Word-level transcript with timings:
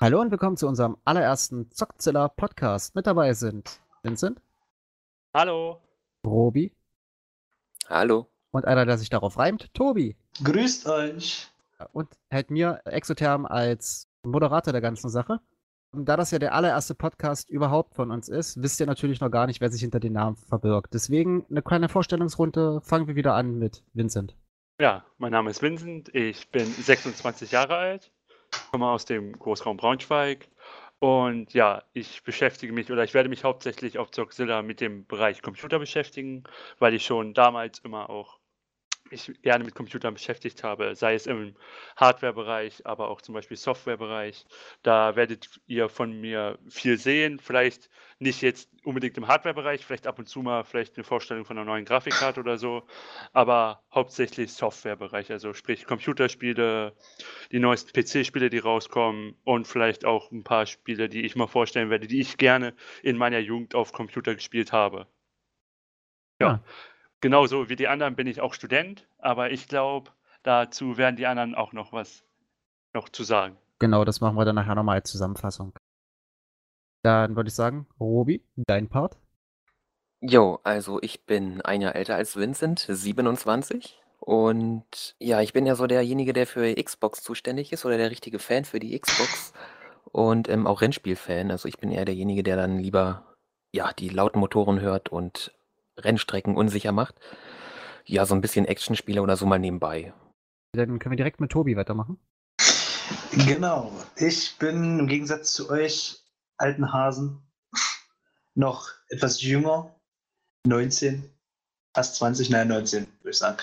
Hallo 0.00 0.20
und 0.20 0.30
willkommen 0.30 0.58
zu 0.58 0.68
unserem 0.68 0.98
allerersten 1.06 1.70
Zockzilla 1.70 2.28
Podcast. 2.28 2.94
Mit 2.94 3.06
dabei 3.06 3.32
sind 3.32 3.80
Vincent, 4.02 4.42
Hallo. 5.32 5.80
Robi 6.26 6.70
Hallo. 7.88 8.28
und 8.50 8.66
einer, 8.66 8.84
der 8.84 8.98
sich 8.98 9.08
darauf 9.08 9.38
reimt, 9.38 9.72
Tobi. 9.72 10.16
Grüßt 10.42 10.86
euch. 10.86 11.48
Und 11.94 12.10
hält 12.28 12.50
mir 12.50 12.82
Exotherm 12.84 13.46
als 13.46 14.06
Moderator 14.22 14.72
der 14.72 14.82
ganzen 14.82 15.08
Sache. 15.08 15.40
Da 15.96 16.16
das 16.16 16.32
ja 16.32 16.38
der 16.38 16.54
allererste 16.54 16.94
Podcast 16.94 17.48
überhaupt 17.48 17.94
von 17.94 18.10
uns 18.10 18.28
ist, 18.28 18.60
wisst 18.62 18.80
ihr 18.80 18.86
natürlich 18.86 19.20
noch 19.20 19.30
gar 19.30 19.46
nicht, 19.46 19.60
wer 19.60 19.70
sich 19.70 19.80
hinter 19.80 20.00
den 20.00 20.14
Namen 20.14 20.36
verbirgt. 20.36 20.92
Deswegen 20.92 21.46
eine 21.48 21.62
kleine 21.62 21.88
Vorstellungsrunde. 21.88 22.80
Fangen 22.80 23.06
wir 23.06 23.14
wieder 23.14 23.34
an 23.34 23.58
mit 23.58 23.84
Vincent. 23.92 24.36
Ja, 24.80 25.04
mein 25.18 25.30
Name 25.30 25.50
ist 25.50 25.62
Vincent. 25.62 26.12
Ich 26.14 26.50
bin 26.50 26.66
26 26.66 27.52
Jahre 27.52 27.76
alt, 27.76 28.10
komme 28.72 28.88
aus 28.88 29.04
dem 29.04 29.32
Großraum 29.38 29.76
Braunschweig. 29.76 30.48
Und 30.98 31.54
ja, 31.54 31.84
ich 31.92 32.24
beschäftige 32.24 32.72
mich 32.72 32.90
oder 32.90 33.04
ich 33.04 33.14
werde 33.14 33.28
mich 33.28 33.44
hauptsächlich 33.44 33.98
auf 33.98 34.10
Zoxilla 34.10 34.62
mit 34.62 34.80
dem 34.80 35.06
Bereich 35.06 35.42
Computer 35.42 35.78
beschäftigen, 35.78 36.44
weil 36.78 36.94
ich 36.94 37.04
schon 37.04 37.34
damals 37.34 37.78
immer 37.80 38.10
auch 38.10 38.38
mich 39.10 39.32
gerne 39.42 39.64
mit 39.64 39.74
Computern 39.74 40.14
beschäftigt 40.14 40.64
habe, 40.64 40.94
sei 40.94 41.14
es 41.14 41.26
im 41.26 41.54
Hardware-Bereich, 41.96 42.86
aber 42.86 43.08
auch 43.08 43.20
zum 43.20 43.34
Beispiel 43.34 43.56
Software-Bereich. 43.56 44.44
Da 44.82 45.16
werdet 45.16 45.60
ihr 45.66 45.88
von 45.88 46.20
mir 46.20 46.58
viel 46.68 46.98
sehen. 46.98 47.38
Vielleicht 47.38 47.90
nicht 48.18 48.42
jetzt 48.42 48.70
unbedingt 48.84 49.16
im 49.18 49.28
Hardware-Bereich, 49.28 49.84
vielleicht 49.84 50.06
ab 50.06 50.18
und 50.18 50.28
zu 50.28 50.42
mal 50.42 50.64
vielleicht 50.64 50.96
eine 50.96 51.04
Vorstellung 51.04 51.44
von 51.44 51.58
einer 51.58 51.66
neuen 51.66 51.84
Grafikkarte 51.84 52.40
oder 52.40 52.58
so, 52.58 52.82
aber 53.32 53.82
hauptsächlich 53.92 54.52
Software-Bereich, 54.52 55.30
also 55.30 55.52
sprich 55.52 55.86
Computerspiele, 55.86 56.94
die 57.52 57.58
neuesten 57.58 57.92
PC-Spiele, 57.92 58.50
die 58.50 58.58
rauskommen 58.58 59.36
und 59.44 59.66
vielleicht 59.66 60.04
auch 60.04 60.30
ein 60.30 60.44
paar 60.44 60.66
Spiele, 60.66 61.08
die 61.08 61.24
ich 61.24 61.36
mal 61.36 61.46
vorstellen 61.46 61.90
werde, 61.90 62.06
die 62.06 62.20
ich 62.20 62.36
gerne 62.36 62.74
in 63.02 63.16
meiner 63.16 63.38
Jugend 63.38 63.74
auf 63.74 63.92
Computer 63.92 64.34
gespielt 64.34 64.72
habe. 64.72 65.06
Ja. 66.40 66.48
Ja. 66.48 66.64
Genauso 67.24 67.70
wie 67.70 67.76
die 67.76 67.88
anderen 67.88 68.16
bin 68.16 68.26
ich 68.26 68.42
auch 68.42 68.52
Student, 68.52 69.08
aber 69.16 69.50
ich 69.50 69.66
glaube, 69.66 70.10
dazu 70.42 70.98
werden 70.98 71.16
die 71.16 71.26
anderen 71.26 71.54
auch 71.54 71.72
noch 71.72 71.90
was 71.90 72.22
noch 72.92 73.08
zu 73.08 73.24
sagen. 73.24 73.56
Genau, 73.78 74.04
das 74.04 74.20
machen 74.20 74.36
wir 74.36 74.44
dann 74.44 74.56
nachher 74.56 74.74
nochmal 74.74 74.96
als 74.96 75.10
Zusammenfassung. 75.10 75.72
Dann 77.02 77.34
würde 77.34 77.48
ich 77.48 77.54
sagen, 77.54 77.86
Robi, 77.98 78.44
dein 78.56 78.90
Part. 78.90 79.16
Jo, 80.20 80.60
also 80.64 81.00
ich 81.00 81.24
bin 81.24 81.62
ein 81.62 81.80
Jahr 81.80 81.94
älter 81.94 82.14
als 82.14 82.36
Vincent, 82.36 82.86
27. 82.86 83.98
Und 84.20 85.16
ja, 85.18 85.40
ich 85.40 85.54
bin 85.54 85.64
ja 85.64 85.76
so 85.76 85.86
derjenige, 85.86 86.34
der 86.34 86.46
für 86.46 86.74
Xbox 86.74 87.22
zuständig 87.22 87.72
ist 87.72 87.86
oder 87.86 87.96
der 87.96 88.10
richtige 88.10 88.38
Fan 88.38 88.66
für 88.66 88.80
die 88.80 88.98
Xbox 88.98 89.54
und 90.12 90.50
ähm, 90.50 90.66
auch 90.66 90.82
Rennspiel-Fan. 90.82 91.50
Also 91.50 91.68
ich 91.68 91.78
bin 91.78 91.90
eher 91.90 92.04
derjenige, 92.04 92.42
der 92.42 92.56
dann 92.56 92.80
lieber 92.80 93.34
ja, 93.72 93.94
die 93.94 94.10
lauten 94.10 94.40
Motoren 94.40 94.82
hört 94.82 95.08
und 95.08 95.54
Rennstrecken 95.98 96.56
unsicher 96.56 96.92
macht. 96.92 97.14
Ja, 98.04 98.26
so 98.26 98.34
ein 98.34 98.40
bisschen 98.40 98.66
Actionspiele 98.66 99.22
oder 99.22 99.36
so 99.36 99.46
mal 99.46 99.58
nebenbei. 99.58 100.12
Dann 100.72 100.98
können 100.98 101.12
wir 101.12 101.16
direkt 101.16 101.40
mit 101.40 101.50
Tobi 101.50 101.76
weitermachen. 101.76 102.18
Genau. 103.46 103.92
Ich 104.16 104.56
bin 104.58 104.98
im 104.98 105.06
Gegensatz 105.06 105.52
zu 105.52 105.70
euch 105.70 106.22
alten 106.56 106.92
Hasen 106.92 107.42
noch 108.54 108.88
etwas 109.08 109.42
jünger. 109.42 109.94
19, 110.66 111.30
fast 111.94 112.16
20, 112.16 112.50
nein, 112.50 112.68
19, 112.68 113.06
würde 113.20 113.30
ich 113.30 113.38
sagen. 113.38 113.58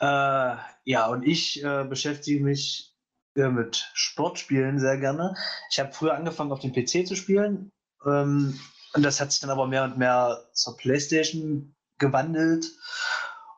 Äh, 0.00 0.56
ja, 0.84 1.06
und 1.06 1.22
ich 1.22 1.64
äh, 1.64 1.84
beschäftige 1.84 2.44
mich 2.44 2.94
äh, 3.36 3.48
mit 3.48 3.90
Sportspielen 3.94 4.78
sehr 4.78 4.98
gerne. 4.98 5.34
Ich 5.70 5.80
habe 5.80 5.92
früher 5.92 6.14
angefangen, 6.14 6.52
auf 6.52 6.60
dem 6.60 6.72
PC 6.72 7.06
zu 7.06 7.16
spielen. 7.16 7.70
Ähm, 8.04 8.60
und 8.94 9.02
das 9.02 9.20
hat 9.20 9.32
sich 9.32 9.40
dann 9.40 9.50
aber 9.50 9.66
mehr 9.66 9.84
und 9.84 9.98
mehr 9.98 10.48
zur 10.52 10.76
PlayStation 10.76 11.74
gewandelt. 11.98 12.66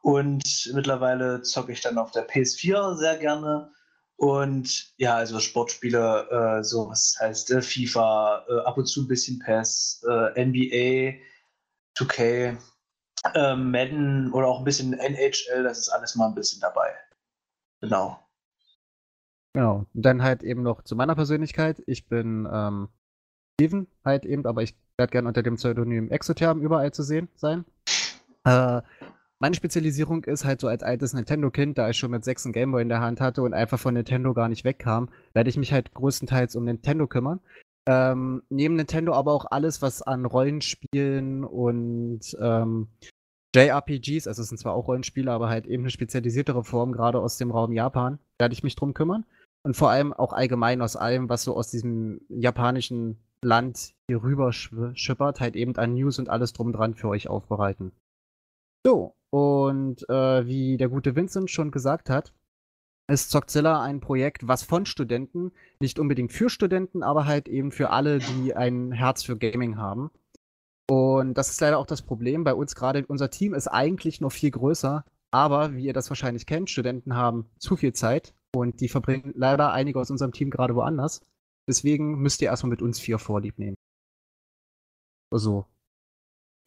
Und 0.03 0.71
mittlerweile 0.73 1.43
zocke 1.43 1.73
ich 1.73 1.81
dann 1.81 1.99
auf 1.99 2.11
der 2.11 2.29
PS4 2.29 2.97
sehr 2.97 3.19
gerne. 3.19 3.71
Und 4.17 4.95
ja, 4.97 5.17
also 5.17 5.41
Sportspiele, 5.41 6.31
äh, 6.31 6.65
so 6.65 6.89
was 6.89 7.17
heißt 7.21 7.51
äh, 7.51 7.61
FIFA, 7.61 8.47
äh, 8.49 8.61
ab 8.61 8.79
und 8.79 8.87
zu 8.87 9.03
ein 9.03 9.09
bisschen 9.09 9.39
PES, 9.41 10.07
äh, 10.09 10.43
NBA, 10.43 11.19
2K, 11.99 12.57
äh, 13.35 13.57
Madden 13.57 14.33
oder 14.33 14.47
auch 14.47 14.61
ein 14.61 14.65
bisschen 14.65 14.95
NHL, 14.95 15.65
das 15.65 15.79
ist 15.79 15.91
alles 15.91 16.15
mal 16.15 16.29
ein 16.29 16.35
bisschen 16.35 16.61
dabei. 16.61 16.95
Genau. 17.83 18.19
Genau. 19.53 19.85
Und 19.93 20.03
dann 20.03 20.23
halt 20.23 20.43
eben 20.43 20.63
noch 20.63 20.83
zu 20.83 20.97
meiner 20.97 21.15
Persönlichkeit. 21.15 21.83
Ich 21.87 22.09
bin 22.09 22.49
ähm, 22.51 22.89
Steven 23.55 23.87
halt 24.03 24.25
eben, 24.25 24.47
aber 24.47 24.63
ich 24.63 24.75
werde 24.99 25.11
gerne 25.11 25.29
unter 25.29 25.43
dem 25.43 25.57
Pseudonym 25.57 26.11
Exotherm 26.11 26.61
überall 26.61 26.93
zu 26.93 27.03
sehen 27.03 27.29
sein. 27.37 27.65
Äh, 28.45 28.83
meine 29.39 29.55
Spezialisierung 29.55 30.25
ist 30.25 30.47
halt 30.47 30.61
so 30.61 30.69
als 30.69 30.83
altes 30.83 31.13
Nintendo-Kind, 31.13 31.77
da 31.77 31.91
ich 31.91 31.99
schon 31.99 32.11
mit 32.11 32.25
sechs 32.25 32.47
einen 32.47 32.55
Gameboy 32.55 32.81
in 32.81 32.89
der 32.89 33.01
Hand 33.01 33.21
hatte 33.21 33.43
und 33.43 33.53
einfach 33.53 33.79
von 33.79 33.93
Nintendo 33.93 34.33
gar 34.33 34.49
nicht 34.49 34.65
wegkam, 34.65 35.11
werde 35.35 35.51
ich 35.51 35.59
mich 35.59 35.73
halt 35.73 35.93
größtenteils 35.93 36.57
um 36.57 36.65
Nintendo 36.65 37.07
kümmern. 37.07 37.41
Ähm, 37.87 38.43
neben 38.49 38.77
Nintendo 38.77 39.13
aber 39.13 39.33
auch 39.33 39.45
alles, 39.51 39.83
was 39.83 40.01
an 40.03 40.25
Rollenspielen 40.25 41.45
und 41.45 42.37
ähm, 42.41 42.89
JRPGs, 43.55 44.27
also 44.27 44.43
es 44.43 44.49
sind 44.49 44.59
zwar 44.59 44.75
auch 44.75 44.89
Rollenspiele, 44.89 45.31
aber 45.31 45.49
halt 45.49 45.67
eben 45.67 45.85
eine 45.85 45.91
spezialisiertere 45.91 46.65
Form, 46.65 46.93
gerade 46.93 47.21
aus 47.21 47.37
dem 47.37 47.51
Raum 47.51 47.73
Japan, 47.73 48.19
werde 48.39 48.55
ich 48.55 48.63
mich 48.63 48.75
drum 48.75 48.95
kümmern. 48.95 49.25
Und 49.63 49.77
vor 49.77 49.91
allem 49.91 50.13
auch 50.13 50.33
allgemein 50.33 50.81
aus 50.81 50.97
allem, 50.97 51.29
was 51.29 51.45
so 51.45 51.57
aus 51.57 51.71
diesem 51.71 52.21
japanischen 52.29 53.19
Land 53.47 53.95
hier 54.09 54.23
rüber 54.23 54.53
schippert, 54.53 55.41
halt 55.41 55.57
eben 55.57 55.77
an 55.77 55.95
News 55.95 56.19
und 56.19 56.29
alles 56.29 56.53
drum 56.53 56.73
dran 56.73 56.95
für 56.95 57.09
euch 57.09 57.29
aufbereiten. 57.29 57.93
So, 58.85 59.15
und 59.31 60.09
äh, 60.09 60.47
wie 60.47 60.77
der 60.77 60.89
gute 60.89 61.17
Vincent 61.17 61.51
schon 61.51 61.71
gesagt 61.71 62.11
hat, 62.11 62.35
ist 63.09 63.31
Zockzilla 63.31 63.83
ein 63.83 64.01
Projekt, 64.01 64.49
was 64.49 64.65
von 64.65 64.85
Studenten, 64.85 65.53
nicht 65.81 65.99
unbedingt 65.99 66.33
für 66.33 66.51
Studenten, 66.51 67.03
aber 67.03 67.25
halt 67.25 67.49
eben 67.49 67.71
für 67.71 67.91
alle, 67.91 68.19
die 68.19 68.55
ein 68.55 68.91
Herz 68.93 69.23
für 69.23 69.37
Gaming 69.37 69.77
haben. 69.77 70.11
Und 70.89 71.35
das 71.35 71.51
ist 71.51 71.61
leider 71.61 71.79
auch 71.79 71.87
das 71.87 72.03
Problem. 72.03 72.45
Bei 72.45 72.55
uns 72.55 72.75
gerade, 72.75 73.05
unser 73.07 73.31
Team 73.31 73.55
ist 73.55 73.69
eigentlich 73.69 74.21
noch 74.21 74.33
viel 74.33 74.51
größer, 74.51 75.05
aber 75.31 75.75
wie 75.75 75.87
ihr 75.87 75.93
das 75.93 76.11
wahrscheinlich 76.11 76.47
kennt, 76.47 76.71
Studenten 76.71 77.15
haben 77.15 77.47
zu 77.59 77.77
viel 77.77 77.93
Zeit 77.93 78.35
und 78.55 78.81
die 78.81 78.89
verbringen 78.89 79.33
leider 79.37 79.73
einige 79.73 80.01
aus 80.01 80.11
unserem 80.11 80.33
Team 80.33 80.51
gerade 80.51 80.75
woanders. 80.75 81.21
Deswegen 81.69 82.19
müsst 82.21 82.41
ihr 82.43 82.49
erstmal 82.49 82.71
mit 82.71 82.83
uns 82.83 83.01
vier 83.01 83.19
Vorlieb 83.19 83.59
nehmen. 83.59 83.77
Also, 85.33 85.67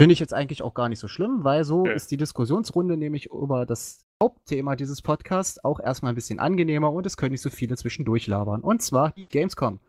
finde 0.02 0.14
ich 0.14 0.20
jetzt 0.20 0.34
eigentlich 0.34 0.62
auch 0.62 0.74
gar 0.74 0.90
nicht 0.90 1.00
so 1.00 1.08
schlimm, 1.08 1.44
weil 1.44 1.64
so 1.64 1.82
Okay. 1.82 1.96
ist 1.96 2.12
die 2.12 2.18
Diskussionsrunde 2.18 2.98
nämlich 2.98 3.28
über 3.28 3.66
das 3.66 4.06
Hauptthema 4.22 4.76
dieses 4.76 5.02
Podcasts 5.02 5.64
auch 5.64 5.80
erstmal 5.80 6.12
ein 6.12 6.16
bisschen 6.16 6.40
angenehmer 6.40 6.92
und 6.92 7.06
es 7.06 7.16
können 7.16 7.32
nicht 7.32 7.42
so 7.42 7.50
viele 7.50 7.78
zwischendurch 7.78 8.28
labern. 8.28 8.62
Und 8.62 8.82
zwar 8.82 9.12
die 9.12 9.28
Gamescom. 9.28 9.80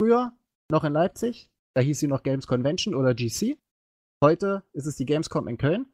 Früher 0.00 0.32
noch 0.70 0.84
in 0.84 0.92
Leipzig, 0.92 1.50
da 1.74 1.80
hieß 1.80 1.98
sie 1.98 2.08
noch 2.08 2.22
Games 2.22 2.46
Convention 2.46 2.94
oder 2.94 3.14
GC. 3.14 3.58
Heute 4.22 4.62
ist 4.72 4.86
es 4.86 4.96
die 4.96 5.06
Gamescom 5.06 5.48
in 5.48 5.56
Köln. 5.56 5.86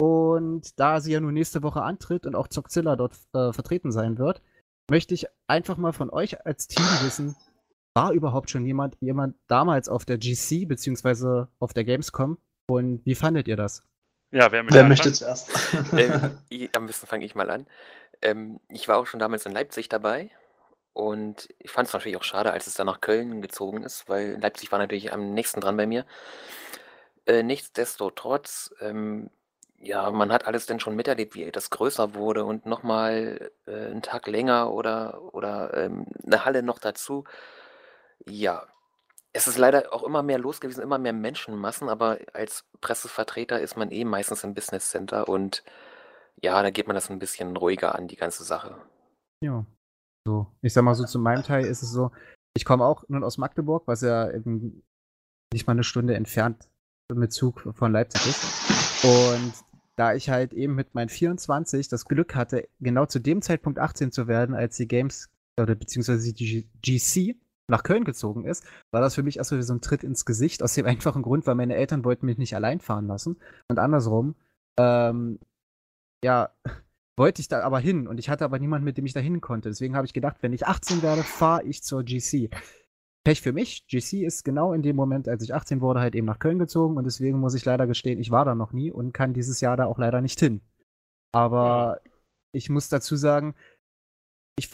Und 0.00 0.78
da 0.80 1.00
sie 1.00 1.12
ja 1.12 1.20
nur 1.20 1.30
nächste 1.30 1.62
Woche 1.62 1.82
antritt 1.82 2.26
und 2.26 2.34
auch 2.34 2.48
Zockzilla 2.48 2.96
dort 2.96 3.14
äh, 3.34 3.52
vertreten 3.52 3.92
sein 3.92 4.18
wird, 4.18 4.42
möchte 4.90 5.14
ich 5.14 5.26
einfach 5.46 5.76
mal 5.76 5.92
von 5.92 6.10
euch 6.10 6.44
als 6.44 6.66
Team 6.66 6.84
wissen, 7.04 7.36
war 7.94 8.12
überhaupt 8.12 8.50
schon 8.50 8.64
jemand, 8.64 8.96
jemand 9.00 9.36
damals 9.48 9.88
auf 9.88 10.04
der 10.04 10.18
GC 10.18 10.66
beziehungsweise 10.66 11.48
auf 11.58 11.72
der 11.72 11.84
Gamescom 11.84 12.38
und 12.66 13.04
wie 13.04 13.14
fandet 13.14 13.48
ihr 13.48 13.56
das? 13.56 13.82
Ja, 14.30 14.50
wer 14.50 14.62
möchte 14.62 14.78
Wer 14.78 14.84
möchte 14.88 15.12
zuerst? 15.12 15.50
ähm, 15.92 16.38
ich, 16.48 16.74
am 16.74 16.86
besten 16.86 17.06
fange 17.06 17.24
ich 17.24 17.34
mal 17.34 17.50
an. 17.50 17.66
Ähm, 18.22 18.60
ich 18.68 18.88
war 18.88 18.98
auch 18.98 19.06
schon 19.06 19.20
damals 19.20 19.44
in 19.44 19.52
Leipzig 19.52 19.90
dabei 19.90 20.30
und 20.94 21.48
ich 21.58 21.70
fand 21.70 21.88
es 21.88 21.94
natürlich 21.94 22.16
auch 22.16 22.24
schade, 22.24 22.52
als 22.52 22.66
es 22.66 22.74
dann 22.74 22.86
nach 22.86 23.00
Köln 23.00 23.42
gezogen 23.42 23.82
ist, 23.82 24.08
weil 24.08 24.38
Leipzig 24.40 24.72
war 24.72 24.78
natürlich 24.78 25.12
am 25.12 25.34
nächsten 25.34 25.60
dran 25.60 25.76
bei 25.76 25.86
mir. 25.86 26.06
Äh, 27.26 27.42
nichtsdestotrotz, 27.42 28.74
ähm, 28.80 29.30
ja, 29.78 30.10
man 30.10 30.32
hat 30.32 30.46
alles 30.46 30.66
dann 30.66 30.80
schon 30.80 30.96
miterlebt, 30.96 31.34
wie 31.34 31.50
das 31.50 31.70
größer 31.70 32.14
wurde 32.14 32.44
und 32.44 32.66
nochmal 32.66 33.50
äh, 33.66 33.86
einen 33.86 34.02
Tag 34.02 34.28
länger 34.28 34.72
oder, 34.72 35.34
oder 35.34 35.74
ähm, 35.74 36.06
eine 36.24 36.44
Halle 36.44 36.62
noch 36.62 36.78
dazu. 36.78 37.24
Ja, 38.28 38.66
es 39.32 39.46
ist 39.46 39.58
leider 39.58 39.92
auch 39.92 40.02
immer 40.02 40.22
mehr 40.22 40.38
los 40.38 40.60
gewesen, 40.60 40.82
immer 40.82 40.98
mehr 40.98 41.12
Menschenmassen, 41.12 41.88
aber 41.88 42.18
als 42.32 42.64
Pressevertreter 42.80 43.60
ist 43.60 43.76
man 43.76 43.90
eh 43.90 44.04
meistens 44.04 44.44
im 44.44 44.54
Business 44.54 44.90
Center 44.90 45.28
und 45.28 45.64
ja, 46.42 46.62
da 46.62 46.70
geht 46.70 46.86
man 46.86 46.94
das 46.94 47.10
ein 47.10 47.18
bisschen 47.18 47.56
ruhiger 47.56 47.94
an, 47.94 48.08
die 48.08 48.16
ganze 48.16 48.44
Sache. 48.44 48.76
Ja. 49.42 49.64
So, 50.26 50.46
ich 50.60 50.72
sag 50.72 50.82
mal 50.82 50.94
so, 50.94 51.04
zu 51.04 51.18
meinem 51.18 51.42
Teil 51.42 51.64
ist 51.64 51.82
es 51.82 51.90
so, 51.90 52.12
ich 52.54 52.64
komme 52.64 52.84
auch 52.84 53.04
nun 53.08 53.24
aus 53.24 53.38
Magdeburg, 53.38 53.84
was 53.86 54.02
ja 54.02 54.30
eben 54.30 54.82
nicht 55.52 55.66
mal 55.66 55.72
eine 55.72 55.84
Stunde 55.84 56.14
entfernt 56.14 56.68
mit 57.12 57.32
Zug 57.32 57.66
von 57.74 57.92
Leipzig 57.92 58.26
ist. 58.26 59.04
Und 59.04 59.52
da 59.96 60.14
ich 60.14 60.30
halt 60.30 60.52
eben 60.52 60.74
mit 60.74 60.94
meinen 60.94 61.08
24 61.08 61.88
das 61.88 62.04
Glück 62.04 62.34
hatte, 62.34 62.68
genau 62.80 63.06
zu 63.06 63.18
dem 63.18 63.42
Zeitpunkt 63.42 63.78
18 63.78 64.12
zu 64.12 64.28
werden, 64.28 64.54
als 64.54 64.76
die 64.76 64.88
Games 64.88 65.28
oder 65.60 65.74
beziehungsweise 65.74 66.32
die 66.32 66.68
GC 66.82 67.36
nach 67.72 67.82
Köln 67.82 68.04
gezogen 68.04 68.44
ist, 68.44 68.64
war 68.92 69.00
das 69.00 69.16
für 69.16 69.24
mich 69.24 69.38
erstmal 69.38 69.62
so 69.62 69.74
ein 69.74 69.80
Tritt 69.80 70.04
ins 70.04 70.24
Gesicht, 70.24 70.62
aus 70.62 70.74
dem 70.74 70.86
einfachen 70.92 71.22
Grund, 71.22 71.46
weil 71.46 71.56
meine 71.56 71.74
Eltern 71.74 72.04
wollten 72.04 72.26
mich 72.26 72.38
nicht 72.38 72.54
allein 72.54 72.78
fahren 72.78 73.08
lassen. 73.08 73.36
Und 73.68 73.80
andersrum, 73.80 74.36
ähm, 74.78 75.40
ja, 76.24 76.50
wollte 77.18 77.40
ich 77.40 77.48
da 77.48 77.62
aber 77.62 77.80
hin 77.80 78.06
und 78.06 78.18
ich 78.18 78.30
hatte 78.30 78.44
aber 78.44 78.58
niemanden, 78.58 78.84
mit 78.84 78.96
dem 78.96 79.06
ich 79.06 79.12
da 79.12 79.20
hin 79.20 79.40
konnte. 79.40 79.68
Deswegen 79.68 79.96
habe 79.96 80.06
ich 80.06 80.12
gedacht, 80.12 80.36
wenn 80.42 80.52
ich 80.52 80.66
18 80.66 81.02
werde, 81.02 81.22
fahre 81.22 81.64
ich 81.64 81.82
zur 81.82 82.04
GC. 82.04 82.50
Pech 83.24 83.40
für 83.40 83.52
mich. 83.52 83.86
GC 83.86 84.24
ist 84.24 84.44
genau 84.44 84.72
in 84.72 84.82
dem 84.82 84.96
Moment, 84.96 85.28
als 85.28 85.42
ich 85.42 85.54
18 85.54 85.80
wurde, 85.80 86.00
halt 86.00 86.14
eben 86.14 86.26
nach 86.26 86.38
Köln 86.38 86.58
gezogen 86.58 86.96
und 86.96 87.04
deswegen 87.04 87.38
muss 87.38 87.54
ich 87.54 87.64
leider 87.64 87.86
gestehen, 87.86 88.18
ich 88.18 88.30
war 88.30 88.44
da 88.44 88.54
noch 88.54 88.72
nie 88.72 88.90
und 88.90 89.12
kann 89.12 89.34
dieses 89.34 89.60
Jahr 89.60 89.76
da 89.76 89.86
auch 89.86 89.98
leider 89.98 90.20
nicht 90.20 90.40
hin. 90.40 90.60
Aber 91.32 92.00
ich 92.52 92.68
muss 92.68 92.88
dazu 92.88 93.16
sagen, 93.16 93.54
ich 94.58 94.68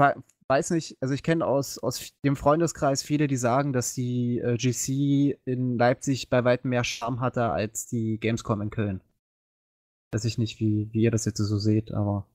weiß 0.49 0.71
nicht, 0.71 0.97
also 1.01 1.15
ich 1.15 1.23
kenne 1.23 1.47
aus, 1.47 1.79
aus 1.79 2.13
dem 2.25 2.37
Freundeskreis 2.37 3.03
viele, 3.03 3.27
die 3.27 3.37
sagen, 3.37 3.73
dass 3.73 3.95
die 3.95 4.39
äh, 4.39 4.57
GC 4.57 5.39
in 5.45 5.77
Leipzig 5.79 6.31
bei 6.31 6.45
weitem 6.45 6.71
mehr 6.71 6.85
Charme 6.85 7.21
hatte 7.21 7.51
als 7.51 7.87
die 7.87 8.19
Gamescom 8.19 8.61
in 8.63 8.71
Köln. 8.71 9.01
Weiß 10.13 10.25
ich 10.25 10.39
nicht, 10.39 10.59
wie, 10.59 10.89
wie 10.93 11.03
ihr 11.03 11.11
das 11.11 11.27
jetzt 11.27 11.39
so 11.39 11.59
seht, 11.59 11.93
aber. 11.93 12.27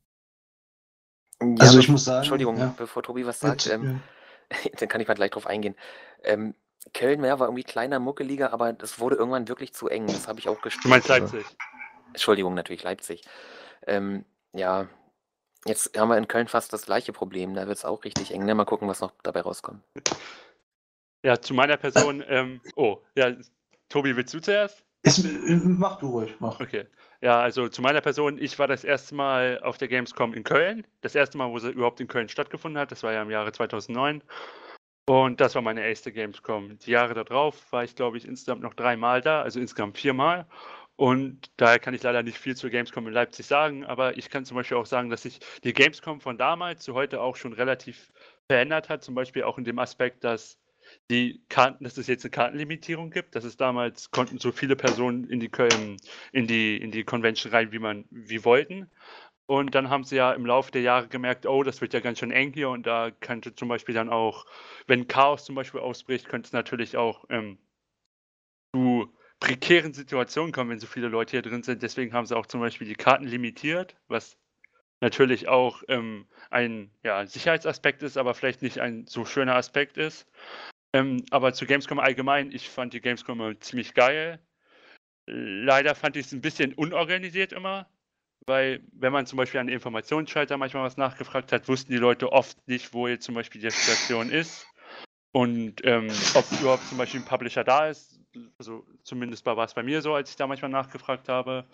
Ja, 1.41 1.55
Also 1.59 1.79
ich 1.79 1.89
muss 1.89 2.05
sagen, 2.05 2.19
Entschuldigung, 2.19 2.57
ja. 2.57 2.73
bevor 2.77 3.01
Tobi 3.03 3.25
was 3.25 3.39
sagt, 3.39 3.63
Bitte, 3.63 3.75
ähm, 3.75 3.99
dann 4.79 4.89
kann 4.89 5.01
ich 5.01 5.07
mal 5.07 5.15
gleich 5.15 5.31
drauf 5.31 5.47
eingehen. 5.47 5.75
Ähm, 6.23 6.53
Köln 6.93 7.23
ja, 7.23 7.39
war 7.39 7.47
irgendwie 7.47 7.63
kleiner, 7.63 7.99
muckeliger, 7.99 8.53
aber 8.53 8.73
das 8.73 8.99
wurde 8.99 9.15
irgendwann 9.15 9.47
wirklich 9.47 9.73
zu 9.73 9.87
eng. 9.87 10.05
Das 10.05 10.27
habe 10.27 10.39
ich 10.39 10.49
auch 10.49 10.61
gespürt. 10.61 10.85
Du 10.85 10.89
meinst 10.89 11.09
Also- 11.09 11.35
Leipzig? 11.37 11.57
Entschuldigung, 12.09 12.53
natürlich 12.53 12.83
Leipzig. 12.83 13.23
Ähm, 13.87 14.23
ja, 14.53 14.87
jetzt 15.65 15.97
haben 15.97 16.09
wir 16.09 16.17
in 16.17 16.27
Köln 16.27 16.47
fast 16.47 16.73
das 16.73 16.85
gleiche 16.85 17.13
Problem. 17.13 17.53
Da 17.53 17.67
wird 17.67 17.77
es 17.77 17.85
auch 17.85 18.03
richtig 18.03 18.33
eng. 18.33 18.45
Ne? 18.45 18.55
Mal 18.55 18.65
gucken, 18.65 18.87
was 18.87 19.01
noch 19.01 19.13
dabei 19.23 19.41
rauskommt. 19.41 19.83
Ja, 21.25 21.39
zu 21.39 21.53
meiner 21.53 21.77
Person. 21.77 22.23
Ähm, 22.27 22.61
oh, 22.75 22.99
ja, 23.15 23.33
Tobi, 23.89 24.15
willst 24.15 24.33
du 24.33 24.41
zuerst? 24.41 24.83
Ist, 25.03 25.23
mach 25.47 25.99
du 25.99 26.07
ruhig, 26.07 26.35
mach. 26.39 26.59
Okay. 26.59 26.85
Ja, 27.21 27.39
also 27.41 27.69
zu 27.69 27.81
meiner 27.81 28.01
Person, 28.01 28.37
ich 28.41 28.57
war 28.59 28.67
das 28.67 28.83
erste 28.83 29.15
Mal 29.15 29.59
auf 29.63 29.77
der 29.77 29.87
Gamescom 29.87 30.33
in 30.33 30.43
Köln. 30.43 30.85
Das 31.01 31.15
erste 31.15 31.37
Mal, 31.37 31.49
wo 31.49 31.59
sie 31.59 31.69
überhaupt 31.69 31.99
in 31.99 32.07
Köln 32.07 32.29
stattgefunden 32.29 32.79
hat, 32.79 32.91
das 32.91 33.03
war 33.03 33.13
ja 33.13 33.21
im 33.21 33.31
Jahre 33.31 33.51
2009. 33.51 34.21
Und 35.05 35.41
das 35.41 35.55
war 35.55 35.61
meine 35.61 35.85
erste 35.85 36.13
Gamescom. 36.13 36.79
Die 36.79 36.91
Jahre 36.91 37.13
darauf 37.13 37.71
war 37.71 37.83
ich, 37.83 37.95
glaube 37.95 38.17
ich, 38.17 38.25
insgesamt 38.25 38.61
noch 38.61 38.73
dreimal 38.73 39.21
da, 39.21 39.41
also 39.41 39.59
insgesamt 39.59 39.97
viermal. 39.97 40.45
Und 40.95 41.51
daher 41.57 41.79
kann 41.79 41.93
ich 41.93 42.03
leider 42.03 42.21
nicht 42.23 42.37
viel 42.37 42.55
zur 42.55 42.69
Gamescom 42.69 43.07
in 43.07 43.13
Leipzig 43.13 43.47
sagen, 43.47 43.83
aber 43.83 44.17
ich 44.17 44.29
kann 44.29 44.45
zum 44.45 44.55
Beispiel 44.55 44.77
auch 44.77 44.85
sagen, 44.85 45.09
dass 45.09 45.23
sich 45.23 45.39
die 45.63 45.73
Gamescom 45.73 46.21
von 46.21 46.37
damals 46.37 46.83
zu 46.83 46.93
heute 46.93 47.19
auch 47.21 47.35
schon 47.35 47.53
relativ 47.53 48.11
verändert 48.47 48.89
hat. 48.89 49.03
Zum 49.03 49.15
Beispiel 49.15 49.43
auch 49.43 49.57
in 49.57 49.63
dem 49.63 49.79
Aspekt, 49.79 50.23
dass 50.23 50.59
die 51.09 51.43
Karten, 51.49 51.83
dass 51.83 51.97
es 51.97 52.07
jetzt 52.07 52.25
eine 52.25 52.31
Kartenlimitierung 52.31 53.09
gibt, 53.09 53.35
dass 53.35 53.43
es 53.43 53.57
damals 53.57 54.11
konnten 54.11 54.37
so 54.37 54.51
viele 54.51 54.75
Personen 54.75 55.23
in 55.29 55.39
die 55.39 55.49
in 56.31 56.47
die, 56.47 56.77
in 56.77 56.91
die 56.91 57.03
Convention 57.03 57.51
rein, 57.53 57.71
wie 57.71 57.79
man, 57.79 58.05
wie 58.11 58.43
wollten. 58.45 58.91
Und 59.45 59.75
dann 59.75 59.89
haben 59.89 60.03
sie 60.03 60.15
ja 60.17 60.31
im 60.33 60.45
Laufe 60.45 60.71
der 60.71 60.81
Jahre 60.81 61.07
gemerkt, 61.07 61.45
oh, 61.45 61.63
das 61.63 61.81
wird 61.81 61.93
ja 61.93 61.99
ganz 61.99 62.19
schön 62.19 62.31
eng 62.31 62.53
hier 62.53 62.69
und 62.69 62.85
da 62.87 63.11
könnte 63.11 63.55
zum 63.55 63.67
Beispiel 63.67 63.95
dann 63.95 64.09
auch, 64.09 64.45
wenn 64.87 65.07
Chaos 65.07 65.45
zum 65.45 65.55
Beispiel 65.55 65.81
ausbricht, 65.81 66.29
könnte 66.29 66.47
es 66.47 66.53
natürlich 66.53 66.97
auch 66.97 67.25
ähm, 67.29 67.57
zu 68.73 69.13
prekären 69.43 69.93
Situationen 69.93 70.53
kommen, 70.53 70.69
wenn 70.69 70.79
so 70.79 70.87
viele 70.87 71.09
Leute 71.09 71.31
hier 71.31 71.41
drin 71.41 71.63
sind. 71.63 71.83
Deswegen 71.83 72.13
haben 72.13 72.25
sie 72.25 72.35
auch 72.35 72.45
zum 72.45 72.61
Beispiel 72.61 72.87
die 72.87 72.95
Karten 72.95 73.25
limitiert, 73.25 73.97
was 74.07 74.37
natürlich 75.01 75.49
auch 75.49 75.83
ähm, 75.89 76.27
ein 76.49 76.91
ja, 77.03 77.25
Sicherheitsaspekt 77.25 78.03
ist, 78.03 78.17
aber 78.17 78.35
vielleicht 78.35 78.61
nicht 78.61 78.79
ein 78.79 79.05
so 79.05 79.25
schöner 79.25 79.55
Aspekt 79.55 79.97
ist. 79.97 80.25
Ähm, 80.93 81.25
aber 81.29 81.53
zu 81.53 81.65
Gamescom 81.65 81.99
allgemein, 81.99 82.53
ich 82.53 82.69
fand 82.69 82.93
die 82.93 83.01
Gamescom 83.01 83.59
ziemlich 83.59 83.93
geil. 83.93 84.39
Leider 85.27 85.93
fand 85.93 86.15
ich 86.15 86.27
es 86.27 86.31
ein 86.31 86.39
bisschen 86.39 86.73
unorganisiert 86.73 87.51
immer, 87.51 87.89
weil 88.45 88.81
wenn 88.93 89.11
man 89.11 89.25
zum 89.25 89.35
Beispiel 89.35 89.59
an 89.59 89.67
den 89.67 89.73
Informationsschalter 89.73 90.55
manchmal 90.55 90.83
was 90.83 90.95
nachgefragt 90.95 91.51
hat, 91.51 91.67
wussten 91.67 91.91
die 91.91 91.97
Leute 91.97 92.31
oft 92.31 92.65
nicht, 92.69 92.93
wo 92.93 93.09
jetzt 93.09 93.25
zum 93.25 93.35
Beispiel 93.35 93.59
die 93.59 93.71
Station 93.71 94.29
ist 94.29 94.65
und 95.33 95.83
ähm, 95.83 96.09
ob 96.35 96.45
überhaupt 96.61 96.87
zum 96.87 96.97
Beispiel 96.97 97.19
ein 97.19 97.25
Publisher 97.25 97.63
da 97.63 97.89
ist. 97.89 98.19
Also 98.57 98.85
zumindest 99.03 99.45
war 99.45 99.57
es 99.57 99.73
bei 99.73 99.83
mir 99.83 100.01
so, 100.01 100.13
als 100.13 100.29
ich 100.29 100.35
da 100.35 100.47
manchmal 100.47 100.71
nachgefragt 100.71 101.27
habe. 101.27 101.65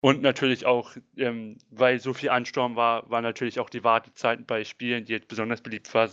Und 0.00 0.22
natürlich 0.22 0.66
auch, 0.66 0.94
ähm, 1.16 1.58
weil 1.70 2.00
so 2.00 2.12
viel 2.14 2.30
Ansturm 2.30 2.76
war, 2.76 3.08
waren 3.08 3.22
natürlich 3.22 3.60
auch 3.60 3.70
die 3.70 3.84
Wartezeiten 3.84 4.44
bei 4.44 4.64
Spielen, 4.64 5.04
die 5.04 5.12
jetzt 5.12 5.28
besonders 5.28 5.60
beliebt 5.60 5.92
waren, 5.94 6.10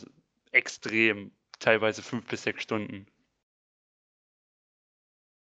extrem. 0.52 1.32
Teilweise 1.60 2.02
fünf 2.02 2.26
bis 2.28 2.44
sechs 2.44 2.64
Stunden. 2.64 3.08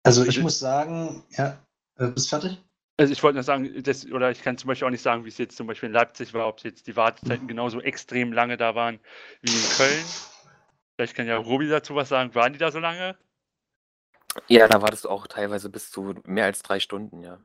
Also 0.03 0.23
ich 0.23 0.29
Also- 0.29 0.41
muss 0.41 0.59
sagen, 0.59 1.23
ja, 1.31 1.59
äh, 1.97 2.07
bist 2.07 2.29
fertig? 2.29 2.57
Also 2.97 3.13
ich 3.13 3.21
wollte 3.21 3.35
nur 3.35 3.43
sagen, 3.43 3.83
das, 3.83 4.05
oder 4.11 4.31
ich 4.31 4.41
kann 4.41 4.57
zum 4.57 4.67
Beispiel 4.67 4.87
auch 4.87 4.91
nicht 4.91 5.03
sagen, 5.03 5.23
wie 5.23 5.29
es 5.29 5.37
jetzt 5.37 5.55
zum 5.55 5.67
Beispiel 5.67 5.87
in 5.87 5.93
Leipzig 5.93 6.33
war, 6.33 6.47
ob 6.47 6.63
jetzt 6.63 6.87
die 6.87 6.95
Wartezeiten 6.95 7.47
genauso 7.47 7.79
extrem 7.81 8.33
lange 8.33 8.57
da 8.57 8.75
waren 8.75 8.99
wie 9.41 9.51
in 9.51 9.69
Köln. 9.77 10.05
Vielleicht 10.99 11.15
kann 11.15 11.27
ja 11.27 11.37
Robi 11.37 11.69
dazu 11.69 11.95
was 11.95 12.09
sagen. 12.09 12.35
Waren 12.35 12.51
die 12.51 12.59
da 12.59 12.73
so 12.73 12.79
lange? 12.79 13.15
Ja, 14.49 14.67
da 14.67 14.81
wartest 14.81 15.05
du 15.05 15.09
auch 15.09 15.27
teilweise 15.27 15.69
bis 15.69 15.91
zu 15.91 16.13
mehr 16.25 16.43
als 16.43 16.61
drei 16.61 16.81
Stunden, 16.81 17.21
ja. 17.21 17.39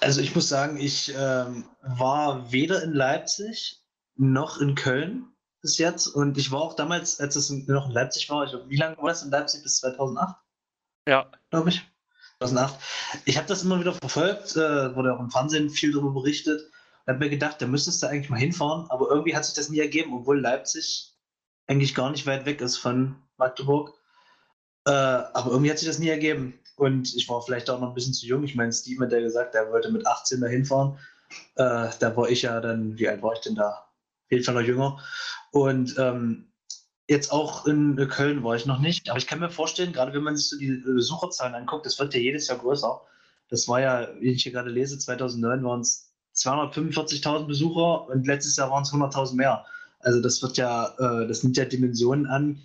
Also 0.00 0.20
ich 0.20 0.34
muss 0.34 0.48
sagen, 0.48 0.76
ich 0.80 1.14
ähm, 1.16 1.64
war 1.82 2.50
weder 2.50 2.82
in 2.82 2.92
Leipzig 2.92 3.84
noch 4.16 4.60
in 4.60 4.74
Köln 4.74 5.28
bis 5.62 5.78
jetzt. 5.78 6.08
Und 6.08 6.36
ich 6.36 6.50
war 6.50 6.60
auch 6.60 6.74
damals, 6.74 7.20
als 7.20 7.36
es 7.36 7.50
noch 7.50 7.86
in 7.86 7.92
Leipzig 7.92 8.28
war, 8.28 8.44
ich, 8.44 8.52
wie 8.68 8.76
lange 8.78 8.96
war 8.96 9.10
das 9.10 9.22
in 9.22 9.30
Leipzig? 9.30 9.62
Bis 9.62 9.78
2008, 9.78 10.34
Ja. 11.06 11.30
glaube 11.50 11.68
ich. 11.68 11.88
2008. 12.38 12.74
Ich 13.26 13.36
habe 13.36 13.46
das 13.46 13.62
immer 13.62 13.78
wieder 13.78 13.92
verfolgt, 13.92 14.56
äh, 14.56 14.96
wurde 14.96 15.14
auch 15.14 15.20
im 15.20 15.30
Fernsehen 15.30 15.70
viel 15.70 15.92
darüber 15.92 16.14
berichtet. 16.14 16.68
Habe 17.08 17.20
mir 17.20 17.30
gedacht, 17.30 17.60
da 17.60 17.66
müsstest 17.66 18.02
du 18.02 18.06
eigentlich 18.06 18.30
mal 18.30 18.38
hinfahren. 18.38 18.86
Aber 18.90 19.08
irgendwie 19.08 19.34
hat 19.34 19.44
sich 19.44 19.54
das 19.54 19.70
nie 19.70 19.80
ergeben, 19.80 20.12
obwohl 20.12 20.40
Leipzig 20.40 21.14
eigentlich 21.66 21.94
gar 21.94 22.10
nicht 22.10 22.26
weit 22.26 22.46
weg 22.46 22.60
ist 22.60 22.76
von 22.76 23.16
Magdeburg. 23.36 23.94
Äh, 24.86 24.90
aber 24.90 25.50
irgendwie 25.50 25.70
hat 25.70 25.78
sich 25.78 25.88
das 25.88 25.98
nie 25.98 26.08
ergeben. 26.08 26.58
Und 26.76 27.14
ich 27.16 27.28
war 27.28 27.42
vielleicht 27.42 27.70
auch 27.70 27.80
noch 27.80 27.88
ein 27.88 27.94
bisschen 27.94 28.14
zu 28.14 28.26
jung. 28.26 28.44
Ich 28.44 28.54
meine, 28.54 28.72
Steven 28.72 29.04
hat 29.04 29.12
ja 29.12 29.20
gesagt, 29.20 29.54
er 29.54 29.70
wollte 29.72 29.90
mit 29.90 30.06
18 30.06 30.40
da 30.40 30.46
hinfahren. 30.46 30.98
Äh, 31.56 31.88
da 31.98 32.16
war 32.16 32.28
ich 32.28 32.42
ja 32.42 32.60
dann, 32.60 32.98
wie 32.98 33.08
alt 33.08 33.22
war 33.22 33.32
ich 33.32 33.40
denn 33.40 33.54
da? 33.54 33.70
Auf 33.70 34.30
jeden 34.30 34.44
Fall 34.44 34.54
noch 34.54 34.62
jünger. 34.62 34.98
Und 35.50 35.96
ähm, 35.98 36.52
jetzt 37.08 37.32
auch 37.32 37.66
in 37.66 37.96
Köln 38.08 38.44
war 38.44 38.54
ich 38.54 38.66
noch 38.66 38.78
nicht. 38.78 39.08
Aber 39.08 39.18
ich 39.18 39.26
kann 39.26 39.40
mir 39.40 39.50
vorstellen, 39.50 39.92
gerade 39.92 40.12
wenn 40.12 40.22
man 40.22 40.36
sich 40.36 40.50
so 40.50 40.58
die 40.58 40.82
Besucherzahlen 40.84 41.54
anguckt, 41.54 41.86
das 41.86 41.98
wird 41.98 42.14
ja 42.14 42.20
jedes 42.20 42.48
Jahr 42.48 42.58
größer. 42.58 43.00
Das 43.48 43.66
war 43.66 43.80
ja, 43.80 44.08
wie 44.20 44.32
ich 44.32 44.42
hier 44.42 44.52
gerade 44.52 44.70
lese, 44.70 44.98
2009 44.98 45.64
waren 45.64 45.80
es 45.80 46.07
245.000 46.38 47.46
Besucher 47.46 48.08
und 48.08 48.26
letztes 48.26 48.56
Jahr 48.56 48.70
waren 48.70 48.82
es 48.82 48.92
100.000 48.92 49.34
mehr. 49.36 49.64
Also 50.00 50.20
das 50.22 50.40
wird 50.42 50.56
ja, 50.56 50.86
äh, 50.98 51.26
das 51.26 51.42
nimmt 51.42 51.56
ja 51.56 51.64
Dimensionen 51.64 52.26
an. 52.26 52.62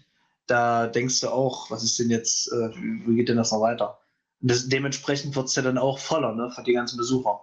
Da 0.48 0.88
denkst 0.88 1.22
du 1.22 1.30
auch, 1.30 1.72
was 1.72 1.84
ist 1.84 1.98
denn 2.00 2.10
jetzt, 2.10 2.52
äh, 2.52 2.70
wie 2.76 3.16
geht 3.16 3.30
denn 3.30 3.38
das 3.38 3.52
noch 3.52 3.62
weiter? 3.62 4.00
Und 4.42 4.52
das, 4.52 4.68
dementsprechend 4.68 5.36
wird 5.36 5.48
es 5.48 5.56
ja 5.56 5.62
dann 5.62 5.78
auch 5.78 6.00
voller, 6.00 6.34
ne, 6.36 6.52
für 6.52 6.64
die 6.64 6.74
ganzen 6.74 6.98
Besucher. 6.98 7.40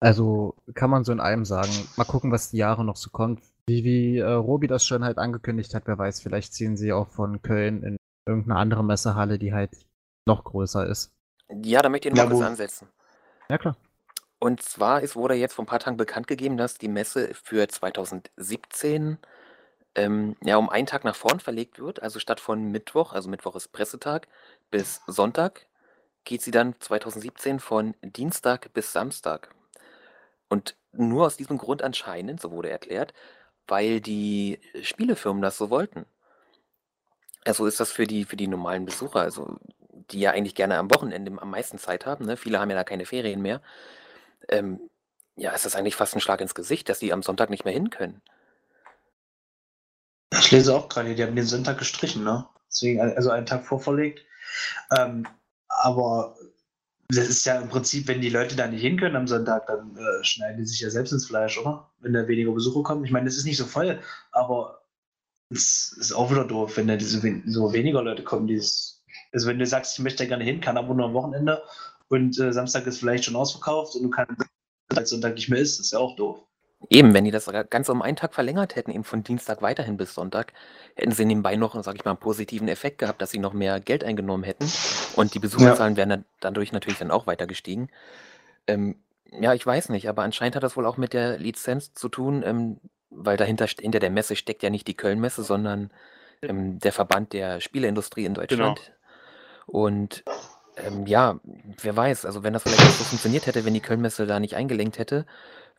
Also 0.00 0.54
kann 0.74 0.90
man 0.90 1.04
so 1.04 1.12
in 1.12 1.20
einem 1.20 1.44
sagen. 1.44 1.72
Mal 1.96 2.04
gucken, 2.04 2.30
was 2.32 2.50
die 2.50 2.56
Jahre 2.58 2.84
noch 2.84 2.96
so 2.96 3.10
kommt. 3.10 3.42
Wie, 3.66 3.84
wie 3.84 4.18
äh, 4.18 4.30
Robi 4.30 4.66
das 4.66 4.84
schon 4.86 5.04
halt 5.04 5.18
angekündigt 5.18 5.74
hat, 5.74 5.86
wer 5.86 5.98
weiß, 5.98 6.20
vielleicht 6.20 6.54
ziehen 6.54 6.76
sie 6.76 6.92
auch 6.92 7.08
von 7.08 7.42
Köln 7.42 7.82
in 7.82 7.96
irgendeine 8.26 8.58
andere 8.58 8.84
Messehalle, 8.84 9.38
die 9.38 9.52
halt 9.52 9.70
noch 10.26 10.44
größer 10.44 10.86
ist. 10.86 11.10
Ja, 11.64 11.82
da 11.82 11.88
möchte 11.88 12.08
ich 12.08 12.14
noch 12.14 12.18
Ja, 12.18 12.24
mal 12.24 12.30
kurz 12.30 12.42
wo- 12.42 12.46
ansetzen. 12.46 12.88
Ja, 13.50 13.58
klar. 13.58 13.76
Und 14.38 14.62
zwar 14.62 15.02
ist, 15.02 15.16
wurde 15.16 15.34
jetzt 15.34 15.54
vor 15.54 15.64
ein 15.64 15.68
paar 15.68 15.80
Tagen 15.80 15.96
bekannt 15.96 16.28
gegeben, 16.28 16.56
dass 16.56 16.78
die 16.78 16.88
Messe 16.88 17.34
für 17.34 17.68
2017 17.68 19.18
ähm, 19.94 20.36
ja, 20.42 20.56
um 20.56 20.68
einen 20.68 20.86
Tag 20.86 21.04
nach 21.04 21.16
vorn 21.16 21.40
verlegt 21.40 21.78
wird. 21.78 22.02
Also 22.02 22.20
statt 22.20 22.40
von 22.40 22.70
Mittwoch, 22.70 23.12
also 23.12 23.28
Mittwoch 23.28 23.56
ist 23.56 23.72
Pressetag, 23.72 24.28
bis 24.70 25.02
Sonntag, 25.06 25.66
geht 26.24 26.42
sie 26.42 26.50
dann 26.52 26.74
2017 26.78 27.58
von 27.60 27.94
Dienstag 28.02 28.72
bis 28.74 28.92
Samstag. 28.92 29.50
Und 30.48 30.76
nur 30.92 31.26
aus 31.26 31.36
diesem 31.36 31.58
Grund 31.58 31.82
anscheinend, 31.82 32.40
so 32.40 32.52
wurde 32.52 32.70
erklärt, 32.70 33.14
weil 33.66 34.00
die 34.00 34.60
Spielefirmen 34.82 35.42
das 35.42 35.58
so 35.58 35.70
wollten. 35.70 36.06
Also 37.44 37.66
ist 37.66 37.80
das 37.80 37.92
für 37.92 38.06
die, 38.06 38.24
für 38.24 38.36
die 38.36 38.48
normalen 38.48 38.84
Besucher, 38.84 39.20
also 39.20 39.58
die 40.10 40.20
ja 40.20 40.30
eigentlich 40.32 40.54
gerne 40.54 40.78
am 40.78 40.90
Wochenende 40.94 41.32
am 41.40 41.50
meisten 41.50 41.78
Zeit 41.78 42.06
haben, 42.06 42.26
ne? 42.26 42.36
viele 42.36 42.60
haben 42.60 42.70
ja 42.70 42.76
da 42.76 42.84
keine 42.84 43.04
Ferien 43.06 43.42
mehr, 43.42 43.60
ähm, 44.48 44.80
ja, 45.36 45.52
ist 45.52 45.64
das 45.64 45.76
eigentlich 45.76 45.96
fast 45.96 46.14
ein 46.14 46.20
Schlag 46.20 46.40
ins 46.40 46.54
Gesicht, 46.54 46.88
dass 46.88 46.98
die 46.98 47.12
am 47.12 47.22
Sonntag 47.22 47.50
nicht 47.50 47.64
mehr 47.64 47.74
hin 47.74 47.90
können. 47.90 48.22
Ich 50.32 50.50
lese 50.50 50.74
auch 50.74 50.88
gerade, 50.88 51.14
die 51.14 51.22
haben 51.22 51.36
den 51.36 51.46
Sonntag 51.46 51.78
gestrichen, 51.78 52.24
ne? 52.24 52.46
Deswegen, 52.68 53.00
also 53.00 53.30
einen 53.30 53.46
Tag 53.46 53.64
vorverlegt. 53.64 54.20
Ähm, 54.96 55.26
aber 55.68 56.36
Das 57.10 57.26
ist 57.28 57.46
ja 57.46 57.58
im 57.58 57.70
Prinzip, 57.70 58.06
wenn 58.06 58.20
die 58.20 58.28
Leute 58.28 58.54
da 58.54 58.66
nicht 58.66 58.82
hin 58.82 58.98
können 58.98 59.16
am 59.16 59.26
Sonntag, 59.26 59.66
dann 59.66 59.96
äh, 59.96 60.24
schneiden 60.24 60.58
die 60.58 60.66
sich 60.66 60.80
ja 60.80 60.90
selbst 60.90 61.12
ins 61.12 61.26
Fleisch, 61.26 61.56
oder? 61.58 61.90
Wenn 62.00 62.12
da 62.12 62.28
weniger 62.28 62.52
Besucher 62.52 62.82
kommen. 62.82 63.04
Ich 63.04 63.10
meine, 63.10 63.28
es 63.28 63.38
ist 63.38 63.46
nicht 63.46 63.56
so 63.56 63.64
voll, 63.64 64.02
aber 64.32 64.82
es 65.50 65.92
ist 65.98 66.12
auch 66.12 66.30
wieder 66.30 66.44
doof, 66.44 66.76
wenn 66.76 66.86
da 66.88 67.00
so, 67.00 67.22
wen 67.22 67.42
so 67.46 67.72
weniger 67.72 68.02
Leute 68.02 68.24
kommen. 68.24 68.46
Dieses, 68.46 69.02
also 69.32 69.46
wenn 69.48 69.58
du 69.58 69.66
sagst, 69.66 69.94
ich 69.98 70.04
möchte 70.04 70.24
da 70.24 70.28
gerne 70.28 70.44
hin, 70.44 70.60
kann 70.60 70.76
aber 70.76 70.94
nur 70.94 71.06
am 71.06 71.14
Wochenende 71.14 71.62
und 72.08 72.38
äh, 72.38 72.52
Samstag 72.52 72.86
ist 72.86 72.98
vielleicht 72.98 73.24
schon 73.24 73.36
ausverkauft 73.36 73.94
und 73.96 74.02
du 74.02 74.10
kannst 74.10 74.42
als 74.94 75.10
Sonntag 75.10 75.34
nicht 75.34 75.48
mehr 75.48 75.60
ist, 75.60 75.78
das 75.78 75.86
ist 75.86 75.92
ja 75.92 75.98
auch 75.98 76.16
doof. 76.16 76.40
Eben, 76.90 77.12
wenn 77.12 77.24
die 77.24 77.32
das 77.32 77.50
Ganze 77.70 77.90
um 77.90 78.02
einen 78.02 78.16
Tag 78.16 78.34
verlängert 78.34 78.76
hätten, 78.76 78.92
eben 78.92 79.02
von 79.02 79.24
Dienstag 79.24 79.62
weiterhin 79.62 79.96
bis 79.96 80.14
Sonntag, 80.14 80.52
hätten 80.94 81.10
sie 81.10 81.24
nebenbei 81.24 81.56
noch, 81.56 81.82
sag 81.82 81.96
ich 81.96 82.04
mal, 82.04 82.12
einen 82.12 82.20
positiven 82.20 82.68
Effekt 82.68 82.98
gehabt, 82.98 83.20
dass 83.20 83.30
sie 83.30 83.40
noch 83.40 83.52
mehr 83.52 83.80
Geld 83.80 84.04
eingenommen 84.04 84.44
hätten. 84.44 84.70
Und 85.16 85.34
die 85.34 85.40
Besucherzahlen 85.40 85.96
wären 85.96 86.08
dann 86.08 86.24
dadurch 86.40 86.70
natürlich 86.70 86.98
dann 87.00 87.10
auch 87.10 87.26
weiter 87.26 87.48
gestiegen. 87.48 87.88
Ähm, 88.68 89.02
ja, 89.32 89.54
ich 89.54 89.66
weiß 89.66 89.88
nicht, 89.88 90.08
aber 90.08 90.22
anscheinend 90.22 90.54
hat 90.54 90.62
das 90.62 90.76
wohl 90.76 90.86
auch 90.86 90.96
mit 90.96 91.12
der 91.12 91.38
Lizenz 91.38 91.94
zu 91.94 92.08
tun, 92.08 92.44
ähm, 92.46 92.80
weil 93.10 93.36
dahinter 93.36 93.66
hinter 93.66 93.98
der 93.98 94.10
Messe 94.10 94.36
steckt 94.36 94.62
ja 94.62 94.70
nicht 94.70 94.86
die 94.86 94.96
Köln-Messe, 94.96 95.42
sondern 95.42 95.90
ähm, 96.42 96.78
der 96.78 96.92
Verband 96.92 97.32
der 97.32 97.60
Spieleindustrie 97.60 98.24
in 98.24 98.34
Genau. 98.34 98.46
Deutschland. 98.46 98.92
Und 99.66 100.24
ähm, 100.84 101.06
ja, 101.06 101.40
wer 101.82 101.96
weiß, 101.96 102.24
also 102.24 102.42
wenn 102.42 102.52
das 102.52 102.62
vielleicht 102.62 102.86
auch 102.86 102.92
so 102.92 103.04
funktioniert 103.04 103.46
hätte, 103.46 103.64
wenn 103.64 103.74
die 103.74 103.80
Köln-Messe 103.80 104.26
da 104.26 104.40
nicht 104.40 104.56
eingelenkt 104.56 104.98
hätte, 104.98 105.26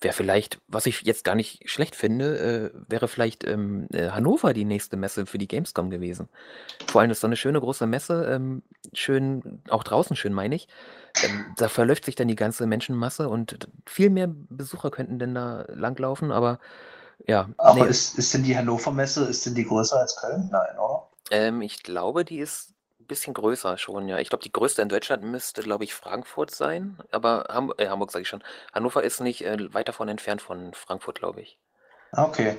wäre 0.01 0.13
vielleicht, 0.13 0.62
was 0.68 0.86
ich 0.86 1.01
jetzt 1.01 1.24
gar 1.25 1.36
nicht 1.36 1.70
schlecht 1.70 1.96
finde, 1.96 2.72
äh, 2.75 2.82
wäre 2.89 3.08
vielleicht 3.08 3.46
ähm, 3.46 3.88
äh, 3.91 4.10
Hannover 4.12 4.53
die 4.53 4.65
nächste 4.65 4.98
Messe 4.98 5.25
für 5.25 5.38
die 5.38 5.48
Gamescom 5.48 5.89
gewesen. 5.89 6.29
Vor 6.88 7.01
allem 7.01 7.12
ist 7.12 7.20
so 7.22 7.27
eine 7.27 7.36
schöne 7.36 7.60
große 7.60 7.86
Messe, 7.88 8.25
ähm, 8.32 8.63
schön, 8.94 9.62
auch 9.70 9.84
draußen 9.84 10.15
schön, 10.15 10.34
meine 10.34 10.56
ich. 10.56 10.68
Ähm, 11.22 11.53
da 11.58 11.68
verläuft 11.70 12.06
sich 12.06 12.15
dann 12.15 12.27
die 12.29 12.36
ganze 12.36 12.65
Menschenmasse 12.68 13.29
und 13.29 13.68
viel 13.86 14.10
mehr 14.10 14.27
Besucher 14.29 14.91
könnten 14.91 15.20
denn 15.20 15.36
da 15.36 15.65
langlaufen, 15.68 16.32
aber 16.32 16.60
ja, 17.27 17.50
Aber 17.58 17.84
nee, 17.84 17.86
ist, 17.86 18.18
ist 18.18 18.34
denn 18.34 18.44
die 18.44 18.58
Hannover 18.58 18.91
Messe, 18.91 19.25
ist 19.25 19.46
denn 19.46 19.56
die 19.56 19.65
größer 19.65 20.00
als 20.00 20.15
Köln? 20.15 20.50
Nein, 20.51 20.77
oder? 20.79 21.10
ähm, 21.32 21.62
ich 21.62 21.84
glaube, 21.84 22.25
die 22.25 22.39
ist 22.39 22.74
bisschen 23.09 23.33
größer 23.33 23.77
schon, 23.77 24.07
ja. 24.07 24.19
Ich 24.19 24.29
glaube, 24.29 24.43
die 24.45 24.51
größte 24.53 24.81
in 24.81 24.87
Deutschland 24.87 25.23
müsste, 25.23 25.61
glaube 25.61 25.83
ich, 25.83 25.93
Frankfurt 25.93 26.51
sein, 26.51 26.97
aber 27.11 27.47
Ham 27.49 27.73
äh, 27.77 27.89
Hamburg 27.89 28.11
sage 28.11 28.23
ich 28.23 28.29
schon. 28.29 28.43
Hannover 28.73 29.03
ist 29.03 29.19
nicht 29.19 29.43
äh, 29.43 29.73
weit 29.73 29.89
davon 29.89 30.07
entfernt 30.07 30.41
von 30.41 30.73
Frankfurt, 30.73 31.19
glaube 31.19 31.41
ich. 31.41 31.57
Ah, 32.13 32.23
Okay. 32.25 32.57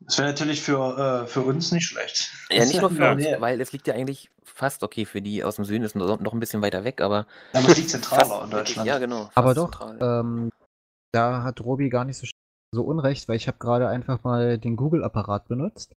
Das 0.00 0.18
wäre 0.18 0.28
natürlich 0.28 0.62
für, 0.62 1.24
äh, 1.24 1.26
für 1.26 1.40
uns 1.40 1.72
nicht 1.72 1.86
schlecht. 1.86 2.30
Ja, 2.50 2.64
nicht 2.64 2.80
nur 2.80 2.90
für 2.96 3.02
Ja. 3.04 3.12
uns, 3.12 3.24
Nee. 3.24 3.36
weil 3.40 3.60
es 3.60 3.72
liegt 3.72 3.86
ja 3.86 3.94
eigentlich 3.94 4.30
fast 4.44 4.82
okay 4.82 5.04
für 5.06 5.22
die 5.22 5.42
aus 5.42 5.56
dem 5.56 5.64
Süden, 5.64 5.84
ist 5.84 5.96
noch 5.96 6.20
ein 6.32 6.40
bisschen 6.40 6.62
weiter 6.62 6.84
weg, 6.84 7.00
aber 7.00 7.26
Aber 7.52 7.68
es 7.68 7.76
liegt 7.76 7.90
zentraler 7.90 8.44
in 8.44 8.50
Deutschland. 8.50 8.86
ja 8.86 8.98
genau, 8.98 9.30
Aber 9.34 9.54
doch, 9.54 9.80
ähm, 10.00 10.50
da 11.12 11.42
hat 11.42 11.60
Robi 11.62 11.88
gar 11.88 12.04
nicht 12.04 12.18
so, 12.18 12.26
so 12.72 12.82
unrecht, 12.84 13.26
weil 13.28 13.36
ich 13.36 13.48
habe 13.48 13.58
gerade 13.58 13.88
einfach 13.88 14.22
mal 14.22 14.58
den 14.58 14.76
Google-Apparat 14.76 15.48
benutzt. 15.48 15.94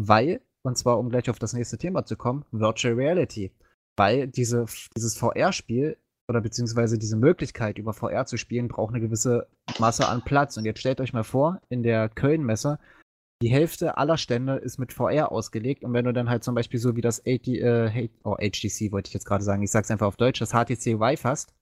weil, 0.00 0.40
und 0.62 0.78
zwar 0.78 0.98
um 0.98 1.10
gleich 1.10 1.28
auf 1.28 1.38
das 1.38 1.52
nächste 1.52 1.76
Thema 1.76 2.06
zu 2.06 2.16
kommen, 2.16 2.46
Virtual 2.52 2.94
Reality. 2.94 3.52
Weil 3.98 4.28
diese, 4.28 4.64
dieses 4.96 5.14
VR-Spiel 5.14 5.98
oder 6.26 6.40
beziehungsweise 6.40 6.96
diese 6.96 7.16
Möglichkeit 7.16 7.76
über 7.76 7.92
VR 7.92 8.24
zu 8.24 8.38
spielen, 8.38 8.68
braucht 8.68 8.94
eine 8.94 9.02
gewisse 9.02 9.46
Masse 9.78 10.08
an 10.08 10.22
Platz. 10.24 10.56
Und 10.56 10.64
jetzt 10.64 10.80
stellt 10.80 11.02
euch 11.02 11.12
mal 11.12 11.24
vor, 11.24 11.60
in 11.68 11.82
der 11.82 12.08
Köln-Messe, 12.08 12.78
die 13.42 13.48
Hälfte 13.48 13.96
aller 13.96 14.18
Stände 14.18 14.56
ist 14.56 14.78
mit 14.78 14.92
VR 14.92 15.32
ausgelegt. 15.32 15.84
Und 15.84 15.92
wenn 15.94 16.04
du 16.04 16.12
dann 16.12 16.28
halt 16.28 16.44
zum 16.44 16.54
Beispiel 16.54 16.78
so 16.78 16.96
wie 16.96 17.00
das 17.00 17.20
AT, 17.20 17.48
äh, 17.48 18.08
oh, 18.22 18.36
HTC 18.36 18.92
wollte 18.92 19.08
ich 19.08 19.14
jetzt 19.14 19.24
gerade 19.24 19.44
sagen, 19.44 19.62
ich 19.62 19.70
sag's 19.70 19.90
einfach 19.90 20.06
auf 20.06 20.16
Deutsch, 20.16 20.40
das 20.40 20.50
HTC 20.50 21.00
Vive 21.00 21.24
hast, 21.24 21.54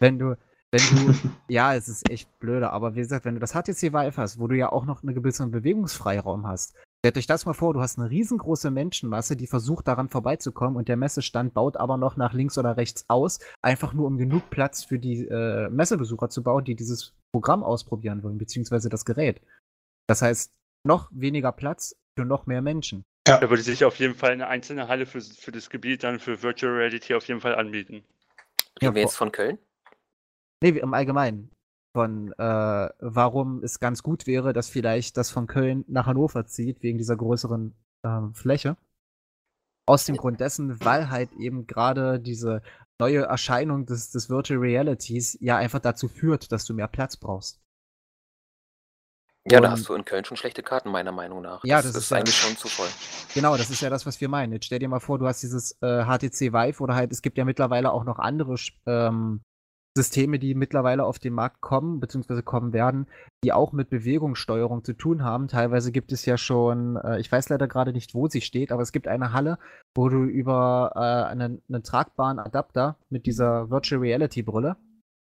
wenn 0.00 0.18
du, 0.18 0.36
wenn 0.72 0.80
du, 0.80 1.14
ja, 1.48 1.74
es 1.74 1.88
ist 1.88 2.10
echt 2.10 2.28
blöde, 2.40 2.70
aber 2.70 2.94
wie 2.94 3.00
gesagt, 3.00 3.24
wenn 3.24 3.34
du 3.34 3.40
das 3.40 3.52
HTC 3.52 3.92
Vive 3.92 4.16
hast, 4.16 4.40
wo 4.40 4.48
du 4.48 4.56
ja 4.56 4.72
auch 4.72 4.84
noch 4.84 5.02
einen 5.02 5.14
gewissen 5.14 5.52
Bewegungsfreiraum 5.52 6.46
hast, 6.46 6.74
stellt 7.04 7.16
euch 7.16 7.26
das 7.28 7.46
mal 7.46 7.52
vor, 7.52 7.72
du 7.72 7.80
hast 7.80 8.00
eine 8.00 8.10
riesengroße 8.10 8.72
Menschenmasse, 8.72 9.36
die 9.36 9.46
versucht 9.46 9.86
daran 9.86 10.08
vorbeizukommen. 10.08 10.76
Und 10.76 10.88
der 10.88 10.96
Messestand 10.96 11.54
baut 11.54 11.76
aber 11.76 11.98
noch 11.98 12.16
nach 12.16 12.32
links 12.32 12.58
oder 12.58 12.76
rechts 12.76 13.04
aus, 13.08 13.38
einfach 13.60 13.92
nur 13.92 14.06
um 14.06 14.18
genug 14.18 14.50
Platz 14.50 14.82
für 14.82 14.98
die 14.98 15.26
äh, 15.28 15.68
Messebesucher 15.70 16.30
zu 16.30 16.42
bauen, 16.42 16.64
die 16.64 16.74
dieses 16.74 17.14
Programm 17.32 17.62
ausprobieren 17.62 18.24
wollen, 18.24 18.38
beziehungsweise 18.38 18.88
das 18.88 19.04
Gerät. 19.04 19.40
Das 20.08 20.22
heißt, 20.22 20.52
noch 20.84 21.10
weniger 21.12 21.52
Platz 21.52 21.96
für 22.16 22.24
noch 22.24 22.46
mehr 22.46 22.62
Menschen. 22.62 23.04
Da 23.24 23.48
würde 23.48 23.62
sich 23.62 23.84
auf 23.84 23.96
jeden 23.96 24.14
Fall 24.14 24.32
eine 24.32 24.48
einzelne 24.48 24.88
Halle 24.88 25.06
für, 25.06 25.20
für 25.20 25.52
das 25.52 25.70
Gebiet 25.70 26.02
dann 26.02 26.18
für 26.18 26.42
Virtual 26.42 26.72
Reality 26.72 27.14
auf 27.14 27.26
jeden 27.28 27.40
Fall 27.40 27.54
anbieten. 27.54 28.04
Ja, 28.80 28.88
Reden 28.88 28.94
wir 28.96 29.02
jetzt 29.02 29.16
von 29.16 29.30
Köln? 29.30 29.58
Nee, 30.60 30.70
im 30.70 30.94
Allgemeinen. 30.94 31.50
Von 31.94 32.32
äh, 32.32 32.88
warum 32.98 33.62
es 33.62 33.78
ganz 33.78 34.02
gut 34.02 34.26
wäre, 34.26 34.52
dass 34.52 34.68
vielleicht 34.68 35.16
das 35.16 35.30
von 35.30 35.46
Köln 35.46 35.84
nach 35.88 36.06
Hannover 36.06 36.46
zieht, 36.46 36.82
wegen 36.82 36.98
dieser 36.98 37.16
größeren 37.16 37.74
ähm, 38.04 38.34
Fläche. 38.34 38.76
Aus 39.86 40.06
dem 40.06 40.16
Grund 40.16 40.40
dessen, 40.40 40.82
weil 40.84 41.10
halt 41.10 41.32
eben 41.34 41.66
gerade 41.66 42.18
diese 42.18 42.62
neue 42.98 43.22
Erscheinung 43.22 43.84
des, 43.84 44.10
des 44.10 44.30
Virtual 44.30 44.58
Realities 44.60 45.36
ja 45.40 45.56
einfach 45.56 45.80
dazu 45.80 46.08
führt, 46.08 46.50
dass 46.50 46.64
du 46.64 46.74
mehr 46.74 46.88
Platz 46.88 47.16
brauchst. 47.16 47.61
Ja, 49.50 49.60
da 49.60 49.72
hast 49.72 49.88
du 49.88 49.94
in 49.94 50.04
Köln 50.04 50.24
schon 50.24 50.36
schlechte 50.36 50.62
Karten, 50.62 50.90
meiner 50.90 51.10
Meinung 51.10 51.42
nach. 51.42 51.64
Ja, 51.64 51.76
das, 51.76 51.86
das 51.86 51.96
ist 51.96 52.02
ist 52.04 52.10
ja- 52.10 52.16
eigentlich 52.18 52.36
schon 52.36 52.56
zu 52.56 52.68
voll. 52.68 52.86
Genau, 53.34 53.56
das 53.56 53.70
ist 53.70 53.80
ja 53.80 53.90
das, 53.90 54.06
was 54.06 54.20
wir 54.20 54.28
meinen. 54.28 54.52
Jetzt 54.52 54.66
stell 54.66 54.78
dir 54.78 54.88
mal 54.88 55.00
vor, 55.00 55.18
du 55.18 55.26
hast 55.26 55.42
dieses 55.42 55.72
äh, 55.82 56.04
HTC 56.04 56.52
Vive 56.52 56.80
oder 56.82 56.94
halt, 56.94 57.10
es 57.12 57.22
gibt 57.22 57.38
ja 57.38 57.44
mittlerweile 57.44 57.92
auch 57.92 58.04
noch 58.04 58.18
andere 58.20 58.54
ähm, 58.86 59.40
Systeme, 59.96 60.38
die 60.38 60.54
mittlerweile 60.54 61.04
auf 61.04 61.18
den 61.18 61.34
Markt 61.34 61.60
kommen, 61.60 61.98
beziehungsweise 61.98 62.42
kommen 62.42 62.72
werden, 62.72 63.08
die 63.44 63.52
auch 63.52 63.72
mit 63.72 63.90
Bewegungssteuerung 63.90 64.84
zu 64.84 64.94
tun 64.94 65.24
haben. 65.24 65.48
Teilweise 65.48 65.90
gibt 65.92 66.12
es 66.12 66.24
ja 66.24 66.38
schon, 66.38 66.96
äh, 66.96 67.18
ich 67.18 67.30
weiß 67.30 67.48
leider 67.48 67.66
gerade 67.66 67.92
nicht, 67.92 68.14
wo 68.14 68.28
sie 68.28 68.40
steht, 68.42 68.70
aber 68.70 68.82
es 68.82 68.92
gibt 68.92 69.08
eine 69.08 69.32
Halle, 69.32 69.58
wo 69.94 70.08
du 70.08 70.22
über 70.24 70.92
äh, 70.94 71.30
einen, 71.30 71.62
einen 71.68 71.82
tragbaren 71.82 72.38
Adapter 72.38 72.96
mit 73.10 73.26
dieser 73.26 73.70
Virtual 73.70 74.00
Reality 74.00 74.42
Brille 74.42 74.76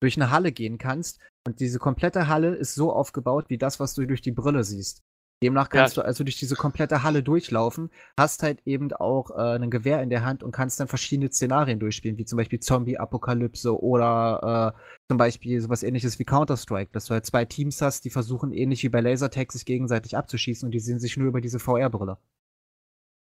durch 0.04 0.16
eine 0.16 0.30
Halle 0.30 0.52
gehen 0.52 0.78
kannst. 0.78 1.18
Und 1.46 1.61
diese 1.61 1.78
komplette 1.78 2.28
Halle 2.28 2.54
ist 2.54 2.75
so 2.75 2.92
aufgebaut 2.92 3.46
wie 3.49 3.58
das, 3.58 3.80
was 3.80 3.94
du 3.94 4.06
durch 4.06 4.23
die 4.23 4.32
Brille 4.32 4.64
siehst. 4.64 5.02
Demnach 5.42 5.68
kannst 5.68 5.96
Ja. 5.96 6.02
du 6.02 6.06
also 6.06 6.25
durch 6.25 6.38
diese 6.38 6.54
komplette 6.56 7.02
Halle 7.02 7.23
durchlaufen, 7.23 7.90
hast 8.18 8.42
halt 8.42 8.62
eben 8.66 8.92
auch 8.92 9.30
äh, 9.30 9.56
ein 9.58 9.70
Gewehr 9.70 10.00
in 10.02 10.08
der 10.08 10.25
Hand 10.25 10.42
und 10.42 10.52
kannst 10.52 10.80
dann 10.80 10.88
verschiedene 10.88 11.30
Szenarien 11.30 11.80
durchspielen, 11.80 12.16
wie 12.16 12.25
zum 12.25 12.37
Beispiel 12.38 12.61
Zombie-Apokalypse 12.61 13.78
oder 13.82 14.75
äh, 14.75 14.80
zum 15.11 15.18
Beispiel 15.18 15.61
sowas 15.61 15.82
ähnliches 15.82 16.18
wie 16.18 16.25
Counter-Strike, 16.25 16.92
dass 16.92 17.06
du 17.06 17.14
halt 17.14 17.26
zwei 17.26 17.44
Teams 17.44 17.82
hast, 17.82 18.04
die 18.04 18.11
versuchen 18.11 18.52
ähnlich 18.52 18.82
wie 18.84 18.88
bei 18.88 19.00
Lasertag 19.00 19.52
sich 19.52 19.66
gegenseitig 19.66 20.16
abzuschießen 20.16 20.66
und 20.66 20.73
die 20.73 20.80
sehen 20.80 20.99
sich 21.00 21.16
nur 21.16 21.28
über 21.28 21.40
diese 21.42 21.58
VR-Brille. 21.58 22.16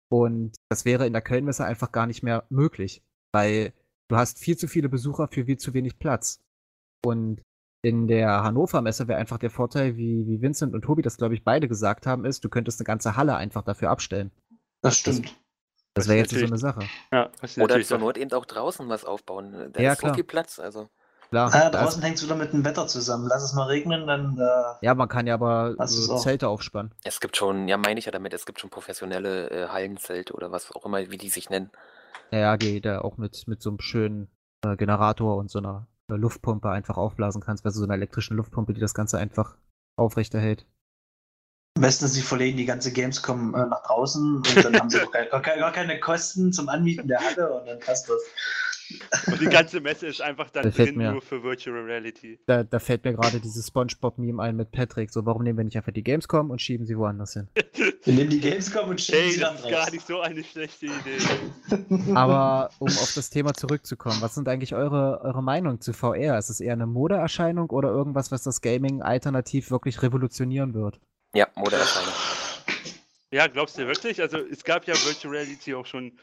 Und 0.10 0.56
das 0.70 0.86
wäre 0.86 1.06
in 1.08 1.14
der 1.14 1.22
Kölnmesse 1.22 1.66
einfach 1.66 1.92
gar 1.92 2.08
nicht 2.08 2.24
mehr 2.24 2.46
möglich, 2.50 3.04
weil 3.34 3.74
du 4.10 4.16
hast 4.16 4.40
viel 4.40 4.58
zu 4.58 4.68
viele 4.68 4.88
Besucher 4.88 5.28
für 5.28 5.46
viel 5.46 5.58
zu 5.58 5.74
wenig 5.74 6.00
Platz. 6.00 6.42
Und 7.06 7.42
in 7.84 8.08
der 8.08 8.44
Hannover 8.44 8.82
Messe 8.82 9.08
wäre 9.08 9.20
einfach 9.20 9.38
der 9.38 9.50
Vorteil, 9.52 9.96
wie, 9.98 10.26
wie 10.28 10.42
Vincent 10.42 10.74
und 10.74 10.82
Tobi 10.82 11.02
das, 11.02 11.18
glaube 11.18 11.36
ich, 11.36 11.44
beide 11.44 11.68
gesagt 11.68 12.06
haben, 12.08 12.26
ist, 12.26 12.44
du 12.44 12.50
könntest 12.50 12.80
eine 12.80 12.86
ganze 12.86 13.16
Halle 13.16 13.36
einfach 13.36 13.62
dafür 13.64 13.90
abstellen. 13.92 14.32
Das 14.82 14.98
stimmt. 14.98 15.26
Das 15.94 16.06
Das 16.06 16.08
wäre 16.10 16.18
jetzt 16.20 16.32
so 16.32 16.46
eine 16.46 16.58
Sache. 16.58 16.82
Ja, 17.12 17.30
Oder 17.60 17.82
zur 17.82 17.98
auch- 17.98 18.02
Not 18.02 18.18
eben 18.18 18.32
auch 18.34 18.46
draußen 18.46 18.88
was 18.90 19.06
aufbauen. 19.06 19.72
Da 19.74 19.82
Ja, 19.82 19.94
ist 19.94 20.00
klar. 20.00 20.12
so 20.12 20.16
viel 20.16 20.24
Platz. 20.24 20.60
Also. 20.60 20.90
Klar. 21.30 21.52
Ah, 21.54 21.70
draußen 21.70 22.02
hängt 22.04 22.18
es 22.18 22.24
wieder 22.24 22.36
mit 22.36 22.54
dem 22.54 22.64
Wetter 22.64 22.88
zusammen. 22.88 23.28
Lass 23.28 23.44
es 23.44 23.54
mal 23.54 23.66
regnen, 23.66 24.08
dann. 24.08 24.38
Äh, 24.40 24.86
ja, 24.86 24.96
man 24.96 25.10
kann 25.10 25.28
ja 25.28 25.34
aber 25.34 25.76
so 25.88 26.14
auch- 26.14 26.22
Zelte 26.22 26.48
aufspannen. 26.48 26.94
Es 27.04 27.20
gibt 27.20 27.36
schon, 27.36 27.68
ja, 27.68 27.78
meine 27.78 28.00
ich 28.00 28.06
ja 28.06 28.12
damit, 28.12 28.34
es 28.34 28.46
gibt 28.46 28.60
schon 28.60 28.70
professionelle 28.70 29.50
äh, 29.50 29.68
Hallenzelte 29.68 30.34
oder 30.34 30.52
was 30.52 30.72
auch 30.74 30.86
immer, 30.86 31.00
wie 31.10 31.18
die 31.18 31.30
sich 31.30 31.50
nennen. 31.50 31.70
Ja, 32.32 32.40
ja, 32.40 32.58
die 32.58 32.80
da 32.82 33.02
auch 33.02 33.18
mit, 33.18 33.46
mit 33.48 33.62
so 33.62 33.70
einem 33.72 33.80
schönen 33.80 34.30
äh, 34.66 34.76
Generator 34.78 35.36
und 35.38 35.50
so 35.52 35.60
einer 35.60 35.88
Luftpumpe 36.16 36.70
einfach 36.70 36.98
aufblasen 36.98 37.42
kannst, 37.42 37.66
also 37.66 37.80
so 37.80 37.86
einer 37.86 37.96
elektrischen 37.96 38.38
Luftpumpe, 38.38 38.74
die 38.74 38.80
das 38.80 38.94
Ganze 38.94 39.18
einfach 39.18 39.58
aufrechterhält. 39.98 40.66
am 41.78 41.82
besten, 41.82 42.08
sie 42.08 42.22
verlegen 42.22 42.58
die 42.58 42.66
ganze 42.66 42.94
Gamescom 42.94 43.54
äh, 43.54 43.66
nach 43.66 43.84
draußen 43.84 44.38
und 44.38 44.64
dann 44.66 44.80
haben 44.80 44.90
sie 44.90 45.00
gar, 45.12 45.42
keine- 45.42 45.60
gar 45.60 45.72
keine 45.74 46.00
Kosten 46.00 46.54
zum 46.54 46.70
Anmieten 46.70 47.08
der 47.08 47.20
Halle 47.20 47.52
und 47.60 47.68
dann 47.68 47.80
passt 47.80 48.10
das. 48.10 48.22
Und 49.28 49.42
die 49.42 49.46
ganze 49.46 49.82
Messe 49.82 50.08
ist 50.08 50.22
einfach 50.22 50.50
dann 50.50 50.72
fällt 50.72 50.90
drin 50.90 50.98
mir- 50.98 51.12
nur 51.12 51.22
für 51.22 51.44
Virtual 51.44 51.78
Reality. 51.78 52.40
Da, 52.46 52.64
da 52.64 52.80
fällt 52.80 53.04
mir 53.04 53.14
gerade 53.14 53.40
dieses 53.40 53.68
Spongebob-Meme 53.68 54.42
ein 54.42 54.56
mit 54.56 54.72
Patrick. 54.72 55.12
So, 55.12 55.26
warum 55.26 55.44
nehmen 55.44 55.58
wir 55.58 55.66
nicht 55.66 55.76
einfach 55.78 55.92
die 55.92 56.04
Gamescom 56.04 56.50
und 56.52 56.62
schieben 56.62 56.86
sie 56.86 56.98
woanders 56.98 57.34
hin? 57.34 57.48
Wir 58.04 58.14
nehmen 58.14 58.30
die 58.30 58.40
Gamescom 58.40 58.90
und 58.90 59.02
schieben 59.02 59.22
Hey, 59.22 59.32
sie 59.32 59.40
dann 59.42 59.56
das 59.56 59.66
ist 59.66 59.70
gar 59.72 59.92
nicht 59.92 60.08
so 60.08 60.22
eine 60.22 60.44
schlechte 60.44 60.86
Idee. 60.86 62.12
Aber 62.16 62.70
um 62.80 62.88
auf 62.88 63.12
das 63.16 63.30
Thema 63.30 63.54
zurückzukommen, 63.54 64.18
was 64.22 64.36
sind 64.36 64.48
eigentlich 64.48 64.74
eure, 64.76 65.20
eure 65.24 65.44
Meinungen 65.44 65.82
zu 65.82 65.92
VR? 65.94 66.38
Ist 66.38 66.50
es 66.50 66.60
eher 66.62 66.74
eine 66.74 66.88
Modeerscheinung 66.88 67.70
oder 67.70 67.90
irgendwas, 67.90 68.32
was 68.32 68.44
das 68.44 68.62
Gaming 68.62 69.02
alternativ 69.02 69.72
wirklich 69.72 70.02
revolutionieren 70.02 70.74
wird? 70.74 71.00
Ja, 71.34 71.48
Modeerscheinung. 71.56 72.14
Ja, 73.32 73.48
glaubst 73.48 73.78
du 73.78 73.86
wirklich? 73.86 74.22
Also 74.22 74.38
es 74.38 74.64
gab 74.64 74.86
ja 74.88 74.94
Virtual 74.94 75.34
Reality 75.36 75.74
auch 75.76 75.86
schon 75.86 76.14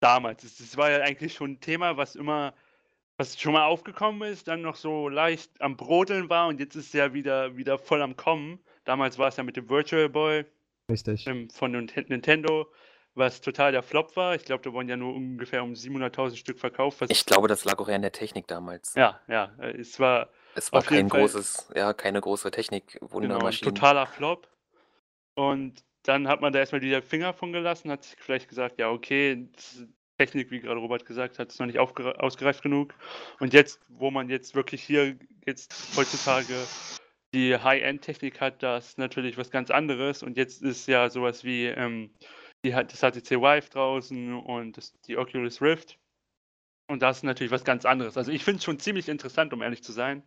damals. 0.00 0.42
Es- 0.44 0.58
Das 0.58 0.76
war 0.76 0.90
ja 0.90 0.98
eigentlich 1.02 1.34
schon 1.34 1.52
ein 1.52 1.60
Thema, 1.60 1.96
was 1.96 2.16
immer, 2.16 2.54
was 3.16 3.38
schon 3.40 3.52
mal 3.52 3.64
aufgekommen 3.66 4.22
ist, 4.30 4.48
dann 4.48 4.62
noch 4.62 4.76
so 4.76 5.08
leicht 5.08 5.50
am 5.60 5.76
Brodeln 5.76 6.28
war 6.28 6.48
und 6.48 6.58
jetzt 6.58 6.74
ist 6.74 6.86
es 6.86 6.92
ja 6.94 7.12
wieder, 7.14 7.56
wieder 7.56 7.78
voll 7.78 8.02
am 8.02 8.16
Kommen. 8.16 8.58
Damals 8.84 9.18
war 9.18 9.28
es 9.28 9.36
ja 9.36 9.42
mit 9.44 9.56
dem 9.56 9.68
Virtual 9.68 10.08
Boy 10.08 10.44
Richtig. 10.90 11.26
ähm, 11.26 11.50
von 11.50 11.72
Nint- 11.76 12.08
Nintendo, 12.08 12.66
was 13.14 13.40
total 13.42 13.72
der 13.72 13.82
Flop 13.82 14.16
war. 14.16 14.34
Ich 14.34 14.44
glaube, 14.44 14.62
da 14.64 14.72
wurden 14.72 14.88
ja 14.88 14.96
nur 14.96 15.14
ungefähr 15.14 15.62
um 15.62 15.74
700.000 15.74 16.36
Stück 16.38 16.58
verkauft. 16.58 17.00
Was, 17.02 17.10
Ich 17.10 17.26
glaube, 17.26 17.46
das 17.48 17.64
lag 17.64 17.78
auch 17.78 17.88
eher 17.88 17.96
in 17.96 18.02
der 18.02 18.12
Technik 18.12 18.46
damals. 18.46 18.94
ja, 18.94 19.20
ja, 19.28 19.52
äh, 19.60 19.76
es 19.78 20.00
war 20.00 20.30
Es 20.54 20.72
war 20.72 20.82
kein 20.82 21.08
Fall- 21.10 21.20
großes, 21.20 21.70
ja, 21.76 21.92
keine 21.92 22.20
große 22.22 22.50
Technik, 22.50 22.92
Genau, 22.92 23.04
ein 23.06 23.12
Wundermaschinen. 23.12 23.74
totaler 23.74 24.06
Flop. 24.06 24.48
Und 25.34 25.84
dann 26.02 26.28
hat 26.28 26.40
man 26.40 26.52
da 26.52 26.58
erstmal 26.58 26.80
die 26.80 27.00
Finger 27.02 27.32
von 27.32 27.52
gelassen, 27.52 27.90
hat 27.90 28.04
sich 28.04 28.16
vielleicht 28.18 28.48
gesagt, 28.48 28.78
ja, 28.78 28.90
okay, 28.90 29.48
Technik, 30.18 30.50
wie 30.50 30.60
gerade 30.60 30.80
Robert 30.80 31.06
gesagt 31.06 31.38
hat, 31.38 31.48
ist 31.48 31.58
noch 31.60 31.66
nicht 31.66 31.78
ausgereift 31.78 32.62
genug. 32.62 32.94
Und 33.38 33.54
jetzt, 33.54 33.80
wo 33.88 34.10
man 34.10 34.28
jetzt 34.28 34.54
wirklich 34.54 34.82
hier 34.82 35.16
jetzt 35.46 35.96
heutzutage 35.96 36.54
die 37.32 37.56
High-End-Technik 37.56 38.40
hat, 38.40 38.62
das 38.62 38.90
ist 38.90 38.98
natürlich 38.98 39.38
was 39.38 39.50
ganz 39.50 39.70
anderes. 39.70 40.22
Und 40.22 40.36
jetzt 40.36 40.62
ist 40.62 40.86
ja 40.88 41.08
sowas 41.08 41.42
wie 41.44 41.66
ähm, 41.66 42.10
die 42.64 42.72
das 42.72 43.00
HTC 43.00 43.40
Vive 43.40 43.70
draußen 43.70 44.34
und 44.34 44.76
das, 44.76 44.92
die 45.06 45.16
Oculus 45.16 45.62
Rift. 45.62 45.98
Und 46.90 47.02
das 47.02 47.18
ist 47.18 47.22
natürlich 47.22 47.52
was 47.52 47.62
ganz 47.62 47.84
anderes. 47.84 48.16
Also 48.16 48.32
ich 48.32 48.42
finde 48.42 48.58
es 48.58 48.64
schon 48.64 48.80
ziemlich 48.80 49.08
interessant, 49.08 49.52
um 49.52 49.62
ehrlich 49.62 49.80
zu 49.84 49.92
sein, 49.92 50.24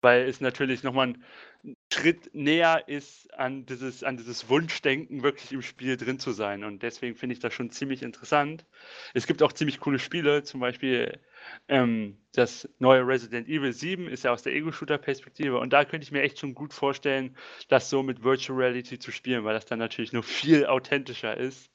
weil 0.00 0.28
es 0.28 0.40
natürlich 0.40 0.82
nochmal 0.82 1.14
ein 1.62 1.76
Schritt 1.92 2.34
näher 2.34 2.88
ist 2.88 3.32
an 3.34 3.64
dieses, 3.64 4.02
an 4.02 4.16
dieses 4.16 4.48
Wunschdenken, 4.48 5.22
wirklich 5.22 5.52
im 5.52 5.62
Spiel 5.62 5.96
drin 5.96 6.18
zu 6.18 6.32
sein. 6.32 6.64
Und 6.64 6.82
deswegen 6.82 7.14
finde 7.14 7.34
ich 7.34 7.38
das 7.38 7.54
schon 7.54 7.70
ziemlich 7.70 8.02
interessant. 8.02 8.66
Es 9.14 9.28
gibt 9.28 9.40
auch 9.40 9.52
ziemlich 9.52 9.78
coole 9.78 10.00
Spiele, 10.00 10.42
zum 10.42 10.58
Beispiel 10.58 11.20
ähm, 11.68 12.18
das 12.32 12.68
neue 12.80 13.06
Resident 13.06 13.46
Evil 13.46 13.72
7 13.72 14.08
ist 14.08 14.24
ja 14.24 14.32
aus 14.32 14.42
der 14.42 14.52
Ego-Shooter-Perspektive. 14.52 15.60
Und 15.60 15.72
da 15.72 15.84
könnte 15.84 16.02
ich 16.02 16.10
mir 16.10 16.22
echt 16.22 16.40
schon 16.40 16.54
gut 16.54 16.74
vorstellen, 16.74 17.36
das 17.68 17.88
so 17.88 18.02
mit 18.02 18.24
Virtual 18.24 18.58
Reality 18.58 18.98
zu 18.98 19.12
spielen, 19.12 19.44
weil 19.44 19.54
das 19.54 19.66
dann 19.66 19.78
natürlich 19.78 20.12
noch 20.12 20.24
viel 20.24 20.66
authentischer 20.66 21.36
ist. 21.36 21.70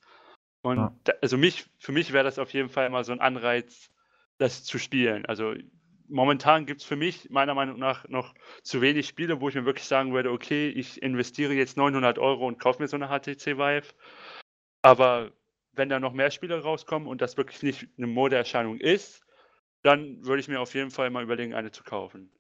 Und 0.62 0.92
da, 1.06 1.14
also 1.22 1.38
mich, 1.38 1.64
für 1.78 1.94
mich 1.94 2.12
wäre 2.12 2.26
das 2.26 2.38
auf 2.38 2.52
jeden 2.52 2.68
Fall 2.68 2.90
mal 2.90 3.06
so 3.06 3.14
ein 3.14 3.22
Anreiz, 3.22 3.92
das 4.38 4.64
zu 4.64 4.78
spielen. 4.80 5.26
Also 5.26 5.54
momentan 6.08 6.66
gibt 6.66 6.82
es 6.82 6.88
für 6.88 6.96
mich 6.96 7.30
meiner 7.30 7.54
Meinung 7.54 7.80
nach 7.80 8.08
noch 8.08 8.34
zu 8.64 8.82
wenig 8.82 9.08
Spiele, 9.08 9.42
wo 9.42 9.50
ich 9.50 9.56
mir 9.56 9.66
wirklich 9.66 9.88
sagen 9.88 10.14
würde, 10.14 10.32
okay, 10.32 10.70
ich 10.70 11.02
investiere 11.02 11.54
jetzt 11.54 11.78
900 11.78 12.20
Euro 12.20 12.48
und 12.48 12.60
kaufe 12.60 12.82
mir 12.82 12.88
so 12.88 12.98
eine 12.98 13.08
HTC 13.08 13.58
Vive. 13.58 13.94
Aber 14.82 15.32
wenn 15.74 15.90
da 15.90 16.00
noch 16.00 16.14
mehr 16.14 16.32
Spiele 16.32 16.62
rauskommen 16.62 17.08
und 17.08 17.22
das 17.22 17.38
wirklich 17.38 17.64
nicht 17.64 17.88
eine 17.98 18.08
Modeerscheinung 18.08 18.80
ist, 18.80 19.26
dann 19.84 20.26
würde 20.26 20.40
ich 20.40 20.48
mir 20.48 20.60
auf 20.60 20.74
jeden 20.74 20.92
Fall 20.92 21.10
mal 21.10 21.24
überlegen, 21.24 21.54
eine 21.54 21.72
zu 21.72 21.84
kaufen. 21.84 22.32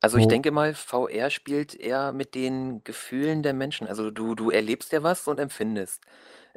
Also 0.00 0.18
ich 0.18 0.28
denke 0.28 0.50
mal, 0.50 0.74
VR 0.74 1.30
spielt 1.30 1.74
eher 1.74 2.12
mit 2.12 2.34
den 2.34 2.84
Gefühlen 2.84 3.42
der 3.42 3.54
Menschen. 3.54 3.86
Also 3.86 4.10
du, 4.10 4.34
du 4.34 4.50
erlebst 4.50 4.92
ja 4.92 5.02
was 5.02 5.26
und 5.26 5.40
empfindest. 5.40 6.02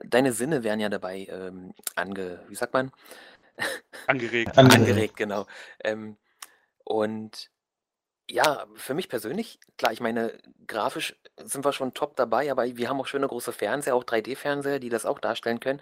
Deine 0.04 0.34
Sinne 0.34 0.65
werden 0.65 0.82
ja 0.82 0.89
dabei 0.89 1.28
ähm, 1.30 1.73
ange, 1.95 2.43
wie 2.50 2.56
sagt 2.56 2.73
man? 2.73 2.91
Angeregt. 4.08 4.58
Ange- 4.58 4.74
Angeregt, 4.76 5.15
genau. 5.17 5.46
Ähm, 5.84 6.17
und 6.84 7.50
ja, 8.30 8.65
für 8.76 8.93
mich 8.93 9.10
persönlich, 9.10 9.60
klar, 9.78 9.93
ich 9.93 10.02
meine, 10.02 10.38
grafisch 10.67 11.15
sind 11.43 11.63
wir 11.65 11.72
schon 11.74 11.93
top 11.93 12.15
dabei, 12.15 12.52
aber 12.52 12.65
wir 12.65 12.89
haben 12.89 13.00
auch 13.00 13.08
schöne 13.08 13.28
große 13.28 13.54
Fernseher, 13.54 13.96
auch 13.96 14.04
3D-Fernseher, 14.04 14.80
die 14.80 14.89
das 14.89 15.06
auch 15.06 15.20
darstellen 15.20 15.60
können. 15.60 15.82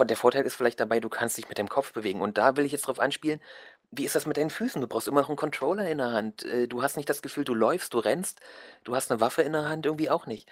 Der 0.00 0.16
Vorteil 0.16 0.44
ist 0.44 0.54
vielleicht 0.54 0.78
dabei, 0.78 1.00
du 1.00 1.08
kannst 1.08 1.38
dich 1.38 1.48
mit 1.48 1.58
dem 1.58 1.68
Kopf 1.68 1.92
bewegen. 1.92 2.20
Und 2.20 2.38
da 2.38 2.56
will 2.56 2.64
ich 2.64 2.72
jetzt 2.72 2.86
drauf 2.86 3.00
anspielen, 3.00 3.40
wie 3.90 4.04
ist 4.04 4.14
das 4.14 4.26
mit 4.26 4.36
deinen 4.36 4.50
Füßen? 4.50 4.80
Du 4.80 4.86
brauchst 4.86 5.08
immer 5.08 5.20
noch 5.20 5.28
einen 5.28 5.36
Controller 5.36 5.88
in 5.90 5.98
der 5.98 6.12
Hand. 6.12 6.44
Äh, 6.44 6.68
Du 6.68 6.82
hast 6.82 6.96
nicht 6.96 7.08
das 7.10 7.20
Gefühl, 7.20 7.44
du 7.44 7.54
läufst, 7.54 7.92
du 7.94 7.98
rennst, 7.98 8.40
du 8.84 8.94
hast 8.94 9.10
eine 9.10 9.20
Waffe 9.20 9.42
in 9.42 9.52
der 9.52 9.68
Hand, 9.68 9.84
irgendwie 9.86 10.08
auch 10.08 10.26
nicht. 10.26 10.48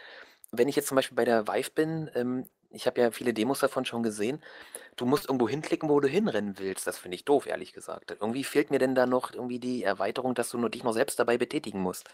Wenn 0.51 0.69
ich 0.69 0.77
jetzt 0.77 0.89
zum 0.89 0.97
Beispiel 0.97 1.17
bei 1.17 1.25
der 1.25 1.47
Vive 1.47 1.71
bin, 1.71 2.11
ähm, 2.15 2.49
ich 2.71 2.87
habe 2.87 3.01
ja 3.01 3.11
viele 3.11 3.35
Demos 3.35 3.61
davon 3.61 3.85
schon 3.85 4.03
gesehen, 4.03 4.41
du 4.97 5.07
musst 5.07 5.27
irgendwo 5.27 5.49
hinklicken, 5.49 5.89
wo 5.89 6.01
du 6.01 6.09
hinrennen 6.09 6.59
willst. 6.59 6.87
Das 6.87 6.99
finde 6.99 7.17
ich 7.17 7.25
doof, 7.25 7.47
ehrlich 7.47 7.73
gesagt. 7.73 8.17
Irgendwie 8.21 8.45
fehlt 8.45 8.71
mir 8.71 8.79
denn 8.79 8.95
da 8.95 9.07
noch 9.07 9.33
irgendwie 9.33 9.59
die 9.59 9.83
Erweiterung, 9.83 10.35
dass 10.35 10.51
du 10.51 10.59
nur 10.59 10.71
dich 10.71 10.85
noch 10.85 10.93
selbst 10.93 11.19
dabei 11.19 11.39
betätigen 11.39 11.81
musst. 11.81 12.09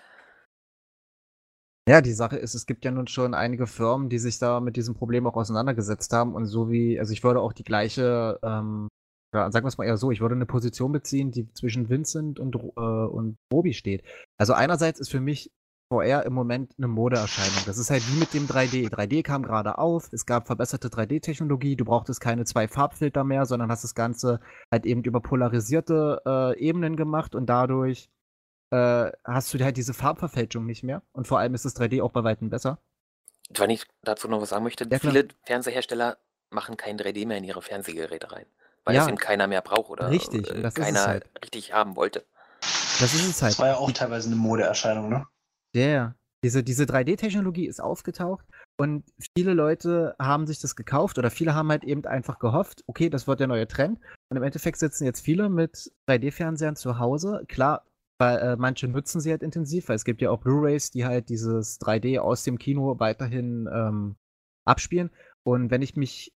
Ja, 1.88 2.00
die 2.00 2.12
Sache 2.12 2.36
ist, 2.36 2.54
es 2.54 2.66
gibt 2.66 2.84
ja 2.84 2.90
nun 2.90 3.06
schon 3.06 3.32
einige 3.32 3.68
Firmen, 3.68 4.08
die 4.08 4.18
sich 4.18 4.40
da 4.40 4.58
mit 4.58 4.76
diesem 4.76 4.96
Problem 4.96 5.26
auch 5.26 5.36
auseinandergesetzt 5.36 6.12
haben 6.12 6.34
und 6.34 6.46
so 6.46 6.68
wie, 6.68 6.98
also 6.98 7.12
ich 7.12 7.22
würde 7.22 7.40
auch 7.40 7.52
die 7.52 7.62
gleiche, 7.62 8.40
ähm, 8.42 8.88
oder 9.32 9.52
sagen 9.52 9.64
wir 9.64 9.68
es 9.68 9.78
mal 9.78 9.84
eher 9.84 9.96
so, 9.96 10.10
ich 10.10 10.20
würde 10.20 10.34
eine 10.34 10.46
Position 10.46 10.90
beziehen, 10.90 11.30
die 11.30 11.52
zwischen 11.52 11.88
Vincent 11.88 12.40
und, 12.40 12.56
äh, 12.56 12.80
und 12.80 13.36
Robi 13.52 13.72
steht. 13.72 14.02
Also 14.36 14.52
einerseits 14.52 14.98
ist 14.98 15.10
für 15.10 15.20
mich 15.20 15.52
VR 15.88 16.24
im 16.24 16.32
Moment 16.32 16.72
eine 16.78 16.88
Modeerscheinung. 16.88 17.62
Das 17.64 17.78
ist 17.78 17.90
halt 17.90 18.02
wie 18.08 18.18
mit 18.18 18.34
dem 18.34 18.46
3D. 18.48 18.90
3D 18.90 19.22
kam 19.22 19.42
gerade 19.44 19.78
auf, 19.78 20.12
es 20.12 20.26
gab 20.26 20.46
verbesserte 20.46 20.88
3D-Technologie, 20.88 21.76
du 21.76 21.84
brauchtest 21.84 22.20
keine 22.20 22.44
zwei 22.44 22.66
Farbfilter 22.66 23.22
mehr, 23.22 23.46
sondern 23.46 23.70
hast 23.70 23.84
das 23.84 23.94
Ganze 23.94 24.40
halt 24.72 24.84
eben 24.84 25.04
über 25.04 25.20
polarisierte 25.20 26.22
äh, 26.26 26.58
Ebenen 26.58 26.96
gemacht 26.96 27.34
und 27.36 27.46
dadurch 27.46 28.08
äh, 28.70 29.10
hast 29.24 29.54
du 29.54 29.62
halt 29.64 29.76
diese 29.76 29.94
Farbverfälschung 29.94 30.66
nicht 30.66 30.82
mehr. 30.82 31.02
Und 31.12 31.28
vor 31.28 31.38
allem 31.38 31.54
ist 31.54 31.64
das 31.64 31.76
3D 31.76 32.02
auch 32.02 32.10
bei 32.10 32.24
Weitem 32.24 32.50
besser. 32.50 32.78
Wenn 33.54 33.70
ich 33.70 33.86
dazu 34.02 34.26
noch 34.26 34.40
was 34.40 34.48
sagen 34.48 34.64
möchte, 34.64 34.88
Ja, 34.90 34.98
viele 34.98 35.28
Fernsehersteller 35.44 36.18
machen 36.50 36.76
kein 36.76 36.98
3D 36.98 37.26
mehr 37.28 37.38
in 37.38 37.44
ihre 37.44 37.62
Fernsehgeräte 37.62 38.32
rein. 38.32 38.46
Weil 38.84 38.96
Ja. 38.96 39.02
es 39.02 39.08
eben 39.08 39.18
keiner 39.18 39.46
mehr 39.46 39.62
braucht 39.62 39.90
oder 39.90 40.10
Richtig, 40.10 40.50
äh, 40.50 40.54
und 40.54 40.62
das 40.62 40.74
ist 40.74 40.80
es 40.80 40.84
keiner 40.84 41.06
halt. 41.06 41.30
richtig 41.44 41.72
haben 41.72 41.94
wollte. 41.94 42.24
Das 42.98 43.14
ist 43.14 43.28
es 43.28 43.42
halt. 43.42 43.52
Das 43.52 43.58
war 43.60 43.68
ja 43.68 43.76
auch 43.76 43.90
teilweise 43.92 44.26
eine 44.28 44.36
Modeerscheinung, 44.36 45.08
ne? 45.10 45.26
Ja, 45.76 45.88
ja. 45.88 46.14
Diese, 46.44 46.62
diese 46.62 46.84
3D-Technologie 46.84 47.66
ist 47.66 47.80
aufgetaucht 47.80 48.46
und 48.78 49.04
viele 49.36 49.54
Leute 49.54 50.14
haben 50.18 50.46
sich 50.46 50.60
das 50.60 50.76
gekauft 50.76 51.18
oder 51.18 51.30
viele 51.30 51.54
haben 51.54 51.70
halt 51.70 51.82
eben 51.82 52.04
einfach 52.04 52.38
gehofft, 52.38 52.84
okay, 52.86 53.10
das 53.10 53.26
wird 53.26 53.40
der 53.40 53.46
neue 53.46 53.66
Trend. 53.66 53.98
Und 54.30 54.36
im 54.36 54.42
Endeffekt 54.42 54.78
sitzen 54.78 55.04
jetzt 55.04 55.20
viele 55.20 55.48
mit 55.48 55.90
3D-Fernsehern 56.08 56.76
zu 56.76 56.98
Hause. 56.98 57.44
Klar, 57.48 57.84
weil 58.18 58.38
äh, 58.38 58.56
manche 58.56 58.86
nutzen 58.86 59.20
sie 59.20 59.30
halt 59.30 59.42
intensiv, 59.42 59.88
weil 59.88 59.96
es 59.96 60.04
gibt 60.04 60.20
ja 60.22 60.30
auch 60.30 60.40
Blu-rays, 60.40 60.90
die 60.90 61.04
halt 61.04 61.30
dieses 61.30 61.80
3D 61.80 62.18
aus 62.18 62.44
dem 62.44 62.58
Kino 62.58 62.98
weiterhin 62.98 63.68
ähm, 63.72 64.16
abspielen. 64.66 65.10
Und 65.42 65.70
wenn 65.70 65.82
ich 65.82 65.96
mich 65.96 66.32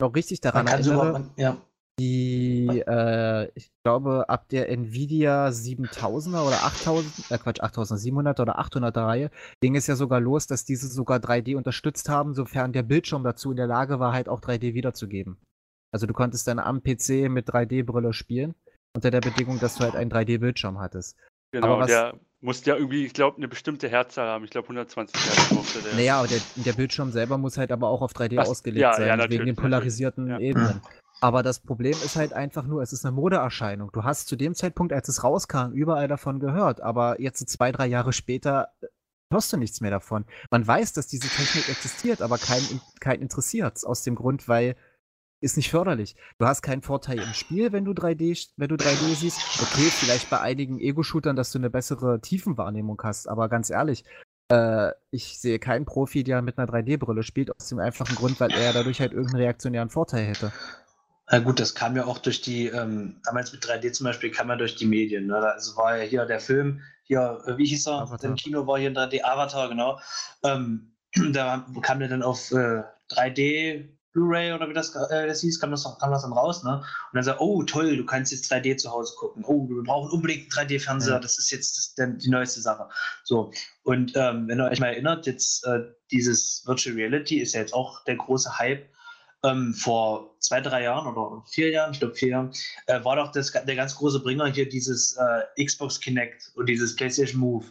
noch 0.00 0.14
richtig 0.14 0.40
daran 0.40 0.66
erinnere, 0.66 1.12
man, 1.12 1.30
ja. 1.36 1.56
Die, 1.98 2.82
äh, 2.86 3.50
ich 3.54 3.70
glaube, 3.82 4.28
ab 4.28 4.48
der 4.50 4.68
Nvidia 4.68 5.48
7000er 5.48 6.46
oder 6.46 6.64
8000, 6.64 7.30
äh 7.30 7.38
Quatsch, 7.38 7.60
8700 7.60 8.38
oder 8.40 8.58
800er 8.58 9.06
Reihe 9.06 9.30
ging 9.60 9.76
es 9.76 9.86
ja 9.86 9.96
sogar 9.96 10.20
los, 10.20 10.46
dass 10.46 10.64
diese 10.64 10.88
sogar 10.88 11.18
3D 11.18 11.56
unterstützt 11.56 12.08
haben, 12.08 12.34
sofern 12.34 12.72
der 12.72 12.82
Bildschirm 12.82 13.24
dazu 13.24 13.50
in 13.50 13.56
der 13.56 13.66
Lage 13.66 13.98
war, 13.98 14.12
halt 14.12 14.28
auch 14.28 14.40
3D 14.40 14.74
wiederzugeben. 14.74 15.38
Also 15.92 16.06
du 16.06 16.12
konntest 16.12 16.46
dann 16.48 16.58
am 16.58 16.82
PC 16.82 17.30
mit 17.30 17.48
3D-Brille 17.48 18.12
spielen, 18.12 18.54
unter 18.94 19.10
der 19.10 19.20
Bedingung, 19.20 19.58
dass 19.58 19.76
du 19.76 19.84
halt 19.84 19.96
einen 19.96 20.10
3D-Bildschirm 20.10 20.78
hattest. 20.78 21.16
Genau, 21.52 21.78
was, 21.78 21.86
der 21.86 22.14
musste 22.40 22.70
ja 22.70 22.76
irgendwie, 22.76 23.06
ich 23.06 23.14
glaube, 23.14 23.38
eine 23.38 23.48
bestimmte 23.48 23.88
Herzzahl 23.88 24.28
haben. 24.28 24.44
Ich 24.44 24.50
glaube, 24.50 24.66
120 24.66 25.16
Hertz 25.16 25.48
brauchte 25.48 25.80
der. 25.80 25.94
Naja, 25.94 26.18
aber 26.18 26.28
der, 26.28 26.40
der, 26.56 26.72
Bildschirm 26.74 27.12
selber 27.12 27.38
muss 27.38 27.56
halt 27.56 27.72
aber 27.72 27.88
auch 27.88 28.02
auf 28.02 28.12
3D 28.12 28.36
Was? 28.36 28.50
ausgelegt 28.50 28.82
ja, 28.82 28.92
sein, 28.94 29.18
ja, 29.18 29.30
wegen 29.30 29.46
den 29.46 29.56
polarisierten 29.56 30.28
ja. 30.28 30.38
Ebenen. 30.38 30.82
Aber 31.20 31.42
das 31.42 31.60
Problem 31.60 31.92
ist 32.04 32.16
halt 32.16 32.32
einfach 32.32 32.66
nur, 32.66 32.82
es 32.82 32.92
ist 32.92 33.04
eine 33.04 33.12
Modeerscheinung. 33.12 33.90
Du 33.92 34.04
hast 34.04 34.28
zu 34.28 34.36
dem 34.36 34.54
Zeitpunkt, 34.54 34.92
als 34.92 35.08
es 35.08 35.24
rauskam, 35.24 35.72
überall 35.72 36.08
davon 36.08 36.40
gehört, 36.40 36.80
aber 36.80 37.20
jetzt 37.20 37.48
zwei, 37.48 37.72
drei 37.72 37.86
Jahre 37.86 38.12
später 38.12 38.68
hörst 39.32 39.52
du 39.52 39.56
nichts 39.56 39.80
mehr 39.80 39.90
davon. 39.90 40.24
Man 40.50 40.66
weiß, 40.66 40.92
dass 40.92 41.06
diese 41.06 41.28
Technik 41.28 41.68
existiert, 41.68 42.22
aber 42.22 42.38
keinen 42.38 42.80
kein 43.00 43.20
interessiert 43.20 43.84
Aus 43.84 44.02
dem 44.02 44.14
Grund, 44.14 44.48
weil 44.48 44.76
ist 45.40 45.56
nicht 45.56 45.70
förderlich. 45.70 46.16
Du 46.38 46.46
hast 46.46 46.62
keinen 46.62 46.82
Vorteil 46.82 47.18
im 47.18 47.34
Spiel, 47.34 47.72
wenn 47.72 47.84
du 47.84 47.92
3D, 47.92 48.48
wenn 48.56 48.68
du 48.68 48.76
3D 48.76 49.14
siehst. 49.14 49.38
Okay, 49.60 49.90
vielleicht 49.90 50.30
bei 50.30 50.40
einigen 50.40 50.80
Ego-Shootern, 50.80 51.36
dass 51.36 51.52
du 51.52 51.58
eine 51.58 51.70
bessere 51.70 52.20
Tiefenwahrnehmung 52.20 53.00
hast, 53.02 53.28
aber 53.28 53.48
ganz 53.48 53.68
ehrlich, 53.68 54.04
äh, 54.50 54.92
ich 55.10 55.38
sehe 55.38 55.58
keinen 55.58 55.84
Profi, 55.84 56.24
der 56.24 56.40
mit 56.40 56.58
einer 56.58 56.68
3D-Brille 56.68 57.22
spielt, 57.22 57.54
aus 57.54 57.68
dem 57.68 57.78
einfachen 57.78 58.16
Grund, 58.16 58.40
weil 58.40 58.50
er 58.52 58.72
dadurch 58.72 59.00
halt 59.00 59.12
irgendeinen 59.12 59.42
reaktionären 59.42 59.90
Vorteil 59.90 60.24
hätte. 60.24 60.52
Na 61.30 61.40
gut, 61.40 61.58
das 61.58 61.74
kam 61.74 61.96
ja 61.96 62.06
auch 62.06 62.18
durch 62.18 62.40
die, 62.40 62.68
ähm, 62.68 63.20
damals 63.24 63.52
mit 63.52 63.64
3D 63.64 63.92
zum 63.92 64.04
Beispiel, 64.04 64.30
kam 64.30 64.48
ja 64.48 64.56
durch 64.56 64.76
die 64.76 64.86
Medien. 64.86 65.26
Ne? 65.26 65.36
Also 65.36 65.76
war 65.76 65.96
ja 65.98 66.04
hier 66.04 66.24
der 66.24 66.40
Film, 66.40 66.82
hier, 67.02 67.42
äh, 67.46 67.56
wie 67.58 67.66
hieß 67.66 67.88
er? 67.88 68.02
Avatar. 68.02 68.30
Im 68.30 68.36
Kino 68.36 68.66
war 68.66 68.78
hier 68.78 68.90
ein 68.90 68.96
3D 68.96 69.24
Avatar, 69.24 69.68
genau. 69.68 70.00
Ähm, 70.44 70.92
da 71.32 71.66
kam 71.82 71.98
der 71.98 72.08
dann 72.08 72.22
auf 72.22 72.52
äh, 72.52 72.82
3D 73.10 73.88
Blu-ray 74.16 74.54
oder 74.54 74.68
wie 74.68 74.72
das, 74.72 74.94
äh, 74.94 75.26
das 75.26 75.42
hieß, 75.42 75.60
kam 75.60 75.70
das, 75.70 75.84
kam 76.00 76.10
das 76.10 76.22
dann 76.22 76.32
raus, 76.32 76.64
ne? 76.64 76.76
Und 76.76 76.84
dann 77.12 77.22
sagt, 77.22 77.40
oh 77.40 77.62
toll, 77.64 77.96
du 77.96 78.06
kannst 78.06 78.32
jetzt 78.32 78.50
3D 78.50 78.76
zu 78.78 78.90
Hause 78.90 79.14
gucken. 79.18 79.44
Oh, 79.46 79.68
wir 79.68 79.82
brauchen 79.82 80.10
unbedingt 80.10 80.56
einen 80.56 80.68
3D-Fernseher, 80.68 81.14
ja. 81.14 81.20
das 81.20 81.38
ist 81.38 81.50
jetzt 81.50 81.76
das, 81.76 81.94
der, 81.94 82.06
die 82.08 82.30
neueste 82.30 82.60
Sache. 82.62 82.88
So. 83.24 83.52
Und 83.82 84.12
ähm, 84.16 84.48
wenn 84.48 84.58
ihr 84.58 84.70
euch 84.70 84.80
mal 84.80 84.88
erinnert, 84.88 85.26
jetzt 85.26 85.66
äh, 85.66 85.80
dieses 86.10 86.62
Virtual 86.66 86.96
Reality 86.96 87.40
ist 87.40 87.52
ja 87.52 87.60
jetzt 87.60 87.74
auch 87.74 88.04
der 88.04 88.16
große 88.16 88.58
Hype. 88.58 88.88
Ähm, 89.46 89.74
vor 89.74 90.36
zwei, 90.40 90.60
drei 90.60 90.82
Jahren 90.82 91.06
oder 91.06 91.44
vier 91.48 91.70
Jahren, 91.70 91.92
ich 91.92 92.00
glaube 92.00 92.14
vier 92.14 92.28
Jahren, 92.28 92.52
äh, 92.86 93.04
war 93.04 93.16
doch 93.16 93.32
das, 93.32 93.52
der 93.52 93.76
ganz 93.76 93.94
große 93.96 94.20
Bringer 94.20 94.46
hier 94.46 94.68
dieses 94.68 95.16
äh, 95.16 95.64
Xbox 95.64 96.00
Kinect 96.00 96.52
und 96.54 96.68
dieses 96.68 96.96
PlayStation 96.96 97.40
Move 97.40 97.66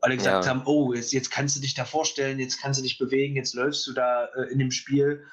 alle 0.00 0.18
gesagt 0.18 0.44
ja. 0.44 0.50
haben, 0.50 0.62
oh, 0.66 0.92
jetzt, 0.92 1.14
jetzt 1.14 1.30
kannst 1.30 1.56
du 1.56 1.60
dich 1.60 1.72
da 1.72 1.86
vorstellen, 1.86 2.38
jetzt 2.38 2.60
kannst 2.60 2.78
du 2.78 2.82
dich 2.82 2.98
bewegen, 2.98 3.36
jetzt 3.36 3.54
läufst 3.54 3.86
du 3.86 3.92
da 3.94 4.26
äh, 4.36 4.52
in 4.52 4.58
dem 4.58 4.70
Spiel 4.70 5.24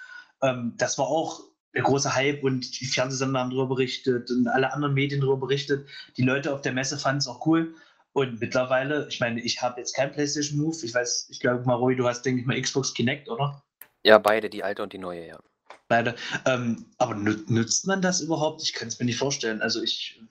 ähm, 0.41 0.73
das 0.77 0.97
war 0.97 1.07
auch 1.07 1.41
der 1.73 1.83
große 1.83 2.13
Hype 2.13 2.43
und 2.43 2.79
die 2.79 2.85
Fernsehsender 2.85 3.39
haben 3.39 3.51
darüber 3.51 3.75
berichtet 3.75 4.29
und 4.29 4.47
alle 4.47 4.73
anderen 4.73 4.93
Medien 4.93 5.21
darüber 5.21 5.47
berichtet. 5.47 5.87
Die 6.17 6.23
Leute 6.23 6.53
auf 6.53 6.61
der 6.61 6.73
Messe 6.73 6.97
fanden 6.97 7.19
es 7.19 7.27
auch 7.27 7.45
cool. 7.45 7.75
Und 8.13 8.41
mittlerweile, 8.41 9.07
ich 9.07 9.21
meine, 9.21 9.39
ich 9.39 9.61
habe 9.61 9.79
jetzt 9.79 9.95
kein 9.95 10.11
PlayStation 10.11 10.59
Move. 10.59 10.75
Ich 10.83 10.93
weiß, 10.93 11.29
ich 11.31 11.39
glaube, 11.39 11.63
Maroi, 11.63 11.95
du 11.95 12.05
hast, 12.05 12.23
denke 12.23 12.41
ich 12.41 12.47
mal, 12.47 12.59
Xbox 12.61 12.93
Kinect, 12.93 13.29
oder? 13.29 13.63
Ja, 14.03 14.17
beide, 14.17 14.49
die 14.49 14.63
alte 14.63 14.83
und 14.83 14.91
die 14.91 14.97
neue, 14.97 15.27
ja. 15.27 15.39
Beide. 15.87 16.15
Ähm, 16.45 16.85
aber 16.97 17.15
nützt 17.15 17.87
man 17.87 18.01
das 18.01 18.21
überhaupt? 18.21 18.61
Ich 18.63 18.73
kann 18.73 18.87
es 18.87 18.99
mir 18.99 19.05
nicht 19.05 19.17
vorstellen. 19.17 19.61
Also 19.61 19.81
ich. 19.81 20.21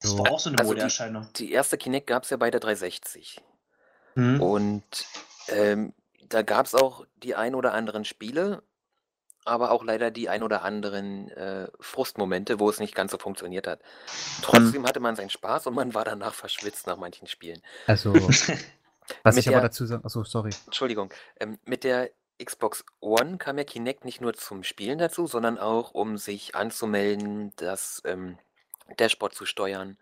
Das 0.00 0.16
war 0.16 0.30
auch 0.30 0.40
so 0.40 0.48
eine 0.48 0.58
also 0.58 0.72
Modeerscheinung. 0.72 1.28
Die, 1.36 1.46
die, 1.46 1.52
erste 1.52 1.76
Kinect 1.76 2.06
gab 2.06 2.24
es 2.24 2.30
ja 2.30 2.36
bei 2.38 2.50
der 2.50 2.60
360. 2.60 3.40
Hm. 4.14 4.40
Und 4.40 5.06
ähm, 5.48 5.92
da 6.28 6.42
gab 6.42 6.66
es 6.66 6.74
auch 6.74 7.06
die 7.22 7.34
ein 7.34 7.54
oder 7.54 7.74
anderen 7.74 8.04
Spiele, 8.04 8.62
aber 9.44 9.70
auch 9.70 9.84
leider 9.84 10.10
die 10.10 10.28
ein 10.28 10.42
oder 10.42 10.62
anderen 10.62 11.28
äh, 11.30 11.68
Frustmomente, 11.80 12.60
wo 12.60 12.70
es 12.70 12.78
nicht 12.78 12.94
ganz 12.94 13.12
so 13.12 13.18
funktioniert 13.18 13.66
hat. 13.66 13.80
Trotzdem 14.42 14.86
hatte 14.86 15.00
man 15.00 15.16
seinen 15.16 15.30
Spaß 15.30 15.66
und 15.66 15.74
man 15.74 15.94
war 15.94 16.04
danach 16.04 16.34
verschwitzt 16.34 16.86
nach 16.86 16.96
manchen 16.96 17.26
Spielen. 17.26 17.60
Also, 17.86 18.12
was 19.22 19.36
ich 19.36 19.44
der, 19.44 19.56
aber 19.56 19.68
dazu 19.68 19.86
sagen, 19.86 20.04
achso, 20.04 20.24
sorry. 20.24 20.50
Entschuldigung, 20.66 21.12
ähm, 21.38 21.58
mit 21.64 21.84
der 21.84 22.10
Xbox 22.44 22.84
One 23.00 23.38
kam 23.38 23.58
ja 23.58 23.64
Kinect 23.64 24.04
nicht 24.04 24.20
nur 24.20 24.34
zum 24.34 24.62
Spielen 24.64 24.98
dazu, 24.98 25.26
sondern 25.26 25.58
auch, 25.58 25.92
um 25.92 26.16
sich 26.18 26.54
anzumelden, 26.54 27.52
das 27.56 28.02
ähm, 28.04 28.38
Dashboard 28.98 29.34
zu 29.34 29.46
steuern, 29.46 29.98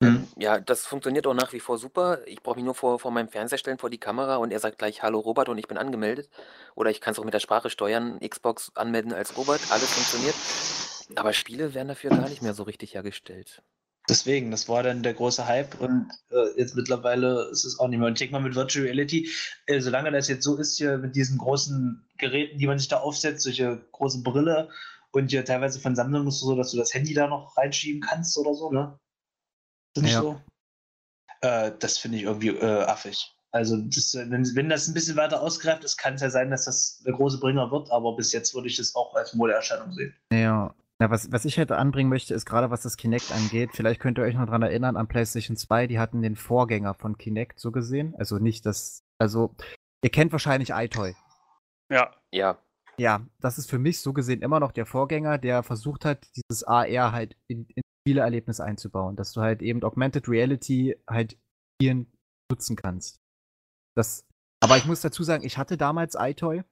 Mhm. 0.00 0.26
Ähm, 0.26 0.32
ja, 0.36 0.60
das 0.60 0.86
funktioniert 0.86 1.26
auch 1.26 1.34
nach 1.34 1.52
wie 1.52 1.60
vor 1.60 1.78
super. 1.78 2.26
Ich 2.26 2.42
brauche 2.42 2.56
mich 2.56 2.64
nur 2.64 2.74
vor 2.74 2.98
vor 3.00 3.10
meinem 3.12 3.28
Fernseher 3.30 3.58
stellen, 3.58 3.78
vor 3.78 3.90
die 3.90 3.98
Kamera 4.00 4.36
und 4.36 4.52
er 4.52 4.60
sagt 4.60 4.78
gleich: 4.78 5.02
„Hallo 5.02 5.20
Robert“ 5.20 5.48
und 5.48 5.58
ich 5.58 5.68
bin 5.68 5.78
angemeldet. 5.78 6.30
Oder 6.76 6.90
ich 6.90 7.00
kann 7.00 7.12
es 7.12 7.18
auch 7.20 7.24
mit 7.24 7.34
der 7.34 7.40
Sprache 7.40 7.70
steuern, 7.70 8.20
Xbox 8.20 8.72
anmelden 8.76 9.12
als 9.14 9.36
Robert, 9.36 9.70
alles 9.70 9.92
funktioniert. 9.92 10.40
Aber 11.14 11.32
Spiele 11.32 11.72
werden 11.72 11.88
dafür 11.88 12.12
gar 12.12 12.28
nicht 12.28 12.42
mehr 12.42 12.52
so 12.52 12.64
richtig 12.64 12.92
hergestellt. 12.94 13.62
Deswegen, 14.08 14.50
das 14.50 14.68
war 14.68 14.82
dann 14.82 15.02
der 15.02 15.14
große 15.14 15.46
Hype 15.46 15.80
und 15.80 16.10
äh, 16.30 16.58
jetzt 16.58 16.74
mittlerweile 16.74 17.48
ist 17.52 17.64
es 17.64 17.78
auch 17.78 17.86
nicht 17.86 17.98
mehr. 17.98 18.08
Und 18.08 18.14
ich 18.14 18.18
denke 18.18 18.32
mal 18.32 18.42
mit 18.42 18.56
Virtual 18.56 18.84
Reality, 18.84 19.30
äh, 19.66 19.80
solange 19.80 20.10
das 20.10 20.26
jetzt 20.28 20.44
so 20.44 20.56
ist 20.56 20.76
hier 20.76 20.98
mit 20.98 21.14
diesen 21.14 21.38
großen 21.38 22.04
Geräten, 22.18 22.58
die 22.58 22.66
man 22.66 22.80
sich 22.80 22.88
da 22.88 22.98
aufsetzt, 22.98 23.44
solche 23.44 23.80
große 23.92 24.22
Brille 24.22 24.70
und 25.12 25.30
hier 25.30 25.44
teilweise 25.44 25.78
von 25.78 25.94
Samsung 25.94 26.26
ist 26.26 26.36
es 26.36 26.40
so, 26.40 26.56
dass 26.56 26.72
du 26.72 26.78
das 26.78 26.92
Handy 26.94 27.14
da 27.14 27.28
noch 27.28 27.56
reinschieben 27.56 28.00
kannst 28.00 28.36
oder 28.38 28.54
so, 28.54 28.70
ne? 28.72 28.98
Sind 29.94 30.08
ja. 30.08 30.20
so? 30.20 30.40
Äh, 31.42 31.72
das 31.78 31.98
finde 31.98 32.18
ich 32.18 32.24
irgendwie 32.24 32.48
äh, 32.48 32.82
affig. 32.84 33.32
Also, 33.50 33.76
das, 33.76 34.14
wenn, 34.14 34.56
wenn 34.56 34.70
das 34.70 34.88
ein 34.88 34.94
bisschen 34.94 35.16
weiter 35.16 35.42
ausgreift 35.42 35.84
ist, 35.84 35.98
kann 35.98 36.14
es 36.14 36.22
ja 36.22 36.30
sein, 36.30 36.50
dass 36.50 36.64
das 36.64 37.02
der 37.04 37.12
große 37.12 37.38
Bringer 37.38 37.70
wird, 37.70 37.90
aber 37.90 38.16
bis 38.16 38.32
jetzt 38.32 38.54
würde 38.54 38.68
ich 38.68 38.76
das 38.78 38.94
auch 38.94 39.14
als 39.14 39.34
Modeerscheinung 39.34 39.92
sehen. 39.92 40.16
Ja. 40.32 40.74
Ja, 41.02 41.10
was, 41.10 41.32
was 41.32 41.44
ich 41.44 41.58
halt 41.58 41.72
anbringen 41.72 42.08
möchte, 42.08 42.32
ist 42.32 42.46
gerade 42.46 42.70
was 42.70 42.82
das 42.82 42.96
Kinect 42.96 43.32
angeht, 43.32 43.70
vielleicht 43.72 43.98
könnt 43.98 44.18
ihr 44.18 44.22
euch 44.22 44.36
noch 44.36 44.46
daran 44.46 44.62
erinnern, 44.62 44.96
an 44.96 45.08
PlayStation 45.08 45.56
2, 45.56 45.88
die 45.88 45.98
hatten 45.98 46.22
den 46.22 46.36
Vorgänger 46.36 46.94
von 46.94 47.18
Kinect 47.18 47.58
so 47.58 47.72
gesehen. 47.72 48.14
Also 48.18 48.38
nicht 48.38 48.64
das, 48.66 49.02
also 49.18 49.52
ihr 50.04 50.10
kennt 50.10 50.30
wahrscheinlich 50.30 50.70
iToy. 50.70 51.16
Ja. 51.90 52.14
Ja. 52.30 52.62
Ja, 52.98 53.26
das 53.40 53.58
ist 53.58 53.68
für 53.68 53.80
mich 53.80 54.00
so 54.00 54.12
gesehen 54.12 54.42
immer 54.42 54.60
noch 54.60 54.70
der 54.70 54.86
Vorgänger, 54.86 55.38
der 55.38 55.64
versucht 55.64 56.04
hat, 56.04 56.24
dieses 56.36 56.62
AR 56.62 57.10
halt 57.10 57.36
in, 57.48 57.66
in 57.74 57.82
Spielerlebnis 58.06 58.60
einzubauen, 58.60 59.16
dass 59.16 59.32
du 59.32 59.40
halt 59.40 59.60
eben 59.60 59.82
Augmented 59.82 60.28
Reality 60.28 60.96
halt 61.10 61.36
spielen 61.74 62.12
nutzen 62.48 62.76
kannst. 62.76 63.18
Das, 63.96 64.24
aber 64.62 64.76
ich 64.76 64.86
muss 64.86 65.00
dazu 65.00 65.24
sagen, 65.24 65.42
ich 65.44 65.58
hatte 65.58 65.76
damals 65.76 66.14
iToy 66.16 66.62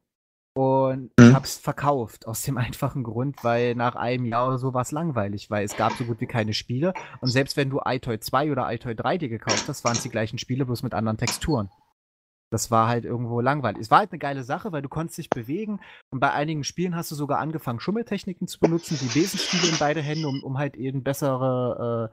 und 0.54 1.10
mhm. 1.18 1.28
ich 1.28 1.34
hab's 1.34 1.58
verkauft 1.58 2.26
aus 2.26 2.42
dem 2.42 2.56
einfachen 2.58 3.02
Grund, 3.02 3.42
weil 3.44 3.74
nach 3.74 3.96
einem 3.96 4.24
Jahr 4.24 4.48
oder 4.48 4.58
so 4.58 4.74
war 4.74 4.82
es 4.82 4.92
langweilig, 4.92 5.50
weil 5.50 5.64
es 5.64 5.76
gab 5.76 5.92
so 5.92 6.04
gut 6.04 6.20
wie 6.20 6.26
keine 6.26 6.52
Spiele 6.52 6.92
und 7.20 7.28
selbst 7.28 7.56
wenn 7.56 7.70
du 7.70 7.80
iToy 7.84 8.18
2 8.18 8.52
oder 8.52 8.72
iToy 8.72 8.94
3 8.94 9.18
dir 9.18 9.28
gekauft 9.28 9.68
hast, 9.68 9.84
waren 9.84 9.96
es 9.96 10.02
die 10.02 10.10
gleichen 10.10 10.38
Spiele, 10.38 10.66
bloß 10.66 10.82
mit 10.82 10.94
anderen 10.94 11.18
Texturen. 11.18 11.70
Das 12.52 12.72
war 12.72 12.88
halt 12.88 13.04
irgendwo 13.04 13.40
langweilig. 13.40 13.80
Es 13.80 13.92
war 13.92 14.00
halt 14.00 14.10
eine 14.10 14.18
geile 14.18 14.42
Sache, 14.42 14.72
weil 14.72 14.82
du 14.82 14.88
konntest 14.88 15.18
dich 15.18 15.30
bewegen 15.30 15.80
und 16.10 16.18
bei 16.18 16.32
einigen 16.32 16.64
Spielen 16.64 16.96
hast 16.96 17.10
du 17.12 17.14
sogar 17.14 17.38
angefangen, 17.38 17.78
Schummeltechniken 17.78 18.48
zu 18.48 18.58
benutzen, 18.58 18.98
die 19.00 19.18
Besenstiele 19.18 19.68
in 19.68 19.78
beide 19.78 20.02
Hände, 20.02 20.26
um, 20.26 20.42
um 20.42 20.58
halt 20.58 20.74
eben 20.74 21.04
bessere 21.04 22.10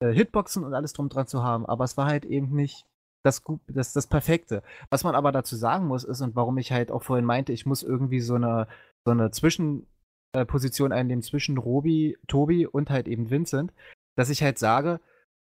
äh, 0.00 0.06
äh, 0.06 0.14
Hitboxen 0.14 0.64
und 0.64 0.74
alles 0.74 0.92
drum 0.92 1.08
dran 1.08 1.26
zu 1.26 1.42
haben. 1.42 1.66
Aber 1.66 1.84
es 1.84 1.96
war 1.96 2.06
halt 2.06 2.24
eben 2.24 2.54
nicht 2.54 2.86
das, 3.24 3.42
das, 3.66 3.92
das 3.92 4.06
Perfekte. 4.06 4.62
Was 4.90 5.02
man 5.02 5.14
aber 5.14 5.32
dazu 5.32 5.56
sagen 5.56 5.86
muss, 5.86 6.04
ist, 6.04 6.20
und 6.20 6.36
warum 6.36 6.58
ich 6.58 6.72
halt 6.72 6.92
auch 6.92 7.02
vorhin 7.02 7.24
meinte, 7.24 7.52
ich 7.52 7.66
muss 7.66 7.82
irgendwie 7.82 8.20
so 8.20 8.34
eine, 8.34 8.68
so 9.04 9.12
eine 9.12 9.30
Zwischenposition 9.30 10.92
einnehmen 10.92 11.22
zwischen 11.22 11.58
Robi, 11.58 12.18
Tobi 12.28 12.66
und 12.66 12.90
halt 12.90 13.08
eben 13.08 13.30
Vincent, 13.30 13.72
dass 14.16 14.30
ich 14.30 14.42
halt 14.42 14.58
sage, 14.58 15.00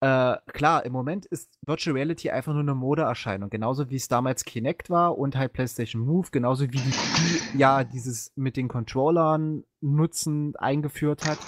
äh, 0.03 0.37
klar, 0.47 0.83
im 0.83 0.93
Moment 0.93 1.27
ist 1.27 1.49
Virtual 1.65 1.95
Reality 1.95 2.31
einfach 2.31 2.53
nur 2.53 2.63
eine 2.63 2.73
Modeerscheinung, 2.73 3.49
genauso 3.49 3.89
wie 3.89 3.95
es 3.95 4.07
damals 4.07 4.45
Kinect 4.45 4.89
war 4.89 5.17
und 5.17 5.35
halt 5.35 5.53
PlayStation 5.53 6.01
Move, 6.01 6.29
genauso 6.31 6.65
wie 6.65 6.77
die, 6.77 6.91
die 7.53 7.57
ja 7.59 7.83
dieses 7.83 8.33
mit 8.35 8.57
den 8.57 8.67
Controllern 8.67 9.63
nutzen 9.79 10.55
eingeführt 10.55 11.25
hat. 11.25 11.39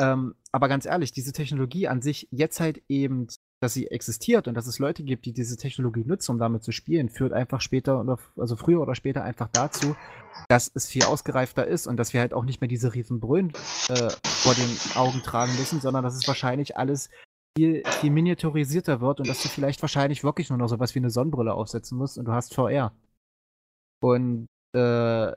Ähm, 0.00 0.34
aber 0.52 0.68
ganz 0.68 0.86
ehrlich, 0.86 1.12
diese 1.12 1.32
Technologie 1.32 1.88
an 1.88 2.02
sich 2.02 2.28
jetzt 2.30 2.60
halt 2.60 2.82
eben, 2.88 3.28
dass 3.60 3.74
sie 3.74 3.88
existiert 3.88 4.46
und 4.46 4.54
dass 4.54 4.66
es 4.66 4.78
Leute 4.78 5.02
gibt, 5.02 5.26
die 5.26 5.32
diese 5.32 5.56
Technologie 5.56 6.04
nutzen, 6.04 6.32
um 6.32 6.38
damit 6.38 6.62
zu 6.62 6.70
spielen, 6.70 7.08
führt 7.08 7.32
einfach 7.32 7.60
später, 7.60 8.18
also 8.36 8.56
früher 8.56 8.80
oder 8.80 8.94
später 8.94 9.24
einfach 9.24 9.48
dazu, 9.52 9.96
dass 10.48 10.70
es 10.72 10.86
viel 10.86 11.04
ausgereifter 11.04 11.66
ist 11.66 11.86
und 11.86 11.96
dass 11.96 12.12
wir 12.12 12.20
halt 12.20 12.34
auch 12.34 12.44
nicht 12.44 12.60
mehr 12.60 12.68
diese 12.68 12.94
riesen 12.94 13.18
Brüllen 13.18 13.52
äh, 13.88 14.10
vor 14.24 14.54
den 14.54 14.76
Augen 14.94 15.22
tragen 15.22 15.56
müssen, 15.56 15.80
sondern 15.80 16.04
dass 16.04 16.14
es 16.14 16.28
wahrscheinlich 16.28 16.76
alles 16.76 17.10
viel, 17.56 17.82
viel 18.00 18.10
miniaturisierter 18.10 19.00
wird 19.00 19.18
und 19.18 19.28
dass 19.28 19.42
du 19.42 19.48
vielleicht 19.48 19.82
wahrscheinlich 19.82 20.22
wirklich 20.22 20.50
nur 20.50 20.58
noch 20.58 20.68
sowas 20.68 20.94
wie 20.94 21.00
eine 21.00 21.10
Sonnenbrille 21.10 21.52
aufsetzen 21.52 21.98
musst 21.98 22.16
und 22.16 22.26
du 22.26 22.32
hast 22.32 22.54
VR. 22.54 22.92
Und 24.00 24.46
äh, 24.76 25.32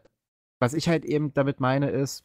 was 0.60 0.76
ich 0.76 0.88
halt 0.88 1.06
eben 1.06 1.34
damit 1.34 1.60
meine 1.60 1.90
ist, 1.90 2.24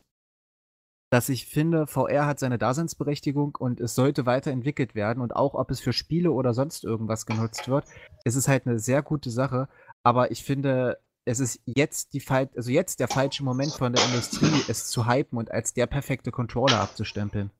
dass 1.11 1.29
ich 1.29 1.47
finde, 1.47 1.87
VR 1.87 2.27
hat 2.27 2.39
seine 2.39 2.59
Daseinsberechtigung 2.59 3.55
und 3.57 3.81
es 3.81 3.95
sollte 3.95 4.27
weiterentwickelt 4.27 4.95
werden 4.95 5.23
und 5.23 5.37
auch 5.37 5.55
ob 5.55 5.71
es 5.71 5.81
für 5.81 5.93
Spiele 5.93 6.33
oder 6.33 6.53
sonst 6.53 6.85
irgendwas 6.85 7.27
genutzt 7.27 7.69
wird, 7.69 7.85
ist 8.25 8.35
es 8.35 8.49
halt 8.49 8.67
eine 8.67 8.79
sehr 8.79 9.03
gute 9.03 9.31
Sache. 9.31 9.69
Aber 10.03 10.31
ich 10.31 10.43
finde, 10.43 10.99
es 11.25 11.41
ist 11.41 11.61
jetzt 11.65 12.13
die 12.13 12.23
also 12.29 12.71
jetzt 12.71 13.01
der 13.01 13.09
falsche 13.09 13.45
Moment 13.45 13.73
von 13.73 13.93
der 13.93 14.05
Industrie, 14.07 14.63
es 14.69 14.89
zu 14.89 15.07
hypen 15.07 15.39
und 15.39 15.51
als 15.51 15.75
der 15.75 15.87
perfekte 15.87 16.31
Controller 16.31 16.81
abzustempeln. 16.81 17.51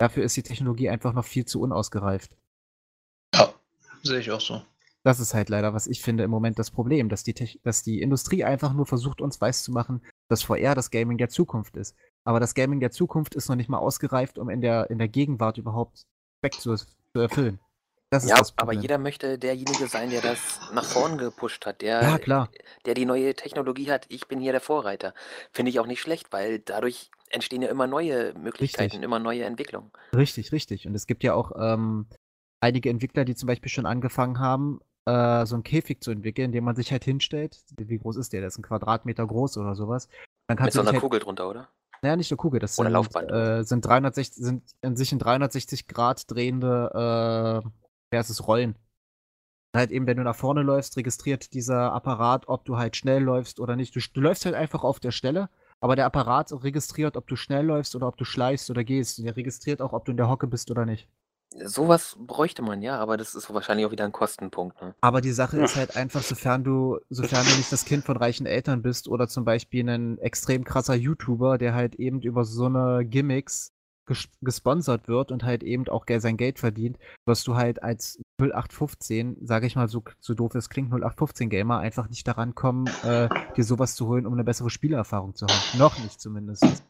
Dafür 0.00 0.22
ist 0.24 0.36
die 0.36 0.42
Technologie 0.42 0.90
einfach 0.90 1.12
noch 1.12 1.24
viel 1.24 1.44
zu 1.44 1.60
unausgereift. 1.60 2.36
Ja, 3.34 3.52
sehe 4.02 4.20
ich 4.20 4.30
auch 4.30 4.40
so. 4.40 4.62
Das 5.04 5.20
ist 5.20 5.34
halt 5.34 5.48
leider, 5.48 5.74
was 5.74 5.86
ich 5.86 6.02
finde, 6.02 6.24
im 6.24 6.30
Moment 6.30 6.58
das 6.58 6.70
Problem, 6.70 7.08
dass 7.08 7.22
die, 7.24 7.34
dass 7.62 7.82
die 7.82 8.00
Industrie 8.00 8.44
einfach 8.44 8.72
nur 8.74 8.86
versucht, 8.86 9.20
uns 9.20 9.40
weiszumachen, 9.40 10.04
dass 10.28 10.42
VR 10.42 10.74
das 10.74 10.90
Gaming 10.90 11.18
der 11.18 11.28
Zukunft 11.28 11.76
ist. 11.76 11.96
Aber 12.28 12.40
das 12.40 12.52
Gaming 12.52 12.78
der 12.78 12.90
Zukunft 12.90 13.34
ist 13.36 13.48
noch 13.48 13.56
nicht 13.56 13.70
mal 13.70 13.78
ausgereift, 13.78 14.38
um 14.38 14.50
in 14.50 14.60
der, 14.60 14.90
in 14.90 14.98
der 14.98 15.08
Gegenwart 15.08 15.56
überhaupt 15.56 16.04
Speck 16.36 16.60
zu, 16.60 16.76
zu 16.76 16.86
erfüllen. 17.14 17.58
Das 18.10 18.28
ja, 18.28 18.36
aber 18.56 18.74
jeder 18.74 18.98
möchte 18.98 19.38
derjenige 19.38 19.86
sein, 19.86 20.10
der 20.10 20.20
das 20.20 20.60
nach 20.74 20.84
vorn 20.84 21.16
gepusht 21.16 21.64
hat, 21.64 21.80
der, 21.80 22.02
ja, 22.02 22.18
klar. 22.18 22.50
der 22.84 22.92
die 22.92 23.06
neue 23.06 23.34
Technologie 23.34 23.90
hat. 23.90 24.04
Ich 24.10 24.28
bin 24.28 24.40
hier 24.40 24.52
der 24.52 24.60
Vorreiter. 24.60 25.14
Finde 25.52 25.70
ich 25.70 25.80
auch 25.80 25.86
nicht 25.86 26.02
schlecht, 26.02 26.30
weil 26.30 26.58
dadurch 26.58 27.10
entstehen 27.30 27.62
ja 27.62 27.70
immer 27.70 27.86
neue 27.86 28.34
Möglichkeiten, 28.34 28.82
richtig. 28.82 29.02
immer 29.02 29.18
neue 29.18 29.44
Entwicklungen. 29.44 29.90
Richtig, 30.14 30.52
richtig. 30.52 30.86
Und 30.86 30.94
es 30.94 31.06
gibt 31.06 31.24
ja 31.24 31.32
auch 31.32 31.52
ähm, 31.58 32.08
einige 32.60 32.90
Entwickler, 32.90 33.24
die 33.24 33.36
zum 33.36 33.46
Beispiel 33.46 33.70
schon 33.70 33.86
angefangen 33.86 34.38
haben, 34.38 34.80
äh, 35.06 35.46
so 35.46 35.54
einen 35.54 35.64
Käfig 35.64 36.02
zu 36.02 36.10
entwickeln, 36.10 36.46
in 36.46 36.52
dem 36.52 36.64
man 36.64 36.76
sich 36.76 36.92
halt 36.92 37.04
hinstellt. 37.04 37.58
Wie 37.78 37.98
groß 37.98 38.18
ist 38.18 38.34
der? 38.34 38.40
Der 38.40 38.48
ist 38.48 38.58
ein 38.58 38.62
Quadratmeter 38.62 39.26
groß 39.26 39.56
oder 39.56 39.74
sowas. 39.74 40.10
Dann 40.46 40.58
kannst 40.58 40.68
Mit 40.68 40.74
so 40.74 40.80
einer 40.80 40.92
halt, 40.92 41.00
Kugel 41.00 41.20
drunter, 41.20 41.48
oder? 41.48 41.68
Naja, 42.02 42.16
nicht 42.16 42.30
eine 42.30 42.36
Kugel, 42.36 42.60
das 42.60 42.76
sind, 42.76 42.86
äh, 43.30 43.64
sind 43.64 43.84
360, 43.84 44.44
sind 44.44 44.62
in 44.82 44.96
sich 44.96 45.12
in 45.12 45.18
360 45.18 45.86
Grad 45.86 46.30
drehende 46.30 47.62
äh, 47.64 47.68
versus 48.10 48.46
Rollen. 48.46 48.76
Halt 49.74 49.90
eben, 49.90 50.06
wenn 50.06 50.16
du 50.16 50.22
nach 50.22 50.36
vorne 50.36 50.62
läufst, 50.62 50.96
registriert 50.96 51.52
dieser 51.52 51.92
Apparat, 51.92 52.48
ob 52.48 52.64
du 52.64 52.78
halt 52.78 52.96
schnell 52.96 53.22
läufst 53.22 53.60
oder 53.60 53.76
nicht. 53.76 53.94
Du, 53.94 54.00
du 54.00 54.20
läufst 54.20 54.44
halt 54.46 54.54
einfach 54.54 54.82
auf 54.82 54.98
der 54.98 55.10
Stelle, 55.10 55.50
aber 55.80 55.94
der 55.94 56.06
Apparat 56.06 56.52
registriert, 56.52 57.16
ob 57.16 57.26
du 57.26 57.36
schnell 57.36 57.66
läufst 57.66 57.94
oder 57.94 58.08
ob 58.08 58.16
du 58.16 58.24
schleichst 58.24 58.70
oder 58.70 58.82
gehst. 58.84 59.18
Und 59.18 59.26
der 59.26 59.36
registriert 59.36 59.82
auch, 59.82 59.92
ob 59.92 60.04
du 60.04 60.12
in 60.12 60.16
der 60.16 60.28
Hocke 60.28 60.46
bist 60.46 60.70
oder 60.70 60.86
nicht. 60.86 61.08
Sowas 61.64 62.16
bräuchte 62.18 62.62
man, 62.62 62.82
ja, 62.82 62.98
aber 62.98 63.16
das 63.16 63.34
ist 63.34 63.52
wahrscheinlich 63.52 63.86
auch 63.86 63.90
wieder 63.90 64.04
ein 64.04 64.12
Kostenpunkt. 64.12 64.80
Ne? 64.82 64.94
Aber 65.00 65.20
die 65.20 65.32
Sache 65.32 65.58
ist 65.58 65.76
halt 65.76 65.96
einfach, 65.96 66.22
sofern 66.22 66.62
du, 66.62 66.98
sofern 67.08 67.44
du 67.46 67.56
nicht 67.56 67.72
das 67.72 67.86
Kind 67.86 68.04
von 68.04 68.16
reichen 68.16 68.46
Eltern 68.46 68.82
bist 68.82 69.08
oder 69.08 69.28
zum 69.28 69.44
Beispiel 69.44 69.88
ein 69.88 70.18
extrem 70.18 70.64
krasser 70.64 70.94
YouTuber, 70.94 71.56
der 71.56 71.74
halt 71.74 71.94
eben 71.94 72.20
über 72.20 72.44
so 72.44 72.66
eine 72.66 73.04
Gimmicks 73.04 73.72
ges 74.08 74.28
gesponsert 74.40 75.06
wird 75.06 75.30
und 75.30 75.44
halt 75.44 75.62
eben 75.62 75.86
auch 75.88 76.04
sein 76.18 76.36
Geld 76.36 76.58
verdient, 76.58 76.98
wirst 77.26 77.46
du 77.46 77.54
halt 77.54 77.82
als 77.82 78.20
0815, 78.40 79.36
sage 79.42 79.66
ich 79.66 79.76
mal 79.76 79.88
so, 79.88 80.02
so 80.18 80.34
doof 80.34 80.54
es 80.54 80.68
klingt, 80.68 80.90
0815 80.90 81.50
Gamer 81.50 81.78
einfach 81.78 82.08
nicht 82.08 82.26
daran 82.26 82.54
kommen, 82.54 82.86
äh, 83.04 83.28
dir 83.56 83.64
sowas 83.64 83.94
zu 83.94 84.08
holen, 84.08 84.26
um 84.26 84.32
eine 84.32 84.44
bessere 84.44 84.70
Spielerfahrung 84.70 85.34
zu 85.34 85.46
haben. 85.46 85.78
Noch 85.78 85.98
nicht 85.98 86.20
zumindest. 86.20 86.84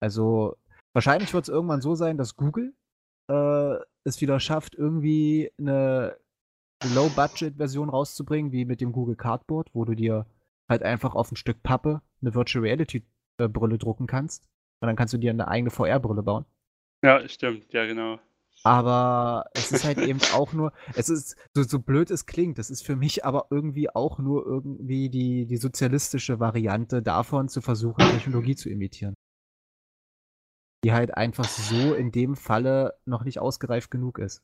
Also 0.00 0.56
wahrscheinlich 0.92 1.32
wird 1.34 1.44
es 1.44 1.48
irgendwann 1.48 1.80
so 1.80 1.94
sein, 1.94 2.18
dass 2.18 2.36
Google 2.36 2.74
äh, 3.28 3.76
es 4.04 4.20
wieder 4.20 4.40
schafft, 4.40 4.74
irgendwie 4.74 5.52
eine 5.58 6.16
Low-Budget-Version 6.94 7.88
rauszubringen, 7.88 8.52
wie 8.52 8.64
mit 8.64 8.80
dem 8.80 8.92
Google 8.92 9.16
Cardboard, 9.16 9.70
wo 9.72 9.84
du 9.84 9.94
dir 9.94 10.26
halt 10.68 10.82
einfach 10.82 11.14
auf 11.14 11.30
ein 11.30 11.36
Stück 11.36 11.62
Pappe 11.62 12.02
eine 12.20 12.34
Virtual 12.34 12.64
Reality 12.64 13.04
äh, 13.38 13.48
Brille 13.48 13.78
drucken 13.78 14.06
kannst 14.06 14.44
und 14.80 14.86
dann 14.86 14.96
kannst 14.96 15.14
du 15.14 15.18
dir 15.18 15.30
eine 15.30 15.48
eigene 15.48 15.70
VR-Brille 15.70 16.22
bauen. 16.22 16.44
Ja, 17.04 17.26
stimmt, 17.28 17.72
ja, 17.72 17.86
genau. 17.86 18.18
Aber 18.64 19.46
es 19.54 19.72
ist 19.72 19.84
halt 19.84 19.98
eben 19.98 20.20
auch 20.34 20.52
nur, 20.52 20.72
es 20.94 21.08
ist, 21.08 21.36
so, 21.54 21.62
so 21.62 21.80
blöd 21.80 22.10
es 22.10 22.26
klingt, 22.26 22.58
das 22.58 22.70
ist 22.70 22.84
für 22.84 22.96
mich 22.96 23.24
aber 23.24 23.46
irgendwie 23.50 23.90
auch 23.90 24.18
nur 24.18 24.46
irgendwie 24.46 25.08
die, 25.08 25.46
die 25.46 25.56
sozialistische 25.56 26.38
Variante 26.38 27.02
davon 27.02 27.48
zu 27.48 27.60
versuchen, 27.60 28.04
Technologie 28.12 28.54
zu 28.54 28.68
imitieren. 28.70 29.14
Die 30.84 30.92
halt 30.92 31.16
einfach 31.16 31.48
so 31.48 31.94
in 31.94 32.10
dem 32.10 32.36
Falle 32.36 32.98
noch 33.04 33.24
nicht 33.24 33.38
ausgereift 33.38 33.90
genug 33.90 34.18
ist. 34.18 34.42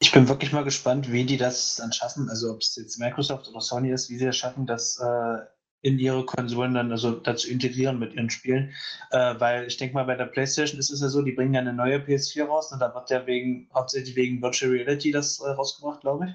Ich 0.00 0.10
bin 0.10 0.28
wirklich 0.28 0.52
mal 0.52 0.64
gespannt, 0.64 1.12
wie 1.12 1.24
die 1.24 1.36
das 1.36 1.76
dann 1.76 1.92
schaffen. 1.92 2.28
Also 2.28 2.50
ob 2.50 2.60
es 2.60 2.74
jetzt 2.74 2.98
Microsoft 2.98 3.48
oder 3.48 3.60
Sony 3.60 3.92
ist, 3.92 4.10
wie 4.10 4.18
sie 4.18 4.26
das 4.26 4.36
schaffen, 4.36 4.66
das 4.66 4.98
äh, 4.98 5.38
in 5.82 5.98
ihre 5.98 6.24
Konsolen 6.24 6.74
dann 6.74 6.90
also 6.90 7.12
dazu 7.12 7.48
integrieren 7.48 7.98
mit 7.98 8.14
ihren 8.14 8.30
Spielen. 8.30 8.72
Äh, 9.10 9.34
weil 9.38 9.66
ich 9.66 9.76
denke 9.76 9.94
mal, 9.94 10.04
bei 10.04 10.14
der 10.14 10.26
PlayStation 10.26 10.78
ist 10.78 10.90
es 10.90 11.00
ja 11.00 11.08
so, 11.08 11.22
die 11.22 11.32
bringen 11.32 11.54
ja 11.54 11.60
eine 11.60 11.72
neue 11.72 11.98
PS4 11.98 12.44
raus 12.44 12.72
und 12.72 12.80
da 12.80 12.94
wird 12.94 13.10
ja 13.10 13.26
wegen, 13.26 13.68
hauptsächlich 13.74 14.16
wegen 14.16 14.40
Virtual 14.40 14.70
Reality 14.70 15.10
das 15.10 15.40
äh, 15.40 15.50
rausgebracht, 15.50 16.00
glaube 16.00 16.26
ich. 16.26 16.34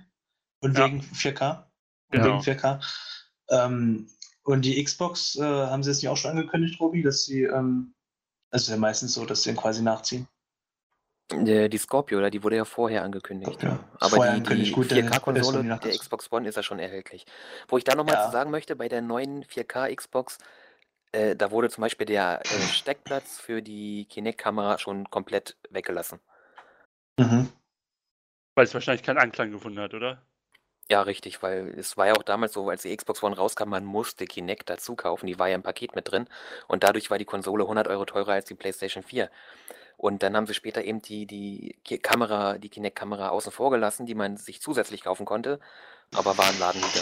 Und 0.62 0.78
ja. 0.78 0.86
wegen 0.86 1.02
4K. 1.02 1.58
Und 1.58 1.66
genau. 2.12 2.26
wegen 2.26 2.40
4K. 2.40 2.84
Ähm, 3.50 4.10
und 4.44 4.66
die 4.66 4.82
Xbox 4.84 5.36
äh, 5.36 5.44
haben 5.44 5.84
sie 5.84 5.90
jetzt 5.90 6.02
nicht 6.02 6.10
auch 6.10 6.18
schon 6.18 6.32
angekündigt, 6.32 6.80
Robi, 6.80 7.02
dass 7.02 7.26
sie, 7.26 7.44
ähm, 7.44 7.94
das 8.58 8.64
ist 8.64 8.70
ja 8.70 8.78
meistens 8.78 9.14
so, 9.14 9.24
dass 9.24 9.44
sie 9.44 9.54
quasi 9.54 9.84
nachziehen. 9.84 10.28
Die 11.32 11.78
Scorpio, 11.78 12.18
oder 12.18 12.32
die 12.32 12.42
wurde 12.42 12.56
ja 12.56 12.66
vorher 12.66 13.04
angekündigt. 13.04 13.62
Ja. 13.62 13.84
Aber 14.00 14.40
die, 14.40 14.64
die 14.64 14.74
4K-Konsole 14.74 15.64
der 15.64 15.98
Xbox 15.98 16.32
One 16.32 16.48
ist 16.48 16.56
ja 16.56 16.64
schon 16.64 16.80
erhältlich. 16.80 17.26
Wo 17.68 17.78
ich 17.78 17.84
da 17.84 17.96
nochmal 17.96 18.16
ja. 18.16 18.26
zu 18.26 18.32
sagen 18.32 18.50
möchte, 18.50 18.76
bei 18.76 18.88
der 18.88 19.02
neuen 19.02 19.44
4K 19.44 19.94
Xbox, 19.94 20.40
äh, 21.12 21.36
da 21.36 21.52
wurde 21.52 21.70
zum 21.70 21.84
Beispiel 21.84 22.08
der 22.08 22.42
äh, 22.46 22.60
Steckplatz 22.72 23.40
für 23.40 23.62
die 23.62 24.06
Kinect-Kamera 24.06 24.80
schon 24.80 25.08
komplett 25.12 25.56
weggelassen. 25.70 26.20
Mhm. 27.20 27.50
Weil 28.56 28.66
es 28.66 28.74
wahrscheinlich 28.74 29.04
keinen 29.04 29.20
Anklang 29.20 29.52
gefunden 29.52 29.80
hat, 29.80 29.94
oder? 29.94 30.24
Ja, 30.90 31.02
richtig, 31.02 31.44
weil 31.44 31.74
es 31.78 31.98
war 31.98 32.08
ja 32.08 32.14
auch 32.14 32.24
damals 32.24 32.54
so, 32.54 32.70
als 32.70 32.84
die 32.84 32.96
Xbox 32.96 33.22
One 33.22 33.36
rauskam, 33.36 33.70
man 33.70 33.84
musste 33.84 34.26
Kinect 34.26 34.70
dazu 34.70 34.96
kaufen, 34.96 35.28
die 35.28 35.38
war 35.38 35.50
ja 35.50 35.56
im 35.56 35.64
Paket 35.64 35.96
mit 35.96 36.10
drin 36.10 36.28
und 36.68 36.84
dadurch 36.84 37.12
war 37.12 37.18
die 37.18 37.26
Konsole 37.26 37.64
100 37.64 37.88
Euro 37.88 38.06
teurer 38.06 38.34
als 38.34 38.46
die 38.46 38.54
PlayStation 38.54 39.04
4. 39.04 39.30
Und 39.98 40.22
dann 40.24 40.36
haben 40.36 40.46
sie 40.46 40.54
später 40.54 40.84
eben 40.84 41.02
die, 41.02 41.26
die 41.26 41.76
Kamera, 41.98 42.58
die 42.60 42.70
Kinect-Kamera 42.70 43.30
außen 43.30 43.52
vor 43.52 43.72
gelassen, 43.72 44.06
die 44.06 44.16
man 44.16 44.38
sich 44.38 44.62
zusätzlich 44.62 45.04
kaufen 45.04 45.26
konnte, 45.26 45.60
aber 46.16 46.38
war 46.38 46.48
ein 46.48 46.60
Ladenhüter. 46.60 47.02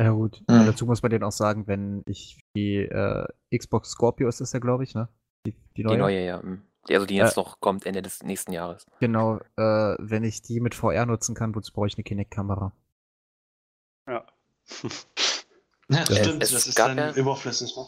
Ja 0.00 0.10
gut, 0.10 0.42
mhm. 0.48 0.66
dazu 0.66 0.86
muss 0.86 1.02
man 1.02 1.10
denen 1.10 1.24
auch 1.24 1.32
sagen, 1.32 1.66
wenn 1.66 2.02
ich 2.06 2.38
die 2.56 2.76
äh, 2.76 3.26
Xbox 3.56 3.90
Scorpio 3.90 4.28
ist 4.28 4.40
das 4.40 4.52
ja, 4.52 4.58
glaube 4.58 4.84
ich, 4.84 4.94
ne? 4.94 5.08
Die, 5.46 5.56
die, 5.76 5.84
neue? 5.84 5.94
Die 5.94 6.00
neue, 6.00 6.24
ja. 6.24 6.42
Mhm. 6.42 6.62
Also 6.90 7.06
die 7.06 7.16
jetzt 7.16 7.36
äh, 7.36 7.40
noch 7.40 7.60
kommt 7.60 7.86
Ende 7.86 8.02
des 8.02 8.22
nächsten 8.22 8.52
Jahres. 8.52 8.86
Genau, 9.00 9.38
äh, 9.56 9.96
wenn 9.98 10.24
ich 10.24 10.42
die 10.42 10.60
mit 10.60 10.74
VR 10.74 11.06
nutzen 11.06 11.34
kann, 11.34 11.54
wozu 11.54 11.72
brauche 11.72 11.86
ich 11.86 11.96
eine 11.96 12.04
Kinect-Kamera? 12.04 12.72
Ja. 15.88 16.06
stimmt, 16.06 16.42
es 16.42 16.50
das 16.50 16.66
ist 16.66 16.78
dann 16.78 16.96
ja, 16.96 17.12
überflüssig, 17.12 17.76
ne? 17.76 17.86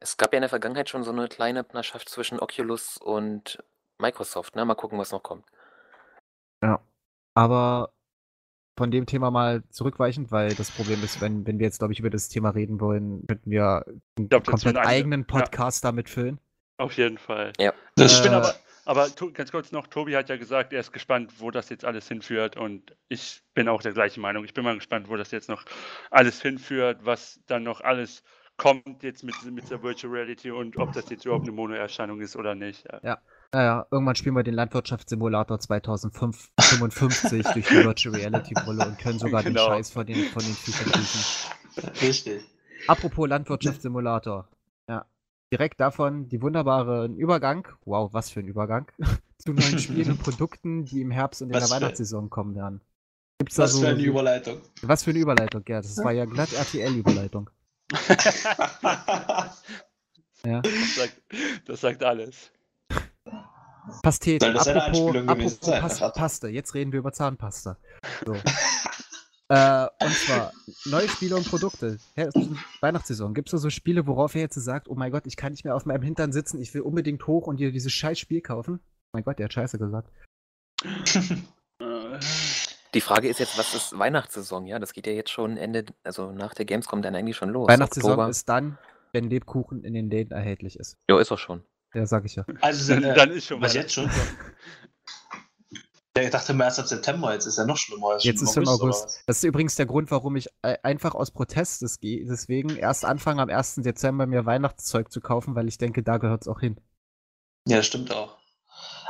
Es 0.00 0.16
gab 0.16 0.32
ja 0.32 0.38
in 0.38 0.42
der 0.42 0.48
Vergangenheit 0.48 0.90
schon 0.90 1.04
so 1.04 1.12
eine 1.12 1.28
kleine 1.28 1.62
Partnerschaft 1.62 2.08
zwischen 2.08 2.40
Oculus 2.40 2.96
und 2.98 3.62
Microsoft, 3.98 4.56
ne? 4.56 4.64
Mal 4.64 4.74
gucken, 4.74 4.98
was 4.98 5.12
noch 5.12 5.22
kommt. 5.22 5.46
Ja. 6.62 6.80
Aber 7.34 7.92
von 8.76 8.90
dem 8.90 9.06
Thema 9.06 9.30
mal 9.30 9.62
zurückweichend, 9.70 10.32
weil 10.32 10.54
das 10.54 10.70
Problem 10.70 11.02
ist, 11.04 11.20
wenn, 11.20 11.46
wenn 11.46 11.58
wir 11.58 11.66
jetzt, 11.66 11.78
glaube 11.78 11.92
ich, 11.92 12.00
über 12.00 12.10
das 12.10 12.28
Thema 12.28 12.50
reden 12.50 12.80
wollen, 12.80 13.24
könnten 13.26 13.50
wir 13.50 13.84
einen 14.18 14.28
glaub, 14.28 14.46
komplett 14.46 14.76
eigenen 14.76 15.26
Podcast 15.26 15.84
ja. 15.84 15.90
damit 15.90 16.08
füllen. 16.08 16.40
Auf 16.78 16.96
jeden 16.96 17.18
Fall. 17.18 17.52
Ja. 17.58 17.72
Das 17.94 18.12
äh, 18.12 18.16
ich 18.16 18.22
bin 18.22 18.32
aber, 18.32 18.54
aber 18.84 19.08
ganz 19.32 19.50
kurz 19.50 19.72
noch, 19.72 19.86
Tobi 19.86 20.16
hat 20.16 20.28
ja 20.28 20.36
gesagt, 20.36 20.72
er 20.72 20.80
ist 20.80 20.92
gespannt, 20.92 21.32
wo 21.38 21.50
das 21.50 21.68
jetzt 21.68 21.84
alles 21.84 22.08
hinführt 22.08 22.56
und 22.56 22.96
ich 23.08 23.42
bin 23.54 23.68
auch 23.68 23.82
der 23.82 23.92
gleichen 23.92 24.20
Meinung. 24.20 24.44
Ich 24.44 24.54
bin 24.54 24.64
mal 24.64 24.74
gespannt, 24.74 25.08
wo 25.08 25.16
das 25.16 25.30
jetzt 25.30 25.48
noch 25.48 25.64
alles 26.10 26.42
hinführt, 26.42 27.00
was 27.04 27.40
dann 27.46 27.62
noch 27.62 27.80
alles 27.80 28.22
kommt 28.56 29.02
jetzt 29.02 29.24
mit, 29.24 29.34
mit 29.50 29.68
der 29.70 29.82
Virtual 29.82 30.12
Reality 30.12 30.50
und 30.50 30.76
ob 30.76 30.92
das 30.92 31.10
jetzt 31.10 31.24
überhaupt 31.24 31.44
eine 31.44 31.52
Mono-Erscheinung 31.52 32.20
ist 32.20 32.36
oder 32.36 32.54
nicht. 32.54 32.84
Ja. 32.84 33.00
ja. 33.02 33.18
Naja, 33.52 33.86
irgendwann 33.90 34.16
spielen 34.16 34.34
wir 34.34 34.42
den 34.42 34.54
Landwirtschaftssimulator 34.54 35.60
2055 35.60 37.42
durch 37.44 37.68
die 37.68 37.84
Virtual 37.84 38.14
Reality 38.14 38.54
Brille 38.54 38.84
und 38.84 38.98
können 38.98 39.18
sogar 39.20 39.44
genau. 39.44 39.68
den 39.68 39.74
Scheiß 39.76 39.90
von 39.92 40.06
den, 40.06 40.24
von 40.24 40.42
den 40.42 40.54
Viechern 40.54 40.90
riechen. 40.90 42.00
Richtig. 42.00 42.42
Apropos 42.88 43.28
Landwirtschaftssimulator. 43.28 44.48
Direkt 45.54 45.78
davon 45.78 46.28
die 46.28 46.42
wunderbare 46.42 47.06
Übergang, 47.06 47.68
wow, 47.84 48.12
was 48.12 48.28
für 48.28 48.40
ein 48.40 48.48
Übergang, 48.48 48.90
zu 49.38 49.52
neuen 49.52 49.78
Spielen 49.78 50.10
und 50.10 50.18
Produkten, 50.20 50.84
die 50.84 51.00
im 51.00 51.12
Herbst 51.12 51.42
und 51.42 51.50
in 51.50 51.54
was 51.54 51.68
der 51.68 51.76
Weihnachtssaison 51.76 52.28
kommen 52.28 52.56
werden. 52.56 52.80
Gibt's 53.38 53.56
was 53.56 53.74
so, 53.74 53.82
für 53.82 53.90
eine 53.90 54.02
Überleitung. 54.02 54.58
Was 54.82 55.04
für 55.04 55.10
eine 55.10 55.20
Überleitung, 55.20 55.62
ja. 55.68 55.80
Das 55.80 55.96
war 55.98 56.10
ja 56.10 56.24
glatt 56.24 56.52
RTL-Überleitung 56.52 57.50
ja. 60.44 60.60
Das 60.60 60.96
sagt, 60.96 61.22
das 61.66 61.80
sagt 61.80 62.02
alles. 62.02 62.50
Pastete. 64.02 64.46
Soll 64.46 64.54
das 64.54 64.66
eine 64.66 64.82
Apropos, 64.82 65.00
Anspielung 65.02 65.28
apropos 65.28 65.60
Pas? 65.60 66.12
Paste. 66.14 66.48
Jetzt 66.48 66.74
reden 66.74 66.90
wir 66.90 66.98
über 66.98 67.12
Zahnpasta. 67.12 67.78
So. 68.26 68.34
äh, 69.48 69.86
und 70.00 70.12
zwar 70.12 70.52
neue 70.86 71.08
Spiele 71.08 71.36
und 71.36 71.48
Produkte. 71.48 71.98
Weihnachtssaison. 72.80 73.34
Gibt 73.34 73.48
es 73.48 73.52
da 73.52 73.58
so 73.58 73.70
Spiele, 73.70 74.06
worauf 74.06 74.34
ihr 74.34 74.40
jetzt 74.40 74.54
sagt, 74.54 74.88
oh 74.88 74.94
mein 74.94 75.12
Gott, 75.12 75.26
ich 75.26 75.36
kann 75.36 75.52
nicht 75.52 75.64
mehr 75.64 75.76
auf 75.76 75.86
meinem 75.86 76.02
Hintern 76.02 76.32
sitzen, 76.32 76.60
ich 76.60 76.72
will 76.74 76.82
unbedingt 76.82 77.26
hoch 77.26 77.46
und 77.46 77.58
dir 77.58 77.72
dieses 77.72 77.92
scheiß 77.92 78.18
Spiel 78.18 78.40
kaufen? 78.40 78.80
Oh 78.82 79.10
mein 79.12 79.24
Gott, 79.24 79.38
der 79.38 79.44
hat 79.44 79.52
Scheiße 79.52 79.78
gesagt. 79.78 80.10
Äh, 80.82 82.18
Die 82.94 83.00
Frage 83.00 83.28
ist 83.28 83.40
jetzt, 83.40 83.58
was 83.58 83.74
ist 83.74 83.98
Weihnachtssaison? 83.98 84.66
Ja, 84.66 84.78
das 84.78 84.92
geht 84.92 85.08
ja 85.08 85.12
jetzt 85.12 85.30
schon 85.30 85.56
Ende, 85.56 85.86
also 86.04 86.30
nach 86.30 86.54
der 86.54 86.64
Gamescom 86.64 87.02
dann 87.02 87.16
eigentlich 87.16 87.36
schon 87.36 87.50
los. 87.50 87.68
Weihnachtssaison 87.68 88.12
Oktober. 88.12 88.28
ist 88.30 88.48
dann, 88.48 88.78
wenn 89.12 89.28
Lebkuchen 89.28 89.82
in 89.82 89.94
den 89.94 90.08
Läden 90.10 90.32
erhältlich 90.32 90.78
ist. 90.78 90.96
Ja, 91.10 91.18
ist 91.18 91.32
auch 91.32 91.38
schon. 91.38 91.64
Ja, 91.92 92.06
sag 92.06 92.24
ich 92.24 92.36
ja. 92.36 92.44
Also, 92.60 92.94
Dann, 92.94 93.02
äh, 93.02 93.14
dann 93.14 93.30
ist 93.32 93.46
schon 93.46 93.60
was 93.60 93.74
jetzt 93.74 93.92
schon? 93.92 94.08
Ja, 96.16 96.22
ich 96.22 96.30
dachte 96.30 96.54
mal 96.54 96.64
erst 96.64 96.78
ab 96.78 96.86
September, 96.86 97.32
jetzt 97.32 97.46
ist 97.46 97.58
ja 97.58 97.66
noch 97.66 97.76
schlimmer. 97.76 98.16
Jetzt 98.20 98.40
ist 98.40 98.50
es 98.50 98.56
im 98.56 98.68
August. 98.68 99.04
was? 99.04 99.24
Das 99.26 99.36
ist 99.38 99.42
übrigens 99.44 99.74
der 99.74 99.86
Grund, 99.86 100.12
warum 100.12 100.36
ich 100.36 100.48
äh, 100.62 100.76
einfach 100.84 101.14
aus 101.16 101.32
Protest 101.32 101.82
des- 101.82 101.98
ge- 101.98 102.24
deswegen 102.24 102.76
erst 102.76 103.04
anfange, 103.04 103.42
am 103.42 103.48
1. 103.50 103.76
Dezember 103.82 104.26
mir 104.26 104.46
Weihnachtszeug 104.46 105.10
zu 105.10 105.20
kaufen, 105.20 105.56
weil 105.56 105.66
ich 105.66 105.76
denke, 105.78 106.04
da 106.04 106.18
gehört 106.18 106.42
es 106.42 106.48
auch 106.48 106.60
hin. 106.60 106.78
Ja, 107.66 107.82
stimmt 107.82 108.12
auch. 108.12 108.36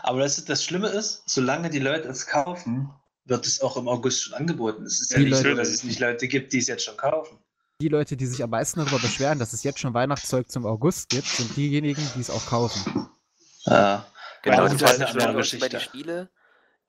Aber 0.03 0.21
das, 0.21 0.39
ist, 0.39 0.49
das 0.49 0.65
Schlimme 0.65 0.89
ist, 0.89 1.23
solange 1.27 1.69
die 1.69 1.79
Leute 1.79 2.09
es 2.09 2.27
kaufen, 2.27 2.91
wird 3.27 3.47
es 3.47 3.61
auch 3.61 3.77
im 3.77 3.87
August 3.89 4.23
schon 4.23 4.35
angeboten. 4.35 4.85
Es 4.85 5.01
ist 5.01 5.13
ja 5.13 5.19
Die 5.19 5.25
nicht 5.27 5.37
so, 5.37 5.43
Leute- 5.45 5.57
dass 5.57 5.69
es 5.69 5.85
nicht 5.85 6.01
Leute 6.01 6.27
gibt, 6.27 6.55
die 6.55 6.59
es 6.59 6.69
jetzt 6.69 6.85
schon 6.85 6.97
kaufen. 6.97 7.39
Die 7.83 7.89
Leute, 7.89 8.17
die 8.17 8.25
sich 8.27 8.43
am 8.43 8.49
meisten 8.51 8.81
darüber 8.81 8.99
beschweren, 8.99 9.39
dass 9.39 9.53
es 9.53 9.63
jetzt 9.63 9.79
schon 9.81 9.93
Weihnachtszeug 9.93 10.51
zum 10.51 10.65
August 10.65 11.11
gibt, 11.11 11.27
sind 11.27 11.55
diejenigen, 11.55 12.01
die 12.15 12.21
es 12.21 12.31
auch 12.31 12.47
kaufen. 12.47 13.09
Ja. 13.67 14.07
Genau, 14.43 14.57
Ja, 14.57 14.63
das 14.69 14.75
ist 14.75 14.83
eine 14.85 15.07
andere 15.27 15.41
ist 15.43 15.51
bei 15.59 15.69
Geschichte. 15.69 15.69
die 15.79 15.83
Spiele, 15.83 16.31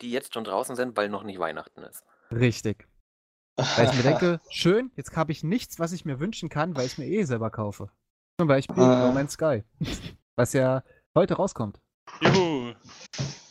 die 0.02 0.12
jetzt 0.12 0.34
schon 0.34 0.44
draußen 0.44 0.76
sind, 0.76 0.98
weil 0.98 1.10
noch 1.10 1.24
nicht 1.24 1.40
Weihnachten 1.40 1.84
ist. 1.84 2.04
Richtig. 2.32 2.88
Weil 3.58 3.88
ich 3.88 3.94
mir 3.94 4.04
denke, 4.04 4.42
schön, 4.50 4.92
jetzt 4.96 5.16
habe 5.16 5.32
ich 5.32 5.44
nichts, 5.44 5.80
was 5.80 5.94
ich 5.94 6.06
mir 6.06 6.20
wünschen 6.20 6.50
kann, 6.50 6.76
weil 6.76 6.86
ich 6.86 6.98
mir 6.98 7.08
eh 7.08 7.24
selber 7.24 7.50
kaufe. 7.50 7.90
Zum 8.40 8.48
Beispiel 8.48 8.84
Ah. 8.84 9.08
No 9.08 9.14
Man's 9.14 9.34
Sky. 9.34 9.64
Was 10.36 10.52
ja 10.52 10.84
heute 11.16 11.36
rauskommt. 11.36 11.80
Juhu. 12.20 12.74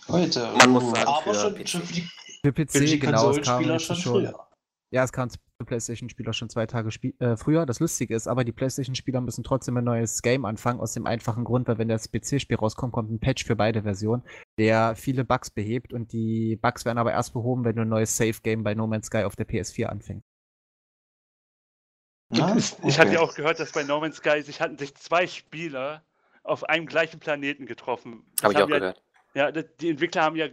Heute. 0.09 0.53
Man 0.59 0.71
muss 0.71 0.85
uh, 0.85 0.95
sagen, 0.95 1.09
aber 1.09 1.35
für 1.35 1.41
schon, 1.41 1.55
PC. 1.55 1.69
schon 1.69 1.83
für 1.83 1.93
die, 1.95 2.09
Für 2.45 2.53
PC, 2.53 2.71
für 2.73 2.85
die 2.85 2.99
genau, 2.99 3.31
es 3.31 3.41
kam 3.41 3.79
schon 3.79 3.97
schon. 3.97 4.35
Ja, 4.91 5.05
es 5.05 5.13
kam 5.13 5.31
für 5.65 5.69
PlayStation-Spieler 5.69 6.33
schon 6.33 6.49
zwei 6.49 6.67
Tage 6.67 6.91
äh, 7.19 7.37
früher. 7.37 7.67
Das 7.67 7.81
Lustige 7.81 8.15
ist 8.15 8.29
aber, 8.29 8.45
die 8.45 8.53
PlayStation-Spieler 8.53 9.21
müssen 9.21 9.45
trotzdem 9.45 9.77
ein 9.77 9.85
neues 9.85 10.23
Game 10.23 10.45
anfangen, 10.45 10.81
aus 10.81 10.93
dem 10.93 11.07
einfachen 11.07 11.45
Grund, 11.45 11.67
weil 11.69 11.79
wenn 11.79 11.89
das 11.89 12.11
PC-Spiel 12.11 12.57
rauskommt, 12.57 12.93
kommt 12.93 13.11
ein 13.11 13.21
Patch 13.21 13.45
für 13.45 13.57
beide 13.57 13.83
Versionen, 13.83 14.23
der 14.59 14.95
viele 14.95 15.25
Bugs 15.25 15.51
behebt 15.51 15.93
und 15.93 16.13
die 16.13 16.57
Bugs 16.61 16.85
werden 16.85 16.99
aber 16.99 17.13
erst 17.13 17.33
behoben, 17.33 17.65
wenn 17.65 17.77
du 17.77 17.83
ein 17.83 17.89
neues 17.89 18.17
Safe-Game 18.17 18.63
bei 18.63 18.75
No 18.75 18.87
Man's 18.87 19.07
Sky 19.07 19.25
auf 19.25 19.37
der 19.37 19.49
PS4 19.49 19.87
anfängst. 19.87 20.27
Ah, 22.33 22.55
Ich 22.57 22.73
okay. 22.83 22.93
hatte 22.99 23.13
ja 23.13 23.21
auch 23.21 23.35
gehört, 23.35 23.61
dass 23.61 23.73
bei 23.73 23.83
No 23.83 24.01
Man's 24.01 24.17
Sky 24.17 24.43
sich 24.43 24.61
hatten 24.61 24.79
sich 24.79 24.95
zwei 24.95 25.27
Spieler 25.27 26.05
auf 26.43 26.65
einem 26.69 26.87
gleichen 26.87 27.21
Planeten 27.21 27.67
getroffen. 27.67 28.25
Habe 28.43 28.53
ich 28.55 28.59
auch 28.59 28.69
ja, 28.69 28.79
gehört. 28.79 29.03
Ja, 29.35 29.51
die 29.51 29.91
Entwickler 29.91 30.23
haben 30.23 30.37
ja 30.37 30.47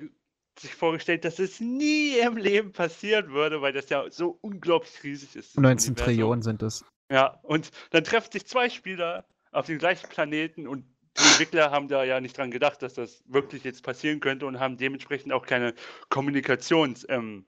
sich 0.62 0.76
vorgestellt, 0.76 1.26
dass 1.26 1.39
es 1.39 1.60
nie 1.60 2.17
im 2.17 2.38
Leben 2.38 2.71
passieren 2.71 3.32
würde, 3.32 3.62
weil 3.62 3.74
das 3.74 3.89
ja 3.89 4.06
so 4.10 4.38
unglaublich 4.41 5.04
riesig 5.04 5.36
ist. 5.36 5.56
das 5.56 5.62
19 5.62 5.91
Universum. 5.91 5.95
Trillionen 5.95 6.41
sind 6.41 6.63
es. 6.63 6.86
Ja, 7.12 7.39
und 7.43 7.71
dann 7.91 8.04
treffen 8.04 8.32
sich 8.32 8.45
zwei 8.45 8.69
Spieler 8.69 9.26
auf 9.52 9.65
dem 9.65 9.78
gleichen 9.78 10.08
Planeten 10.10 10.67
und 10.67 10.86
die 11.17 11.24
Entwickler 11.24 11.71
haben 11.71 11.89
da 11.89 12.06
ja 12.06 12.21
nicht 12.21 12.38
dran 12.38 12.52
gedacht, 12.52 12.82
dass 12.82 12.93
das 12.93 13.21
wirklich 13.28 13.65
jetzt 13.65 13.84
passieren 13.84 14.21
könnte 14.21 14.45
und 14.45 14.60
haben 14.60 14.78
dementsprechend 14.78 15.34
auch 15.34 15.45
keine 15.45 15.74
Kommunikationswege 16.10 17.04
ähm, 17.10 17.45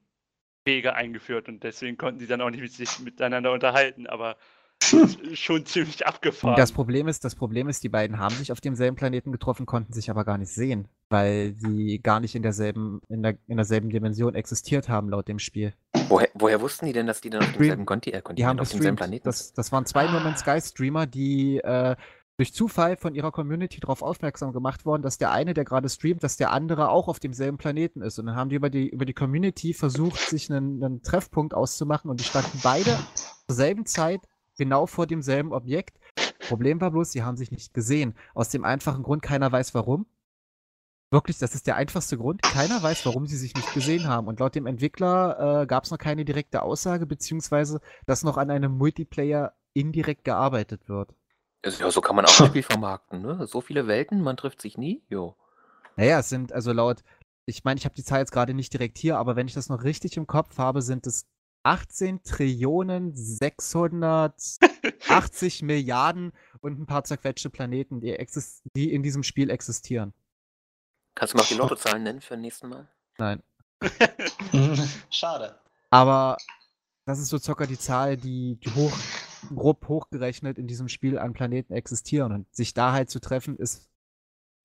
eingeführt 0.66 1.48
und 1.48 1.64
deswegen 1.64 1.98
konnten 1.98 2.20
die 2.20 2.28
dann 2.28 2.42
auch 2.42 2.50
nicht 2.50 2.62
mit 2.62 2.74
sich 2.74 3.00
miteinander 3.00 3.54
unterhalten, 3.54 4.06
aber 4.06 4.36
schon 5.34 5.66
ziemlich 5.66 6.06
abgefahren. 6.06 6.58
Das 6.58 6.72
Problem 6.72 7.08
ist, 7.08 7.24
das 7.24 7.36
Problem 7.36 7.70
ist, 7.70 7.84
die 7.84 7.90
beiden 7.90 8.20
haben 8.20 8.36
sich 8.36 8.52
auf 8.52 8.60
demselben 8.60 8.96
Planeten 8.96 9.32
getroffen, 9.32 9.66
konnten 9.66 9.94
sich 9.94 10.10
aber 10.10 10.26
gar 10.26 10.38
nicht 10.38 10.52
sehen, 10.52 10.90
weil 11.14 11.54
sie 11.56 12.00
gar 12.00 12.20
nicht 12.20 12.34
in 12.34 12.42
derselben, 12.42 13.02
in 13.08 13.22
der, 13.22 13.38
in 13.48 13.58
derselben 13.58 13.92
Dimension 13.92 14.34
existiert 14.34 14.90
haben 14.90 15.10
laut 15.10 15.28
dem 15.28 15.38
Spiel. 15.38 15.74
Woher, 16.10 16.28
woher 16.34 16.60
wussten 16.60 16.88
die 16.88 16.92
denn, 16.92 17.06
dass 17.06 17.22
die 17.22 17.30
dann 17.30 17.44
auf 17.44 17.52
demselben 17.54 17.86
Konti 17.86 18.10
äh, 18.10 18.22
Die 18.34 18.46
haben 18.46 18.58
Kontinent, 18.58 18.62
auf 18.62 18.70
demselben. 18.72 18.96
Planeten 18.98 19.24
Das, 19.24 19.54
das 19.54 19.72
waren 19.72 19.86
zwei 19.86 20.06
No 20.08 20.20
Man's 20.20 20.40
Sky 20.40 20.60
Streamer, 20.60 21.06
die 21.06 21.60
äh, 21.60 21.96
durch 22.38 22.52
Zufall 22.52 22.98
von 22.98 23.14
ihrer 23.14 23.32
Community 23.32 23.80
darauf 23.80 24.02
aufmerksam 24.02 24.54
gemacht 24.54 24.86
worden, 24.86 25.04
dass 25.04 25.20
der 25.20 25.32
eine, 25.32 25.54
der 25.54 25.66
gerade 25.66 25.88
streamt, 25.88 26.24
dass 26.24 26.36
der 26.36 26.52
andere 26.52 26.90
auch 26.90 27.08
auf 27.08 27.20
demselben 27.20 27.58
Planeten 27.58 28.02
ist. 28.02 28.18
Und 28.18 28.26
dann 28.26 28.36
haben 28.36 28.50
die 28.50 28.56
über 28.56 28.72
die, 28.72 28.90
über 28.90 29.06
die 29.06 29.14
Community 29.14 29.74
versucht, 29.76 30.20
sich 30.20 30.50
einen, 30.50 30.84
einen 30.84 31.04
Treffpunkt 31.04 31.54
auszumachen 31.54 32.10
und 32.10 32.20
die 32.20 32.26
standen 32.26 32.60
beide 32.64 32.98
zur 33.48 33.56
selben 33.56 33.86
Zeit 33.86 34.22
genau 34.58 34.88
vor 34.88 35.06
demselben 35.06 35.54
Objekt. 35.54 36.00
Problem 36.48 36.82
war 36.82 36.92
bloß, 36.92 37.12
sie 37.12 37.24
haben 37.24 37.38
sich 37.38 37.52
nicht 37.52 37.74
gesehen. 37.74 38.16
Aus 38.34 38.50
dem 38.50 38.66
einfachen 38.66 39.04
Grund, 39.04 39.22
keiner 39.22 39.52
weiß 39.52 39.74
warum. 39.76 40.08
Wirklich, 41.14 41.38
das 41.38 41.54
ist 41.54 41.68
der 41.68 41.76
einfachste 41.76 42.18
Grund. 42.18 42.42
Keiner 42.42 42.82
weiß, 42.82 43.06
warum 43.06 43.28
sie 43.28 43.38
sich 43.38 43.54
nicht 43.54 43.72
gesehen 43.72 44.08
haben. 44.08 44.28
Und 44.28 44.40
laut 44.40 44.56
dem 44.56 44.66
Entwickler 44.66 45.62
äh, 45.62 45.68
gab 45.68 45.84
es 45.84 45.92
noch 45.92 46.00
keine 46.00 46.26
direkte 46.26 46.64
Aussage, 46.64 47.06
beziehungsweise, 47.06 47.82
dass 48.08 48.24
noch 48.24 48.36
an 48.36 48.50
einem 48.50 48.80
Multiplayer 48.80 49.54
indirekt 49.74 50.24
gearbeitet 50.24 50.90
wird. 50.90 51.14
Also, 51.64 51.84
ja, 51.84 51.92
so 51.92 52.02
kann 52.02 52.16
man 52.16 52.26
auch 52.26 52.30
ein 52.40 52.48
Spiel 52.48 52.64
vermarkten, 52.64 53.22
ne? 53.22 53.46
So 53.46 53.62
viele 53.62 53.86
Welten, 53.86 54.22
man 54.22 54.38
trifft 54.38 54.60
sich 54.60 54.76
nie. 54.76 55.04
Jo. 55.08 55.36
Naja, 55.98 56.18
es 56.18 56.30
sind 56.30 56.52
also 56.52 56.74
laut, 56.74 57.04
ich 57.46 57.64
meine, 57.64 57.78
ich 57.78 57.86
habe 57.86 57.94
die 57.94 58.04
Zahl 58.04 58.22
jetzt 58.22 58.32
gerade 58.32 58.56
nicht 58.56 58.74
direkt 58.74 58.98
hier, 58.98 59.20
aber 59.20 59.36
wenn 59.36 59.48
ich 59.48 59.54
das 59.54 59.70
noch 59.70 59.84
richtig 59.84 60.18
im 60.18 60.26
Kopf 60.26 60.58
habe, 60.58 60.82
sind 60.82 61.06
es 61.06 61.28
18 61.62 62.24
Trillionen 62.24 63.14
680 63.14 64.82
Milliarden 65.62 66.32
und 66.62 66.80
ein 66.80 66.88
paar 66.88 67.04
zerquetschte 67.04 67.52
Planeten, 67.52 68.02
die, 68.02 68.18
die 68.76 68.92
in 68.92 69.04
diesem 69.04 69.22
Spiel 69.22 69.52
existieren. 69.52 70.16
Kannst 71.16 71.34
du 71.34 71.38
mal 71.38 71.44
auch 71.44 71.48
die 71.48 71.56
Lottozahlen 71.56 72.04
nennen 72.04 72.22
für 72.22 72.36
das 72.36 72.42
nächste 72.42 72.68
Mal? 72.68 72.88
Nein. 73.18 73.44
Schade. 75.10 75.60
Aber 75.90 76.38
das 77.06 77.20
ist 77.20 77.30
so 77.30 77.38
circa 77.38 77.66
die 77.66 77.78
Zahl, 77.78 78.18
die, 78.18 78.56
die 78.56 78.74
hoch, 78.74 78.98
grob 79.56 79.88
hochgerechnet 79.88 80.58
in 80.58 80.68
diesem 80.68 80.88
Spiel 80.88 81.20
an 81.20 81.34
Planeten 81.34 81.74
existieren. 81.74 82.32
Und 82.32 82.56
sich 82.56 82.74
da 82.74 82.94
halt 82.94 83.10
zu 83.10 83.20
treffen, 83.20 83.58
ist 83.58 83.90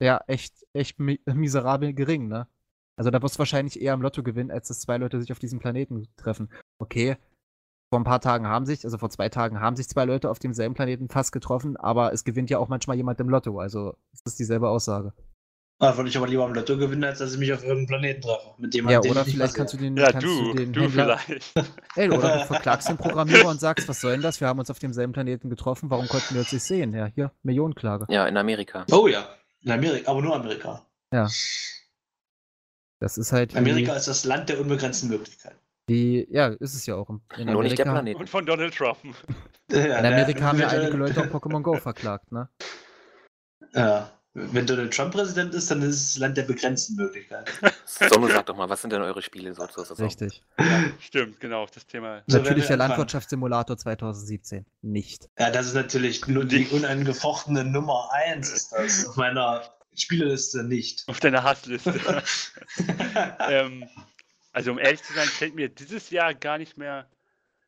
ja 0.00 0.22
echt, 0.26 0.66
echt 0.72 0.98
mi 1.00 1.20
miserabel 1.26 1.92
gering, 1.92 2.28
ne? 2.28 2.48
Also 2.96 3.10
da 3.10 3.22
wirst 3.22 3.36
du 3.36 3.38
wahrscheinlich 3.40 3.80
eher 3.80 3.92
am 3.92 4.02
Lotto 4.02 4.22
gewinnen, 4.22 4.50
als 4.50 4.68
dass 4.68 4.80
zwei 4.80 4.96
Leute 4.96 5.20
sich 5.20 5.30
auf 5.30 5.38
diesem 5.38 5.60
Planeten 5.60 6.08
treffen. 6.16 6.50
Okay, 6.80 7.16
vor 7.90 8.00
ein 8.00 8.04
paar 8.04 8.20
Tagen 8.20 8.46
haben 8.46 8.66
sich, 8.66 8.84
also 8.84 8.98
vor 8.98 9.10
zwei 9.10 9.28
Tagen 9.28 9.60
haben 9.60 9.76
sich 9.76 9.88
zwei 9.88 10.04
Leute 10.04 10.30
auf 10.30 10.38
demselben 10.38 10.74
Planeten 10.74 11.08
fast 11.08 11.32
getroffen, 11.32 11.76
aber 11.76 12.12
es 12.12 12.24
gewinnt 12.24 12.50
ja 12.50 12.58
auch 12.58 12.68
manchmal 12.68 12.96
jemand 12.96 13.20
im 13.20 13.28
Lotto. 13.28 13.60
Also 13.60 13.96
es 14.12 14.20
ist 14.24 14.38
dieselbe 14.38 14.68
Aussage. 14.68 15.12
Ah, 15.80 15.96
würde 15.96 16.10
ich 16.10 16.16
aber 16.16 16.26
lieber 16.26 16.44
am 16.44 16.54
Lotto 16.54 16.76
gewinnen, 16.76 17.04
als 17.04 17.20
dass 17.20 17.34
ich 17.34 17.38
mich 17.38 17.52
auf 17.52 17.62
irgendeinem 17.62 17.86
Planeten 17.86 18.22
treffe. 18.22 18.50
Mit 18.58 18.74
dem 18.74 18.88
Ja, 18.88 18.98
oder 18.98 19.24
vielleicht 19.24 19.54
kannst 19.54 19.74
du 19.74 19.76
den, 19.78 19.96
ja, 19.96 20.10
kannst 20.10 20.26
du, 20.26 20.52
du 20.52 20.54
den 20.54 20.72
du 20.72 20.80
Händler, 20.82 21.18
vielleicht. 21.18 21.52
Ey, 21.96 22.10
oder 22.10 22.38
du 22.38 22.46
verklagst 22.46 22.88
den 22.88 22.96
Programmierer 22.96 23.48
und 23.48 23.60
sagst, 23.60 23.88
was 23.88 24.00
soll 24.00 24.12
denn 24.12 24.22
das? 24.22 24.40
Wir 24.40 24.48
haben 24.48 24.58
uns 24.58 24.70
auf 24.70 24.80
demselben 24.80 25.12
Planeten 25.12 25.48
getroffen, 25.50 25.88
warum 25.88 26.08
konnten 26.08 26.34
wir 26.34 26.40
uns 26.40 26.52
nicht 26.52 26.64
sehen? 26.64 26.92
Ja, 26.94 27.06
hier, 27.06 27.30
Millionenklage. 27.44 28.06
Ja, 28.08 28.26
in 28.26 28.36
Amerika. 28.36 28.86
Oh 28.90 29.06
ja. 29.06 29.28
In 29.62 29.70
Amerika, 29.70 30.10
aber 30.10 30.20
nur 30.20 30.34
Amerika. 30.34 30.84
Das 33.00 33.16
ist 33.16 33.30
halt 33.32 33.54
wie, 33.54 33.58
Amerika 33.58 33.94
ist 33.94 34.08
das 34.08 34.24
Land 34.24 34.48
der 34.48 34.60
unbegrenzten 34.60 35.08
Möglichkeiten. 35.08 35.58
die, 35.88 36.26
ja, 36.30 36.48
ist 36.48 36.74
es 36.74 36.86
ja 36.86 36.96
auch. 36.96 37.08
In 37.08 37.20
Nur 37.36 37.38
Amerika, 37.38 37.62
nicht 37.62 37.78
der 37.78 37.84
Planet. 37.84 38.16
Und 38.16 38.28
von 38.28 38.44
Donald 38.46 38.74
Trump. 38.74 38.98
Ja, 39.70 39.98
in 39.98 40.06
Amerika 40.06 40.44
haben 40.44 40.58
ja 40.58 40.68
einige 40.68 40.96
Leute 40.96 41.20
auch 41.20 41.26
Pokémon 41.26 41.60
Go 41.60 41.74
verklagt, 41.74 42.32
ne? 42.32 42.48
Ja. 43.74 44.17
Wenn 44.34 44.66
Donald 44.66 44.94
Trump 44.94 45.12
Präsident 45.12 45.54
ist, 45.54 45.70
dann 45.70 45.82
ist 45.82 45.96
es 45.96 46.12
das 46.12 46.18
Land 46.18 46.36
der 46.36 46.44
begrenzten 46.44 46.94
Möglichkeiten. 46.94 47.50
Sonne, 47.84 48.28
sag 48.28 48.46
doch 48.46 48.56
mal, 48.56 48.68
was 48.68 48.82
sind 48.82 48.92
denn 48.92 49.02
eure 49.02 49.22
Spiele 49.22 49.52
so 49.54 49.66
Saison? 49.66 50.06
Richtig. 50.06 50.42
Stimmt, 51.00 51.40
genau, 51.40 51.62
auf 51.62 51.70
das 51.70 51.86
Thema. 51.86 52.22
So, 52.26 52.38
Natürlich 52.38 52.66
der. 52.66 52.76
Landwirtschaftssimulator 52.76 53.76
2017. 53.76 54.66
Nicht. 54.82 55.28
Ja, 55.38 55.50
das 55.50 55.66
ist 55.66 55.74
natürlich 55.74 56.26
nur 56.28 56.44
die 56.44 56.66
unangefochtene 56.68 57.64
Nummer 57.64 58.10
1 58.12 58.52
ist 58.52 58.72
das. 58.72 59.06
Auf 59.06 59.16
meiner 59.16 59.62
Spieleliste 59.94 60.62
nicht. 60.62 61.04
Auf 61.08 61.20
deiner 61.20 61.42
Hassliste. 61.42 61.98
ähm, 63.40 63.88
also 64.52 64.72
um 64.72 64.78
ehrlich 64.78 65.02
zu 65.02 65.12
sein, 65.14 65.26
fällt 65.26 65.54
mir 65.54 65.68
dieses 65.68 66.10
Jahr 66.10 66.34
gar 66.34 66.58
nicht 66.58 66.76
mehr 66.76 67.08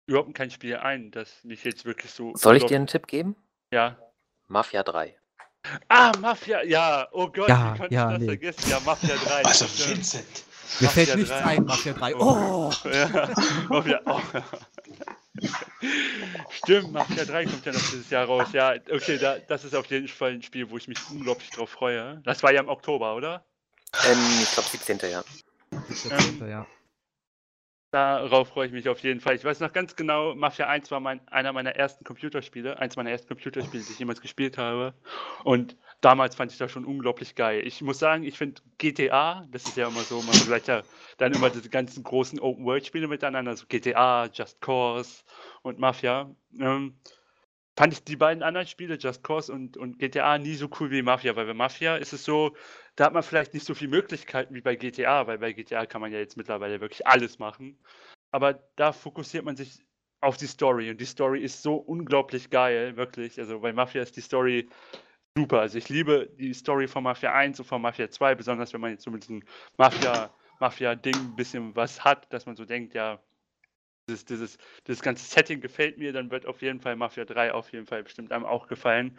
überhaupt 0.07 0.35
kein 0.35 0.51
Spiel 0.51 0.77
ein, 0.77 1.11
das 1.11 1.45
mich 1.45 1.65
jetzt 1.65 1.85
wirklich 1.85 2.11
so. 2.11 2.35
Soll 2.35 2.57
ich 2.57 2.65
dir 2.65 2.77
einen 2.77 2.87
Tipp 2.87 3.07
geben? 3.07 3.37
Ja. 3.73 3.97
Mafia 4.49 4.83
3. 4.83 5.20
Ah, 5.89 6.13
Mafia, 6.19 6.63
ja, 6.65 7.09
oh 7.13 7.29
Gott, 7.29 7.49
Ja, 7.49 7.75
wie 7.75 7.79
konnte 7.79 7.95
ja, 7.95 8.07
ich 8.07 8.13
das 8.13 8.21
nee. 8.21 8.27
vergessen? 8.27 8.71
Ja, 8.71 8.81
Mafia 8.81 9.15
3. 9.17 9.45
Also 9.45 9.67
stimmt. 9.67 9.97
Vincent. 9.97 10.45
Mir 10.81 10.87
Mafia 10.87 11.05
fällt 11.05 11.17
nichts 11.17 11.31
3. 11.31 11.45
ein, 11.45 11.65
Mafia 11.65 11.93
3. 11.93 12.17
Oh! 12.17 12.73
Ja, 12.93 13.31
Mafia, 13.69 14.01
oh. 14.07 14.21
Stimmt, 16.51 16.93
Mafia 16.93 17.25
3 17.25 17.45
kommt 17.45 17.67
ja 17.67 17.73
noch 17.73 17.81
dieses 17.81 18.11
Jahr 18.11 18.27
raus. 18.27 18.49
Ja, 18.53 18.75
okay, 18.91 19.19
da, 19.19 19.39
das 19.39 19.65
ist 19.65 19.75
auf 19.75 19.87
jeden 19.87 20.09
Fall 20.09 20.33
ein 20.33 20.43
Spiel, 20.43 20.71
wo 20.71 20.77
ich 20.77 20.89
mich 20.89 20.99
unglaublich 21.11 21.51
drauf 21.51 21.71
freue. 21.71 22.21
Das 22.25 22.43
war 22.43 22.53
ja 22.53 22.61
im 22.61 22.69
Oktober, 22.69 23.15
oder? 23.15 23.45
Ähm, 24.07 24.19
ich 24.43 24.51
glaube 24.53 24.69
17. 24.69 24.99
ja. 25.11 25.23
17. 25.89 26.49
ja. 26.49 26.67
Darauf 27.93 28.49
freue 28.51 28.67
ich 28.67 28.73
mich 28.73 28.89
auf 28.89 29.01
jeden 29.01 29.19
Fall. 29.19 29.35
Ich 29.35 29.45
weiß 29.45 29.59
noch 29.59 29.73
ganz 29.73 29.97
genau, 29.97 30.37
Mafia 30.37 30.69
1 30.69 30.93
war 30.93 31.01
mein, 31.01 31.27
einer 31.27 31.53
meiner 31.53 31.75
ersten 31.75 32.05
Computerspiele, 32.05 32.79
eins 32.79 32.95
meiner 32.95 33.11
ersten 33.11 33.27
Computerspiele, 33.27 33.83
die 33.83 33.93
ich 33.93 33.99
jemals 33.99 34.21
gespielt 34.21 34.59
habe. 34.59 34.95
Und 35.43 35.77
damals 36.01 36.37
fand 36.37 36.53
ich 36.53 36.59
das 36.59 36.71
schon 36.71 36.85
unglaublich 36.85 37.35
geil. 37.35 37.67
Ich 37.67 37.83
muss 37.83 37.99
sagen, 37.99 38.23
ich 38.23 38.39
finde 38.39 38.63
GTA, 38.79 39.45
das 39.51 39.67
ist 39.67 39.77
ja 39.77 39.89
immer 39.89 40.05
so, 40.05 40.23
man 40.23 40.37
vergleicht 40.37 40.69
ja 40.69 40.85
dann 41.19 41.33
immer 41.33 41.51
diese 41.51 41.69
ganzen 41.69 42.05
großen 42.05 42.39
Open-World-Spiele 42.39 43.09
miteinander, 43.09 43.57
so 43.57 43.67
GTA, 43.67 44.27
Just 44.33 44.61
Cause 44.61 45.25
und 45.63 45.81
Mafia. 45.81 46.33
Ähm, 46.61 47.01
fand 47.77 47.93
ich 47.93 48.05
die 48.05 48.17
beiden 48.17 48.43
anderen 48.43 48.67
Spiele, 48.67 48.99
Just 48.99 49.23
Cause 49.23 49.53
und, 49.53 49.77
und 49.77 49.99
GTA, 49.99 50.39
nie 50.39 50.55
so 50.55 50.69
cool 50.79 50.91
wie 50.91 51.03
Mafia, 51.03 51.35
weil 51.37 51.47
bei 51.47 51.55
Mafia 51.55 51.97
ist 51.97 52.13
es 52.13 52.25
so, 52.25 52.55
da 52.97 53.07
hat 53.07 53.15
man 53.15 53.23
vielleicht 53.23 53.55
nicht 53.55 53.65
so 53.65 53.75
viele 53.75 53.91
Möglichkeiten 53.91 54.55
wie 54.55 54.61
bei 54.61 54.77
GTA, 54.77 55.27
weil 55.27 55.39
bei 55.39 55.53
GTA 55.53 55.87
kann 55.87 56.01
man 56.01 56.13
ja 56.13 56.19
jetzt 56.19 56.37
mittlerweile 56.37 56.81
wirklich 56.81 57.07
alles 57.07 57.39
machen. 57.39 57.79
Aber 58.33 58.55
da 58.77 58.93
fokussiert 58.93 59.45
man 59.45 59.57
sich 59.57 59.81
auf 60.21 60.37
die 60.37 60.47
Story 60.47 60.91
und 60.91 61.01
die 61.01 61.07
Story 61.07 61.41
ist 61.41 61.63
so 61.63 61.77
unglaublich 61.77 62.51
geil, 62.51 62.97
wirklich. 62.97 63.39
Also 63.39 63.61
bei 63.61 63.73
Mafia 63.73 64.03
ist 64.03 64.17
die 64.17 64.21
Story 64.21 64.69
super. 65.37 65.61
Also 65.61 65.79
ich 65.79 65.89
liebe 65.89 66.29
die 66.39 66.53
Story 66.53 66.87
von 66.89 67.03
Mafia 67.03 67.33
1 67.33 67.61
und 67.61 67.67
von 67.67 67.81
Mafia 67.81 68.11
2, 68.11 68.35
besonders 68.35 68.73
wenn 68.73 68.81
man 68.81 68.91
jetzt 68.91 69.05
so 69.05 69.11
mit 69.11 69.23
diesem 69.23 69.43
Mafia, 69.79 70.31
Mafia-Ding 70.61 71.17
ein 71.17 71.37
bisschen 71.37 71.75
was 71.75 72.05
hat, 72.05 72.31
dass 72.33 72.47
man 72.47 72.57
so 72.57 72.65
denkt, 72.65 72.95
ja, 72.95 73.23
dieses, 74.11 74.25
dieses, 74.25 74.59
dieses 74.87 75.03
ganze 75.03 75.25
Setting 75.25 75.61
gefällt 75.61 75.99
mir, 75.99 76.13
dann 76.13 76.31
wird 76.31 76.47
auf 76.47 76.63
jeden 76.63 76.81
Fall 76.81 76.97
Mafia 76.97 77.25
3 77.25 77.53
auf 77.53 77.73
jeden 77.73 77.87
Fall 77.87 78.03
bestimmt 78.03 78.33
einem 78.33 78.45
auch 78.45 78.67
gefallen. 78.67 79.17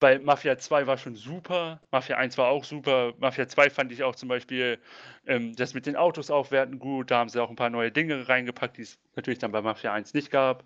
Weil 0.00 0.18
Mafia 0.18 0.58
2 0.58 0.86
war 0.86 0.98
schon 0.98 1.14
super, 1.14 1.80
Mafia 1.90 2.16
1 2.16 2.36
war 2.36 2.48
auch 2.48 2.64
super, 2.64 3.14
Mafia 3.18 3.48
2 3.48 3.70
fand 3.70 3.92
ich 3.92 4.02
auch 4.02 4.14
zum 4.14 4.28
Beispiel 4.28 4.78
ähm, 5.26 5.54
das 5.56 5.72
mit 5.72 5.86
den 5.86 5.96
Autos 5.96 6.30
aufwerten 6.30 6.78
gut, 6.78 7.10
da 7.10 7.18
haben 7.18 7.28
sie 7.28 7.42
auch 7.42 7.48
ein 7.48 7.56
paar 7.56 7.70
neue 7.70 7.92
Dinge 7.92 8.28
reingepackt, 8.28 8.76
die 8.76 8.82
es 8.82 8.98
natürlich 9.14 9.38
dann 9.38 9.52
bei 9.52 9.62
Mafia 9.62 9.92
1 9.92 10.14
nicht 10.14 10.30
gab. 10.30 10.64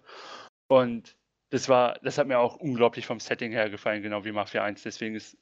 Und 0.68 1.16
das 1.50 1.68
war, 1.68 1.98
das 2.02 2.18
hat 2.18 2.26
mir 2.26 2.38
auch 2.38 2.56
unglaublich 2.56 3.06
vom 3.06 3.20
Setting 3.20 3.52
her 3.52 3.70
gefallen, 3.70 4.02
genau 4.02 4.24
wie 4.24 4.32
Mafia 4.32 4.64
1. 4.64 4.82
Deswegen 4.82 5.14
ist 5.14 5.36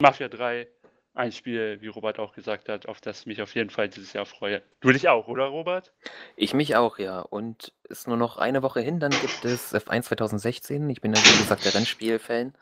Mafia 0.00 0.28
3 0.28 0.68
ein 1.14 1.32
Spiel, 1.32 1.78
wie 1.80 1.88
Robert 1.88 2.18
auch 2.18 2.32
gesagt 2.32 2.68
hat, 2.68 2.86
auf 2.86 3.00
das 3.00 3.20
ich 3.20 3.26
mich 3.26 3.42
auf 3.42 3.54
jeden 3.54 3.70
Fall 3.70 3.88
dieses 3.88 4.12
Jahr 4.12 4.26
freue. 4.26 4.62
Du 4.80 4.92
dich 4.92 5.08
auch, 5.08 5.28
oder 5.28 5.46
Robert? 5.46 5.92
Ich 6.36 6.54
mich 6.54 6.76
auch, 6.76 6.98
ja. 6.98 7.20
Und 7.20 7.72
ist 7.88 8.06
nur 8.06 8.16
noch 8.16 8.36
eine 8.36 8.62
Woche 8.62 8.80
hin, 8.80 9.00
dann 9.00 9.10
gibt 9.10 9.44
es 9.44 9.74
F1 9.74 10.02
2016. 10.02 10.88
Ich 10.88 11.00
bin 11.00 11.12
ja, 11.12 11.20
wie 11.20 11.38
gesagt, 11.38 11.64
der 11.64 11.74
Rennspiel-Fan 11.74 12.54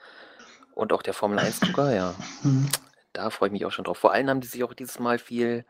und 0.74 0.92
auch 0.92 1.02
der 1.02 1.14
Formel 1.14 1.38
1-Gucker, 1.38 1.94
ja. 1.94 2.14
Mhm. 2.42 2.68
Da 3.12 3.30
freue 3.30 3.48
ich 3.48 3.52
mich 3.52 3.66
auch 3.66 3.72
schon 3.72 3.84
drauf. 3.84 3.98
Vor 3.98 4.12
allem 4.12 4.28
haben 4.28 4.40
die 4.40 4.46
sich 4.46 4.64
auch 4.64 4.74
dieses 4.74 4.98
Mal 4.98 5.18
viel 5.18 5.64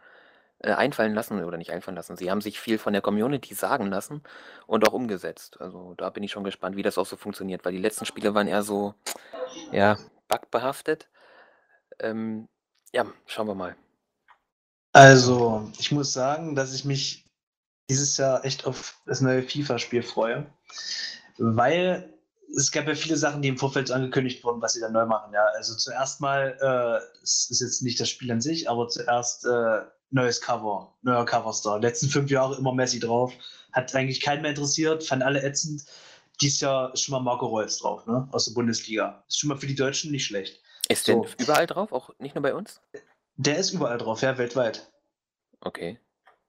äh, 0.61 0.73
einfallen 0.73 1.15
lassen 1.15 1.43
oder 1.43 1.57
nicht 1.57 1.73
einfallen 1.73 1.97
lassen. 1.97 2.17
Sie 2.17 2.31
haben 2.31 2.41
sich 2.41 2.61
viel 2.61 2.79
von 2.79 2.93
der 2.93 3.03
Community 3.03 3.55
sagen 3.55 3.87
lassen 3.87 4.23
und 4.67 4.87
auch 4.89 4.93
umgesetzt. 4.93 5.61
Also 5.61 5.95
da 5.97 6.11
bin 6.11 6.23
ich 6.23 6.31
schon 6.31 6.45
gespannt, 6.45 6.77
wie 6.77 6.83
das 6.83 6.99
auch 6.99 7.07
so 7.07 7.17
funktioniert, 7.17 7.65
weil 7.65 7.73
die 7.73 7.79
letzten 7.79 8.07
Spiele 8.07 8.35
waren 8.35 8.49
eher 8.49 8.63
so, 8.63 8.95
ja, 9.73 9.97
bugbehaftet. 10.29 11.09
Ähm, 12.01 12.49
ja, 12.93 13.07
schauen 13.27 13.47
wir 13.47 13.55
mal. 13.55 13.77
Also, 14.93 15.71
ich 15.79 15.93
muss 15.93 16.13
sagen, 16.13 16.55
dass 16.55 16.75
ich 16.75 16.85
mich 16.85 17.27
dieses 17.91 18.17
Jahr 18.17 18.45
echt 18.45 18.67
auf 18.67 19.01
das 19.07 19.21
neue 19.21 19.43
FIFA-Spiel 19.43 20.03
freue, 20.03 20.47
weil 21.39 22.13
es 22.57 22.73
gab 22.73 22.89
ja 22.89 22.95
viele 22.95 23.17
Sachen, 23.17 23.43
die 23.43 23.49
im 23.49 23.59
Vorfeld 23.59 23.91
angekündigt 23.91 24.43
wurden, 24.43 24.63
was 24.63 24.73
sie 24.73 24.81
dann 24.81 24.93
neu 24.93 25.07
machen. 25.07 25.33
Ja, 25.33 25.45
also 25.55 25.75
zuerst 25.77 26.21
mal, 26.21 26.57
äh, 26.61 27.23
es 27.23 27.51
ist 27.51 27.61
jetzt 27.61 27.83
nicht 27.83 28.01
das 28.01 28.09
Spiel 28.09 28.31
an 28.33 28.41
sich, 28.41 28.69
aber 28.69 28.89
zuerst 28.89 29.45
äh, 29.45 29.83
neues 30.11 30.41
Cover, 30.41 30.97
neuer 31.03 31.27
Coverstar. 31.27 31.81
Letzten 31.81 32.09
fünf 32.09 32.31
Jahre 32.31 32.57
immer 32.57 32.75
Messi 32.75 33.01
drauf, 33.01 33.33
hat 33.73 33.95
eigentlich 33.95 34.23
keinen 34.23 34.43
mehr 34.43 34.53
interessiert, 34.53 35.05
fand 35.05 35.23
alle 35.23 35.43
ätzend. 35.43 35.85
Dies 36.41 36.61
Jahr 36.61 36.95
ist 36.95 37.03
schon 37.03 37.13
mal 37.13 37.21
Marco 37.21 37.47
Reus 37.47 37.79
drauf, 37.79 38.07
ne, 38.07 38.27
aus 38.33 38.47
der 38.47 38.55
Bundesliga. 38.55 39.25
Ist 39.29 39.39
schon 39.39 39.49
mal 39.49 39.59
für 39.59 39.67
die 39.67 39.75
Deutschen 39.75 40.11
nicht 40.11 40.25
schlecht. 40.25 40.61
Ist 40.89 41.05
So. 41.07 41.23
denn 41.25 41.35
überall 41.39 41.67
drauf, 41.67 41.93
auch 41.93 42.11
nicht 42.19 42.35
nur 42.35 42.43
bei 42.43 42.55
uns? 42.55 42.81
Der 43.37 43.59
ist 43.59 43.71
überall 43.73 43.99
drauf, 43.99 44.23
ja, 44.23 44.37
weltweit. 44.39 44.91
Okay. 45.61 45.99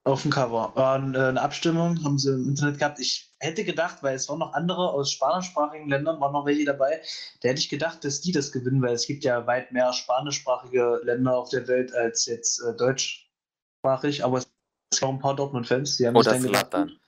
Auf 0.04 0.22
dem 0.22 0.30
Cover. 0.30 0.74
Und, 0.94 1.14
äh, 1.14 1.18
eine 1.18 1.40
Abstimmung 1.40 2.02
haben 2.02 2.18
sie 2.18 2.30
im 2.32 2.48
Internet 2.48 2.78
gehabt. 2.78 2.98
Ich 3.00 3.34
hätte 3.38 3.64
gedacht, 3.64 4.02
weil 4.02 4.16
es 4.16 4.28
waren 4.28 4.38
noch 4.38 4.54
andere 4.54 4.90
aus 4.90 5.12
spanischsprachigen 5.12 5.88
Ländern, 5.88 6.20
waren 6.20 6.32
noch 6.32 6.46
welche 6.46 6.64
dabei, 6.64 7.02
da 7.42 7.50
hätte 7.50 7.60
ich 7.60 7.68
gedacht, 7.68 8.02
dass 8.04 8.20
die 8.22 8.32
das 8.32 8.50
gewinnen, 8.50 8.82
weil 8.82 8.94
es 8.94 9.06
gibt 9.06 9.24
ja 9.24 9.46
weit 9.46 9.72
mehr 9.72 9.92
spanischsprachige 9.92 11.00
Länder 11.04 11.36
auf 11.36 11.50
der 11.50 11.68
Welt 11.68 11.94
als 11.94 12.24
jetzt 12.26 12.60
äh, 12.60 12.74
deutschsprachig, 12.76 14.24
aber 14.24 14.38
es 14.38 15.02
auch 15.02 15.10
ein 15.10 15.18
paar 15.20 15.36
Dortmund-Fans, 15.36 15.96
die 15.98 16.06
haben 16.06 16.16
Oder 16.16 16.32
sich 16.32 16.42
dann 16.42 16.52
gedacht, 16.52 16.70
Zlatan. 16.70 17.00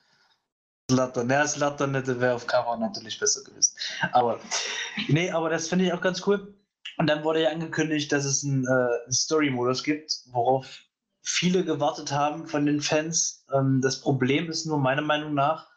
Slatan. 0.90 1.30
Ja, 1.30 1.46
Slatan 1.46 1.94
hätte 1.94 2.20
wäre 2.20 2.34
auf 2.34 2.46
Cover 2.46 2.76
natürlich 2.76 3.18
besser 3.18 3.42
gewesen. 3.42 3.74
Aber 4.12 4.38
nee, 5.08 5.30
aber 5.30 5.50
das 5.50 5.68
finde 5.68 5.86
ich 5.86 5.92
auch 5.92 6.00
ganz 6.00 6.26
cool. 6.26 6.54
Und 6.98 7.06
dann 7.08 7.24
wurde 7.24 7.42
ja 7.42 7.50
angekündigt, 7.50 8.12
dass 8.12 8.24
es 8.24 8.44
einen, 8.44 8.66
äh, 8.66 9.10
Story-Modus 9.12 9.82
gibt, 9.82 10.12
worauf 10.32 10.80
viele 11.22 11.64
gewartet 11.64 12.12
haben 12.12 12.46
von 12.46 12.66
den 12.66 12.80
Fans. 12.80 13.44
Ähm, 13.52 13.80
das 13.82 14.00
Problem 14.00 14.50
ist 14.50 14.66
nur 14.66 14.78
meiner 14.78 15.02
Meinung 15.02 15.34
nach, 15.34 15.68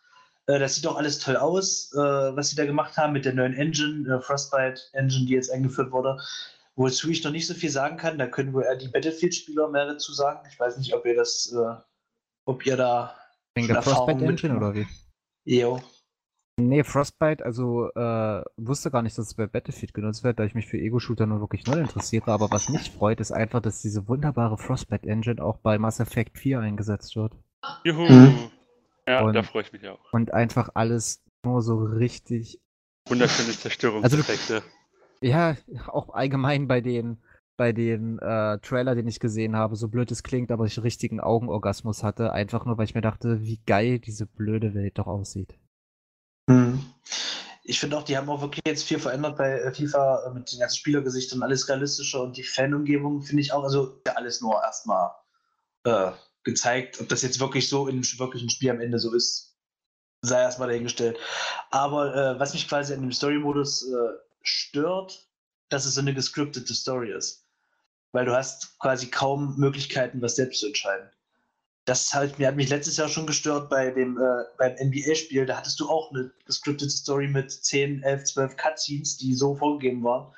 äh, 0.48 0.60
das 0.60 0.76
sieht 0.76 0.86
doch 0.86 0.98
alles 0.98 1.20
toll 1.20 1.38
aus, 1.38 1.92
äh, 1.94 1.98
was 1.98 2.50
sie 2.50 2.56
da 2.56 2.66
gemacht 2.66 2.98
haben 2.98 3.14
mit 3.14 3.26
der 3.26 3.34
neuen 3.34 3.54
Engine, 3.54 4.08
äh, 4.14 4.22
Frostbite 4.22 4.82
Engine, 4.94 5.26
die 5.26 5.34
jetzt 5.34 5.52
eingeführt 5.52 5.92
wurde. 5.92 6.20
Wozu 6.76 7.10
ich 7.10 7.24
noch 7.24 7.32
nicht 7.32 7.48
so 7.48 7.54
viel 7.54 7.70
sagen 7.70 7.96
kann, 7.98 8.18
da 8.18 8.28
können 8.28 8.54
wir 8.54 8.66
eher 8.66 8.76
die 8.76 8.90
Battlefield-Spieler 8.90 9.70
mehr 9.70 9.86
dazu 9.86 10.12
sagen. 10.14 10.46
Ich 10.52 10.60
weiß 10.60 10.78
nicht, 10.78 10.94
ob 10.94 11.06
ihr 11.06 11.16
das, 11.16 11.54
äh, 11.56 11.76
ob 12.46 12.66
ihr 12.66 12.76
da 12.76 13.16
Wegen 13.56 13.68
der 13.70 13.82
Frostbite 13.82 14.20
mit- 14.20 14.30
Engine 14.44 14.58
oder 14.58 14.74
wie? 14.76 14.86
Jo. 15.46 15.82
Nee, 16.58 16.84
Frostbite, 16.86 17.44
also 17.44 17.90
äh, 17.96 18.42
wusste 18.56 18.90
gar 18.90 19.02
nicht, 19.02 19.18
dass 19.18 19.28
es 19.28 19.34
bei 19.34 19.46
Battlefield 19.46 19.94
genutzt 19.94 20.24
wird, 20.24 20.40
da 20.40 20.46
ich 20.46 20.56
mich 20.56 20.68
für 20.68 20.78
Ego-Shooter 20.78 21.26
nur 21.26 21.42
wirklich 21.42 21.66
null 21.68 21.80
interessiere. 21.80 22.32
Aber 22.32 22.50
was 22.50 22.70
mich 22.70 22.92
freut, 22.92 23.20
ist 23.20 23.34
einfach, 23.34 23.62
dass 23.62 23.82
diese 23.82 24.08
wunderbare 24.08 24.58
Frostbite 24.58 25.06
Engine 25.08 25.44
auch 25.44 25.58
bei 25.58 25.78
Mass 25.78 26.00
Effect 26.00 26.38
4 26.38 26.62
eingesetzt 26.62 27.18
wird. 27.18 27.34
Juhu. 27.84 28.04
Mhm. 28.10 28.38
Ja, 29.06 29.22
Und- 29.24 29.34
da 29.34 29.44
freue 29.44 29.64
ich 29.64 29.74
mich 29.74 29.86
auch. 29.88 30.00
Und 30.14 30.34
einfach 30.34 30.70
alles 30.76 31.22
nur 31.44 31.62
so 31.62 31.76
richtig. 31.78 32.62
Wunderschöne 33.10 33.52
Zerstörungseffekte. 33.52 34.64
Ja, 35.22 35.58
auch 35.88 36.10
allgemein 36.14 36.68
bei 36.70 36.80
den, 36.80 37.18
bei 37.58 37.74
den 37.74 38.18
äh, 38.20 38.60
Trailer, 38.60 38.96
den 38.96 39.08
ich 39.08 39.20
gesehen 39.20 39.58
habe, 39.58 39.76
so 39.76 39.90
blöd 39.90 40.10
es 40.10 40.24
klingt, 40.24 40.52
aber 40.52 40.66
ich 40.66 40.82
richtigen 40.82 41.20
Augenorgasmus 41.20 42.02
hatte, 42.02 42.32
einfach 42.32 42.66
nur, 42.66 42.78
weil 42.78 42.86
ich 42.86 42.96
mir 42.96 43.02
dachte, 43.02 43.42
wie 43.44 43.60
geil 43.66 44.00
diese 44.00 44.26
blöde 44.26 44.74
Welt 44.74 44.98
doch 44.98 45.08
aussieht. 45.08 45.58
Hm. 46.50 46.86
Ich 47.64 47.80
finde 47.80 47.98
auch, 47.98 48.04
die 48.04 48.16
haben 48.16 48.30
auch 48.30 48.42
wirklich 48.42 48.62
jetzt 48.66 48.84
viel 48.84 49.00
verändert 49.00 49.38
bei 49.38 49.60
äh, 49.60 49.74
FIFA 49.74 50.28
äh, 50.28 50.34
mit 50.34 50.52
den 50.52 50.60
ganzen 50.60 50.78
Spielergesichtern, 50.78 51.42
alles 51.42 51.68
realistischer 51.68 52.22
und 52.22 52.38
die 52.38 52.44
Fanumgebung 52.44 53.24
finde 53.24 53.42
ich 53.42 53.52
auch, 53.52 53.64
also 53.64 54.02
alles 54.14 54.42
nur 54.42 54.62
erstmal 54.62 55.12
äh, 55.84 56.12
gezeigt. 56.44 57.02
Ob 57.02 57.10
das 57.10 57.24
jetzt 57.24 57.40
wirklich 57.40 57.68
so 57.68 57.88
im 57.88 58.04
wirklichen 58.20 58.50
Spiel 58.50 58.70
am 58.70 58.82
Ende 58.82 59.00
so 59.00 59.14
ist, 59.14 59.56
sei 60.22 60.42
erstmal 60.42 60.68
dahingestellt. 60.68 61.18
Aber 61.72 62.16
äh, 62.16 62.40
was 62.40 62.54
mich 62.54 62.68
quasi 62.68 62.94
an 62.94 63.02
dem 63.02 63.12
Story-Modus 63.12 63.88
äh, 63.92 64.14
stört, 64.44 65.28
dass 65.70 65.86
es 65.86 65.96
so 65.96 66.02
eine 66.02 66.14
gescriptete 66.14 66.74
Story 66.74 67.12
ist. 67.12 67.46
Weil 68.12 68.26
du 68.26 68.36
hast 68.36 68.78
quasi 68.80 69.08
kaum 69.08 69.58
Möglichkeiten, 69.58 70.22
was 70.22 70.36
selbst 70.36 70.60
zu 70.60 70.68
entscheiden. 70.68 71.10
Das 71.86 72.14
halt, 72.14 72.40
mir 72.40 72.48
hat 72.48 72.56
mich 72.56 72.70
letztes 72.70 72.98
Jahr 72.98 73.10
schon 73.10 73.28
gestört 73.28 73.70
bei 73.70 73.92
dem 73.92 74.18
äh, 74.18 74.44
beim 74.58 74.74
NBA-Spiel. 74.74 75.46
Da 75.46 75.58
hattest 75.58 75.80
du 75.80 75.88
auch 75.88 76.12
eine 76.12 76.32
gescriptete 76.46 76.90
Story 76.90 77.28
mit 77.28 77.52
10, 77.52 78.02
11, 78.02 78.24
12 78.24 78.58
Cutscenes, 78.58 79.18
die 79.18 79.36
so 79.36 79.56
vorgegeben 79.56 80.04
waren. 80.04 80.34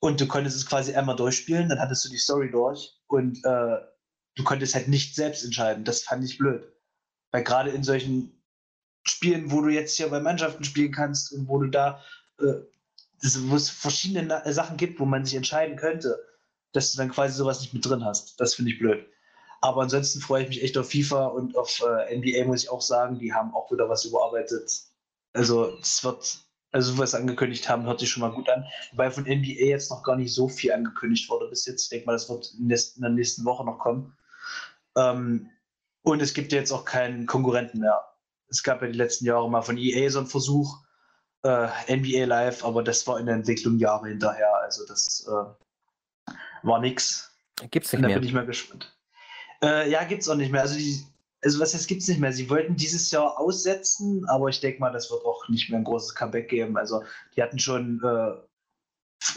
Und 0.00 0.20
du 0.20 0.26
konntest 0.26 0.56
es 0.56 0.66
quasi 0.66 0.94
einmal 0.94 1.16
durchspielen, 1.16 1.68
dann 1.68 1.78
hattest 1.78 2.04
du 2.04 2.08
die 2.08 2.18
Story 2.18 2.50
durch 2.50 2.98
und 3.06 3.38
äh, 3.44 3.76
du 4.34 4.44
konntest 4.44 4.74
halt 4.74 4.88
nicht 4.88 5.14
selbst 5.14 5.44
entscheiden. 5.44 5.84
Das 5.84 6.02
fand 6.02 6.24
ich 6.24 6.38
blöd. 6.38 6.64
Weil 7.30 7.44
gerade 7.44 7.70
in 7.70 7.84
solchen 7.84 8.42
Spielen, 9.04 9.50
wo 9.50 9.60
du 9.60 9.68
jetzt 9.68 9.96
hier 9.96 10.08
bei 10.08 10.20
Mannschaften 10.20 10.64
spielen 10.64 10.92
kannst 10.92 11.32
und 11.32 11.48
wo 11.48 11.58
du 11.58 11.68
da, 11.68 12.02
äh, 12.38 12.54
wo 13.22 13.56
es 13.56 13.68
verschiedene 13.68 14.42
Sachen 14.52 14.76
gibt, 14.76 15.00
wo 15.00 15.04
man 15.04 15.24
sich 15.24 15.34
entscheiden 15.34 15.76
könnte, 15.76 16.18
dass 16.72 16.92
du 16.92 16.98
dann 16.98 17.10
quasi 17.10 17.34
sowas 17.34 17.60
nicht 17.60 17.74
mit 17.74 17.84
drin 17.84 18.04
hast. 18.04 18.40
Das 18.40 18.54
finde 18.54 18.72
ich 18.72 18.78
blöd. 18.78 19.06
Aber 19.60 19.82
ansonsten 19.82 20.20
freue 20.20 20.44
ich 20.44 20.48
mich 20.48 20.62
echt 20.62 20.78
auf 20.78 20.90
FIFA 20.90 21.26
und 21.26 21.56
auf 21.56 21.82
äh, 21.82 22.16
NBA, 22.16 22.46
muss 22.46 22.64
ich 22.64 22.70
auch 22.70 22.80
sagen. 22.80 23.18
Die 23.18 23.32
haben 23.32 23.54
auch 23.54 23.70
wieder 23.70 23.88
was 23.88 24.04
überarbeitet. 24.04 24.70
Also, 25.34 25.76
es 25.80 26.02
wird, 26.02 26.38
also, 26.72 26.96
was 26.96 27.10
sie 27.10 27.18
angekündigt 27.18 27.68
haben, 27.68 27.84
hört 27.84 28.00
sich 28.00 28.10
schon 28.10 28.22
mal 28.22 28.32
gut 28.32 28.48
an. 28.48 28.64
Wobei 28.92 29.10
von 29.10 29.24
NBA 29.24 29.66
jetzt 29.66 29.90
noch 29.90 30.02
gar 30.02 30.16
nicht 30.16 30.34
so 30.34 30.48
viel 30.48 30.72
angekündigt 30.72 31.28
wurde 31.28 31.48
bis 31.48 31.66
jetzt. 31.66 31.84
Ich 31.84 31.88
denke 31.90 32.06
mal, 32.06 32.12
das 32.12 32.28
wird 32.30 32.54
in 32.58 32.68
der 32.68 33.10
nächsten 33.10 33.44
Woche 33.44 33.64
noch 33.64 33.78
kommen. 33.78 34.16
Ähm, 34.96 35.50
und 36.02 36.22
es 36.22 36.32
gibt 36.32 36.52
jetzt 36.52 36.72
auch 36.72 36.86
keinen 36.86 37.26
Konkurrenten 37.26 37.80
mehr. 37.80 38.02
Es 38.48 38.62
gab 38.62 38.80
ja 38.80 38.88
die 38.88 38.96
letzten 38.96 39.26
Jahre 39.26 39.48
mal 39.50 39.62
von 39.62 39.76
EA 39.76 40.08
so 40.10 40.20
einen 40.20 40.26
Versuch, 40.26 40.78
äh, 41.42 41.68
NBA 41.94 42.24
Live, 42.24 42.64
aber 42.64 42.82
das 42.82 43.06
war 43.06 43.20
in 43.20 43.26
der 43.26 43.34
Entwicklung 43.34 43.78
Jahre 43.78 44.08
hinterher. 44.08 44.54
Also, 44.62 44.86
das 44.86 45.28
äh, 45.28 46.32
war 46.62 46.80
nix. 46.80 47.30
Gibt's 47.70 47.92
nicht 47.92 48.02
da 48.02 48.08
mehr. 48.08 48.18
bin 48.18 48.26
ich 48.26 48.32
mal 48.32 48.46
gespannt. 48.46 48.96
Äh, 49.62 49.90
ja, 49.90 50.04
gibt's 50.04 50.28
auch 50.28 50.36
nicht 50.36 50.52
mehr. 50.52 50.62
Also, 50.62 50.76
die, 50.76 51.04
also 51.42 51.60
was 51.60 51.72
jetzt 51.72 51.88
gibt's 51.88 52.08
nicht 52.08 52.20
mehr. 52.20 52.32
Sie 52.32 52.48
wollten 52.50 52.76
dieses 52.76 53.10
Jahr 53.10 53.38
aussetzen, 53.38 54.26
aber 54.28 54.48
ich 54.48 54.60
denke 54.60 54.80
mal, 54.80 54.92
das 54.92 55.10
wird 55.10 55.24
auch 55.24 55.48
nicht 55.48 55.70
mehr 55.70 55.78
ein 55.78 55.84
großes 55.84 56.14
Comeback 56.14 56.48
geben. 56.48 56.76
Also 56.76 57.04
die 57.36 57.42
hatten 57.42 57.58
schon 57.58 58.00
äh, 58.04 58.34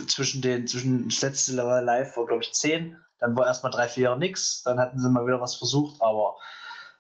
zwischen 0.08 0.42
den, 0.42 0.68
zwischen 0.68 1.10
das 1.10 1.22
letzte 1.22 1.54
Live 1.54 2.16
war, 2.18 2.26
glaube 2.26 2.44
ich, 2.44 2.54
10, 2.54 2.98
dann 3.20 3.36
war 3.36 3.48
erstmal 3.48 3.72
drei, 3.72 3.88
vier 3.88 4.04
Jahre 4.06 4.20
nix, 4.20 4.64
dann 4.64 4.80
hatten 4.80 5.00
sie 5.00 5.10
mal 5.10 5.26
wieder 5.26 5.42
was 5.42 5.56
versucht, 5.56 6.02
aber 6.02 6.36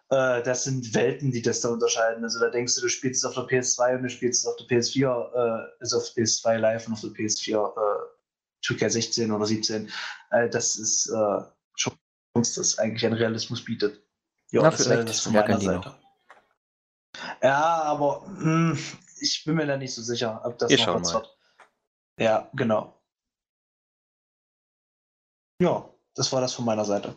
äh, 0.09 0.43
das 0.43 0.63
sind 0.63 0.93
Welten, 0.93 1.31
die 1.31 1.41
das 1.41 1.61
da 1.61 1.69
unterscheiden. 1.69 2.23
Also 2.23 2.39
da 2.39 2.49
denkst 2.49 2.75
du, 2.75 2.81
du 2.81 2.87
spielst 2.89 3.23
es 3.23 3.29
auf 3.29 3.35
der 3.35 3.43
PS2 3.45 3.97
und 3.97 4.03
du 4.03 4.09
spielst 4.09 4.41
es 4.41 4.47
auf 4.47 4.55
der 4.57 4.67
PS4, 4.67 5.33
äh, 5.33 5.83
ist 5.83 5.93
auf 5.93 6.03
PS2 6.03 6.57
live 6.57 6.87
und 6.87 6.93
auf 6.93 7.01
der 7.01 7.09
PS4 7.11 7.73
äh, 7.75 8.65
2K16 8.65 9.33
oder 9.33 9.45
17. 9.45 9.89
Äh, 10.31 10.49
das 10.49 10.75
ist 10.75 11.09
äh, 11.09 11.41
uns 12.33 12.55
das 12.55 12.79
eigentlich 12.79 13.05
an 13.05 13.13
Realismus 13.13 13.63
bietet. 13.63 14.03
Ja, 14.51 14.61
Na, 14.63 14.69
das 14.71 14.79
wäre 14.79 14.89
vielleicht 14.89 15.09
das 15.09 15.19
von 15.21 15.33
meiner 15.33 15.59
Seite. 15.59 15.95
Ja, 17.41 17.83
aber 17.83 18.21
mh, 18.27 18.77
ich 19.19 19.43
bin 19.45 19.55
mir 19.55 19.65
da 19.65 19.77
nicht 19.77 19.93
so 19.93 20.01
sicher, 20.01 20.41
ob 20.43 20.57
das 20.57 20.69
Wir 20.69 20.77
noch 20.77 20.85
schauen 20.85 21.01
was 21.01 21.13
mal. 21.13 21.21
wird. 21.21 21.37
Ja, 22.19 22.49
genau. 22.53 22.99
Ja, 25.61 25.89
das 26.15 26.31
war 26.31 26.41
das 26.41 26.53
von 26.53 26.65
meiner 26.65 26.85
Seite. 26.85 27.15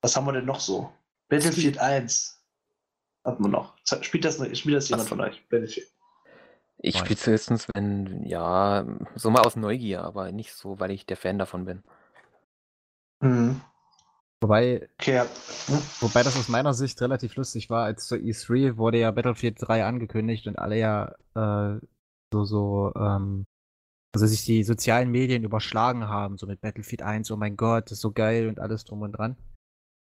Was 0.00 0.16
haben 0.16 0.26
wir 0.26 0.32
denn 0.32 0.46
noch 0.46 0.60
so? 0.60 0.92
Battlefield 1.28 1.78
1 1.78 2.42
hatten 3.24 3.42
wir 3.42 3.48
noch. 3.48 3.76
Spielt 4.02 4.24
das, 4.24 4.36
spielt 4.58 4.76
das 4.76 4.88
jemand 4.88 5.08
von 5.08 5.20
euch? 5.20 5.46
Battlefield. 5.48 5.88
Ich 6.78 6.98
spiele 6.98 7.18
höchstens, 7.18 7.66
wenn, 7.74 8.24
ja, 8.26 8.86
so 9.14 9.30
mal 9.30 9.42
aus 9.42 9.56
Neugier, 9.56 10.02
aber 10.02 10.32
nicht 10.32 10.52
so, 10.52 10.78
weil 10.80 10.90
ich 10.90 11.06
der 11.06 11.16
Fan 11.16 11.38
davon 11.38 11.64
bin. 11.64 11.82
Mhm. 13.20 13.60
Wobei, 14.44 14.90
Okay, 15.00 15.22
wobei 16.00 16.22
das 16.22 16.36
aus 16.36 16.50
meiner 16.50 16.74
Sicht 16.74 17.00
relativ 17.00 17.34
lustig 17.36 17.70
war, 17.70 17.86
als 17.86 18.06
zur 18.06 18.18
E3 18.18 18.76
wurde 18.76 18.98
ja 18.98 19.10
Battlefield 19.10 19.56
3 19.58 19.86
angekündigt 19.86 20.46
und 20.46 20.58
alle 20.58 20.78
ja 20.78 21.14
äh, 21.34 21.80
so, 22.30 22.44
so, 22.44 22.92
ähm, 22.94 23.46
also 24.14 24.26
sich 24.26 24.44
die 24.44 24.62
sozialen 24.62 25.10
Medien 25.10 25.44
überschlagen 25.44 26.08
haben, 26.08 26.36
so 26.36 26.46
mit 26.46 26.60
Battlefield 26.60 27.00
1, 27.00 27.30
oh 27.30 27.38
mein 27.38 27.56
Gott, 27.56 27.86
das 27.86 27.92
ist 27.92 28.00
so 28.02 28.12
geil 28.12 28.48
und 28.48 28.60
alles 28.60 28.84
drum 28.84 29.00
und 29.00 29.12
dran. 29.12 29.38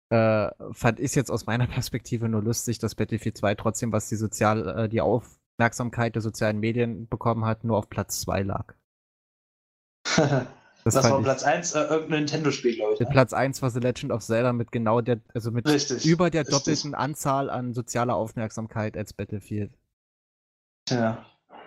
Äh, 0.08 0.50
fand 0.72 0.98
ich 0.98 1.14
jetzt 1.14 1.30
aus 1.30 1.44
meiner 1.44 1.66
Perspektive 1.76 2.26
nur 2.30 2.42
lustig, 2.42 2.78
dass 2.78 2.94
Battlefield 2.94 3.36
2 3.36 3.54
trotzdem, 3.56 3.92
was 3.92 4.08
die 4.08 4.16
sozial, 4.16 4.66
äh, 4.66 4.88
die 4.88 5.02
Aufmerksamkeit 5.02 6.14
der 6.14 6.22
sozialen 6.22 6.58
Medien 6.58 7.06
bekommen 7.06 7.44
hat, 7.44 7.64
nur 7.64 7.76
auf 7.76 7.90
Platz 7.90 8.22
2 8.22 8.44
lag. 8.44 8.74
Das, 10.84 10.94
fand 10.94 11.10
war 11.10 11.22
Platz 11.22 11.44
1, 11.44 11.74
äh, 11.74 11.80
irgendein 11.84 12.20
Nintendo-Spiel, 12.20 12.76
glaube 12.76 12.94
ich. 12.94 13.00
Ne? 13.00 13.06
Platz 13.06 13.32
1 13.32 13.62
war 13.62 13.70
The 13.70 13.78
Legend 13.78 14.12
of 14.12 14.22
Zelda 14.22 14.52
mit 14.52 14.72
genau 14.72 15.00
der, 15.00 15.20
also 15.32 15.50
mit 15.50 15.66
Richtig. 15.68 16.04
über 16.04 16.30
der 16.30 16.42
richtig. 16.42 16.58
doppelten 16.58 16.94
Anzahl 16.94 17.50
an 17.50 17.72
sozialer 17.72 18.16
Aufmerksamkeit 18.16 18.96
als 18.96 19.12
Battlefield. 19.12 19.72
Ja. 20.90 21.24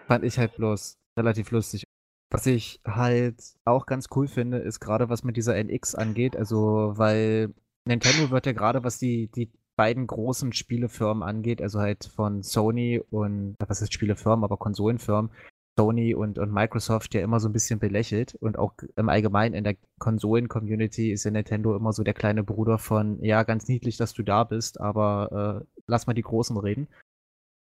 Fand 0.07 0.23
ich 0.25 0.37
halt 0.37 0.55
bloß 0.55 0.97
relativ 1.17 1.51
lustig. 1.51 1.83
Was 2.31 2.45
ich 2.45 2.81
halt 2.85 3.41
auch 3.63 3.85
ganz 3.85 4.07
cool 4.15 4.27
finde, 4.27 4.57
ist 4.57 4.79
gerade 4.79 5.09
was 5.09 5.23
mit 5.23 5.37
dieser 5.37 5.55
NX 5.55 5.95
angeht. 5.95 6.35
Also, 6.35 6.93
weil 6.95 7.53
Nintendo 7.87 8.31
wird 8.31 8.45
ja 8.45 8.51
gerade, 8.51 8.83
was 8.83 8.97
die, 8.97 9.27
die 9.27 9.51
beiden 9.77 10.07
großen 10.07 10.53
Spielefirmen 10.53 11.23
angeht, 11.23 11.61
also 11.61 11.79
halt 11.79 12.05
von 12.15 12.43
Sony 12.43 13.01
und, 13.09 13.55
was 13.59 13.81
ist 13.81 13.93
Spielefirmen, 13.93 14.43
aber 14.43 14.57
Konsolenfirmen, 14.57 15.31
Sony 15.77 16.15
und, 16.15 16.37
und 16.39 16.51
Microsoft 16.51 17.13
ja 17.13 17.21
immer 17.21 17.39
so 17.39 17.49
ein 17.49 17.53
bisschen 17.53 17.79
belächelt. 17.79 18.35
Und 18.35 18.57
auch 18.57 18.73
im 18.95 19.09
Allgemeinen 19.09 19.53
in 19.53 19.63
der 19.63 19.75
Konsolen-Community 19.99 21.11
ist 21.11 21.25
ja 21.25 21.31
Nintendo 21.31 21.75
immer 21.75 21.93
so 21.93 22.03
der 22.03 22.13
kleine 22.13 22.43
Bruder 22.43 22.77
von, 22.77 23.21
ja, 23.23 23.43
ganz 23.43 23.67
niedlich, 23.67 23.97
dass 23.97 24.13
du 24.13 24.23
da 24.23 24.43
bist, 24.43 24.79
aber 24.79 25.63
äh, 25.63 25.81
lass 25.87 26.07
mal 26.07 26.13
die 26.13 26.21
Großen 26.21 26.57
reden. 26.57 26.87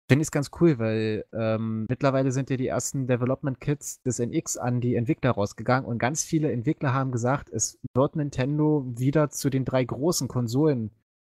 Finde 0.08 0.22
ich 0.22 0.26
es 0.26 0.32
ganz 0.32 0.50
cool, 0.60 0.78
weil 0.78 1.24
ähm, 1.32 1.86
mittlerweile 1.88 2.32
sind 2.32 2.50
ja 2.50 2.56
die 2.56 2.66
ersten 2.66 3.06
Development 3.06 3.58
Kits 3.60 4.02
des 4.02 4.18
NX 4.18 4.58
an 4.58 4.80
die 4.80 4.94
Entwickler 4.96 5.30
rausgegangen 5.30 5.88
und 5.88 5.98
ganz 5.98 6.22
viele 6.22 6.52
Entwickler 6.52 6.92
haben 6.92 7.12
gesagt, 7.12 7.48
es 7.50 7.78
wird 7.94 8.16
Nintendo 8.16 8.84
wieder 8.86 9.30
zu 9.30 9.48
den 9.48 9.64
drei 9.64 9.84
großen 9.84 10.28
Konsolen 10.28 10.90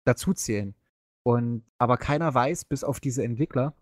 dazuzählen. 0.04 0.76
Und 1.24 1.64
aber 1.78 1.98
keiner 1.98 2.34
weiß, 2.34 2.66
bis 2.66 2.84
auf 2.84 3.00
diese 3.00 3.24
Entwickler, 3.24 3.74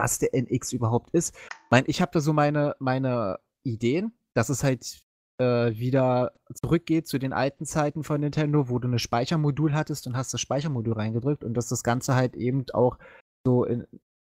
was 0.00 0.18
der 0.18 0.34
NX 0.34 0.72
überhaupt 0.72 1.10
ist. 1.10 1.34
Ich 1.34 1.70
meine, 1.70 1.86
ich 1.86 2.00
habe 2.00 2.10
da 2.12 2.20
so 2.20 2.32
meine, 2.32 2.74
meine 2.78 3.38
Ideen, 3.62 4.12
dass 4.34 4.48
es 4.48 4.64
halt 4.64 5.02
äh, 5.38 5.76
wieder 5.76 6.32
zurückgeht 6.54 7.06
zu 7.06 7.18
den 7.18 7.32
alten 7.32 7.66
Zeiten 7.66 8.02
von 8.02 8.20
Nintendo, 8.20 8.68
wo 8.68 8.78
du 8.78 8.88
eine 8.88 8.98
Speichermodul 8.98 9.74
hattest 9.74 10.06
und 10.06 10.16
hast 10.16 10.32
das 10.32 10.40
Speichermodul 10.40 10.94
reingedrückt 10.94 11.44
und 11.44 11.54
dass 11.54 11.68
das 11.68 11.82
Ganze 11.82 12.14
halt 12.14 12.34
eben 12.34 12.64
auch 12.72 12.98
so 13.44 13.64
in 13.64 13.86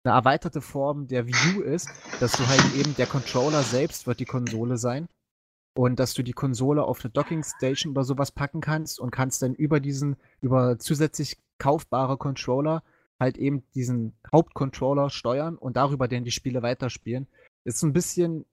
eine 0.04 0.14
erweiterte 0.14 0.60
Form 0.60 1.08
der 1.08 1.24
U 1.24 1.62
ist, 1.62 1.88
dass 2.20 2.32
du 2.32 2.46
halt 2.46 2.76
eben 2.76 2.94
der 2.94 3.06
Controller 3.06 3.62
selbst 3.62 4.06
wird 4.06 4.20
die 4.20 4.24
Konsole 4.24 4.76
sein 4.76 5.08
und 5.76 5.98
dass 5.98 6.14
du 6.14 6.22
die 6.22 6.32
Konsole 6.32 6.84
auf 6.84 7.04
eine 7.04 7.10
Docking 7.10 7.42
Station 7.42 7.90
oder 7.90 8.04
sowas 8.04 8.30
packen 8.30 8.60
kannst 8.60 9.00
und 9.00 9.10
kannst 9.10 9.42
dann 9.42 9.54
über 9.54 9.80
diesen, 9.80 10.16
über 10.40 10.78
zusätzlich 10.78 11.38
kaufbare 11.58 12.16
Controller 12.16 12.84
halt 13.20 13.38
eben 13.38 13.64
diesen 13.74 14.16
Hauptcontroller 14.32 15.10
steuern 15.10 15.56
und 15.56 15.76
darüber 15.76 16.08
dann 16.08 16.24
die 16.24 16.30
Spiele 16.30 16.62
weiterspielen. 16.62 17.26
Ist 17.64 17.82
ein 17.82 17.92
bisschen 17.92 18.44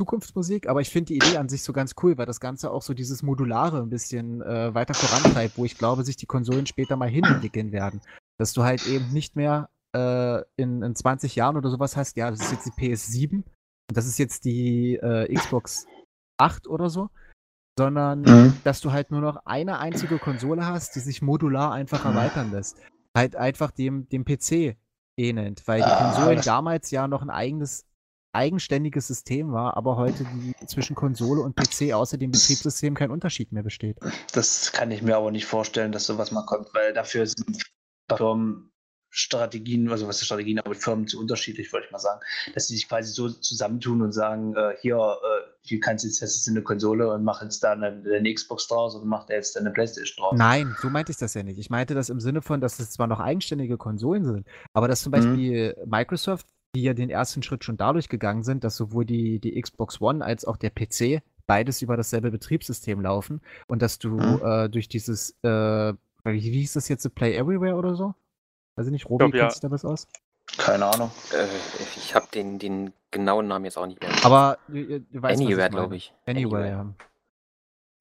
Zukunftsmusik, 0.00 0.68
aber 0.68 0.80
ich 0.80 0.90
finde 0.90 1.08
die 1.08 1.16
Idee 1.16 1.36
an 1.36 1.48
sich 1.48 1.62
so 1.62 1.72
ganz 1.72 1.94
cool, 2.02 2.18
weil 2.18 2.26
das 2.26 2.40
Ganze 2.40 2.70
auch 2.70 2.82
so 2.82 2.94
dieses 2.94 3.22
Modulare 3.22 3.80
ein 3.80 3.90
bisschen 3.90 4.42
äh, 4.42 4.74
weiter 4.74 4.94
vorantreibt, 4.94 5.56
wo 5.56 5.64
ich 5.64 5.78
glaube, 5.78 6.04
sich 6.04 6.16
die 6.16 6.26
Konsolen 6.26 6.66
später 6.66 6.96
mal 6.96 7.08
hinentwickeln 7.08 7.72
werden. 7.72 8.00
Dass 8.38 8.52
du 8.52 8.64
halt 8.64 8.86
eben 8.86 9.12
nicht 9.12 9.36
mehr 9.36 9.68
äh, 9.94 10.42
in, 10.56 10.82
in 10.82 10.94
20 10.94 11.36
Jahren 11.36 11.56
oder 11.56 11.70
sowas 11.70 11.96
hast, 11.96 12.16
ja, 12.16 12.30
das 12.30 12.40
ist 12.40 12.52
jetzt 12.52 12.66
die 12.66 12.70
PS7 12.70 13.34
und 13.36 13.44
das 13.96 14.06
ist 14.06 14.18
jetzt 14.18 14.44
die 14.44 14.96
äh, 14.96 15.32
Xbox 15.32 15.86
8 16.38 16.66
oder 16.66 16.90
so, 16.90 17.10
sondern 17.78 18.22
Mhm. 18.22 18.54
dass 18.64 18.80
du 18.80 18.92
halt 18.92 19.10
nur 19.10 19.20
noch 19.20 19.46
eine 19.46 19.78
einzige 19.78 20.18
Konsole 20.18 20.66
hast, 20.66 20.96
die 20.96 21.00
sich 21.00 21.22
modular 21.22 21.72
einfach 21.72 22.04
erweitern 22.04 22.50
lässt. 22.50 22.78
Halt 23.14 23.36
einfach 23.36 23.70
dem, 23.70 24.08
dem 24.08 24.24
PC 24.24 24.76
ähnelt, 25.16 25.66
weil 25.68 25.78
die 25.80 25.84
Ah, 25.84 26.12
Konsolen 26.14 26.40
damals 26.42 26.90
ja 26.90 27.06
noch 27.08 27.22
ein 27.22 27.30
eigenes, 27.30 27.84
eigenständiges 28.32 29.06
System 29.06 29.52
war, 29.52 29.76
aber 29.76 29.96
heute 29.96 30.24
die, 30.24 30.54
zwischen 30.66 30.96
Konsole 30.96 31.42
und 31.42 31.54
PC 31.54 31.92
außer 31.92 32.16
dem 32.16 32.30
Betriebssystem 32.30 32.94
kein 32.94 33.10
Unterschied 33.10 33.52
mehr 33.52 33.62
besteht. 33.62 33.98
Das 34.32 34.72
kann 34.72 34.90
ich 34.90 35.02
mir 35.02 35.16
aber 35.16 35.30
nicht 35.30 35.44
vorstellen, 35.44 35.92
dass 35.92 36.06
sowas 36.06 36.30
mal 36.30 36.46
kommt, 36.46 36.72
weil 36.74 36.94
dafür 36.94 37.26
sind 37.26 37.62
Firmen 38.16 38.72
Strategien, 39.14 39.90
also 39.90 40.08
was 40.08 40.16
ist 40.20 40.24
Strategien, 40.26 40.58
aber 40.58 40.74
Firmen 40.74 41.06
zu 41.06 41.20
unterschiedlich, 41.20 41.70
wollte 41.74 41.86
ich 41.86 41.92
mal 41.92 41.98
sagen, 41.98 42.20
dass 42.54 42.68
die 42.68 42.74
sich 42.74 42.88
quasi 42.88 43.12
so 43.12 43.28
zusammentun 43.28 44.00
und 44.00 44.12
sagen, 44.12 44.56
äh, 44.56 44.74
hier, 44.80 44.96
äh, 44.96 45.51
hier 45.64 45.80
kannst 45.80 46.04
du 46.04 46.08
jetzt, 46.08 46.20
ist 46.22 46.48
eine 46.48 46.62
Konsole 46.62 47.12
und 47.12 47.22
mach 47.24 47.40
jetzt 47.42 47.62
da 47.62 47.72
eine, 47.72 48.02
eine 48.04 48.34
Xbox 48.34 48.66
draus 48.66 48.94
und 48.96 49.06
macht 49.06 49.30
jetzt 49.30 49.56
eine 49.56 49.70
Playstation 49.70 50.16
draus. 50.24 50.38
Nein, 50.38 50.74
so 50.80 50.90
meinte 50.90 51.12
ich 51.12 51.18
das 51.18 51.34
ja 51.34 51.42
nicht. 51.42 51.58
Ich 51.58 51.70
meinte 51.70 51.94
das 51.94 52.08
im 52.10 52.20
Sinne 52.20 52.42
von, 52.42 52.60
dass 52.60 52.78
es 52.80 52.90
zwar 52.90 53.06
noch 53.06 53.20
eigenständige 53.20 53.76
Konsolen 53.78 54.24
sind, 54.24 54.46
aber 54.72 54.88
dass 54.88 55.02
zum 55.02 55.10
Mhm. 55.10 55.16
Beispiel 55.16 55.76
Microsoft, 55.86 56.46
die 56.74 56.82
ja 56.82 56.94
den 56.94 57.10
ersten 57.10 57.42
Schritt 57.42 57.64
schon 57.64 57.76
dadurch 57.76 58.08
gegangen 58.08 58.42
sind, 58.42 58.64
dass 58.64 58.76
sowohl 58.76 59.04
die, 59.04 59.38
die 59.38 59.60
Xbox 59.60 60.00
One 60.00 60.24
als 60.24 60.44
auch 60.44 60.56
der 60.56 60.70
PC 60.70 61.22
beides 61.46 61.80
über 61.82 61.96
dasselbe 61.96 62.30
Betriebssystem 62.30 63.00
laufen 63.00 63.40
und 63.68 63.82
dass 63.82 63.98
du 63.98 64.08
Mhm. 64.10 64.40
äh, 64.44 64.68
durch 64.68 64.88
dieses, 64.88 65.36
äh, 65.42 65.92
wie, 66.24 66.42
wie 66.42 66.60
hieß 66.60 66.72
das 66.72 66.88
jetzt, 66.88 67.14
Play 67.14 67.36
Everywhere 67.36 67.76
oder 67.76 67.94
so? 67.94 68.14
Weiß 68.76 68.86
ich 68.86 68.92
nicht, 68.92 69.06
Robi, 69.08 69.18
glaub, 69.18 69.34
ja. 69.34 69.40
kennst 69.42 69.62
du 69.62 69.68
da 69.68 69.70
was 69.72 69.84
aus? 69.84 70.08
Keine 70.58 70.86
Ahnung. 70.86 71.10
Äh, 71.32 71.46
ich 71.96 72.14
habe 72.14 72.26
den, 72.32 72.58
den 72.58 72.92
genauen 73.10 73.48
Namen 73.48 73.64
jetzt 73.64 73.78
auch 73.78 73.86
nicht 73.86 74.00
mehr. 74.00 74.10
Aber 74.24 74.58
du, 74.68 75.00
du 75.00 75.22
weißt, 75.22 75.40
Anywhere, 75.40 75.58
was 75.58 75.66
ich 75.66 75.70
glaube 75.70 75.96
ich. 75.96 76.14
Anyway, 76.26 76.68
ja. 76.68 76.94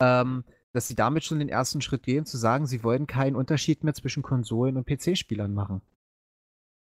Ähm, 0.02 0.44
dass 0.74 0.88
sie 0.88 0.96
damit 0.96 1.24
schon 1.24 1.40
den 1.40 1.50
ersten 1.50 1.82
Schritt 1.82 2.04
gehen, 2.04 2.26
zu 2.26 2.38
sagen, 2.38 2.66
sie 2.66 2.84
wollen 2.84 3.08
keinen 3.08 3.36
Unterschied 3.36 3.84
mehr 3.84 3.94
zwischen 3.94 4.24
Konsolen 4.24 4.78
und 4.78 4.88
PC-Spielern 4.88 5.54
machen. 5.54 5.82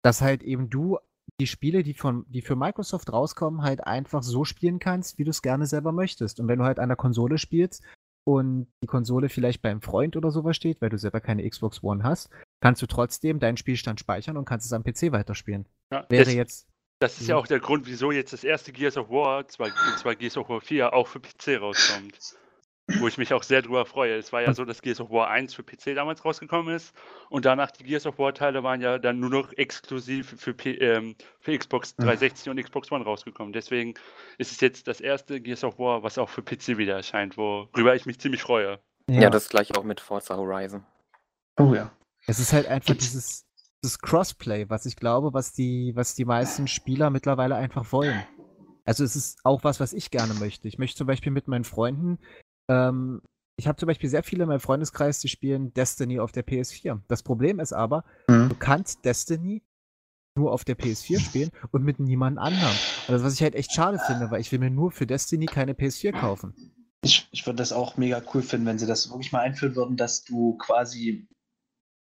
Dass 0.03 0.22
halt 0.22 0.43
eben 0.43 0.70
du 0.70 0.97
die 1.39 1.47
Spiele, 1.47 1.84
die, 1.84 1.93
von, 1.93 2.26
die 2.30 2.41
für 2.41 2.55
Microsoft 2.55 3.12
rauskommen, 3.12 3.64
halt 3.64 3.86
einfach 3.86 4.24
so 4.24 4.45
spielen 4.45 4.80
kannst, 4.80 5.18
wie 5.18 5.24
du 5.24 5.32
es 5.32 5.41
gerne 5.41 5.66
selber 5.66 5.91
möchtest. 5.91 6.39
Und 6.39 6.47
wenn 6.47 6.59
du 6.59 6.66
halt 6.66 6.80
an 6.80 6.89
der 6.89 6.97
Konsole 6.97 7.38
spielst 7.38 7.84
und 8.24 8.67
die 8.84 8.88
Konsole 8.88 9.30
vielleicht 9.30 9.61
beim 9.61 9.82
Freund 9.82 10.15
oder 10.15 10.32
sowas 10.32 10.55
steht, 10.55 10.82
weil 10.82 10.89
du 10.89 10.97
selber 10.97 11.22
keine 11.22 11.47
Xbox 11.49 11.84
One 11.84 12.03
hast, 12.03 12.30
kannst 12.61 12.82
du 12.82 12.86
trotzdem 12.88 13.39
deinen 13.39 13.57
Spielstand 13.57 13.99
speichern 13.99 14.38
und 14.38 14.45
kannst 14.45 14.65
es 14.65 14.74
am 14.74 14.84
PC 14.84 15.11
weiterspielen. 15.11 15.67
Ja, 15.91 16.05
Wäre 16.09 16.26
das, 16.26 16.34
jetzt. 16.34 16.67
das 16.99 17.19
ist 17.19 17.28
ja 17.28 17.36
Mhm. 17.36 17.41
auch 17.41 17.47
der 17.47 17.59
Grund, 17.59 17.88
wieso 17.88 18.11
jetzt 18.11 18.34
das 18.34 18.43
erste 18.43 18.72
Gears 18.72 18.97
of 18.97 19.09
War, 19.09 19.47
zwar, 19.47 19.67
und 19.67 19.97
zwar 19.97 20.15
Gears 20.15 20.38
of 20.38 20.49
War 20.49 20.61
4, 20.61 20.93
auch 20.93 21.07
für 21.07 21.19
PC 21.19 21.57
rauskommt. 21.59 22.36
Wo 22.99 23.07
ich 23.07 23.17
mich 23.17 23.34
auch 23.34 23.43
sehr 23.43 23.61
drüber 23.61 23.86
freue. 23.86 24.17
Es 24.17 24.34
war 24.34 24.41
ja 24.41 24.53
so, 24.53 24.65
dass 24.65 24.82
Gears 24.82 24.99
of 24.99 25.11
War 25.11 25.29
1 25.29 25.53
für 25.53 25.63
PC 25.63 25.95
damals 25.95 26.25
rausgekommen 26.25 26.75
ist 26.75 26.93
und 27.29 27.45
danach 27.45 27.71
die 27.71 27.84
Gears 27.84 28.05
of 28.05 28.19
War 28.19 28.34
Teile 28.34 28.63
waren 28.63 28.82
ja 28.82 28.97
dann 28.97 29.19
nur 29.19 29.29
noch 29.29 29.53
exklusiv 29.53 30.36
für, 30.38 30.53
P 30.53 30.71
ähm, 30.75 31.15
für 31.39 31.57
Xbox 31.57 31.95
Mhm. 31.97 32.03
360 32.03 32.49
und 32.49 32.61
Xbox 32.61 32.91
One 32.91 33.05
rausgekommen. 33.05 33.53
Deswegen 33.53 33.93
ist 34.38 34.51
es 34.51 34.59
jetzt 34.59 34.88
das 34.88 34.99
erste 34.99 35.39
Gears 35.39 35.63
of 35.63 35.79
War, 35.79 36.03
was 36.03 36.17
auch 36.17 36.29
für 36.29 36.41
PC 36.41 36.77
wieder 36.77 36.95
erscheint, 36.95 37.38
worüber 37.38 37.95
ich 37.95 38.05
mich 38.05 38.19
ziemlich 38.19 38.41
freue. 38.41 38.79
Ja, 39.09 39.29
das 39.29 39.49
gleiche 39.49 39.75
auch 39.77 39.84
mit 39.84 40.01
Forza 40.01 40.36
Horizon. 40.36 40.84
Oh 41.57 41.73
ja. 41.73 41.91
Es 42.27 42.39
ist 42.39 42.51
halt 42.53 42.67
einfach 42.67 42.93
dieses, 42.95 43.45
dieses 43.84 43.99
Crossplay, 43.99 44.69
was 44.69 44.86
ich 44.86 44.95
glaube, 44.95 45.34
was 45.34 45.53
die, 45.53 45.91
was 45.95 46.13
die 46.15 46.25
meisten 46.25 46.67
Spieler 46.67 47.09
mittlerweile 47.09 47.55
einfach 47.55 47.91
wollen. 47.91 48.23
Also 48.84 49.03
es 49.03 49.15
ist 49.15 49.39
auch 49.43 49.63
was, 49.63 49.79
was 49.79 49.93
ich 49.93 50.09
gerne 50.11 50.34
möchte. 50.34 50.67
Ich 50.67 50.77
möchte 50.77 50.97
zum 50.97 51.07
Beispiel 51.07 51.32
mit 51.32 51.47
meinen 51.47 51.63
Freunden, 51.63 52.19
ähm, 52.72 53.22
ich 53.57 53.67
habe 53.67 53.78
zum 53.78 53.88
Beispiel 53.88 54.09
sehr 54.09 54.24
viele 54.24 54.43
in 54.43 54.49
meinem 54.49 54.59
Freundeskreis, 54.59 55.19
die 55.19 55.28
spielen 55.28 55.74
Destiny 55.74 56.19
auf 56.19 56.32
der 56.32 56.45
PS4. 56.45 56.99
Das 57.07 57.22
Problem 57.22 57.59
ist 57.59 57.74
aber, 57.74 58.03
Mhm. 58.28 58.49
du 58.49 58.55
kannst 58.55 59.05
Destiny 59.05 59.61
nur 60.36 60.51
auf 60.53 60.63
der 60.63 60.78
PS4 60.78 61.19
spielen 61.19 61.51
und 61.72 61.84
mit 61.84 61.99
niemand 61.99 62.39
anderem. 62.39 62.74
Also 63.07 63.26
was 63.26 63.34
ich 63.34 63.41
halt 63.43 63.53
echt 63.55 63.74
schade 63.74 63.99
finde, 63.99 64.32
weil 64.32 64.39
ich 64.41 64.51
will 64.51 64.59
mir 64.59 64.69
nur 64.72 64.91
für 64.91 65.05
Destiny 65.05 65.45
keine 65.45 65.74
PS4 65.74 66.13
kaufen. 66.13 66.55
Ich, 67.03 67.28
ich 67.32 67.45
würde 67.45 67.57
das 67.57 67.74
auch 67.74 67.97
mega 67.97 68.22
cool 68.34 68.41
finden, 68.41 68.65
wenn 68.67 68.80
sie 68.80 68.86
das 68.88 69.09
wirklich 69.09 69.32
mal 69.32 69.39
einführen 69.41 69.76
würden, 69.76 69.97
dass 69.97 70.24
du 70.24 70.55
quasi 70.57 71.28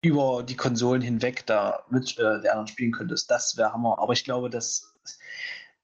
über 0.04 0.44
die 0.44 0.56
Konsolen 0.56 1.02
hinweg 1.02 1.46
da 1.46 1.84
mit 1.90 2.18
äh, 2.20 2.42
der 2.42 2.52
anderen 2.52 2.68
spielen 2.68 2.92
könntest. 2.92 3.30
Das 3.32 3.58
wäre 3.58 3.74
Hammer. 3.74 3.98
Aber 4.00 4.14
ich 4.14 4.24
glaube, 4.24 4.50
dass, 4.50 4.94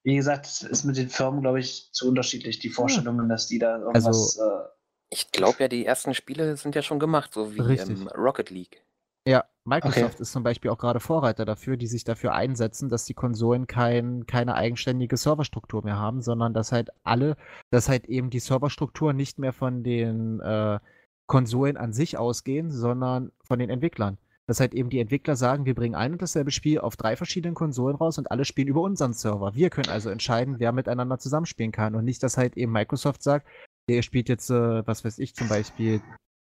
wie 0.03 0.15
gesagt, 0.15 0.45
es 0.45 0.61
ist 0.61 0.83
mit 0.85 0.95
den 0.97 1.09
Firmen, 1.09 1.41
glaube 1.41 1.59
ich, 1.59 1.89
zu 1.91 2.07
unterschiedlich, 2.07 2.59
die 2.59 2.69
Vorstellungen, 2.69 3.27
dass 3.27 3.47
die 3.47 3.59
da 3.59 3.77
irgendwas. 3.79 4.37
äh, 4.37 4.74
Ich 5.09 5.31
glaube 5.31 5.57
ja, 5.59 5.67
die 5.67 5.85
ersten 5.85 6.13
Spiele 6.13 6.57
sind 6.57 6.75
ja 6.75 6.81
schon 6.81 6.99
gemacht, 6.99 7.33
so 7.33 7.55
wie 7.55 7.61
Richtig. 7.61 7.99
ähm, 7.99 8.07
Rocket 8.07 8.49
League. 8.49 8.85
Ja, 9.27 9.45
Microsoft 9.63 10.19
ist 10.19 10.31
zum 10.31 10.43
Beispiel 10.43 10.69
auch 10.69 10.77
gerade 10.77 10.99
Vorreiter 10.99 11.45
dafür, 11.45 11.77
die 11.77 11.87
sich 11.87 12.03
dafür 12.03 12.35
einsetzen, 12.35 12.89
dass 12.89 13.05
die 13.05 13.15
Konsolen 13.15 13.65
kein, 13.65 14.27
keine 14.27 14.53
eigenständige 14.53 15.17
Serverstruktur 15.17 15.83
mehr 15.83 15.97
haben, 15.97 16.21
sondern 16.21 16.53
dass 16.53 16.71
halt 16.71 16.89
alle, 17.03 17.35
dass 17.71 17.89
halt 17.89 18.05
eben 18.05 18.29
die 18.29 18.39
Serverstruktur 18.39 19.13
nicht 19.13 19.39
mehr 19.39 19.53
von 19.53 19.83
den 19.83 20.39
äh, 20.41 20.79
Konsolen 21.25 21.77
an 21.77 21.91
sich 21.91 22.19
ausgehen, 22.19 22.69
sondern 22.69 23.31
von 23.43 23.57
den 23.57 23.71
Entwicklern. 23.71 24.19
Dass 24.47 24.59
halt 24.59 24.75
eben 24.75 24.91
die 24.91 24.99
Entwickler 24.99 25.35
sagen, 25.35 25.65
wir 25.65 25.73
bringen 25.73 25.95
ein 25.95 26.11
und 26.11 26.21
dasselbe 26.21 26.51
Spiel 26.51 26.79
auf 26.79 26.95
drei 26.95 27.15
verschiedenen 27.15 27.55
Konsolen 27.55 27.95
raus 27.95 28.19
und 28.19 28.29
alle 28.29 28.45
spielen 28.45 28.67
über 28.67 28.81
unseren 28.81 29.13
Server. 29.13 29.55
Wir 29.55 29.71
können 29.71 29.89
also 29.89 30.11
entscheiden, 30.11 30.59
wer 30.59 30.71
miteinander 30.71 31.17
zusammenspielen 31.17 31.71
kann 31.71 31.95
und 31.95 32.05
nicht, 32.05 32.21
dass 32.21 32.37
halt 32.37 32.55
eben 32.55 32.71
Microsoft 32.71 33.23
sagt, 33.23 33.47
der 33.89 34.01
spielt 34.01 34.29
jetzt, 34.29 34.49
äh, 34.49 34.85
was 34.87 35.03
weiß 35.05 35.19
ich, 35.19 35.35
zum 35.35 35.47
Beispiel, 35.47 36.01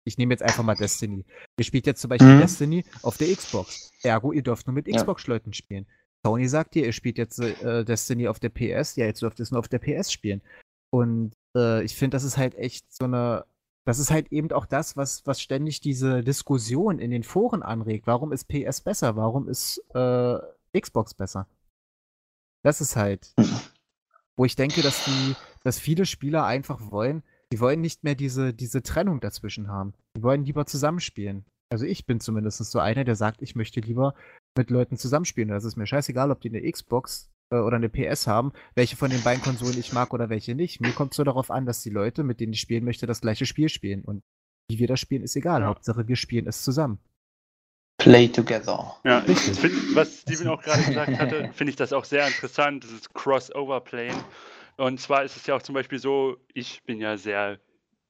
ich 0.05 0.17
nehme 0.17 0.33
jetzt 0.33 0.43
einfach 0.43 0.63
mal 0.63 0.75
Destiny. 0.75 1.25
Ihr 1.57 1.65
spielt 1.65 1.85
jetzt 1.85 2.01
zum 2.01 2.09
Beispiel 2.09 2.35
Mhm. 2.35 2.39
Destiny 2.39 2.85
auf 3.01 3.17
der 3.17 3.33
Xbox. 3.35 3.89
Ergo, 4.03 4.31
ihr 4.31 4.41
dürft 4.43 4.67
nur 4.67 4.73
mit. 4.73 4.87
Xbox-Leuten 4.87 5.53
spielen. 5.53 5.85
Sony 6.25 6.47
sagt 6.47 6.75
ihr, 6.75 6.85
ihr 6.85 6.91
spielt 6.93 7.17
jetzt 7.17 7.39
äh, 7.39 7.85
Destiny 7.85 8.27
auf 8.27 8.39
der 8.39 8.49
PS. 8.49 8.95
Ja, 8.95 9.05
jetzt 9.05 9.21
dürft 9.21 9.39
ihr 9.39 9.43
es 9.43 9.51
nur 9.51 9.59
auf 9.59 9.67
der 9.69 9.79
PS 9.79 10.11
spielen. 10.11 10.41
Und 10.91 11.31
äh, 11.55 11.83
ich 11.83 11.95
finde, 11.95 12.15
das 12.15 12.23
ist 12.23 12.37
halt 12.37 12.55
echt 12.55 12.91
so 12.93 13.05
eine. 13.05 13.45
Das 13.85 13.99
ist 13.99 14.11
halt 14.11 14.31
eben 14.31 14.51
auch 14.51 14.65
das, 14.65 14.97
was, 14.97 15.25
was 15.25 15.41
ständig 15.41 15.79
diese 15.79 16.21
Diskussion 16.23 16.99
in 16.99 17.09
den 17.11 17.23
Foren 17.23 17.63
anregt. 17.63 18.05
Warum 18.05 18.31
ist 18.33 18.47
PS 18.47 18.81
besser? 18.81 19.15
Warum 19.15 19.47
ist 19.47 19.81
äh, 19.95 20.37
Xbox 20.77 21.13
besser? 21.13 21.47
Das 22.63 22.81
ist 22.81 22.95
halt, 22.97 23.33
wo 24.35 24.45
ich 24.45 24.55
denke, 24.55 24.81
dass 24.81 25.05
die, 25.05 25.35
dass 25.63 25.79
viele 25.79 26.05
Spieler 26.05 26.45
einfach 26.45 26.91
wollen, 26.91 27.23
die 27.51 27.59
wollen 27.59 27.81
nicht 27.81 28.03
mehr 28.03 28.15
diese, 28.15 28.53
diese 28.53 28.83
Trennung 28.83 29.19
dazwischen 29.19 29.67
haben. 29.67 29.93
Die 30.15 30.23
wollen 30.23 30.45
lieber 30.45 30.65
zusammenspielen. 30.65 31.45
Also 31.71 31.85
ich 31.85 32.05
bin 32.05 32.19
zumindest 32.19 32.57
so 32.57 32.79
einer, 32.79 33.03
der 33.03 33.15
sagt, 33.15 33.41
ich 33.41 33.55
möchte 33.55 33.79
lieber 33.79 34.13
mit 34.57 34.69
Leuten 34.69 34.97
zusammenspielen. 34.97 35.49
Das 35.49 35.63
ist 35.63 35.75
mir 35.75 35.85
scheißegal, 35.85 36.31
ob 36.31 36.41
die 36.41 36.49
eine 36.49 36.71
Xbox 36.71 37.31
äh, 37.51 37.57
oder 37.57 37.77
eine 37.77 37.89
PS 37.89 38.27
haben, 38.27 38.51
welche 38.75 38.95
von 38.95 39.09
den 39.09 39.23
beiden 39.23 39.43
Konsolen 39.43 39.77
ich 39.77 39.93
mag 39.93 40.13
oder 40.13 40.29
welche 40.29 40.55
nicht. 40.55 40.81
Mir 40.81 40.91
kommt 40.91 41.13
es 41.13 41.17
so 41.17 41.23
darauf 41.23 41.51
an, 41.51 41.65
dass 41.65 41.81
die 41.81 41.89
Leute, 41.89 42.23
mit 42.23 42.39
denen 42.39 42.53
ich 42.53 42.61
spielen 42.61 42.85
möchte, 42.85 43.05
das 43.05 43.21
gleiche 43.21 43.45
Spiel 43.45 43.69
spielen. 43.69 44.03
Und 44.03 44.21
wie 44.69 44.79
wir 44.79 44.87
das 44.87 44.99
spielen, 44.99 45.23
ist 45.23 45.35
egal. 45.35 45.61
Ja. 45.61 45.67
Hauptsache, 45.67 46.07
wir 46.07 46.15
spielen 46.15 46.47
es 46.47 46.63
zusammen. 46.63 46.99
Play 47.99 48.29
together. 48.29 48.95
Ja, 49.03 49.21
find, 49.21 49.95
was 49.95 50.21
Steven 50.21 50.47
auch 50.47 50.61
gerade 50.61 50.83
gesagt 50.83 51.19
hatte, 51.19 51.49
finde 51.53 51.71
ich 51.71 51.75
das 51.75 51.91
auch 51.91 52.05
sehr 52.05 52.25
interessant, 52.25 52.83
dieses 52.85 53.09
Crossover-Playing. 53.13 54.15
Und 54.79 54.99
zwar 55.01 55.23
ist 55.23 55.35
es 55.35 55.45
ja 55.45 55.55
auch 55.55 55.61
zum 55.61 55.75
Beispiel 55.75 55.99
so, 55.99 56.37
ich 56.53 56.83
bin 56.83 57.01
ja 57.01 57.17
sehr 57.17 57.59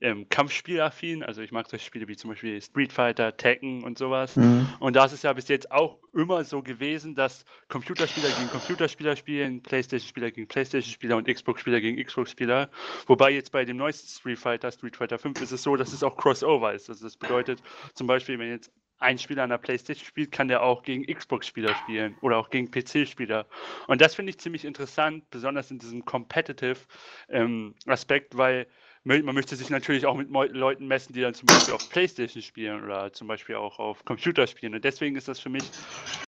ähm, 0.02 0.30
Kampfspielaffin, 0.30 1.24
also 1.24 1.42
ich 1.42 1.52
mag 1.52 1.68
solche 1.68 1.84
Spiele 1.84 2.08
wie 2.08 2.16
zum 2.16 2.30
Beispiel 2.30 2.62
Street 2.62 2.94
Fighter, 2.94 3.36
Tekken 3.36 3.84
und 3.84 3.98
sowas. 3.98 4.36
Mhm. 4.36 4.70
Und 4.80 4.96
da 4.96 5.06
ist 5.06 5.14
es 5.14 5.24
ja 5.24 5.34
bis 5.34 5.48
jetzt 5.48 5.72
auch 5.72 5.98
immer 6.14 6.44
so 6.44 6.62
gewesen, 6.62 7.16
dass 7.16 7.44
Computerspieler 7.70 8.30
gegen 8.30 8.50
Computerspieler 8.50 9.16
spielen, 9.16 9.64
Playstation-Spieler 9.64 10.30
gegen 10.30 10.48
Playstation-Spieler 10.48 11.18
und 11.18 11.28
Xbox-Spieler 11.28 11.82
gegen 11.82 12.02
Xbox-Spieler. 12.04 12.70
Wobei 13.08 13.32
jetzt 13.32 13.52
bei 13.52 13.66
dem 13.66 13.78
neuesten 13.78 14.08
Street 14.08 14.38
Fighter, 14.38 14.72
Street 14.72 14.96
Fighter 14.96 15.18
5, 15.18 15.42
ist 15.42 15.52
es 15.52 15.64
so, 15.64 15.76
dass 15.76 15.92
es 15.92 16.04
auch 16.04 16.16
Crossover 16.18 16.74
ist. 16.74 16.88
Also 16.88 17.04
das 17.04 17.18
bedeutet 17.18 17.64
zum 17.96 18.06
Beispiel, 18.06 18.38
wenn 18.38 18.50
jetzt 18.50 18.72
ein 19.00 19.18
Spieler 19.18 19.44
an 19.44 19.50
der 19.50 19.58
Playstation 19.58 20.06
spielt, 20.06 20.32
kann 20.32 20.48
der 20.50 20.62
auch 20.64 20.84
gegen 20.84 21.06
Xbox-Spieler 21.06 21.74
spielen 21.76 22.18
oder 22.22 22.38
auch 22.38 22.50
gegen 22.50 22.70
PC-Spieler. 22.72 23.48
Und 23.88 24.02
das 24.02 24.16
finde 24.16 24.32
ich 24.32 24.40
ziemlich 24.40 24.66
interessant, 24.66 25.30
besonders 25.30 25.72
in 25.72 25.80
diesem 25.80 26.04
Competitive-Aspekt, 26.06 28.38
weil 28.38 28.68
mö- 29.06 29.24
man 29.24 29.36
möchte 29.36 29.56
sich 29.56 29.70
natürlich 29.70 30.06
auch 30.06 30.16
mit 30.16 30.30
Leuten 30.30 30.88
messen, 30.88 31.14
die 31.14 31.22
dann 31.22 31.34
zum 31.34 31.48
Beispiel 31.48 31.74
auf 31.74 31.88
Playstation 31.90 32.42
spielen 32.44 32.84
oder 32.84 33.12
zum 33.14 33.28
Beispiel 33.28 33.56
auch 33.56 33.80
auf 33.80 34.04
Computer 34.06 34.48
spielen. 34.48 34.76
Und 34.76 34.84
deswegen 34.84 35.16
ist 35.16 35.28
das 35.28 35.40
für 35.40 35.50
mich 35.50 35.74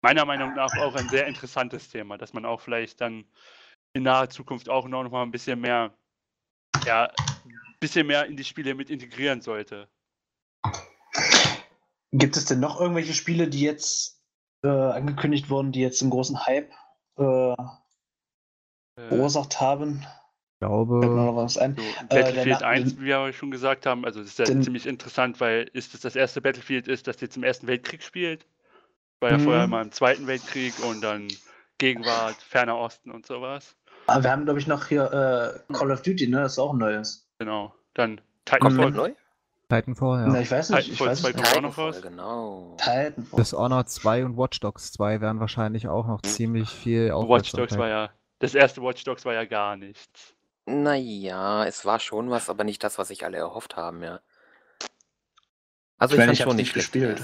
meiner 0.02 0.24
Meinung 0.24 0.52
nach 0.54 0.76
auch 0.76 0.94
ein 0.94 1.08
sehr 1.08 1.26
interessantes 1.26 1.88
Thema, 1.88 2.18
dass 2.18 2.32
man 2.32 2.44
auch 2.44 2.60
vielleicht 2.60 3.00
dann 3.00 3.24
in 3.94 4.02
naher 4.04 4.30
Zukunft 4.30 4.68
auch 4.68 4.86
noch 4.88 5.08
mal 5.10 5.22
ein 5.24 5.30
bisschen 5.32 5.60
mehr, 5.60 5.94
ja, 6.86 7.12
bisschen 7.80 8.06
mehr 8.06 8.26
in 8.26 8.36
die 8.36 8.44
Spiele 8.44 8.74
mit 8.74 8.90
integrieren 8.90 9.40
sollte. 9.42 9.88
Gibt 12.12 12.36
es 12.36 12.44
denn 12.44 12.60
noch 12.60 12.80
irgendwelche 12.80 13.14
Spiele, 13.14 13.48
die 13.48 13.60
jetzt 13.60 14.20
äh, 14.62 14.68
angekündigt 14.68 15.48
wurden, 15.50 15.72
die 15.72 15.80
jetzt 15.80 16.02
einen 16.02 16.10
großen 16.10 16.44
Hype 16.46 16.72
äh, 17.18 17.52
Äh, 18.96 19.08
verursacht 19.08 19.60
haben? 19.60 20.04
Ich 20.62 20.66
glaube, 20.66 21.06
noch 21.06 21.36
was 21.36 21.56
ein? 21.56 21.74
So, 21.76 21.82
der 22.10 22.22
Battlefield 22.22 22.60
Na- 22.60 22.66
1, 22.66 22.98
wie 22.98 23.04
wir 23.04 23.18
aber 23.18 23.32
schon 23.32 23.50
gesagt 23.50 23.86
haben, 23.86 24.04
also 24.04 24.20
das 24.20 24.30
ist 24.30 24.38
ja 24.38 24.44
Den- 24.44 24.62
ziemlich 24.62 24.86
interessant, 24.86 25.40
weil 25.40 25.70
ist 25.72 25.94
es 25.94 26.00
das 26.00 26.16
erste 26.16 26.42
Battlefield 26.42 26.88
ist, 26.88 27.06
das 27.06 27.20
jetzt 27.20 27.36
im 27.36 27.44
Ersten 27.44 27.66
Weltkrieg 27.66 28.02
spielt. 28.02 28.44
War 29.20 29.30
ja 29.30 29.38
Mhm. 29.38 29.42
vorher 29.42 29.66
mal 29.68 29.82
im 29.82 29.92
Zweiten 29.92 30.26
Weltkrieg 30.26 30.74
und 30.84 31.00
dann 31.02 31.28
Gegenwart, 31.78 32.36
Ferner 32.42 32.76
Osten 32.76 33.10
und 33.10 33.24
sowas. 33.26 33.76
Ah, 34.06 34.22
wir 34.22 34.30
haben, 34.30 34.44
glaube 34.44 34.58
ich, 34.58 34.66
noch 34.66 34.86
hier 34.86 35.04
äh, 35.70 35.72
Call 35.72 35.92
of 35.92 36.02
Duty, 36.02 36.26
ne? 36.26 36.40
Das 36.42 36.52
ist 36.52 36.58
auch 36.58 36.72
ein 36.72 36.78
neues. 36.78 37.26
Genau. 37.38 37.74
Dann 37.94 38.20
Komplett 38.48 38.60
Titanfall, 38.84 38.90
neu? 38.90 39.14
Titanfall, 39.70 40.26
Na, 40.26 40.34
ja. 40.34 40.40
ich 40.42 40.50
weiß 40.50 40.70
nicht. 40.70 40.88
Ich 40.90 40.98
Titanfall 40.98 41.08
weiß 41.08 41.20
2 41.22 41.28
nicht. 41.28 41.36
kommt 41.44 41.56
auch 41.56 41.60
noch 41.62 41.78
raus. 41.78 42.02
genau. 42.02 42.76
Titanfall. 42.78 43.38
Dishonored 43.40 43.88
2 43.88 44.24
und 44.26 44.36
Watch 44.36 44.60
Dogs 44.60 44.92
2 44.92 45.20
werden 45.20 45.40
wahrscheinlich 45.40 45.88
auch 45.88 46.06
noch 46.06 46.20
ziemlich 46.22 46.68
viel 46.70 47.08
Watch 47.10 47.52
Dogs 47.52 47.78
war 47.78 47.88
ja, 47.88 48.10
das 48.40 48.54
erste 48.54 48.82
Watch 48.82 49.04
Dogs 49.04 49.24
war 49.24 49.32
ja 49.34 49.44
gar 49.46 49.76
nichts. 49.76 50.34
Naja, 50.66 51.64
es 51.64 51.84
war 51.86 51.98
schon 52.00 52.30
was, 52.30 52.50
aber 52.50 52.64
nicht 52.64 52.84
das, 52.84 52.98
was 52.98 53.08
sich 53.08 53.24
alle 53.24 53.38
erhofft 53.38 53.76
haben, 53.76 54.02
ja. 54.02 54.20
Also 55.98 56.14
Ich 56.14 56.20
ich 56.20 56.24
fand 56.26 56.32
ich 56.32 56.38
schon 56.38 56.48
habe 56.48 56.56
nicht 56.56 56.74
gespielt. 56.74 57.22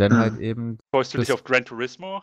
Denn 0.00 0.10
Mhm. 0.12 0.18
halt 0.18 0.38
eben, 0.40 0.78
Freust 0.92 1.14
du 1.14 1.18
dich 1.18 1.32
auf 1.32 1.44
Gran 1.44 1.64
Turismo, 1.64 2.22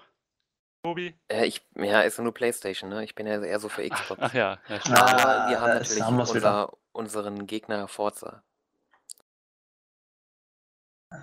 Tobi? 0.83 1.15
Äh, 1.27 1.45
ich, 1.45 1.65
ja, 1.75 2.01
ist 2.01 2.17
ja 2.17 2.23
nur 2.23 2.33
Playstation, 2.33 2.89
ne? 2.89 3.03
Ich 3.03 3.13
bin 3.15 3.27
ja 3.27 3.41
eher 3.41 3.59
so 3.59 3.69
für 3.69 3.87
Ach, 3.91 4.01
Xbox. 4.01 4.21
ach 4.21 4.33
ja, 4.33 4.59
ja. 4.67 4.79
Ah, 4.85 4.99
Aber 5.01 5.49
wir 5.49 5.61
haben 5.61 5.73
jetzt 5.73 5.89
natürlich 5.89 6.03
haben 6.03 6.19
unser, 6.19 6.73
unseren 6.91 7.47
Gegner 7.47 7.87
Forza. 7.87 8.43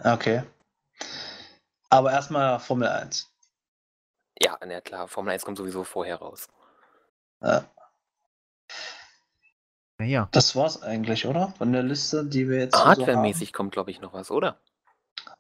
Okay. 0.05 0.43
Aber 1.91 2.13
erstmal 2.13 2.61
Formel 2.61 2.89
1. 2.89 3.33
Ja, 4.41 4.59
na 4.65 4.81
klar, 4.81 5.09
Formel 5.09 5.33
1 5.33 5.45
kommt 5.45 5.59
sowieso 5.59 5.83
vorher 5.85 6.17
raus. 6.17 6.49
Äh, 7.41 7.63
naja, 10.01 10.29
das 10.31 10.55
war's 10.55 10.83
eigentlich, 10.83 11.27
oder? 11.27 11.53
Von 11.59 11.73
der 11.73 11.83
Liste, 11.83 12.25
die 12.25 12.49
wir 12.49 12.59
jetzt 12.59 12.77
so 12.77 12.85
Hardware-mäßig 12.85 13.53
kommt, 13.53 13.73
glaube 13.73 13.91
ich, 13.91 14.01
noch 14.01 14.13
was, 14.13 14.31
oder? 14.31 14.61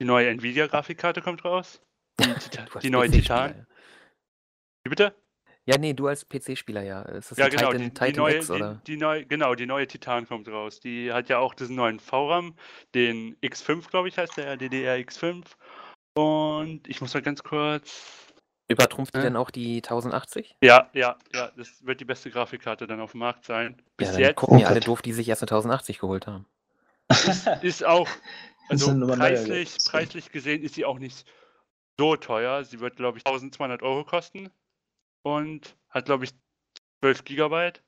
Die 0.00 0.04
neue 0.04 0.28
Nvidia-Grafikkarte 0.30 1.22
kommt 1.22 1.44
raus. 1.44 1.80
Die, 2.20 2.80
die 2.82 2.90
neue 2.90 3.08
Titan. 3.08 3.64
Wie 4.88 4.96
bitte? 4.96 5.14
Ja, 5.66 5.76
nee, 5.76 5.92
du 5.92 6.06
als 6.06 6.26
PC-Spieler, 6.26 6.82
ja. 6.82 7.02
Ist 7.02 7.30
das 7.30 7.36
Ja, 7.36 7.48
genau, 7.50 7.72
Titan, 7.72 7.82
die, 7.82 7.88
die 7.90 7.94
Titan 7.94 8.14
neue, 8.14 8.36
X, 8.36 8.50
oder? 8.50 8.80
Die, 8.86 8.92
die 8.92 8.96
neue, 8.96 9.26
genau, 9.26 9.54
die 9.54 9.66
neue 9.66 9.86
Titan 9.86 10.26
kommt 10.26 10.48
raus. 10.48 10.80
Die 10.80 11.12
hat 11.12 11.28
ja 11.28 11.36
auch 11.36 11.52
diesen 11.52 11.76
neuen 11.76 12.00
VRAM, 12.00 12.54
den 12.94 13.36
X5, 13.42 13.90
glaube 13.90 14.08
ich, 14.08 14.16
heißt 14.16 14.38
der, 14.38 14.56
DDR 14.56 14.96
X5. 14.96 15.44
Und 16.14 16.88
ich 16.88 17.02
muss 17.02 17.12
mal 17.12 17.20
ganz 17.20 17.42
kurz. 17.42 18.32
Übertrumpft 18.68 19.14
die 19.14 19.18
Äh? 19.18 19.24
denn 19.24 19.36
auch 19.36 19.50
die 19.50 19.82
1080? 19.82 20.56
Ja, 20.62 20.88
ja, 20.94 21.18
ja, 21.34 21.52
das 21.54 21.84
wird 21.84 22.00
die 22.00 22.06
beste 22.06 22.30
Grafikkarte 22.30 22.86
dann 22.86 23.00
auf 23.00 23.10
dem 23.10 23.20
Markt 23.20 23.44
sein. 23.44 23.76
Bis 23.98 24.06
Ja, 24.06 24.12
dann 24.12 24.22
jetzt 24.22 24.36
gucken 24.36 24.56
Oh 24.56 24.60
ja 24.62 24.68
alle 24.68 24.80
doof, 24.80 25.02
die 25.02 25.12
sich 25.12 25.28
erst 25.28 25.42
eine 25.42 25.50
1080 25.50 25.98
geholt 25.98 26.26
haben. 26.26 26.46
ist 27.60 27.84
auch, 27.84 28.08
also 28.70 28.98
preislich, 29.06 29.76
preislich 29.84 30.32
gesehen 30.32 30.62
ist 30.62 30.76
sie 30.76 30.86
auch 30.86 30.98
nicht 30.98 31.30
so 31.98 32.16
teuer. 32.16 32.64
Sie 32.64 32.80
wird, 32.80 32.96
glaube 32.96 33.18
ich, 33.18 33.26
1200 33.26 33.82
Euro 33.82 34.04
kosten 34.04 34.48
und 35.36 35.76
hat, 35.90 36.06
glaube 36.06 36.24
ich, 36.24 36.32
12 37.00 37.24
Gigabyte. 37.24 37.82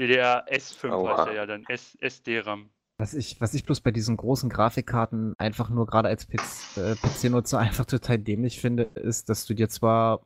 DDR 0.00 0.46
S5 0.48 0.82
heißt 0.82 0.92
Oha. 0.92 1.26
er 1.28 1.34
ja 1.34 1.46
dann, 1.46 1.64
S 1.68 1.96
SD-RAM. 2.00 2.70
Was 2.98 3.14
ich, 3.14 3.40
was 3.40 3.54
ich 3.54 3.64
bloß 3.64 3.80
bei 3.80 3.90
diesen 3.90 4.16
großen 4.16 4.48
Grafikkarten 4.48 5.34
einfach 5.38 5.70
nur 5.70 5.86
gerade 5.86 6.08
als 6.08 6.28
PC-Nutzer 6.28 7.58
einfach 7.58 7.84
total 7.84 8.18
dämlich 8.18 8.60
finde, 8.60 8.84
ist, 8.94 9.28
dass 9.28 9.44
du 9.46 9.54
dir 9.54 9.68
zwar 9.68 10.24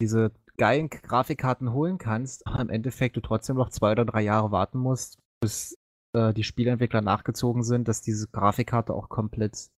diese 0.00 0.32
geilen 0.56 0.88
Grafikkarten 0.88 1.72
holen 1.72 1.98
kannst, 1.98 2.46
aber 2.46 2.60
im 2.60 2.70
Endeffekt 2.70 3.16
du 3.16 3.20
trotzdem 3.20 3.56
noch 3.56 3.70
zwei 3.70 3.92
oder 3.92 4.04
drei 4.04 4.22
Jahre 4.22 4.50
warten 4.50 4.78
musst, 4.78 5.18
bis 5.40 5.76
äh, 6.14 6.32
die 6.32 6.44
Spieleentwickler 6.44 7.02
nachgezogen 7.02 7.62
sind, 7.62 7.88
dass 7.88 8.02
diese 8.02 8.28
Grafikkarte 8.28 8.94
auch 8.94 9.08
komplett 9.08 9.70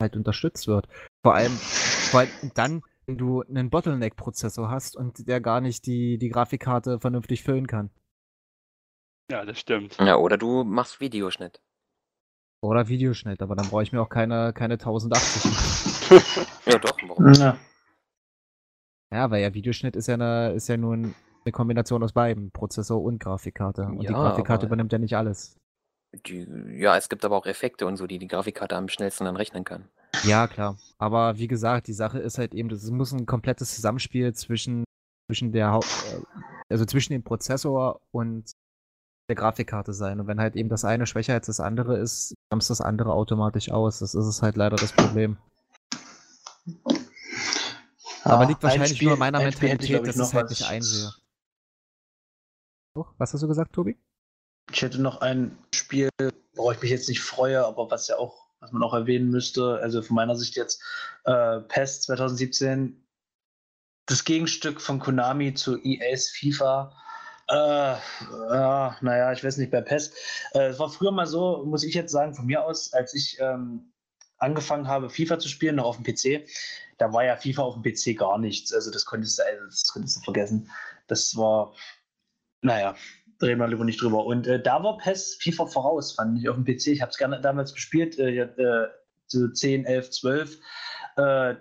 halt 0.00 0.16
unterstützt 0.16 0.66
wird. 0.66 0.88
Vor 1.22 1.34
allem, 1.34 1.52
vor 1.52 2.20
allem 2.20 2.30
dann, 2.54 2.82
wenn 3.06 3.18
du 3.18 3.42
einen 3.42 3.70
Bottleneck-Prozessor 3.70 4.70
hast 4.70 4.96
und 4.96 5.28
der 5.28 5.40
gar 5.40 5.60
nicht 5.60 5.86
die, 5.86 6.18
die 6.18 6.28
Grafikkarte 6.28 7.00
vernünftig 7.00 7.42
füllen 7.42 7.66
kann. 7.66 7.90
Ja, 9.30 9.44
das 9.44 9.58
stimmt. 9.58 9.96
Ja, 9.98 10.16
oder 10.16 10.36
du 10.36 10.64
machst 10.64 11.00
Videoschnitt. 11.00 11.60
Oder 12.62 12.88
Videoschnitt, 12.88 13.42
aber 13.42 13.56
dann 13.56 13.68
brauche 13.68 13.82
ich 13.82 13.92
mir 13.92 14.00
auch 14.00 14.08
keine, 14.08 14.52
keine 14.52 14.74
1080. 14.74 15.52
Ja, 16.66 16.78
doch, 16.78 16.96
warum? 17.08 17.32
Ja. 17.32 17.56
ja, 19.10 19.30
weil 19.30 19.42
ja 19.42 19.52
Videoschnitt 19.54 19.96
ist 19.96 20.06
ja, 20.06 20.14
eine, 20.14 20.52
ist 20.52 20.68
ja 20.68 20.76
nun 20.76 21.14
eine 21.44 21.52
Kombination 21.52 22.02
aus 22.02 22.12
beiden, 22.12 22.50
Prozessor 22.52 23.02
und 23.02 23.18
Grafikkarte. 23.20 23.82
Und 23.86 24.00
die 24.00 24.06
Ja, 24.06 24.12
Grafikkarte 24.12 24.62
aber- 24.66 24.66
übernimmt 24.74 24.92
ja 24.92 24.98
nicht 24.98 25.16
alles. 25.16 25.58
Die, 26.26 26.46
ja, 26.78 26.96
es 26.96 27.08
gibt 27.08 27.24
aber 27.24 27.36
auch 27.36 27.46
Effekte 27.46 27.86
und 27.86 27.96
so, 27.96 28.06
die 28.06 28.18
die 28.18 28.28
Grafikkarte 28.28 28.76
am 28.76 28.88
schnellsten 28.88 29.24
dann 29.24 29.36
rechnen 29.36 29.64
kann. 29.64 29.88
Ja, 30.22 30.46
klar. 30.46 30.78
Aber 30.98 31.36
wie 31.38 31.48
gesagt, 31.48 31.86
die 31.88 31.92
Sache 31.92 32.18
ist 32.18 32.38
halt 32.38 32.54
eben, 32.54 32.68
das 32.68 32.84
muss 32.90 33.12
ein 33.12 33.26
komplettes 33.26 33.74
Zusammenspiel 33.74 34.32
zwischen, 34.34 34.84
zwischen 35.28 35.52
der 35.52 35.72
Hau 35.72 35.80
äh, 35.80 36.22
also 36.70 36.84
zwischen 36.86 37.12
dem 37.12 37.22
Prozessor 37.22 38.00
und 38.10 38.52
der 39.28 39.36
Grafikkarte 39.36 39.92
sein. 39.92 40.20
Und 40.20 40.26
wenn 40.26 40.40
halt 40.40 40.56
eben 40.56 40.68
das 40.68 40.84
eine 40.84 41.06
schwächer 41.06 41.34
als 41.34 41.46
das 41.46 41.60
andere 41.60 41.98
ist, 41.98 42.34
bremst 42.50 42.70
das 42.70 42.80
andere 42.80 43.12
automatisch 43.12 43.70
aus. 43.70 43.98
Das 43.98 44.14
ist 44.14 44.24
es 44.26 44.42
halt 44.42 44.56
leider 44.56 44.76
das 44.76 44.92
Problem. 44.92 45.36
Aber 48.24 48.42
Ja, 48.44 48.48
liegt 48.48 48.60
ein 48.60 48.62
wahrscheinlich 48.62 48.96
Spiel- 48.96 49.06
nur 49.08 49.12
an 49.14 49.18
meiner 49.18 49.38
Mentalität, 49.40 49.82
ich, 50.00 50.06
dass 50.06 50.16
ich 50.16 50.22
es 50.22 50.34
halt 50.34 50.50
nicht 50.50 50.64
einsehe. 50.66 51.10
Oh, 52.94 53.04
was 53.18 53.34
hast 53.34 53.42
du 53.42 53.48
gesagt, 53.48 53.72
Tobi? 53.72 53.98
Ich 54.72 54.80
hätte 54.80 55.02
noch 55.02 55.20
ein 55.20 55.58
Spiel, 55.74 56.08
worauf 56.54 56.76
ich 56.76 56.82
mich 56.82 56.90
jetzt 56.90 57.08
nicht 57.08 57.20
freue, 57.20 57.64
aber 57.66 57.90
was 57.90 58.08
ja 58.08 58.16
auch, 58.16 58.43
was 58.64 58.72
man 58.72 58.82
auch 58.82 58.94
erwähnen 58.94 59.30
müsste, 59.30 59.78
also 59.82 60.02
von 60.02 60.16
meiner 60.16 60.34
Sicht 60.34 60.56
jetzt, 60.56 60.82
äh, 61.24 61.60
PES 61.60 62.02
2017, 62.02 63.06
das 64.06 64.24
Gegenstück 64.24 64.80
von 64.80 64.98
Konami 64.98 65.54
zu 65.54 65.78
EAs 65.82 66.30
FIFA. 66.30 66.92
Äh, 67.48 67.54
ja, 67.54 68.96
naja, 69.02 69.32
ich 69.32 69.44
weiß 69.44 69.58
nicht, 69.58 69.70
bei 69.70 69.82
PES. 69.82 70.12
Äh, 70.54 70.68
es 70.68 70.78
war 70.78 70.90
früher 70.90 71.12
mal 71.12 71.26
so, 71.26 71.64
muss 71.66 71.84
ich 71.84 71.94
jetzt 71.94 72.12
sagen, 72.12 72.34
von 72.34 72.46
mir 72.46 72.64
aus, 72.64 72.92
als 72.92 73.14
ich 73.14 73.38
ähm, 73.38 73.92
angefangen 74.38 74.88
habe, 74.88 75.10
FIFA 75.10 75.38
zu 75.38 75.48
spielen, 75.48 75.76
noch 75.76 75.84
auf 75.84 76.00
dem 76.00 76.04
PC, 76.04 76.48
da 76.98 77.12
war 77.12 77.24
ja 77.24 77.36
FIFA 77.36 77.62
auf 77.62 77.74
dem 77.74 77.82
PC 77.82 78.18
gar 78.18 78.38
nichts. 78.38 78.72
Also 78.72 78.90
das 78.90 79.04
konntest 79.04 79.38
du, 79.38 79.42
also 79.44 79.64
das 79.66 79.88
konntest 79.92 80.16
du 80.16 80.20
vergessen. 80.22 80.70
Das 81.06 81.36
war, 81.36 81.74
naja, 82.62 82.96
reden 83.44 83.60
wir 83.60 83.68
lieber 83.68 83.84
nicht 83.84 84.00
drüber. 84.00 84.24
Und 84.24 84.46
äh, 84.46 84.60
da 84.60 84.82
war 84.82 84.98
PES 84.98 85.36
FIFA 85.40 85.66
voraus, 85.66 86.12
fand 86.12 86.38
ich 86.38 86.48
auf 86.48 86.56
dem 86.56 86.64
PC. 86.64 86.88
Ich 86.88 87.02
habe 87.02 87.10
es 87.10 87.18
gerne 87.18 87.40
damals 87.40 87.74
gespielt, 87.74 88.18
äh, 88.18 88.40
äh, 88.40 88.88
so 89.26 89.48
10, 89.48 89.84
11, 89.84 90.10
12. 90.10 90.58
Äh, 91.16 91.54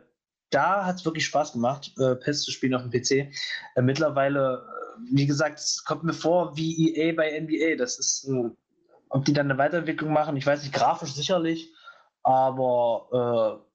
da 0.50 0.86
hat 0.86 0.96
es 0.98 1.06
wirklich 1.06 1.26
Spaß 1.26 1.54
gemacht, 1.54 1.92
äh, 2.00 2.16
PES 2.16 2.44
zu 2.44 2.52
spielen 2.52 2.76
auf 2.76 2.84
dem 2.84 2.92
PC. 2.92 3.32
Äh, 3.76 3.82
mittlerweile, 3.82 4.66
äh, 4.66 5.16
wie 5.16 5.26
gesagt, 5.26 5.60
es 5.60 5.84
kommt 5.84 6.04
mir 6.04 6.14
vor 6.14 6.56
wie 6.56 6.96
EA 6.96 7.14
bei 7.14 7.40
NBA. 7.40 7.76
Das 7.78 8.00
ist, 8.00 8.28
äh, 8.28 8.50
ob 9.10 9.26
die 9.26 9.34
dann 9.34 9.50
eine 9.50 9.60
Weiterentwicklung 9.60 10.12
machen, 10.12 10.38
ich 10.38 10.46
weiß 10.46 10.64
nicht, 10.64 10.74
grafisch 10.74 11.14
sicherlich, 11.14 11.72
aber 12.24 13.68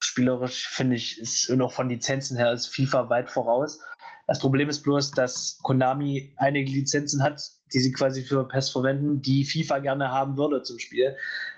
spielerisch 0.00 0.68
finde 0.68 0.96
ich, 0.96 1.20
ist 1.20 1.48
noch 1.50 1.72
von 1.72 1.88
Lizenzen 1.88 2.36
her 2.36 2.52
ist 2.52 2.66
FIFA 2.66 3.08
weit 3.08 3.30
voraus. 3.30 3.78
Das 4.26 4.38
Problem 4.38 4.68
ist 4.68 4.82
bloß, 4.82 5.10
dass 5.10 5.58
Konami 5.62 6.32
einige 6.36 6.70
Lizenzen 6.70 7.22
hat, 7.22 7.42
die 7.72 7.80
sie 7.80 7.92
quasi 7.92 8.22
für 8.22 8.46
PES 8.46 8.70
verwenden, 8.70 9.20
die 9.20 9.44
FIFA 9.44 9.80
gerne 9.80 10.10
haben 10.10 10.36
würde 10.36 10.62
zum 10.62 10.78
Spiel. 10.78 11.16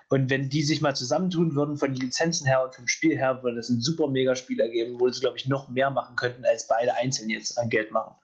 Und 0.09 0.31
wenn 0.31 0.49
die 0.49 0.63
sich 0.63 0.81
mal 0.81 0.95
zusammentun 0.95 1.55
würden 1.55 1.77
von 1.77 1.93
den 1.93 2.01
Lizenzen 2.01 2.47
her 2.47 2.65
und 2.65 2.75
vom 2.75 2.89
Spiel 2.89 3.17
her, 3.17 3.43
würde 3.43 3.59
es 3.59 3.69
ein 3.69 3.81
super 3.81 4.09
mega 4.09 4.35
Spiel 4.35 4.61
ergeben, 4.61 4.99
wo 4.99 5.09
sie, 5.09 5.21
glaube 5.21 5.37
ich, 5.37 5.47
noch 5.47 5.69
mehr 5.69 5.91
machen 5.91 6.17
könnten, 6.17 6.45
als 6.45 6.67
beide 6.69 6.95
einzeln 6.97 7.31
jetzt 7.31 7.59
an 7.59 7.69
Geld 7.69 7.91
machen. 7.91 8.15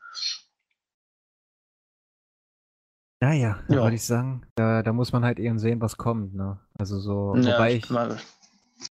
Naja, 3.22 3.59
Ja. 3.68 3.82
würde 3.82 3.97
ich 3.97 4.05
sagen, 4.05 4.47
da, 4.55 4.82
da 4.82 4.93
muss 4.93 5.12
man 5.12 5.24
halt 5.24 5.38
eben 5.38 5.59
sehen, 5.59 5.80
was 5.80 5.97
kommt. 5.99 6.34
Ne? 6.34 6.59
Also 6.78 6.99
so, 6.99 7.34
wobei 7.36 7.74
ich, 7.74 7.91
mal, 7.91 8.16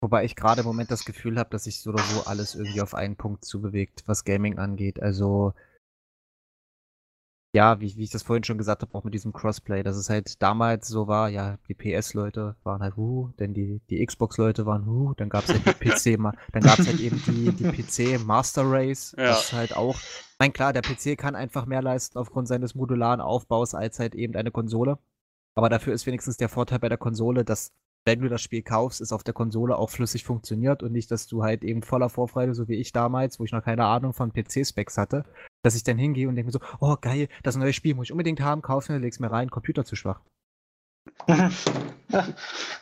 Wobei 0.02 0.24
ich 0.26 0.36
gerade 0.36 0.62
im 0.62 0.68
Moment 0.68 0.92
das 0.92 1.06
Gefühl 1.06 1.38
habe, 1.38 1.50
dass 1.50 1.66
sich 1.66 1.82
so 1.82 1.90
oder 1.92 2.04
so 2.04 2.24
alles 2.26 2.56
irgendwie 2.56 2.82
auf 2.82 2.94
einen 2.94 3.16
Punkt 3.16 3.44
zubewegt, 3.44 4.04
was 4.06 4.24
Gaming 4.24 4.58
angeht. 4.58 5.02
Also, 5.02 5.54
ja, 7.52 7.80
wie, 7.82 7.96
wie 7.98 8.04
ich 8.04 8.12
das 8.12 8.22
vorhin 8.22 8.44
schon 8.44 8.60
gesagt 8.60 8.84
habe, 8.84 8.94
auch 8.96 9.04
mit 9.04 9.14
diesem 9.16 9.34
Crossplay, 9.34 9.82
dass 9.82 9.96
es 9.98 10.10
halt 10.10 10.40
damals 10.42 10.88
so 10.88 11.08
war, 11.08 11.30
ja, 11.30 11.58
die 11.68 11.74
PS-Leute 11.74 12.56
waren 12.64 12.82
halt 12.82 12.96
huh, 12.96 13.32
denn 13.40 13.56
die, 13.56 13.82
die 13.90 14.06
Xbox-Leute 14.06 14.68
waren 14.68 14.86
huh, 14.86 15.16
dann 15.18 15.30
gab 15.30 15.46
es 15.46 15.50
halt 15.50 15.66
die 15.66 15.74
PC, 16.18 16.36
dann 16.54 16.62
gab 16.62 16.78
es 16.78 16.88
halt 16.88 17.00
eben 17.00 17.22
die, 17.26 17.52
die 17.52 17.64
PC 17.64 18.24
Master 18.24 18.62
Race, 18.66 19.16
Ja. 19.18 19.30
das 19.30 19.46
ist 19.46 19.54
halt 19.54 19.76
auch, 19.76 19.98
mein 20.38 20.54
klar, 20.54 20.74
der 20.74 20.84
PC 20.84 21.18
kann 21.18 21.36
einfach 21.36 21.66
mehr 21.66 21.82
leisten 21.82 22.20
aufgrund 22.20 22.48
seines 22.48 22.76
modularen 22.76 23.20
Aufbaus 23.20 23.74
als 23.74 23.98
halt 23.98 24.14
eben 24.14 24.36
eine 24.36 24.52
Konsole. 24.52 25.00
Aber 25.56 25.70
dafür 25.70 25.94
ist 25.94 26.06
wenigstens 26.06 26.38
der 26.38 26.50
Vorteil 26.50 26.78
bei 26.80 26.88
der 26.90 27.00
Konsole, 27.00 27.44
dass 27.44 27.74
wenn 28.10 28.22
du 28.22 28.28
das 28.30 28.42
Spiel 28.42 28.64
kaufst, 28.64 29.02
es 29.02 29.12
auf 29.12 29.24
der 29.24 29.36
Konsole 29.36 29.78
auch 29.78 29.92
flüssig 29.92 30.24
funktioniert 30.24 30.82
und 30.82 30.92
nicht, 30.92 31.12
dass 31.12 31.28
du 31.28 31.44
halt 31.44 31.64
eben 31.64 31.84
voller 31.84 32.10
Vorfreude, 32.10 32.56
so 32.56 32.68
wie 32.68 32.74
ich 32.74 32.92
damals, 32.92 33.40
wo 33.40 33.44
ich 33.44 33.52
noch 33.52 33.64
keine 33.64 33.86
Ahnung 33.86 34.14
von 34.14 34.34
PC-Specs 34.34 34.98
hatte, 34.98 35.26
dass 35.62 35.76
ich 35.76 35.84
dann 35.84 36.00
hingehe 36.00 36.28
und 36.28 36.36
denke 36.36 36.48
mir 36.48 36.52
so, 36.52 36.60
oh 36.80 36.96
geil, 37.00 37.28
das 37.44 37.56
neue 37.56 37.72
Spiel 37.72 37.94
muss 37.94 38.08
ich 38.08 38.12
unbedingt 38.12 38.42
haben, 38.42 38.64
kauf 38.64 38.90
mir, 38.90 38.98
leg's 38.98 39.20
mir 39.20 39.30
rein, 39.30 39.52
Computer 39.52 39.86
zu 39.86 39.96
schwach. 39.96 40.22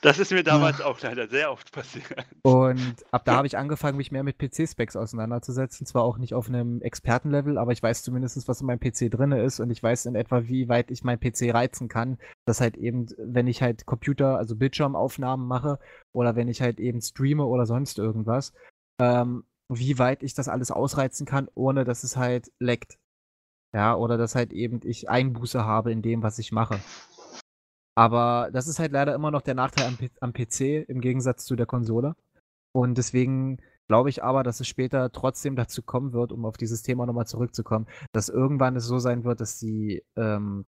Das 0.02 0.20
ist 0.20 0.32
mir 0.32 0.44
damals 0.44 0.80
auch 0.80 1.02
leider 1.02 1.28
sehr 1.28 1.52
oft 1.52 1.72
passiert. 1.72 2.06
Und 2.44 2.96
ab 3.12 3.26
da 3.26 3.36
habe 3.36 3.48
ich 3.48 3.58
angefangen, 3.58 3.98
mich 3.98 4.12
mehr 4.12 4.24
mit 4.24 4.38
PC-Specs 4.38 4.96
auseinanderzusetzen. 4.96 5.86
Zwar 5.86 6.04
auch 6.04 6.18
nicht 6.18 6.34
auf 6.34 6.48
einem 6.48 6.82
Expertenlevel, 6.82 7.58
aber 7.58 7.74
ich 7.74 7.84
weiß 7.84 8.04
zumindest, 8.04 8.48
was 8.48 8.62
in 8.62 8.68
meinem 8.68 8.80
PC 8.80 9.12
drin 9.12 9.34
ist 9.34 9.60
und 9.60 9.70
ich 9.70 9.84
weiß 9.84 10.06
in 10.06 10.16
etwa, 10.16 10.48
wie 10.48 10.70
weit 10.70 10.92
ich 10.92 11.04
meinen 11.04 11.20
PC 11.20 11.54
reizen 11.54 11.90
kann. 11.90 12.18
Dass 12.46 12.62
halt 12.62 12.78
eben, 12.78 13.08
wenn 13.18 13.48
ich 13.48 13.62
halt 13.62 13.86
Computer, 13.86 14.38
also 14.38 14.56
Bildschirmaufnahmen 14.56 15.46
mache 15.46 15.80
oder 16.14 16.36
wenn 16.36 16.48
ich 16.48 16.62
halt 16.62 16.80
eben 16.80 17.02
streame 17.02 17.46
oder 17.46 17.66
sonst 17.66 18.00
irgendwas, 18.00 18.54
ähm, 19.00 19.44
wie 19.70 20.00
weit 20.00 20.24
ich 20.24 20.34
das 20.34 20.48
alles 20.48 20.72
ausreizen 20.72 21.26
kann, 21.26 21.50
ohne 21.54 21.84
dass 21.84 22.04
es 22.04 22.16
halt 22.16 22.52
leckt. 22.60 22.98
Ja, 23.74 23.96
oder 23.96 24.18
dass 24.18 24.36
halt 24.36 24.54
eben 24.54 24.80
ich 24.84 25.10
Einbuße 25.10 25.66
habe 25.66 25.92
in 25.92 26.02
dem, 26.02 26.24
was 26.24 26.40
ich 26.40 26.54
mache. 26.54 26.80
Aber 27.98 28.52
das 28.54 28.68
ist 28.68 28.78
halt 28.78 28.92
leider 28.92 29.16
immer 29.16 29.32
noch 29.32 29.42
der 29.42 29.56
Nachteil 29.56 29.88
am, 29.88 29.98
P 29.98 30.12
am 30.22 30.32
PC 30.32 30.88
im 30.88 31.02
Gegensatz 31.02 31.46
zu 31.46 31.56
der 31.56 31.66
Konsole. 31.66 32.16
Und 32.72 32.96
deswegen 32.96 33.58
glaube 33.88 34.12
ich 34.12 34.24
aber, 34.24 34.44
dass 34.44 34.60
es 34.60 34.68
später 34.68 35.12
trotzdem 35.12 35.56
dazu 35.56 35.82
kommen 35.82 36.14
wird, 36.14 36.32
um 36.32 36.46
auf 36.46 36.58
dieses 36.58 36.84
Thema 36.84 37.08
nochmal 37.08 37.26
zurückzukommen, 37.26 37.88
dass 38.12 38.30
irgendwann 38.30 38.76
es 38.76 38.86
so 38.86 39.00
sein 39.00 39.24
wird, 39.24 39.42
dass 39.42 39.58
die 39.58 40.04
ähm, 40.16 40.68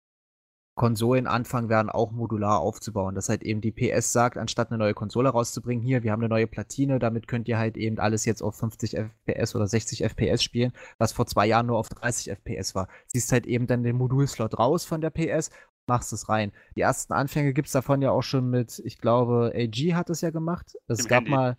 Konsolen 0.75 1.27
anfangen 1.27 1.69
werden, 1.69 1.91
auch 1.91 2.13
modular 2.13 2.61
aufzubauen. 2.61 3.15
Dass 3.15 3.29
halt 3.29 3.43
eben 3.43 3.61
die 3.61 3.73
PS 3.73 4.11
sagt, 4.13 4.39
anstatt 4.39 4.71
eine 4.71 4.79
neue 4.79 4.95
Konsole 4.95 5.29
rauszubringen, 5.29 5.85
hier, 5.85 6.03
wir 6.03 6.13
haben 6.13 6.23
eine 6.23 6.31
neue 6.31 6.47
Platine, 6.47 6.99
damit 6.99 7.29
könnt 7.29 7.47
ihr 7.47 7.59
halt 7.59 7.77
eben 7.77 7.99
alles 7.99 8.25
jetzt 8.25 8.43
auf 8.43 8.57
50 8.57 8.97
FPS 8.97 9.55
oder 9.55 9.67
60 9.67 10.03
FPS 10.03 10.43
spielen, 10.43 10.73
was 10.97 11.13
vor 11.13 11.27
zwei 11.27 11.47
Jahren 11.47 11.67
nur 11.67 11.77
auf 11.77 11.91
30 11.91 12.31
FPS 12.31 12.75
war. 12.75 12.89
Siehst 13.07 13.33
halt 13.33 13.47
eben 13.47 13.67
dann 13.67 13.83
den 13.83 13.97
Modulslot 13.97 14.59
raus 14.59 14.87
von 14.87 15.03
der 15.03 15.11
PS, 15.11 15.51
machst 15.89 16.13
es 16.13 16.29
rein. 16.29 16.53
Die 16.77 16.81
ersten 16.81 17.13
Anfänge 17.13 17.53
gibt 17.53 17.67
es 17.67 17.73
davon 17.73 18.03
ja 18.03 18.11
auch 18.11 18.23
schon 18.23 18.49
mit, 18.51 18.81
ich 18.85 18.99
glaube, 18.99 19.53
LG 19.55 19.95
hat 19.95 20.11
es 20.11 20.21
ja 20.21 20.31
gemacht. 20.31 20.77
Es 20.87 20.99
Dem 20.99 21.09
gab 21.09 21.19
Handy. 21.25 21.31
mal, 21.31 21.57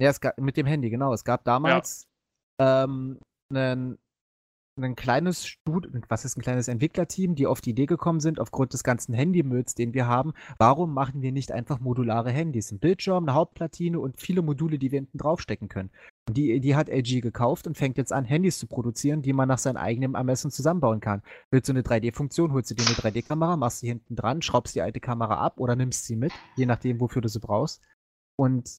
ja, 0.00 0.10
es 0.10 0.20
gab, 0.20 0.38
mit 0.38 0.56
dem 0.56 0.66
Handy, 0.66 0.90
genau. 0.90 1.12
Es 1.12 1.24
gab 1.24 1.44
damals 1.44 2.06
ähm, 2.58 3.18
einen 3.50 3.98
ein 4.80 4.96
kleines 4.96 5.46
Stud 5.46 5.88
was 6.08 6.24
ist 6.24 6.36
ein 6.36 6.42
kleines 6.42 6.68
Entwicklerteam, 6.68 7.34
die 7.34 7.46
auf 7.46 7.60
die 7.60 7.70
Idee 7.70 7.86
gekommen 7.86 8.20
sind, 8.20 8.40
aufgrund 8.40 8.72
des 8.72 8.82
ganzen 8.82 9.14
Handymülls, 9.14 9.74
den 9.74 9.92
wir 9.92 10.06
haben, 10.06 10.32
warum 10.58 10.94
machen 10.94 11.20
wir 11.20 11.30
nicht 11.32 11.52
einfach 11.52 11.78
modulare 11.78 12.30
Handys? 12.30 12.72
Ein 12.72 12.78
Bildschirm, 12.78 13.24
eine 13.24 13.34
Hauptplatine 13.34 14.00
und 14.00 14.20
viele 14.20 14.42
Module, 14.42 14.78
die 14.78 14.90
wir 14.90 15.00
hinten 15.00 15.18
draufstecken 15.18 15.68
können. 15.68 15.90
Und 16.28 16.36
die, 16.36 16.60
die 16.60 16.76
hat 16.76 16.88
LG 16.88 17.20
gekauft 17.20 17.66
und 17.66 17.76
fängt 17.76 17.98
jetzt 17.98 18.12
an, 18.12 18.24
Handys 18.24 18.58
zu 18.58 18.68
produzieren, 18.68 19.22
die 19.22 19.32
man 19.32 19.48
nach 19.48 19.58
seinem 19.58 19.76
eigenen 19.76 20.14
Ermessen 20.14 20.52
zusammenbauen 20.52 21.00
kann. 21.00 21.22
Willst 21.50 21.68
du 21.68 21.72
eine 21.72 21.82
3D-Funktion, 21.82 22.52
holst 22.52 22.70
du 22.70 22.74
dir 22.74 22.86
eine 22.86 22.94
3D-Kamera, 22.94 23.56
machst 23.56 23.80
sie 23.80 23.88
hinten 23.88 24.14
dran, 24.14 24.40
schraubst 24.40 24.74
die 24.76 24.82
alte 24.82 25.00
Kamera 25.00 25.44
ab 25.44 25.58
oder 25.58 25.74
nimmst 25.74 26.04
sie 26.06 26.14
mit, 26.14 26.32
je 26.56 26.66
nachdem, 26.66 27.00
wofür 27.00 27.22
du 27.22 27.28
sie 27.28 27.40
brauchst. 27.40 27.82
Und 28.36 28.70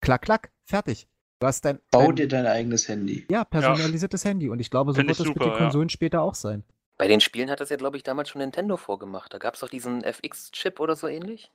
klack, 0.00 0.22
klack, 0.22 0.50
fertig. 0.64 1.08
Du 1.38 1.46
hast 1.46 1.64
dein, 1.64 1.78
Bau 1.90 2.06
dein 2.06 2.16
dir 2.16 2.28
dein 2.28 2.46
eigenes 2.46 2.88
Handy. 2.88 3.26
ja, 3.30 3.44
personalisiertes 3.44 4.24
Handy. 4.24 4.48
Und 4.48 4.60
ich 4.60 4.70
glaube, 4.70 4.92
so 4.92 4.96
Find 4.96 5.08
wird 5.08 5.20
das 5.20 5.26
mit 5.26 5.34
super, 5.34 5.44
den 5.44 5.52
ja. 5.52 5.58
Konsolen 5.58 5.88
später 5.88 6.22
auch 6.22 6.34
sein. 6.34 6.64
Bei 6.98 7.08
den 7.08 7.20
Spielen 7.20 7.50
hat 7.50 7.60
das 7.60 7.70
ja, 7.70 7.76
glaube 7.76 7.96
ich, 7.96 8.02
damals 8.02 8.28
schon 8.28 8.40
Nintendo 8.40 8.76
vorgemacht. 8.76 9.32
Da 9.32 9.38
gab 9.38 9.54
es 9.54 9.60
doch 9.60 9.68
diesen 9.68 10.04
FX-Chip 10.04 10.78
oder 10.78 10.94
so 10.94 11.08
ähnlich. 11.08 11.50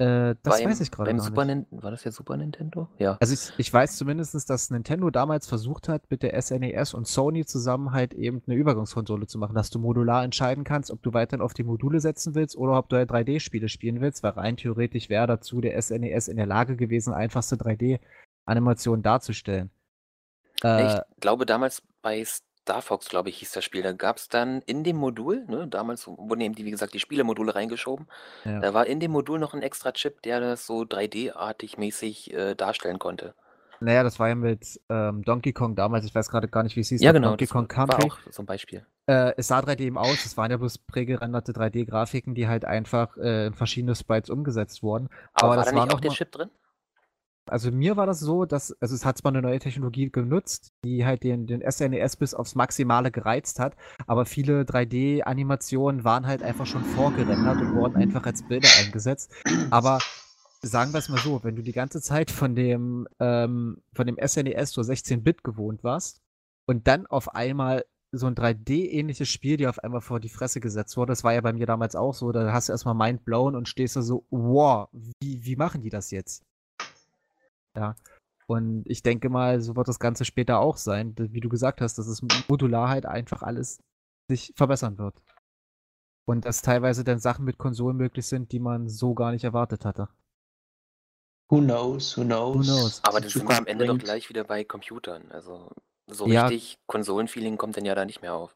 Äh, 0.00 0.36
das 0.44 0.58
Beim- 0.58 0.70
weiß 0.70 0.80
ich 0.80 0.92
gerade 0.92 1.12
nicht. 1.12 1.28
Nin- 1.36 1.66
War 1.72 1.90
das 1.90 2.02
der 2.04 2.12
Super 2.12 2.36
Nintendo? 2.36 2.86
Ja. 2.98 3.16
Also 3.20 3.34
ich, 3.34 3.52
ich 3.58 3.72
weiß 3.72 3.96
zumindest, 3.96 4.48
dass 4.48 4.70
Nintendo 4.70 5.10
damals 5.10 5.48
versucht 5.48 5.88
hat, 5.88 6.08
mit 6.08 6.22
der 6.22 6.40
SNES 6.40 6.94
und 6.94 7.08
Sony 7.08 7.44
zusammen 7.44 7.90
halt 7.92 8.14
eben 8.14 8.40
eine 8.46 8.54
Übergangskonsole 8.54 9.26
zu 9.26 9.38
machen, 9.38 9.56
dass 9.56 9.70
du 9.70 9.80
modular 9.80 10.22
entscheiden 10.22 10.62
kannst, 10.62 10.92
ob 10.92 11.02
du 11.02 11.12
weiterhin 11.14 11.42
auf 11.42 11.52
die 11.52 11.64
Module 11.64 11.98
setzen 11.98 12.36
willst 12.36 12.56
oder 12.56 12.78
ob 12.78 12.88
du 12.88 12.96
halt 12.96 13.10
3D-Spiele 13.10 13.68
spielen 13.68 14.00
willst, 14.00 14.22
weil 14.22 14.32
rein 14.32 14.56
theoretisch 14.56 15.08
wäre 15.08 15.26
dazu 15.26 15.60
der 15.60 15.80
SNES 15.82 16.28
in 16.28 16.36
der 16.36 16.46
Lage 16.46 16.76
gewesen, 16.76 17.12
einfachste 17.12 17.56
3D-Animationen 17.56 19.02
darzustellen. 19.02 19.70
Äh, 20.62 20.86
ich 20.94 21.00
glaube, 21.20 21.44
damals 21.44 21.82
bei 22.02 22.24
Star 22.68 22.82
Fox, 22.82 23.08
glaube 23.08 23.30
ich, 23.30 23.38
hieß 23.38 23.52
das 23.52 23.64
Spiel. 23.64 23.80
Da 23.82 23.92
gab 23.92 24.18
es 24.18 24.28
dann 24.28 24.60
in 24.66 24.84
dem 24.84 24.96
Modul, 24.96 25.46
ne, 25.48 25.66
damals 25.66 26.06
wurden 26.06 26.42
eben 26.42 26.54
die, 26.54 26.66
wie 26.66 26.70
gesagt, 26.70 26.92
die 26.92 27.00
Spielemodule 27.00 27.54
reingeschoben. 27.54 28.06
ja. 28.44 28.60
Da 28.60 28.74
war 28.74 28.86
in 28.86 29.00
dem 29.00 29.10
Modul 29.10 29.38
noch 29.38 29.54
ein 29.54 29.62
extra 29.62 29.92
Chip, 29.92 30.20
der 30.20 30.40
das 30.40 30.66
so 30.66 30.82
3D-artig 30.82 31.78
mäßig 31.78 32.34
äh, 32.34 32.54
darstellen 32.54 32.98
konnte. 32.98 33.32
Naja, 33.80 34.02
das 34.02 34.18
war 34.18 34.28
ja 34.28 34.34
mit 34.34 34.78
ähm, 34.90 35.22
Donkey 35.24 35.54
Kong 35.54 35.76
damals, 35.76 36.04
ich 36.04 36.14
weiß 36.14 36.28
gerade 36.28 36.48
gar 36.48 36.62
nicht, 36.62 36.76
wie 36.76 36.80
es 36.80 36.88
hieß. 36.88 37.00
Ja, 37.00 37.12
genau. 37.12 37.28
Donkey 37.28 37.46
Das 37.46 37.52
Kong 37.52 37.62
war 37.70 37.86
Country. 37.86 38.10
auch 38.10 38.18
so 38.30 38.42
ein 38.42 38.46
Beispiel. 38.46 38.84
Äh, 39.06 39.32
es 39.38 39.48
sah 39.48 39.60
3D 39.60 39.80
eben 39.80 39.96
aus, 39.96 40.26
es 40.26 40.36
waren 40.36 40.50
ja 40.50 40.58
bloß 40.58 40.76
prägerenderte 40.78 41.52
3D-Grafiken, 41.52 42.34
die 42.34 42.48
halt 42.48 42.66
einfach 42.66 43.16
äh, 43.16 43.46
in 43.46 43.54
verschiedene 43.54 43.94
Sprites 43.94 44.28
umgesetzt 44.28 44.82
wurden. 44.82 45.08
Aber, 45.32 45.44
Aber 45.44 45.48
war 45.50 45.56
das 45.56 45.66
da 45.70 45.76
war 45.76 45.84
nicht 45.84 45.92
auch 45.92 45.96
noch 45.96 46.00
der 46.02 46.10
Chip 46.10 46.32
drin? 46.32 46.50
Also 47.50 47.70
mir 47.70 47.96
war 47.96 48.06
das 48.06 48.20
so, 48.20 48.44
dass, 48.44 48.76
also 48.80 48.94
es 48.94 49.04
hat 49.04 49.18
zwar 49.18 49.32
eine 49.32 49.42
neue 49.42 49.58
Technologie 49.58 50.10
genutzt, 50.10 50.72
die 50.84 51.04
halt 51.04 51.22
den, 51.22 51.46
den 51.46 51.62
SNES 51.68 52.16
bis 52.16 52.34
aufs 52.34 52.54
Maximale 52.54 53.10
gereizt 53.10 53.60
hat, 53.60 53.76
aber 54.06 54.24
viele 54.24 54.62
3D-Animationen 54.62 56.04
waren 56.04 56.26
halt 56.26 56.42
einfach 56.42 56.66
schon 56.66 56.84
vorgerendert 56.84 57.60
und 57.60 57.74
wurden 57.74 57.96
einfach 57.96 58.24
als 58.24 58.46
Bilder 58.46 58.68
eingesetzt. 58.80 59.32
Aber 59.70 59.98
sagen 60.62 60.92
wir 60.92 60.98
es 60.98 61.08
mal 61.08 61.18
so, 61.18 61.42
wenn 61.44 61.56
du 61.56 61.62
die 61.62 61.72
ganze 61.72 62.00
Zeit 62.00 62.30
von 62.30 62.54
dem, 62.54 63.06
ähm, 63.20 63.82
von 63.94 64.06
dem 64.06 64.16
SNES 64.16 64.72
so 64.72 64.80
16-Bit 64.80 65.44
gewohnt 65.44 65.84
warst 65.84 66.20
und 66.66 66.86
dann 66.86 67.06
auf 67.06 67.34
einmal 67.34 67.84
so 68.12 68.26
ein 68.26 68.34
3D-ähnliches 68.34 69.28
Spiel 69.28 69.58
dir 69.58 69.68
auf 69.68 69.78
einmal 69.80 70.00
vor 70.00 70.18
die 70.18 70.28
Fresse 70.28 70.60
gesetzt 70.60 70.96
wurde, 70.96 71.12
das 71.12 71.24
war 71.24 71.34
ja 71.34 71.40
bei 71.40 71.52
mir 71.52 71.66
damals 71.66 71.94
auch 71.94 72.14
so, 72.14 72.32
da 72.32 72.52
hast 72.52 72.68
du 72.68 72.72
erstmal 72.72 72.94
mind 72.94 73.24
blown 73.24 73.54
und 73.54 73.68
stehst 73.68 73.96
da 73.96 74.02
so, 74.02 74.24
wow, 74.30 74.88
wie, 74.92 75.44
wie 75.44 75.56
machen 75.56 75.82
die 75.82 75.90
das 75.90 76.10
jetzt? 76.10 76.44
Ja. 77.78 77.94
Und 78.46 78.82
ich 78.86 79.02
denke 79.02 79.28
mal, 79.28 79.60
so 79.60 79.76
wird 79.76 79.88
das 79.88 79.98
Ganze 80.00 80.24
später 80.24 80.58
auch 80.58 80.76
sein, 80.78 81.14
wie 81.16 81.40
du 81.40 81.48
gesagt 81.48 81.80
hast, 81.80 81.98
dass 81.98 82.06
es 82.06 82.22
modular 82.48 82.88
halt 82.88 83.06
einfach 83.06 83.42
alles 83.42 83.78
sich 84.28 84.52
verbessern 84.56 84.98
wird. 84.98 85.22
Und 86.26 86.44
dass 86.44 86.62
teilweise 86.62 87.04
dann 87.04 87.18
Sachen 87.18 87.44
mit 87.44 87.58
Konsolen 87.58 87.96
möglich 87.96 88.26
sind, 88.26 88.52
die 88.52 88.58
man 88.58 88.88
so 88.88 89.14
gar 89.14 89.32
nicht 89.32 89.44
erwartet 89.44 89.84
hatte. 89.84 90.08
Who 91.50 91.60
knows, 91.60 92.16
who 92.16 92.24
knows. 92.24 92.56
Who 92.56 92.62
knows? 92.62 93.04
Aber 93.04 93.20
dann 93.20 93.30
sind 93.30 93.48
wir 93.48 93.56
am 93.56 93.66
Ende 93.66 93.86
doch 93.86 93.92
bringt. 93.94 94.04
gleich 94.04 94.28
wieder 94.28 94.44
bei 94.44 94.64
Computern. 94.64 95.30
Also 95.30 95.70
so 96.06 96.26
Ja. 96.26 96.46
richtig 96.46 96.78
Konsolenfeeling 96.86 97.56
kommt 97.56 97.76
dann 97.76 97.84
ja 97.84 97.94
da 97.94 98.04
nicht 98.04 98.20
mehr 98.22 98.34
auf. 98.34 98.54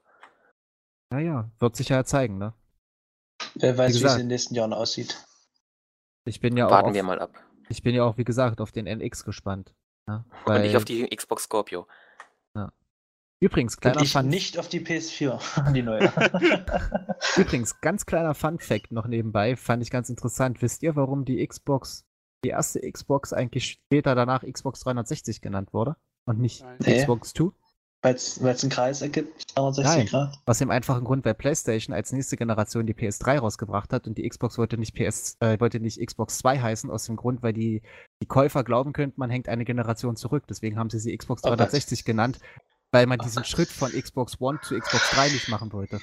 Naja, 1.11 1.51
wird 1.59 1.77
sich 1.77 1.91
ja 1.91 2.05
zeigen, 2.05 2.39
ne? 2.39 2.55
Wer 3.55 3.77
weiß, 3.77 3.95
Wie 3.95 4.01
wie, 4.01 4.05
es 4.05 4.13
in 4.13 4.19
den 4.21 4.29
nächsten 4.29 4.55
Jahren 4.55 4.73
aussieht. 4.73 5.23
Ich 6.25 6.41
bin 6.41 6.57
ja 6.57 6.67
auch 6.67 6.71
Warten 6.71 6.95
wir 6.95 7.03
mal 7.03 7.19
ab. 7.21 7.33
Ich 7.69 7.83
bin 7.83 7.95
ja 7.95 8.05
auch, 8.05 8.19
wie 8.19 8.25
gesagt, 8.25 8.61
auf 8.61 8.73
den 8.73 8.87
NX 8.87 9.25
gespannt. 9.25 9.75
Ja? 10.09 10.25
Und 10.47 10.57
ich 10.65 10.71
Weil- 10.73 10.77
auf 10.77 10.85
die 10.85 11.09
Xbox 11.09 11.45
Scorpio. 11.45 11.87
Übrigens, 13.43 13.75
Und 13.75 13.81
kleiner 13.81 14.03
ich 14.03 14.13
Fun, 14.13 14.29
nicht 14.29 14.57
auf 14.57 14.69
die 14.69 14.79
PS4, 14.79 15.73
die 15.73 15.83
neue. 15.83 16.05
übrigens, 17.37 17.81
ganz 17.81 18.07
kleiner 18.07 18.35
Fun 18.35 18.61
Fact 18.61 18.93
noch 18.93 19.09
nebenbei, 19.09 19.57
fand 19.57 19.83
ich 19.83 19.91
ganz 19.91 20.09
interessant. 20.09 20.63
Wisst 20.63 20.85
ihr, 20.85 20.95
warum 20.95 21.25
die 21.25 21.45
Xbox, 21.45 22.07
die 22.45 22.51
erste 22.51 22.81
Xbox 22.89 23.33
eigentlich 23.33 23.67
später 23.67 24.15
danach 24.15 24.45
Xbox 24.45 24.79
360 24.81 25.41
genannt 25.41 25.73
wurde? 25.73 25.97
Und 26.25 26.39
nicht 26.39 26.63
Nein. 26.63 26.77
Nee. 26.87 27.01
Xbox 27.01 27.33
2? 27.33 27.51
Weil 28.03 28.17
es 28.17 28.41
einen 28.43 28.71
Kreis 28.71 29.01
ergibt, 29.01 29.57
360 29.57 29.97
Nein. 29.97 30.07
Grad. 30.07 30.39
Aus 30.45 30.59
dem 30.59 30.71
einfachen 30.71 31.05
Grund, 31.05 31.25
weil 31.25 31.35
PlayStation 31.35 31.95
als 31.95 32.11
nächste 32.11 32.37
Generation 32.37 32.85
die 32.85 32.95
PS3 32.95 33.39
rausgebracht 33.39 33.93
hat 33.93 34.09
und 34.09 34.19
die 34.19 34.29
Xbox 34.29 34.59
wollte 34.59 34.77
nicht 34.77 34.95
PS, 34.95 35.37
äh, 35.39 35.59
wollte 35.61 35.79
nicht 35.79 36.05
Xbox 36.05 36.39
2 36.39 36.61
heißen, 36.61 36.91
aus 36.91 37.05
dem 37.05 37.15
Grund, 37.15 37.45
weil 37.45 37.53
die, 37.53 37.81
die 38.21 38.27
Käufer 38.27 38.65
glauben 38.65 38.93
könnten, 38.93 39.21
man 39.21 39.31
hängt 39.31 39.49
eine 39.49 39.65
Generation 39.65 40.17
zurück. 40.17 40.45
Deswegen 40.49 40.79
haben 40.79 40.91
sie 40.91 40.99
sie 40.99 41.17
Xbox 41.17 41.43
Oh 41.45 41.51
Gott. 41.51 41.61
360 41.61 42.05
genannt, 42.05 42.41
weil 42.91 43.07
man 43.07 43.21
Oh 43.21 43.23
diesen 43.23 43.43
Gott. 43.43 43.47
Schritt 43.47 43.69
von 43.69 43.93
Xbox 43.93 44.41
One 44.41 44.59
zu 44.63 44.77
Xbox 44.77 45.11
3 45.11 45.29
nicht 45.29 45.49
machen 45.49 45.73
wollte. 45.73 46.01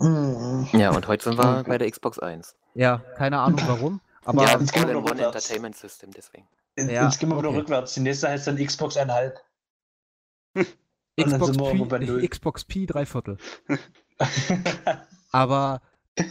Mhm. 0.00 0.68
Ja, 0.72 0.90
und 0.94 1.08
heute 1.08 1.24
sind 1.24 1.38
wir 1.38 1.64
bei 1.64 1.78
der 1.78 1.90
Xbox 1.90 2.18
1. 2.18 2.54
Ja, 2.74 2.98
keine 3.16 3.38
Ahnung 3.38 3.60
warum, 3.66 4.00
aber 4.26 4.42
Ja, 4.44 4.58
jetzt 4.58 4.74
gehen 4.74 4.86
wir 4.88 4.96
rückwärts. 4.96 5.20
Entertainment 5.22 5.76
System, 5.76 6.10
deswegen. 6.14 6.46
Jetzt 6.76 6.90
Ja, 6.90 7.04
jetzt 7.04 7.18
gehen 7.18 7.30
wir 7.30 7.38
wieder 7.38 7.48
okay. 7.48 7.58
rückwärts. 7.60 7.94
Die 7.94 8.00
nächste 8.00 8.28
heißt 8.28 8.46
dann 8.46 8.56
Xbox 8.62 8.98
1,5. 8.98 9.32
Xbox 11.20 11.46
sind 11.46 11.60
wir 11.60 11.66
irgendwo 11.66 11.84
bei 11.86 11.98
P, 11.98 12.06
null. 12.06 12.28
Xbox 12.28 12.64
P 12.64 12.86
drei 12.86 13.06
Viertel. 13.06 13.36
Aber, 15.32 15.80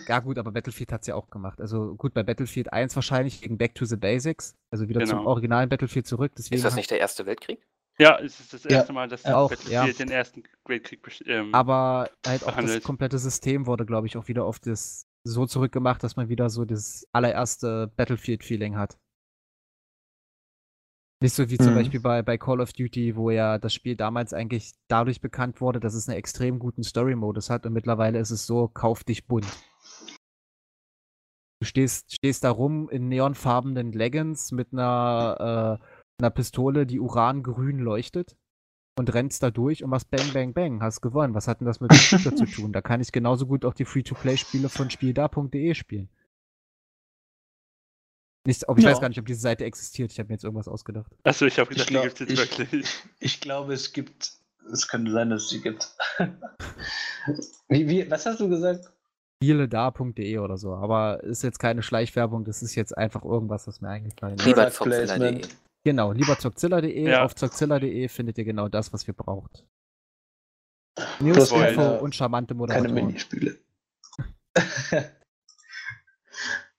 ja 0.08 0.20
gut, 0.20 0.38
aber 0.38 0.52
Battlefield 0.52 0.92
hat 0.94 1.02
es 1.02 1.08
ja 1.08 1.16
auch 1.16 1.30
gemacht. 1.30 1.60
Also 1.60 1.96
gut, 1.96 2.14
bei 2.14 2.24
Battlefield 2.24 2.72
1 2.72 2.96
wahrscheinlich 2.96 3.42
gegen 3.42 3.58
Back 3.58 3.76
to 3.76 3.84
the 3.86 3.98
Basics, 3.98 4.56
also 4.72 4.88
wieder 4.88 5.02
zum 5.06 5.18
Genau. 5.20 5.30
originalen 5.30 5.68
Battlefield 5.70 6.08
zurück. 6.08 6.32
Deswegen 6.38 6.56
Ist 6.56 6.64
das 6.66 6.76
nicht 6.76 6.90
der 6.90 7.00
Erste 7.00 7.26
Weltkrieg? 7.26 7.60
Ja, 8.00 8.18
es 8.20 8.40
ist 8.40 8.54
das 8.54 8.64
Ja, 8.64 8.78
erste 8.78 8.94
Mal, 8.94 9.08
dass 9.10 9.26
auch, 9.26 9.50
Battlefield 9.50 9.74
ja. 9.74 10.06
den 10.06 10.10
ersten 10.10 10.44
Weltkrieg 10.66 11.02
ähm, 11.26 11.54
Aber 11.54 12.10
halt 12.26 12.44
auch 12.44 12.48
das 12.48 12.56
behandelt. 12.56 12.84
komplette 12.84 13.20
System 13.20 13.68
wurde, 13.68 13.86
glaube 13.86 14.08
ich, 14.08 14.16
auch 14.18 14.28
wieder 14.30 14.46
auf 14.46 14.60
das 14.60 15.06
so 15.26 15.46
zurückgemacht, 15.46 16.02
dass 16.04 16.16
man 16.16 16.28
wieder 16.30 16.50
so 16.50 16.66
das 16.66 17.06
allererste 17.12 17.92
Battlefield-Feeling 17.96 18.78
hat. 18.78 18.98
Nicht 21.24 21.36
so 21.36 21.50
wie 21.50 21.58
zum 21.58 21.72
Mhm. 21.72 21.76
Beispiel 21.76 22.00
bei, 22.02 22.22
bei 22.22 22.38
Call 22.38 22.60
of 22.60 22.74
Duty, 22.74 23.16
wo 23.16 23.30
ja 23.30 23.58
das 23.58 23.74
Spiel 23.74 23.96
damals 23.96 24.34
eigentlich 24.34 24.74
dadurch 24.90 25.22
bekannt 25.22 25.62
wurde, 25.62 25.80
dass 25.80 25.94
es 25.94 26.10
einen 26.10 26.18
extrem 26.18 26.60
guten 26.60 26.84
Story-Modus 26.84 27.50
hat 27.50 27.66
und 27.66 27.72
mittlerweile 27.72 28.20
ist 28.20 28.30
es 28.30 28.46
so, 28.46 28.68
kauf 28.68 29.06
dich 29.06 29.26
bunt. 29.26 29.48
Du 31.62 31.66
stehst, 31.66 32.14
stehst 32.14 32.44
da 32.44 32.52
rum 32.52 32.90
in 32.90 33.08
neonfarbenen 33.08 33.94
Leggings 33.94 34.52
mit 34.52 34.74
einer, 34.74 35.80
äh, 35.80 36.22
einer 36.22 36.30
Pistole, 36.30 36.86
die 36.86 37.00
urangrün 37.00 37.80
leuchtet 37.80 38.36
und 39.00 39.14
rennst 39.14 39.44
da 39.44 39.50
durch 39.50 39.82
und 39.82 39.92
machst 39.92 40.12
Bang, 40.12 40.34
Bang, 40.34 40.54
Bang, 40.54 40.82
hast 40.82 41.00
gewonnen. 41.00 41.36
Was 41.36 41.48
hat 41.48 41.62
denn 41.62 41.68
das 41.68 41.80
mit 41.80 41.90
dem 41.92 41.98
Shooter 42.00 42.36
zu 42.36 42.46
tun? 42.46 42.74
Da 42.74 42.82
kann 42.82 43.00
ich 43.00 43.14
genauso 43.14 43.48
gut 43.48 43.64
auch 43.64 43.74
die 43.74 43.86
Free-to-Play-Spiele 43.86 44.68
von 44.68 44.90
spielda.de 44.90 45.74
spielen. 45.74 46.10
Nicht, 48.46 48.68
ob 48.68 48.78
ich 48.78 48.84
Ja. 48.84 48.92
weiß 48.92 49.00
gar 49.00 49.08
nicht, 49.10 49.20
ob 49.20 49.26
diese 49.26 49.40
Seite 49.40 49.64
existiert. 49.64 50.12
Ich 50.12 50.20
habe 50.20 50.28
mir 50.28 50.36
jetzt 50.36 50.44
irgendwas 50.44 50.68
ausgedacht. 50.68 51.12
Achso, 51.24 51.46
ich 51.46 51.58
habe 51.60 51.72
Ich 51.74 51.86
gedacht, 51.88 51.90
die 51.90 51.94
glaub- 51.94 52.04
gibt 52.04 52.22
es 52.22 52.28
jetzt 52.30 52.32
ich- 52.52 52.60
wirklich. 52.60 52.88
Ich 53.20 53.40
glaube, 53.42 53.74
es 53.74 53.94
gibt. 53.94 54.34
Es 54.72 54.88
könnte 54.88 55.12
sein, 55.12 55.30
dass 55.30 55.44
es 55.44 55.50
sie 55.50 55.62
gibt. 55.62 55.90
wie, 57.70 57.88
wie, 57.90 58.10
was 58.10 58.26
hast 58.26 58.40
du 58.40 58.48
gesagt? 58.50 58.90
Spieleda.de 59.42 60.38
oder 60.38 60.58
so. 60.58 60.74
Aber 60.74 61.22
ist 61.24 61.44
jetzt 61.44 61.60
keine 61.60 61.84
Schleichwerbung, 61.84 62.46
das 62.46 62.64
ist 62.64 62.76
jetzt 62.76 62.98
einfach 62.98 63.26
irgendwas, 63.26 63.68
was 63.68 63.82
mir 63.82 63.90
eingefallen 63.90 64.36
ist. 64.38 64.46
Lieber 64.46 64.72
zockzilla.de. 64.72 65.42
Genau, 65.84 66.14
lieber 66.14 66.40
zockzilla.de. 66.40 67.04
Ja. 67.10 67.26
Auf 67.26 67.36
zockzilla.de 67.36 68.08
findet 68.08 68.38
ihr 68.38 68.46
genau 68.46 68.70
das, 68.70 68.94
was 68.94 69.06
ihr 69.06 69.14
braucht. 69.14 69.66
News, 71.20 71.50
keine- 71.50 71.68
Info 71.70 71.96
und 72.04 72.16
charmante 72.16 72.54
Keine 72.54 72.60
Moderatoren. 72.60 72.94
Minispiele. 72.94 73.58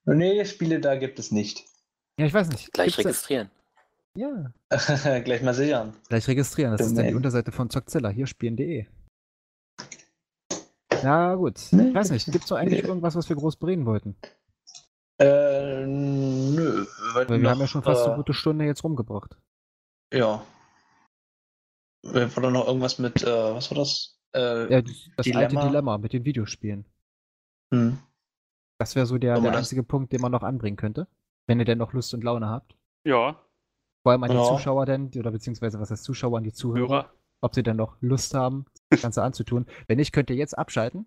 nee, 0.04 0.44
Spiele 0.44 0.80
da 0.80 0.96
gibt 0.96 1.18
es 1.18 1.30
nicht. 1.30 1.64
Ja, 2.18 2.26
ich 2.26 2.34
weiß 2.34 2.48
nicht. 2.48 2.72
Gleich 2.72 2.96
Gibt's 2.96 3.02
da- 3.02 3.08
registrieren. 3.08 3.50
Ja, 4.16 4.52
Gleich 5.24 5.42
mal 5.42 5.54
sichern. 5.54 5.96
gleich 6.08 6.28
registrieren. 6.28 6.72
Das 6.76 6.82
ist 6.86 6.90
dann 6.96 6.96
die 7.04 7.10
Domain. 7.10 7.16
Unterseite 7.16 7.50
von 7.50 7.68
zockzilla. 7.68 8.10
Hier 8.10 8.26
spielen.de. 8.28 8.86
Ja, 11.02 11.34
gut. 11.34 11.60
Nee. 11.72 11.88
Ich 11.88 11.94
weiß 11.94 12.10
nicht. 12.10 12.30
Gibt 12.30 12.44
es 12.44 12.50
noch 12.50 12.56
eigentlich 12.58 12.84
irgendwas, 12.84 13.14
was 13.16 13.28
wir 13.28 13.36
groß 13.36 13.56
bereden 13.56 13.86
wollten? 13.86 14.16
Äh, 15.20 15.84
nö. 15.86 16.86
Weil 17.12 17.28
wir 17.28 17.38
noch, 17.38 17.50
haben 17.50 17.60
ja 17.60 17.66
schon 17.66 17.82
fast 17.82 18.02
äh, 18.02 18.08
eine 18.08 18.16
gute 18.16 18.34
Stunde 18.34 18.64
jetzt 18.64 18.84
rumgebracht. 18.84 19.36
Ja. 20.12 20.44
Äh, 22.04 22.28
War 22.34 22.42
da 22.42 22.50
noch 22.50 22.66
irgendwas 22.66 22.98
mit, 22.98 23.22
äh, 23.22 23.26
was 23.54 23.70
war 23.70 23.78
das? 23.78 24.16
Äh, 24.34 24.72
Ja, 24.72 24.82
das 24.82 24.92
das 25.16 25.26
alte 25.26 25.48
Dilemma. 25.48 25.66
Dilemma 25.66 25.98
mit 25.98 26.12
den 26.12 26.24
Videospielen. 26.24 26.84
hm. 27.72 27.98
Das 28.78 28.94
wäre 28.96 29.06
so 29.06 29.18
der, 29.18 29.40
der 29.40 29.50
das- 29.50 29.58
einzige 29.58 29.82
Punkt, 29.82 30.12
den 30.12 30.20
man 30.20 30.32
noch 30.32 30.42
anbringen 30.42 30.76
könnte. 30.76 31.06
Wenn 31.46 31.58
ihr 31.58 31.64
denn 31.64 31.78
noch 31.78 31.92
Lust 31.92 32.14
und 32.14 32.24
Laune 32.24 32.48
habt. 32.48 32.74
Ja, 33.06 33.40
Vor 34.02 34.12
allem 34.12 34.22
an 34.24 34.30
die 34.30 34.36
Ja. 34.36 34.44
Zuschauer 34.44 34.84
denn, 34.86 35.10
oder 35.16 35.30
beziehungsweise 35.30 35.78
was 35.80 35.90
heißt 35.90 36.04
Zuschauer, 36.04 36.36
an 36.38 36.44
die 36.44 36.52
Zuhörer, 36.52 36.88
Hörer. 36.88 37.12
ob 37.42 37.54
sie 37.54 37.62
denn 37.62 37.76
noch 37.76 37.96
Lust 38.00 38.34
haben, 38.34 38.66
das 38.90 39.00
Ganze 39.02 39.22
anzutun. 39.22 39.64
Wenn 39.86 39.96
nicht, 39.96 40.12
könnt 40.12 40.28
ihr 40.30 40.36
jetzt 40.36 40.56
abschalten. 40.58 41.06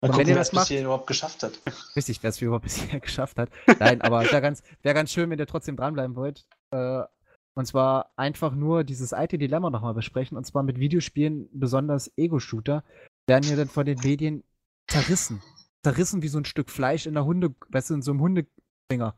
Mal 0.00 0.08
Und 0.08 0.10
gucken, 0.12 0.18
wenn 0.20 0.28
ihr 0.28 0.34
wer 0.34 0.40
das 0.40 0.52
macht- 0.52 0.68
hierhin 0.68 0.86
überhaupt 0.86 1.06
geschafft 1.06 1.42
hat. 1.42 1.60
Richtig, 1.94 2.22
wer 2.22 2.30
es 2.30 2.40
überhaupt 2.40 2.64
bisher 2.64 3.00
geschafft 3.00 3.38
hat. 3.38 3.50
Nein, 3.80 4.00
aber 4.02 4.22
wäre 4.22 4.40
ganz, 4.42 4.62
wär 4.82 4.94
ganz 4.94 5.10
schön, 5.10 5.28
wenn 5.30 5.38
ihr 5.38 5.46
trotzdem 5.46 5.76
dranbleiben 5.76 6.16
wollt. 6.16 6.46
Äh, 6.70 7.02
und 7.54 7.66
zwar 7.66 8.12
einfach 8.16 8.54
nur 8.54 8.84
dieses 8.84 9.12
alte 9.14 9.36
Dilemma 9.38 9.68
nochmal 9.70 9.94
besprechen. 9.94 10.36
Und 10.36 10.44
zwar 10.46 10.62
mit 10.62 10.78
Videospielen, 10.78 11.48
besonders 11.52 12.10
Ego-Shooter, 12.16 12.84
werden 13.26 13.48
ja 13.48 13.56
dann 13.56 13.68
von 13.68 13.84
den 13.86 13.98
Medien 14.00 14.42
zerrissen. 14.88 15.42
Zerrissen 15.86 16.20
wie 16.20 16.28
so 16.28 16.38
ein 16.38 16.44
Stück 16.44 16.68
Fleisch 16.68 17.06
in 17.06 17.14
der 17.14 17.24
Hunde, 17.24 17.54
weißt 17.68 17.90
du, 17.90 17.94
in 17.94 18.02
so 18.02 18.10
einem 18.10 18.20
Hundefinger. 18.20 19.14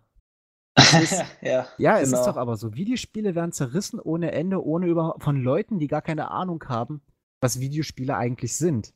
ist, 1.02 1.24
ja, 1.40 1.66
ja, 1.78 1.98
es 1.98 2.08
ist 2.08 2.12
genau. 2.12 2.26
doch 2.26 2.36
aber 2.36 2.58
so. 2.58 2.74
Videospiele 2.74 3.34
werden 3.34 3.52
zerrissen 3.52 3.98
ohne 3.98 4.32
Ende, 4.32 4.62
ohne 4.62 4.86
überhaupt 4.86 5.22
von 5.24 5.42
Leuten, 5.42 5.78
die 5.78 5.86
gar 5.86 6.02
keine 6.02 6.30
Ahnung 6.30 6.62
haben, 6.68 7.00
was 7.40 7.58
Videospiele 7.58 8.14
eigentlich 8.14 8.58
sind. 8.58 8.92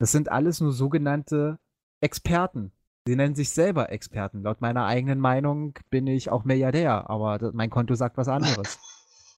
Das 0.00 0.10
sind 0.10 0.32
alles 0.32 0.60
nur 0.60 0.72
sogenannte 0.72 1.60
Experten. 2.00 2.72
Sie 3.06 3.14
nennen 3.14 3.36
sich 3.36 3.50
selber 3.50 3.92
Experten. 3.92 4.42
Laut 4.42 4.60
meiner 4.60 4.86
eigenen 4.86 5.20
Meinung 5.20 5.78
bin 5.90 6.08
ich 6.08 6.28
auch 6.28 6.44
Milliardär, 6.44 7.08
aber 7.08 7.52
mein 7.52 7.70
Konto 7.70 7.94
sagt 7.94 8.16
was 8.16 8.26
anderes. 8.26 8.80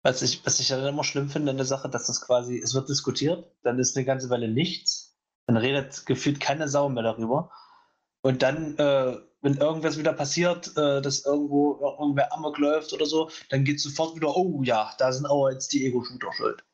Was 0.05 0.21
ich, 0.21 0.45
was 0.45 0.59
ich 0.59 0.67
dann 0.67 0.85
immer 0.85 1.05
schlimm 1.05 1.29
finde 1.29 1.53
an 1.53 1.59
der 1.59 1.65
Sache, 1.65 1.89
dass 1.89 2.09
das 2.09 2.23
quasi, 2.23 2.59
es 2.59 2.75
wird 2.75 2.89
diskutiert, 2.89 3.47
dann 3.63 3.79
ist 3.79 3.97
eine 3.97 4.05
ganze 4.05 4.31
Weile 4.31 4.49
nichts, 4.49 5.12
dann 5.47 5.57
redet 5.57 6.07
gefühlt 6.07 6.40
keine 6.40 6.68
Sau 6.68 6.88
mehr 6.88 7.03
darüber. 7.03 7.51
Und 8.22 8.43
dann, 8.43 8.76
äh, 8.78 9.16
wenn 9.40 9.57
irgendwas 9.57 9.99
wieder 9.99 10.12
passiert, 10.12 10.68
äh, 10.76 11.03
dass 11.03 11.24
irgendwo 11.24 11.78
irgendwer 11.99 12.32
Amok 12.32 12.59
läuft 12.59 12.93
oder 12.93 13.07
so, 13.07 13.30
dann 13.51 13.64
geht 13.64 13.80
sofort 13.80 14.14
wieder, 14.14 14.36
oh 14.36 14.62
ja, 14.62 14.93
da 14.99 15.12
sind 15.12 15.26
aber 15.26 15.53
jetzt 15.53 15.72
die 15.72 15.84
Ego-Shooter 15.86 16.32
schuld. 16.32 16.64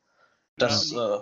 Das, 0.57 0.91
äh, 0.91 1.19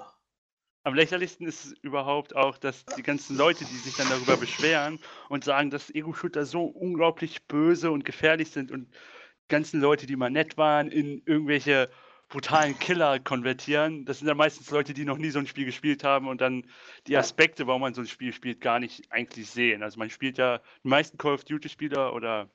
Am 0.83 0.93
lächerlichsten 0.93 1.47
ist 1.47 1.65
es 1.65 1.71
überhaupt 1.81 2.35
auch, 2.35 2.57
dass 2.57 2.83
die 2.97 3.03
ganzen 3.03 3.37
Leute, 3.37 3.63
die 3.63 3.77
sich 3.77 3.95
dann 3.95 4.09
darüber 4.09 4.35
beschweren 4.35 4.99
und 5.29 5.45
sagen, 5.45 5.69
dass 5.69 5.89
Ego-Shooter 5.89 6.45
so 6.45 6.65
unglaublich 6.65 7.45
böse 7.47 7.91
und 7.91 8.03
gefährlich 8.03 8.51
sind 8.51 8.71
und 8.71 8.89
die 8.89 9.47
ganzen 9.47 9.79
Leute, 9.79 10.07
die 10.07 10.17
mal 10.17 10.29
nett 10.29 10.57
waren, 10.57 10.89
in 10.89 11.21
irgendwelche 11.25 11.89
brutalen 12.29 12.77
Killer 12.79 13.19
konvertieren. 13.19 14.05
Das 14.05 14.19
sind 14.19 14.27
dann 14.27 14.37
meistens 14.37 14.69
Leute, 14.71 14.93
die 14.93 15.05
noch 15.05 15.17
nie 15.17 15.29
so 15.29 15.39
ein 15.39 15.47
Spiel 15.47 15.65
gespielt 15.65 16.03
haben 16.03 16.27
und 16.27 16.41
dann 16.41 16.65
die 17.07 17.17
Aspekte, 17.17 17.67
warum 17.67 17.81
man 17.81 17.93
so 17.93 18.01
ein 18.01 18.07
Spiel 18.07 18.33
spielt, 18.33 18.61
gar 18.61 18.79
nicht 18.79 19.11
eigentlich 19.11 19.49
sehen. 19.49 19.83
Also 19.83 19.99
man 19.99 20.09
spielt 20.09 20.37
ja, 20.37 20.59
die 20.83 20.89
meisten 20.89 21.17
Call 21.17 21.33
of 21.33 21.45
Duty-Spieler 21.45 22.13
oder 22.13 22.49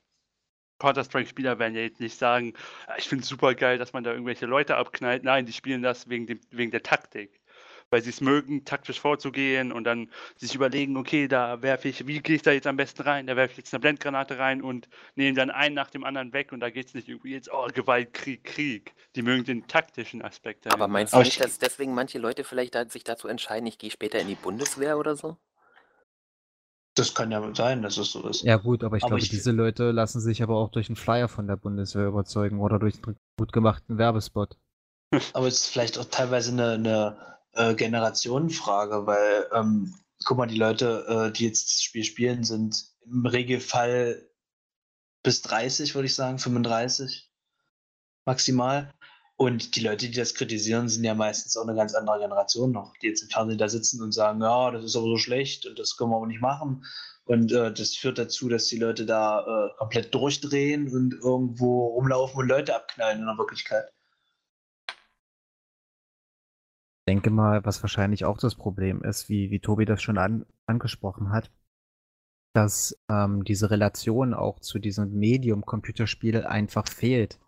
Counter-Strike-Spieler 0.79 1.59
werden 1.59 1.75
ja 1.77 1.83
jetzt 1.83 2.01
nicht 2.01 2.19
sagen, 2.19 2.55
"Ah, 2.87 2.97
ich 2.99 3.09
finde 3.09 3.23
es 3.23 3.29
super 3.29 3.55
geil, 3.55 3.79
dass 3.79 3.93
man 3.93 4.05
da 4.05 4.11
irgendwelche 4.13 4.47
Leute 4.47 4.77
abknallt. 4.77 5.23
Nein, 5.25 5.47
die 5.47 5.53
spielen 5.53 5.83
das 5.83 6.09
wegen, 6.09 6.27
dem, 6.27 6.41
wegen 6.51 6.73
der 6.73 6.83
Taktik. 6.83 7.41
Weil 7.93 8.01
sie 8.03 8.09
es 8.09 8.23
mögen, 8.23 8.65
taktisch 8.65 8.99
vorzugehen 8.99 9.71
und 9.71 9.85
dann 9.85 10.09
sich 10.39 10.55
überlegen, 10.55 10.97
okay, 10.97 11.29
da 11.29 11.61
werfe 11.61 11.91
ich, 11.91 12.07
wie 12.07 12.21
gehe 12.21 12.37
ich 12.37 12.41
da 12.43 12.51
jetzt 12.51 12.67
am 12.67 12.79
besten 12.79 13.03
rein? 13.03 13.27
Da 13.27 13.37
werfe 13.37 13.53
ich 13.53 13.59
jetzt 13.59 13.75
eine 13.75 13.81
Blendgranate 13.81 14.39
rein 14.39 14.63
und 14.63 14.89
nehme 15.15 15.37
dann 15.37 15.51
einen 15.51 15.75
nach 15.75 15.91
dem 15.91 16.03
anderen 16.03 16.33
weg 16.33 16.53
und 16.53 16.61
da 16.61 16.71
geht 16.71 16.87
es 16.87 16.95
nicht 16.95 17.07
irgendwie 17.11 17.33
jetzt, 17.33 17.53
oh, 17.53 17.67
Gewalt, 17.75 18.15
Krieg, 18.15 18.45
Krieg. 18.45 18.95
Die 19.15 19.21
mögen 19.21 19.45
den 19.45 19.67
taktischen 19.67 20.23
Aspekt. 20.23 20.73
Aber 20.73 20.89
meinst 20.89 21.13
du 21.13 21.19
Aber 21.19 21.25
nicht, 21.25 21.37
ich- 21.37 21.43
dass 21.43 21.59
deswegen 21.59 21.93
manche 21.95 22.19
Leute 22.19 22.45
vielleicht 22.45 22.75
da, 22.75 22.89
sich 22.89 23.05
dazu 23.05 23.29
entscheiden, 23.29 23.67
ich 23.67 23.77
gehe 23.77 23.91
später 23.91 24.19
in 24.19 24.29
die 24.29 24.37
Bundeswehr 24.37 24.97
oder 24.97 25.15
so? 25.15 25.37
das 26.95 27.15
kann 27.15 27.31
ja 27.31 27.55
sein, 27.55 27.83
dass 27.83 27.97
es 27.99 28.13
so 28.13 28.27
ist. 28.29 28.43
Ja 28.43 28.57
gut, 28.57 28.85
aber 28.85 28.97
ich 28.97 29.03
Aber 29.03 29.11
glaube, 29.17 29.23
ich- 29.23 29.29
diese 29.31 29.51
Leute 29.51 29.91
lassen 29.91 30.21
sich 30.21 30.43
aber 30.43 30.57
auch 30.57 30.71
durch 30.71 30.89
einen 30.89 30.97
Flyer 30.97 31.29
von 31.29 31.47
der 31.47 31.57
Bundeswehr 31.57 32.07
überzeugen 32.07 32.59
oder 32.61 32.79
durch 32.79 32.95
einen 33.07 33.17
gut 33.39 33.53
gemachten 33.53 33.99
Werbespot. 33.99 34.57
Aber 35.35 35.47
es 35.47 35.57
ist 35.61 35.69
vielleicht 35.69 35.99
auch 35.99 36.05
teilweise 36.07 36.53
eine, 36.53 36.73
eine 36.73 37.33
äh, 37.53 37.75
Generationenfrage, 37.75 39.07
weil, 39.07 39.47
ähm, 39.53 39.95
guck 40.25 40.39
mal, 40.39 40.47
die 40.47 40.59
Leute, 40.59 41.07
äh, 41.09 41.33
die 41.33 41.47
jetzt 41.47 41.71
das 41.71 41.83
Spiel 41.83 42.05
spielen, 42.05 42.45
sind 42.45 42.87
im 43.05 43.27
Regelfall 43.27 44.29
bis 45.23 45.43
30, 45.43 45.95
würde 45.95 46.07
ich 46.07 46.15
sagen, 46.15 46.39
35 46.39 47.31
maximal. 48.25 48.93
Und 49.37 49.75
die 49.77 49.81
Leute, 49.81 50.09
die 50.09 50.17
das 50.17 50.35
kritisieren, 50.35 50.89
sind 50.89 51.05
ja 51.05 51.15
meistens 51.15 51.57
auch 51.57 51.67
eine 51.67 51.75
ganz 51.75 51.95
andere 51.95 52.21
Generation 52.21 52.71
noch, 52.71 52.95
die 52.99 53.09
jetzt 53.09 53.23
im 53.23 53.31
Fernsehen 53.31 53.59
da 53.59 53.69
sitzen 53.69 54.01
und 54.03 54.13
sagen, 54.13 54.41
ja, 54.41 54.71
das 54.71 54.85
ist 54.85 54.95
aber 54.95 55.07
so 55.07 55.17
schlecht 55.17 55.67
und 55.67 55.79
das 55.79 55.97
können 55.97 56.11
wir 56.11 56.17
aber 56.17 56.27
nicht 56.27 56.41
machen. 56.41 56.85
Und 57.25 57.53
äh, 57.53 57.73
das 57.73 57.97
führt 57.97 58.19
dazu, 58.19 58.49
dass 58.49 58.67
die 58.67 58.79
Leute 58.79 59.07
da 59.07 59.41
äh, 59.41 59.71
komplett 59.79 60.15
durchdrehen 60.15 60.93
und 60.93 61.15
irgendwo 61.15 61.89
rumlaufen 61.89 62.41
und 62.41 62.49
Leute 62.49 62.75
abknallen 62.75 63.21
in 63.21 63.27
der 63.27 63.39
Wirklichkeit. 63.39 63.93
Denke 67.09 67.31
mal, 67.31 67.65
was 67.65 67.83
wahrscheinlich 67.83 68.25
auch 68.25 68.39
das 68.39 68.55
Problem 68.55 69.03
ist, 69.03 69.29
wie, 69.29 69.51
wie 69.51 69.61
Tobi 69.61 69.85
das 69.85 70.03
schon 70.03 70.19
an, 70.19 70.47
angesprochen 70.67 71.31
hat, 71.31 71.51
dass 72.55 72.97
ähm, 73.09 73.45
diese 73.45 73.71
Relation 73.71 74.35
auch 74.35 74.61
zu 74.61 74.79
diesem 74.79 75.19
Medium 75.19 75.65
Computerspiel 75.65 76.45
einfach 76.45 76.87
fehlt. 76.87 77.41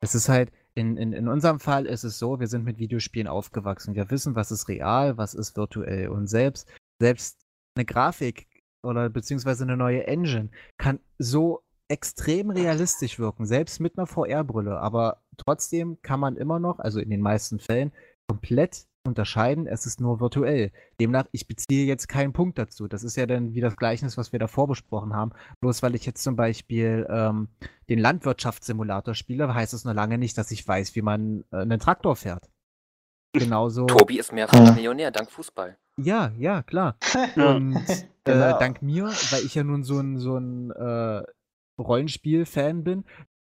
Es 0.00 0.14
ist 0.14 0.28
halt, 0.28 0.52
in, 0.74 0.96
in, 0.96 1.12
in 1.12 1.28
unserem 1.28 1.60
Fall 1.60 1.86
ist 1.86 2.04
es 2.04 2.18
so, 2.18 2.40
wir 2.40 2.48
sind 2.48 2.64
mit 2.64 2.78
Videospielen 2.78 3.28
aufgewachsen. 3.28 3.94
Wir 3.94 4.10
wissen, 4.10 4.34
was 4.34 4.50
ist 4.50 4.68
real, 4.68 5.16
was 5.16 5.34
ist 5.34 5.56
virtuell. 5.56 6.08
Und 6.08 6.26
selbst, 6.26 6.68
selbst 7.00 7.40
eine 7.76 7.84
Grafik 7.84 8.48
oder 8.82 9.08
beziehungsweise 9.08 9.64
eine 9.64 9.76
neue 9.76 10.06
Engine 10.06 10.50
kann 10.76 10.98
so 11.18 11.62
extrem 11.88 12.50
realistisch 12.50 13.18
wirken, 13.18 13.46
selbst 13.46 13.78
mit 13.78 13.96
einer 13.96 14.06
VR-Brille. 14.06 14.80
Aber 14.80 15.22
trotzdem 15.36 15.98
kann 16.02 16.18
man 16.18 16.36
immer 16.36 16.58
noch, 16.58 16.80
also 16.80 16.98
in 16.98 17.10
den 17.10 17.20
meisten 17.20 17.60
Fällen, 17.60 17.92
komplett 18.28 18.86
unterscheiden, 19.06 19.66
es 19.66 19.84
ist 19.84 20.00
nur 20.00 20.20
virtuell. 20.20 20.72
Demnach, 21.00 21.26
ich 21.32 21.46
beziehe 21.46 21.84
jetzt 21.84 22.08
keinen 22.08 22.32
Punkt 22.32 22.58
dazu. 22.58 22.88
Das 22.88 23.04
ist 23.04 23.16
ja 23.16 23.26
dann 23.26 23.52
wie 23.52 23.60
das 23.60 23.76
Gleichnis, 23.76 24.16
was 24.16 24.32
wir 24.32 24.38
davor 24.38 24.66
besprochen 24.66 25.14
haben. 25.14 25.32
Bloß 25.60 25.82
weil 25.82 25.94
ich 25.94 26.06
jetzt 26.06 26.22
zum 26.22 26.36
Beispiel 26.36 27.06
ähm, 27.10 27.48
den 27.90 27.98
Landwirtschaftssimulator 27.98 29.14
spiele, 29.14 29.52
heißt 29.54 29.74
es 29.74 29.84
noch 29.84 29.92
lange 29.92 30.16
nicht, 30.16 30.38
dass 30.38 30.50
ich 30.50 30.66
weiß, 30.66 30.96
wie 30.96 31.02
man 31.02 31.44
äh, 31.52 31.58
einen 31.58 31.80
Traktor 31.80 32.16
fährt. 32.16 32.48
Genauso. 33.34 33.86
Tobi 33.86 34.18
ist 34.18 34.32
mehrfacher 34.32 34.72
Millionär 34.74 35.10
dank 35.10 35.30
Fußball. 35.30 35.76
Ja, 35.98 36.32
ja, 36.38 36.62
klar. 36.62 36.96
Und 37.36 37.84
Genau. 38.26 38.56
äh, 38.56 38.58
dank 38.58 38.80
mir, 38.80 39.04
weil 39.04 39.44
ich 39.44 39.54
ja 39.54 39.64
nun 39.64 39.84
so 39.84 40.00
ein, 40.00 40.18
so 40.18 40.38
ein 40.38 40.70
äh, 40.70 41.22
Rollenspiel-Fan 41.78 42.82
bin, 42.84 43.04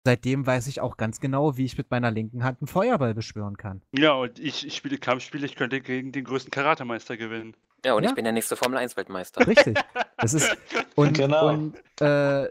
seitdem 0.07 0.47
weiß 0.47 0.67
ich 0.67 0.79
auch 0.79 0.95
ganz 0.95 1.19
genau, 1.19 1.57
wie 1.57 1.65
ich 1.65 1.77
mit 1.77 1.91
meiner 1.91 2.11
linken 2.11 2.45
Hand 2.45 2.61
einen 2.61 2.67
Feuerball 2.69 3.13
beschwören 3.13 3.57
kann. 3.57 3.81
Ja, 3.91 4.13
und 4.13 4.39
ich, 4.39 4.65
ich 4.65 4.73
spiele 4.77 4.97
Kampfspiele, 4.97 5.45
ich 5.45 5.57
könnte 5.57 5.81
gegen 5.81 6.13
den 6.13 6.23
größten 6.23 6.49
Karatemeister 6.49 7.17
gewinnen. 7.17 7.57
Ja, 7.83 7.93
und 7.93 8.03
Ja. 8.03 8.09
ich 8.11 8.15
bin 8.15 8.23
der 8.23 8.31
nächste 8.31 8.55
Formel 8.55 8.77
1 8.79 8.95
Weltmeister. 8.95 9.45
Richtig. 9.45 9.77
Das 10.17 10.33
ist. 10.33 10.55
Und, 10.95 11.17
Genau. 11.17 11.49
und 11.49 11.75
äh, 12.01 12.47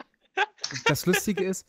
das 0.84 1.06
Lustige 1.06 1.44
ist, 1.44 1.66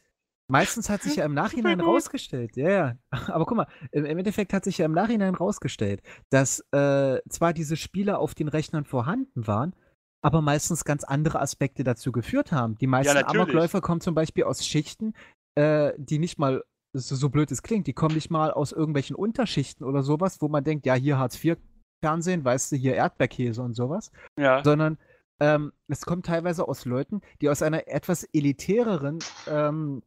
meistens 0.49 0.89
hat 0.89 1.01
sich 1.03 1.15
ja 1.15 1.25
im 1.25 1.33
Nachhinein 1.33 1.79
rausgestellt, 1.79 2.57
ja, 2.57 2.69
ja. 2.69 2.97
Aber 3.09 3.45
guck 3.45 3.55
mal, 3.55 3.67
im, 3.91 4.03
im 4.03 4.17
Endeffekt 4.17 4.51
hat 4.53 4.65
sich 4.65 4.77
ja 4.77 4.85
im 4.85 4.91
Nachhinein 4.91 5.35
rausgestellt, 5.35 6.01
dass 6.29 6.59
äh, 6.73 7.19
zwar 7.29 7.53
diese 7.53 7.77
Spiele 7.77 8.17
auf 8.19 8.35
den 8.35 8.49
Rechnern 8.49 8.83
vorhanden 8.83 9.47
waren, 9.47 9.73
aber 10.21 10.41
meistens 10.41 10.83
ganz 10.83 11.03
andere 11.03 11.39
Aspekte 11.39 11.83
dazu 11.83 12.11
geführt 12.11 12.51
haben. 12.51 12.77
Die 12.77 12.88
meisten 12.88 13.13
natürlich. 13.13 13.41
Amokläufer 13.41 13.81
kommen 13.81 14.01
zum 14.01 14.13
Beispiel 14.13 14.43
aus 14.43 14.65
Schichten, 14.65 15.13
äh, 15.58 15.93
die 15.97 16.20
nicht 16.20 16.38
mal, 16.38 16.64
so, 16.93 17.16
so 17.16 17.30
blöd 17.30 17.51
es 17.51 17.64
klingt, 17.64 17.88
die 17.88 17.93
kommen 17.93 18.16
nicht 18.16 18.30
mal 18.30 18.51
aus 18.51 18.72
irgendwelchen 18.72 19.16
Unterschichten 19.16 19.84
oder 19.84 20.03
sowas, 20.03 20.38
wo 20.41 20.47
man 20.47 20.64
denkt, 20.64 20.86
ja, 20.86 20.93
hier 20.93 21.18
Hartz 21.18 21.43
IV 21.43 21.58
Fernsehen, 22.03 22.45
weißt 22.45 22.72
du, 22.72 22.76
hier 22.76 22.93
Erdbeerkäse 22.93 23.62
und 23.64 23.74
sowas 23.74 24.12
Ja. 24.38 24.64
sondern 24.64 24.97
ähm, 25.39 25.72
es 25.88 26.05
kommt 26.05 26.26
teilweise 26.28 26.68
aus 26.68 26.86
Leuten, 26.86 27.22
die 27.41 27.49
aus 27.49 27.62
einer 27.62 27.88
etwas 27.88 28.24
elitäreren 28.34 29.20
ähm, 29.47 30.03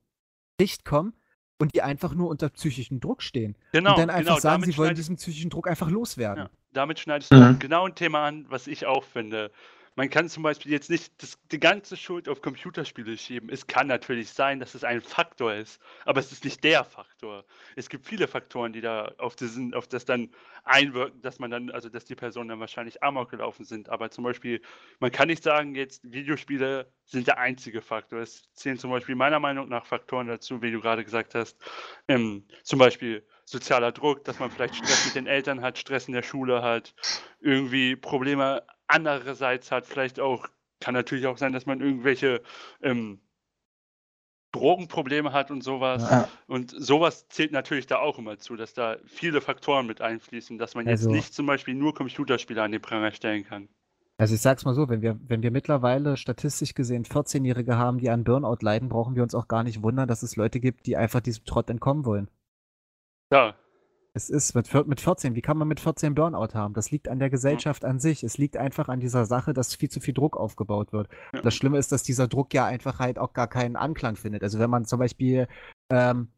Sicht 0.60 0.84
kommen 0.84 1.14
und 1.58 1.74
die 1.74 1.82
einfach 1.82 2.14
nur 2.14 2.28
unter 2.28 2.48
psychischen 2.48 3.00
Druck 3.00 3.22
stehen. 3.22 3.56
Genau, 3.72 3.90
und 3.90 3.98
dann 3.98 4.10
einfach 4.10 4.34
genau, 4.36 4.40
sagen, 4.40 4.64
sie 4.64 4.76
wollen 4.76 4.94
diesen 4.94 5.16
psychischen 5.16 5.50
Druck 5.50 5.68
einfach 5.68 5.90
loswerden. 5.90 6.44
Ja, 6.44 6.50
damit 6.72 6.98
schneidest 7.00 7.32
du 7.32 7.36
Mhm. 7.36 7.58
genau 7.58 7.86
ein 7.86 7.94
Thema 7.94 8.24
an, 8.24 8.46
was 8.48 8.66
ich 8.66 8.86
auch 8.86 9.04
finde. 9.04 9.50
Man 9.96 10.08
kann 10.08 10.28
zum 10.28 10.42
Beispiel 10.42 10.72
jetzt 10.72 10.88
nicht 10.88 11.12
das, 11.22 11.38
die 11.50 11.58
ganze 11.58 11.96
Schuld 11.96 12.28
auf 12.28 12.42
Computerspiele 12.42 13.18
schieben. 13.18 13.50
Es 13.50 13.66
kann 13.66 13.86
natürlich 13.86 14.30
sein, 14.30 14.60
dass 14.60 14.74
es 14.74 14.84
ein 14.84 15.00
Faktor 15.00 15.54
ist, 15.54 15.80
aber 16.04 16.20
es 16.20 16.32
ist 16.32 16.44
nicht 16.44 16.62
der 16.64 16.84
Faktor. 16.84 17.44
Es 17.76 17.88
gibt 17.88 18.06
viele 18.06 18.28
Faktoren, 18.28 18.72
die 18.72 18.80
da 18.80 19.12
auf, 19.18 19.36
diesen, 19.36 19.74
auf 19.74 19.88
das 19.88 20.04
dann 20.04 20.30
einwirken, 20.64 21.20
dass 21.22 21.38
man 21.38 21.50
dann, 21.50 21.70
also 21.70 21.88
dass 21.88 22.04
die 22.04 22.14
Personen 22.14 22.48
dann 22.48 22.60
wahrscheinlich 22.60 23.02
amok 23.02 23.30
gelaufen 23.30 23.64
sind. 23.64 23.88
Aber 23.88 24.10
zum 24.10 24.24
Beispiel, 24.24 24.62
man 25.00 25.10
kann 25.10 25.28
nicht 25.28 25.42
sagen, 25.42 25.74
jetzt 25.74 26.00
Videospiele 26.04 26.92
sind 27.04 27.26
der 27.26 27.38
einzige 27.38 27.82
Faktor. 27.82 28.20
Es 28.20 28.52
zählen 28.54 28.78
zum 28.78 28.90
Beispiel 28.90 29.16
meiner 29.16 29.40
Meinung 29.40 29.68
nach 29.68 29.86
Faktoren 29.86 30.28
dazu, 30.28 30.62
wie 30.62 30.70
du 30.70 30.80
gerade 30.80 31.04
gesagt 31.04 31.34
hast. 31.34 31.58
Ähm, 32.06 32.46
zum 32.62 32.78
Beispiel 32.78 33.26
sozialer 33.44 33.90
Druck, 33.90 34.24
dass 34.24 34.38
man 34.38 34.50
vielleicht 34.50 34.76
Stress 34.76 35.06
mit 35.06 35.14
den 35.16 35.26
Eltern 35.26 35.60
hat, 35.60 35.76
Stress 35.76 36.06
in 36.06 36.14
der 36.14 36.22
Schule 36.22 36.62
hat, 36.62 36.94
irgendwie 37.40 37.96
Probleme 37.96 38.62
andererseits 38.90 39.70
hat, 39.70 39.86
vielleicht 39.86 40.20
auch, 40.20 40.46
kann 40.80 40.94
natürlich 40.94 41.26
auch 41.26 41.38
sein, 41.38 41.52
dass 41.52 41.66
man 41.66 41.80
irgendwelche 41.80 42.42
ähm, 42.82 43.20
Drogenprobleme 44.52 45.32
hat 45.32 45.50
und 45.50 45.62
sowas. 45.62 46.02
Ja. 46.10 46.28
Und 46.46 46.70
sowas 46.76 47.28
zählt 47.28 47.52
natürlich 47.52 47.86
da 47.86 47.98
auch 47.98 48.18
immer 48.18 48.38
zu, 48.38 48.56
dass 48.56 48.74
da 48.74 48.96
viele 49.06 49.40
Faktoren 49.40 49.86
mit 49.86 50.00
einfließen, 50.00 50.58
dass 50.58 50.74
man 50.74 50.86
jetzt 50.86 51.00
Also- 51.02 51.10
nicht 51.10 51.32
zum 51.32 51.46
Beispiel 51.46 51.74
nur 51.74 51.94
Computerspiele 51.94 52.62
an 52.62 52.72
den 52.72 52.80
Pranger 52.82 53.12
stellen 53.12 53.44
kann. 53.44 53.68
Also 54.18 54.34
ich 54.34 54.42
sag's 54.42 54.66
mal 54.66 54.74
so, 54.74 54.90
wenn 54.90 55.00
wir, 55.00 55.18
wenn 55.28 55.42
wir 55.42 55.50
mittlerweile 55.50 56.18
statistisch 56.18 56.74
gesehen 56.74 57.04
14-Jährige 57.06 57.78
haben, 57.78 57.98
die 57.98 58.10
an 58.10 58.22
Burnout 58.22 58.58
leiden, 58.60 58.90
brauchen 58.90 59.14
wir 59.14 59.22
uns 59.22 59.34
auch 59.34 59.48
gar 59.48 59.62
nicht 59.62 59.82
wundern, 59.82 60.08
dass 60.08 60.22
es 60.22 60.36
Leute 60.36 60.60
gibt, 60.60 60.86
die 60.86 60.98
einfach 60.98 61.20
diesem 61.20 61.46
Trott 61.46 61.70
entkommen 61.70 62.04
wollen. 62.04 62.28
Ja, 63.32 63.54
Es 64.12 64.28
ist 64.28 64.54
mit, 64.54 64.72
mit 64.88 65.00
14, 65.00 65.36
wie 65.36 65.40
kann 65.40 65.56
man 65.56 65.68
mit 65.68 65.78
14 65.78 66.14
Burnout 66.14 66.54
haben? 66.54 66.74
Das 66.74 66.90
liegt 66.90 67.08
an 67.08 67.20
der 67.20 67.30
Gesellschaft 67.30 67.84
an 67.84 68.00
sich. 68.00 68.24
Es 68.24 68.38
liegt 68.38 68.56
einfach 68.56 68.88
an 68.88 68.98
dieser 68.98 69.24
Sache, 69.24 69.52
dass 69.54 69.74
viel 69.74 69.88
zu 69.88 70.00
viel 70.00 70.14
Druck 70.14 70.36
aufgebaut 70.36 70.92
wird. 70.92 71.08
Ja. 71.32 71.42
Das 71.42 71.54
Schlimme 71.54 71.78
ist, 71.78 71.92
dass 71.92 72.02
dieser 72.02 72.26
Druck 72.26 72.52
ja 72.52 72.66
einfach 72.66 72.98
halt 72.98 73.18
auch 73.18 73.32
gar 73.34 73.46
keinen 73.46 73.76
Anklang 73.76 74.16
findet. 74.16 74.42
Also 74.42 74.58
wenn 74.58 74.70
man 74.70 74.84
zum 74.84 74.98
Beispiel, 74.98 75.46
ähm, 75.90 76.28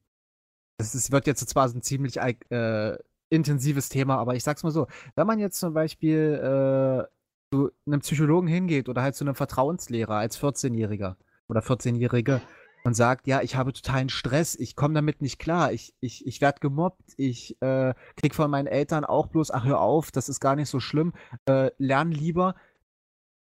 das 0.77 0.95
ist, 0.95 1.12
wird 1.12 1.27
jetzt 1.27 1.49
zwar 1.49 1.68
so 1.70 1.79
ein 1.79 1.83
ziemlich 1.83 2.18
äh, 2.18 2.99
intensives 3.31 3.89
Thema, 3.89 4.18
aber 4.18 4.35
ich 4.37 4.45
sag's 4.45 4.62
mal 4.62 4.70
so, 4.70 4.87
wenn 5.14 5.27
man 5.27 5.39
jetzt 5.39 5.59
zum 5.59 5.73
Beispiel 5.73 6.35
äh, 6.35 7.55
zu 7.55 7.70
einem 7.87 8.01
Psychologen 8.01 8.49
hingeht 8.49 8.91
oder 8.91 9.03
halt 9.03 9.14
zu 9.14 9.25
einem 9.25 9.35
Vertrauenslehrer 9.35 10.16
als 10.16 10.39
14-Jähriger 10.39 11.16
oder 11.49 11.61
14-Jährige 11.61 12.43
und 12.85 12.95
sagt, 12.95 13.26
ja, 13.26 13.43
ich 13.43 13.57
habe 13.57 13.72
totalen 13.72 14.09
Stress, 14.09 14.55
ich 14.55 14.76
komme 14.76 14.95
damit 14.95 15.22
nicht 15.22 15.39
klar, 15.39 15.72
ich, 15.72 15.95
ich, 16.01 16.26
ich 16.26 16.41
werde 16.41 16.61
gemobbt, 16.61 17.12
ich 17.16 17.61
äh, 17.62 17.95
krieg 18.16 18.35
von 18.35 18.51
meinen 18.51 18.66
Eltern 18.66 19.05
auch 19.05 19.28
bloß, 19.28 19.51
ach 19.51 19.64
hör 19.64 19.80
auf, 19.80 20.11
das 20.11 20.28
ist 20.28 20.41
gar 20.41 20.57
nicht 20.57 20.68
so 20.68 20.80
schlimm, 20.80 21.12
äh, 21.47 21.70
lern 21.78 22.11
lieber. 22.11 22.57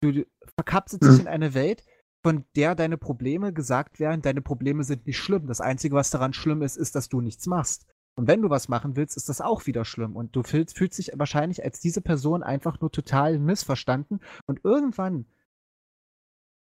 Du 0.02 0.24
verkapselst 0.56 1.04
dich 1.04 1.14
Mhm. 1.16 1.20
in 1.22 1.28
eine 1.28 1.54
Welt, 1.54 1.84
von 2.24 2.46
der 2.56 2.76
deine 2.76 2.98
Probleme 2.98 3.54
gesagt 3.54 4.00
werden, 4.00 4.22
deine 4.22 4.42
Probleme 4.42 4.84
sind 4.84 5.06
nicht 5.06 5.20
schlimm. 5.20 5.48
Das 5.48 5.62
Einzige, 5.62 5.96
was 5.96 6.10
daran 6.10 6.34
schlimm 6.34 6.62
ist, 6.62 6.76
ist, 6.76 6.96
dass 6.96 7.10
du 7.10 7.22
nichts 7.22 7.48
machst. 7.48 7.86
Und 8.16 8.28
wenn 8.28 8.42
du 8.42 8.50
was 8.50 8.68
machen 8.68 8.98
willst, 8.98 9.16
ist 9.16 9.30
das 9.30 9.40
auch 9.40 9.66
wieder 9.68 9.86
schlimm. 9.86 10.16
Und 10.18 10.36
du 10.36 10.44
fühlst, 10.44 10.78
fühlst 10.78 10.98
dich 10.98 11.12
wahrscheinlich 11.16 11.64
als 11.64 11.80
diese 11.80 12.02
Person 12.02 12.44
einfach 12.44 12.82
nur 12.82 12.92
total 12.92 13.40
missverstanden. 13.40 14.20
Und 14.46 14.60
irgendwann 14.66 15.26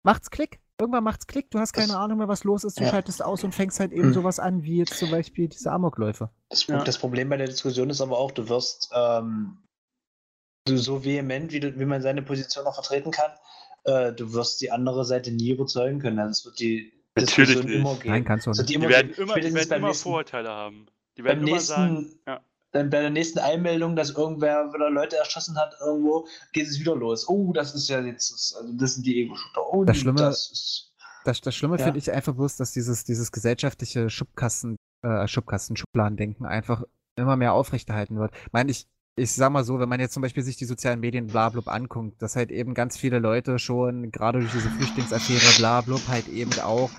macht's 0.04 0.30
Klick. 0.30 0.60
Irgendwann 0.80 1.02
macht's 1.04 1.26
Klick. 1.26 1.50
Du 1.50 1.58
hast 1.58 1.72
keine 1.72 1.88
Das- 1.88 1.96
Ahnung 1.96 2.18
mehr, 2.18 2.28
was 2.28 2.44
los 2.44 2.62
ist. 2.64 2.78
Du 2.78 2.84
Ja. 2.84 2.90
schaltest 2.90 3.22
aus 3.24 3.42
und 3.42 3.52
fängst 3.54 3.80
halt 3.80 3.92
eben 3.92 4.08
Mhm. 4.08 4.14
sowas 4.14 4.38
an, 4.38 4.62
wie 4.62 4.78
jetzt 4.78 4.96
zum 4.98 5.10
Beispiel 5.10 5.48
diese 5.48 5.72
Amokläufe. 5.72 6.30
Das, 6.50 6.66
Ja. 6.66 6.82
das 6.84 6.98
Problem 6.98 7.28
bei 7.28 7.36
der 7.36 7.48
Diskussion 7.48 7.90
ist 7.90 8.00
aber 8.00 8.16
auch, 8.18 8.30
du 8.30 8.48
wirst 8.48 8.90
ähm, 8.94 9.58
du 10.66 10.76
so 10.76 11.04
vehement, 11.04 11.50
wie, 11.52 11.60
du, 11.60 11.78
wie 11.78 11.84
man 11.84 12.00
seine 12.02 12.22
Position 12.22 12.66
auch 12.66 12.74
vertreten 12.74 13.10
kann, 13.10 13.32
äh, 13.84 14.12
du 14.12 14.32
wirst 14.34 14.60
die 14.60 14.70
andere 14.70 15.04
Seite 15.04 15.32
nie 15.32 15.50
überzeugen 15.50 15.98
können. 15.98 16.18
Also 16.20 16.30
es 16.30 16.44
wird 16.44 16.60
die 16.60 16.92
Natürlich 17.16 17.48
Diskussion 17.54 17.64
nicht. 17.70 17.80
immer 17.80 17.94
geben. 17.96 18.10
Nein, 18.10 18.24
kannst 18.24 18.46
du 18.46 18.50
nicht. 18.50 18.68
Die 18.68 18.74
immer 18.74 18.88
werden 18.88 19.08
geben. 19.08 19.22
immer, 19.22 19.34
die 19.40 19.54
werden 19.54 19.68
beim 19.68 19.78
immer 19.78 19.88
nächsten- 19.88 20.02
Vorurteile 20.04 20.50
haben. 20.50 20.86
Die 21.16 21.22
beim 21.22 21.36
werden 21.38 21.48
immer 21.48 21.58
sagen, 21.60 21.94
nächsten, 22.02 22.20
ja. 22.26 22.40
Dann 22.72 22.90
bei 22.90 23.00
der 23.00 23.10
nächsten 23.10 23.38
Einmeldung, 23.38 23.96
dass 23.96 24.10
irgendwer 24.10 24.72
wieder 24.72 24.90
Leute 24.90 25.16
erschossen 25.16 25.56
hat 25.58 25.74
irgendwo, 25.80 26.26
geht 26.52 26.66
es 26.66 26.78
wieder 26.78 26.94
los. 26.96 27.28
Oh, 27.28 27.52
das 27.52 27.74
ist 27.74 27.88
ja 27.88 28.00
jetzt, 28.00 28.30
das, 28.32 28.54
also 28.60 28.72
das 28.76 28.94
sind 28.94 29.06
die 29.06 29.22
Ego-Shooter. 29.22 29.62
Oh, 29.72 29.84
Das 29.84 29.96
Schlimme- 29.96 30.18
das 30.18 30.50
ist, 30.50 30.92
Das, 31.24 31.40
das 31.40 31.54
Schlimme 31.54 31.76
Ja. 31.78 31.84
finde 31.84 31.98
ich 31.98 32.10
einfach 32.12 32.34
bloß, 32.34 32.56
dass 32.56 32.72
dieses, 32.72 33.04
dieses 33.04 33.32
gesellschaftliche 33.32 34.08
Schubkasten, 34.10 34.76
äh, 35.02 35.26
Schubkasten, 35.28 35.76
Schubladendenken 35.76 36.46
einfach 36.46 36.82
immer 37.16 37.36
mehr 37.36 37.52
aufrechterhalten 37.54 38.18
wird. 38.18 38.32
Ich 38.46 38.52
meine, 38.52 38.70
ich, 38.70 38.86
ich 39.16 39.32
sag 39.32 39.50
mal 39.50 39.64
so, 39.64 39.80
wenn 39.80 39.88
man 39.88 39.98
jetzt 39.98 40.14
zum 40.14 40.22
Beispiel 40.22 40.42
sich 40.44 40.56
die 40.56 40.64
sozialen 40.64 41.00
Medien 41.00 41.26
blablub 41.26 41.66
anguckt, 41.68 42.22
dass 42.22 42.36
halt 42.36 42.50
eben 42.52 42.72
ganz 42.74 42.96
viele 42.96 43.18
Leute 43.18 43.58
schon, 43.58 44.12
gerade 44.12 44.38
durch 44.40 44.52
diese 44.52 44.70
Flüchtlingsaffäre 44.70 45.58
blablub, 45.58 46.06
halt 46.08 46.28
eben 46.28 46.52
auch 46.60 46.90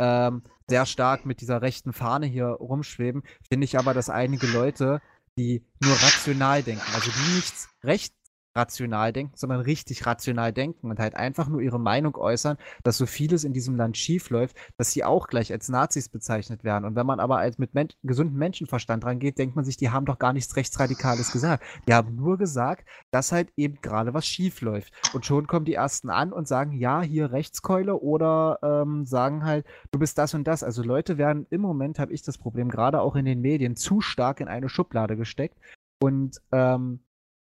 ähm, 0.00 0.42
sehr 0.66 0.84
stark 0.84 1.24
mit 1.24 1.40
dieser 1.40 1.62
rechten 1.62 1.92
Fahne 1.92 2.26
hier 2.26 2.46
rumschweben, 2.48 3.22
finde 3.48 3.64
ich 3.64 3.78
aber, 3.78 3.94
dass 3.94 4.10
einige 4.10 4.46
Leute, 4.48 5.00
die 5.38 5.64
nur 5.80 5.94
rational 5.94 6.62
denken, 6.62 6.84
also 6.94 7.10
die 7.10 7.34
nichts 7.36 7.68
recht 7.82 8.12
rational 8.58 9.12
denken, 9.12 9.32
sondern 9.36 9.60
richtig 9.60 10.04
rational 10.04 10.52
denken 10.52 10.90
und 10.90 10.98
halt 10.98 11.14
einfach 11.14 11.48
nur 11.48 11.60
ihre 11.60 11.80
Meinung 11.80 12.16
äußern, 12.16 12.58
dass 12.82 12.98
so 12.98 13.06
vieles 13.06 13.44
in 13.44 13.52
diesem 13.52 13.76
Land 13.76 13.96
schief 13.96 14.30
läuft, 14.30 14.56
dass 14.76 14.92
sie 14.92 15.04
auch 15.04 15.28
gleich 15.28 15.52
als 15.52 15.68
Nazis 15.68 16.08
bezeichnet 16.08 16.64
werden. 16.64 16.84
Und 16.84 16.96
wenn 16.96 17.06
man 17.06 17.20
aber 17.20 17.38
als 17.38 17.58
mit 17.58 17.74
men 17.74 17.88
gesundem 18.02 18.36
Menschenverstand 18.36 19.04
rangeht, 19.04 19.38
denkt 19.38 19.56
man 19.56 19.64
sich, 19.64 19.76
die 19.76 19.90
haben 19.90 20.04
doch 20.04 20.18
gar 20.18 20.32
nichts 20.32 20.56
Rechtsradikales 20.56 21.32
gesagt. 21.32 21.64
Die 21.86 21.94
haben 21.94 22.16
nur 22.16 22.36
gesagt, 22.36 22.86
dass 23.10 23.32
halt 23.32 23.52
eben 23.56 23.80
gerade 23.80 24.12
was 24.12 24.26
schief 24.26 24.60
läuft. 24.60 24.92
Und 25.14 25.24
schon 25.24 25.46
kommen 25.46 25.64
die 25.64 25.74
ersten 25.74 26.10
an 26.10 26.32
und 26.32 26.48
sagen, 26.48 26.72
ja, 26.72 27.00
hier 27.00 27.32
Rechtskeule 27.32 27.96
oder 27.96 28.58
ähm, 28.62 29.06
sagen 29.06 29.44
halt, 29.44 29.66
du 29.90 29.98
bist 29.98 30.18
das 30.18 30.34
und 30.34 30.44
das. 30.44 30.62
Also 30.62 30.82
Leute 30.82 31.18
werden 31.18 31.46
im 31.50 31.60
Moment, 31.60 31.98
habe 31.98 32.12
ich 32.12 32.22
das 32.22 32.36
Problem, 32.38 32.68
gerade 32.68 33.00
auch 33.00 33.16
in 33.16 33.24
den 33.24 33.40
Medien, 33.40 33.76
zu 33.76 34.00
stark 34.00 34.40
in 34.40 34.48
eine 34.48 34.68
Schublade 34.68 35.16
gesteckt. 35.16 35.58
Und 36.00 36.40
ähm, 36.52 37.00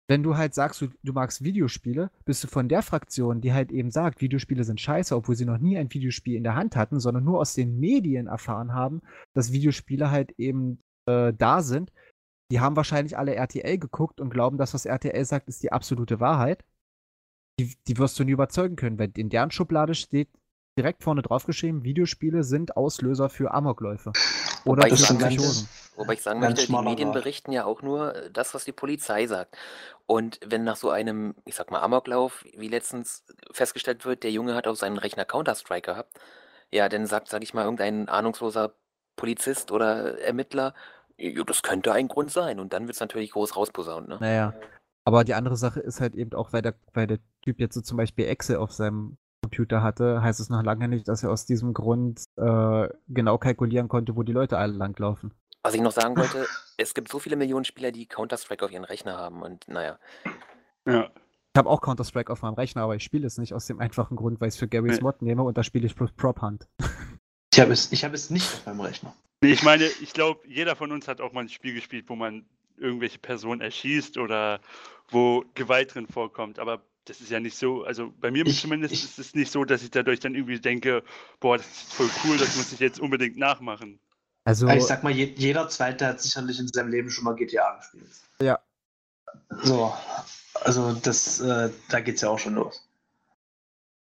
wenn 0.09 0.23
du 0.23 0.37
halt 0.37 0.55
sagst, 0.55 0.81
du, 0.81 0.89
du 1.03 1.13
magst 1.13 1.45
Videospiele, 1.45 2.11
bist 2.25 2.43
du 2.43 2.49
von 2.49 2.69
der 2.69 2.83
Fraktion, 2.83 3.43
die 3.43 3.53
halt 3.53 3.71
eben 3.71 3.91
sagt, 3.91 4.23
Videospiele 4.23 4.65
sind 4.65 4.81
scheiße, 4.81 5.15
obwohl 5.15 5.37
sie 5.37 5.45
noch 5.45 5.59
nie 5.59 5.77
ein 5.77 5.93
Videospiel 5.93 6.35
in 6.35 6.45
der 6.45 6.55
Hand 6.55 6.77
hatten, 6.77 6.99
sondern 6.99 7.25
nur 7.25 7.39
aus 7.39 7.55
den 7.55 7.79
Medien 7.79 8.27
erfahren 8.27 8.73
haben, 8.73 9.03
dass 9.35 9.53
Videospiele 9.53 10.11
halt 10.11 10.33
eben 10.39 10.81
äh, 11.07 11.35
da 11.37 11.63
sind. 11.63 11.93
Die 12.51 12.61
haben 12.61 12.77
wahrscheinlich 12.77 13.19
alle 13.19 13.35
RTL 13.35 13.79
geguckt 13.79 14.21
und 14.21 14.31
glauben, 14.31 14.57
dass 14.57 14.73
was 14.73 14.87
RTL 14.87 15.25
sagt, 15.27 15.49
ist 15.49 15.63
die 15.63 15.73
absolute 15.73 16.21
Wahrheit. 16.21 16.65
Die, 17.61 17.75
die 17.87 17.99
wirst 17.99 18.19
du 18.19 18.25
nie 18.25 18.33
überzeugen 18.33 18.77
können, 18.77 18.99
weil 18.99 19.11
in 19.17 19.29
deren 19.29 19.51
Schublade 19.51 19.95
steht 19.95 20.31
direkt 20.79 21.03
vorne 21.03 21.23
drauf 21.23 21.45
geschrieben, 21.45 21.85
Videospiele 21.85 22.45
sind 22.45 22.77
Auslöser 22.77 23.29
für 23.29 23.53
Amokläufe. 23.53 24.13
Oder 24.69 24.85
Wobei 24.85 24.95
ich 24.95 25.01
sagen 25.01 25.21
möchte-. 25.21 25.67
Wobei 25.97 26.13
ich 26.13 26.23
sagen 26.23 26.41
möchte, 26.41 26.67
die 26.67 26.73
Medien 26.73 27.11
Grad. 27.11 27.23
berichten 27.23 27.53
ja 27.53 27.65
auch 27.65 27.83
nur 27.83 28.13
das, 28.33 28.55
was 28.55 28.65
die 28.65 28.73
Polizei 28.73 29.27
sagt. 29.27 29.57
Und 30.07 30.39
wenn 30.47 30.63
nach 30.63 30.77
so 30.77 30.91
einem, 30.91 31.35
ich 31.45 31.57
sag 31.57 31.71
mal, 31.71 31.81
Amoklauf, 31.81 32.45
wie 32.57 32.69
letztens 32.69 33.25
festgestellt 33.51 34.05
wird, 34.05 34.23
der 34.23 34.31
Junge 34.31 34.55
hat 34.55 34.69
auf 34.69 34.79
seinen 34.79 34.99
Rechner 34.99 35.25
Counter-Strike 35.25 35.91
gehabt, 35.91 36.19
ja, 36.71 36.89
dann 36.89 37.07
sagt, 37.07 37.29
sag 37.29 37.43
ich 37.43 37.53
mal, 37.53 37.65
irgendein 37.65 38.09
ahnungsloser 38.09 38.75
Polizist 39.17 39.73
oder 39.73 40.21
Ermittler, 40.21 40.75
ja, 41.17 41.43
das 41.43 41.63
könnte 41.63 41.93
ein 41.93 42.09
Grund 42.09 42.31
sein. 42.31 42.61
Und 42.61 42.73
dann 42.73 42.87
wird 42.87 42.95
es 42.95 43.01
natürlich 43.01 43.33
groß 43.33 43.57
rausposaunt, 43.57 44.09
ne? 44.09 44.19
Naja. 44.21 44.55
Aber 45.05 45.25
die 45.25 45.35
andere 45.35 45.57
Sache 45.57 45.81
ist 45.81 46.01
halt 46.01 46.15
eben 46.15 46.33
auch, 46.35 46.53
weil 46.53 46.63
der, 46.63 46.75
weil 46.93 47.07
der 47.07 47.19
Typ 47.43 47.59
jetzt 47.61 47.75
so 47.75 47.81
zum 47.81 47.97
Beispiel 47.97 48.27
Excel 48.27 48.57
auf 48.57 48.73
seinem 48.73 49.17
Computer 49.43 49.83
hatte, 49.83 50.23
heißt 50.23 50.41
es 50.41 50.51
noch 50.51 50.63
lange 50.63 50.89
nicht, 50.89 51.09
dass 51.09 51.23
er 51.23 51.31
aus 51.31 51.47
diesem 51.47 51.73
Grund 51.75 52.25
äh, 52.37 52.89
genau 53.09 53.39
kalkulieren 53.39 53.89
konnte, 53.89 54.17
wo 54.17 54.23
die 54.23 54.33
Leute 54.33 54.59
alle 54.59 54.73
langlaufen. 54.73 55.33
Was 55.63 55.75
ich 55.75 55.81
noch 55.81 55.93
sagen 55.93 56.17
wollte, 56.19 56.47
es 56.77 56.95
gibt 56.95 57.09
so 57.11 57.19
viele 57.19 57.37
Millionen 57.37 57.65
Spieler, 57.65 57.93
die 57.93 58.07
Counter-Strike 58.07 58.65
auf 58.65 58.71
ihren 58.73 58.85
Rechner 58.85 59.17
haben. 59.17 59.43
Und 59.43 59.69
naja, 59.69 59.99
Ja. 60.87 61.11
Ich 61.55 61.59
habe 61.59 61.71
auch 61.71 61.81
Counter-Strike 61.81 62.33
auf 62.33 62.43
meinem 62.43 62.55
Rechner, 62.55 62.83
aber 62.83 62.95
ich 62.95 63.03
spiele 63.03 63.27
es 63.27 63.37
nicht 63.39 63.53
aus 63.53 63.67
dem 63.67 63.81
einfachen 63.81 64.17
Grund, 64.17 64.41
weil 64.41 64.49
ich 64.49 64.55
es 64.55 64.59
für 64.61 64.69
Garys 64.69 64.97
Nee. 64.99 65.03
Mod 65.03 65.23
nehme 65.23 65.43
und 65.43 65.59
da 65.59 65.65
spiele 65.65 65.87
ich 65.87 65.95
bloß 65.97 66.13
Prop 66.13 66.41
Hunt. 66.41 66.69
ich 67.53 67.59
habe 67.59 67.73
es, 67.73 67.91
ich 67.91 68.05
habe 68.05 68.15
es 68.15 68.31
nicht 68.31 68.47
auf 68.55 68.67
meinem 68.67 68.81
Rechner. 68.81 69.13
Nee, 69.43 69.53
Ich 69.53 69.63
meine, 69.65 69.85
ich 69.87 70.13
glaube, 70.13 70.47
jeder 70.47 70.77
von 70.77 70.93
uns 70.93 71.09
hat 71.09 71.21
auch 71.21 71.33
mal 71.33 71.41
ein 71.41 71.49
Spiel 71.49 71.75
gespielt, 71.75 72.05
wo 72.09 72.15
man 72.15 72.45
irgendwelche 72.77 73.19
Personen 73.19 73.61
erschießt 73.61 74.19
oder 74.19 74.61
wo 75.11 75.45
Gewalt 75.55 75.95
drin 75.95 76.07
vorkommt. 76.07 76.61
Aber 76.61 76.83
das 77.09 77.21
ist 77.21 77.31
ja 77.31 77.41
nicht 77.41 77.57
so, 77.57 77.85
also 77.85 78.13
bei 78.21 78.31
mir 78.31 78.47
Ich- 78.47 78.61
zumindest 78.61 78.93
ich- 78.95 79.05
ist 79.05 79.19
es 79.19 79.35
nicht 79.35 79.51
so, 79.51 79.65
dass 79.65 79.83
ich 79.83 79.91
dadurch 79.91 80.21
dann 80.21 80.35
irgendwie 80.35 80.61
denke, 80.61 81.03
boah, 81.41 81.57
das 81.59 81.67
ist 81.67 81.93
voll 81.95 82.11
cool, 82.25 82.37
das 82.39 82.57
muss 82.57 82.73
ich 82.73 82.81
jetzt 82.81 83.01
unbedingt 83.01 83.37
nachmachen. 83.37 83.99
Also, 84.45 84.69
Ich 84.69 84.85
sag 84.85 85.03
mal, 85.03 85.13
je, 85.13 85.25
jeder 85.37 85.69
Zweite 85.69 86.07
hat 86.07 86.21
sicherlich 86.21 86.59
in 86.59 86.69
seinem 86.69 86.89
Leben 86.91 87.11
schon 87.11 87.25
mal 87.25 87.35
GTA 87.35 87.77
gespielt. 87.77 88.09
Ja. 88.41 88.59
So, 89.63 89.93
also 90.55 90.93
das, 90.95 91.41
äh, 91.41 91.71
da 91.91 92.01
geht's 92.01 92.21
ja 92.23 92.31
auch 92.31 92.39
schon 92.39 92.55
los. 92.55 92.85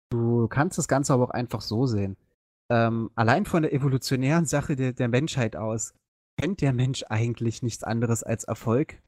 du 0.09 0.47
kannst 0.47 0.77
das 0.77 0.87
Ganze 0.87 1.13
aber 1.13 1.25
auch 1.25 1.31
einfach 1.31 1.59
so 1.61 1.85
sehen. 1.85 2.15
Ähm, 2.69 3.11
allein 3.15 3.45
von 3.45 3.63
der 3.63 3.73
evolutionären 3.73 4.45
Sache 4.45 4.75
der, 4.77 4.93
der 4.93 5.07
Menschheit 5.09 5.55
aus, 5.57 5.93
kennt 6.39 6.61
der 6.61 6.71
Mensch 6.73 7.03
eigentlich 7.09 7.61
nichts 7.61 7.83
anderes 7.83 8.23
als 8.23 8.43
Erfolg 8.45 9.01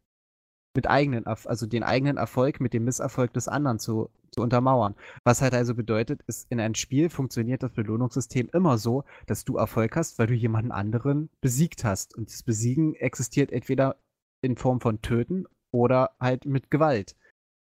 mit 0.75 0.87
eigenen, 0.89 1.25
also 1.25 1.65
den 1.65 1.83
eigenen 1.83 2.17
Erfolg 2.17 2.59
mit 2.59 2.73
dem 2.73 2.85
Misserfolg 2.85 3.33
des 3.33 3.47
anderen 3.47 3.79
zu, 3.79 4.09
zu 4.31 4.41
untermauern. 4.41 4.95
Was 5.23 5.41
halt 5.41 5.53
also 5.53 5.73
bedeutet, 5.75 6.21
ist, 6.27 6.47
in 6.51 6.59
einem 6.59 6.75
Spiel 6.75 7.09
funktioniert 7.09 7.63
das 7.63 7.73
Belohnungssystem 7.73 8.49
immer 8.53 8.77
so, 8.77 9.03
dass 9.25 9.45
du 9.45 9.57
Erfolg 9.57 9.95
hast, 9.95 10.19
weil 10.19 10.27
du 10.27 10.33
jemanden 10.35 10.71
anderen 10.71 11.29
besiegt 11.41 11.83
hast. 11.83 12.15
Und 12.15 12.29
das 12.29 12.43
Besiegen 12.43 12.93
existiert 12.95 13.51
entweder 13.51 13.97
in 14.41 14.55
Form 14.57 14.79
von 14.79 15.01
Töten 15.01 15.45
oder 15.71 16.11
halt 16.19 16.45
mit 16.45 16.69
Gewalt. 16.71 17.15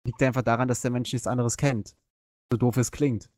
Liegt 0.06 0.22
einfach 0.24 0.42
daran, 0.42 0.68
dass 0.68 0.82
der 0.82 0.92
Mensch 0.92 1.12
nichts 1.14 1.28
anderes 1.28 1.58
kennt. 1.58 1.96
So 2.52 2.58
doof 2.58 2.78
es 2.78 2.92
klingt. 2.92 3.30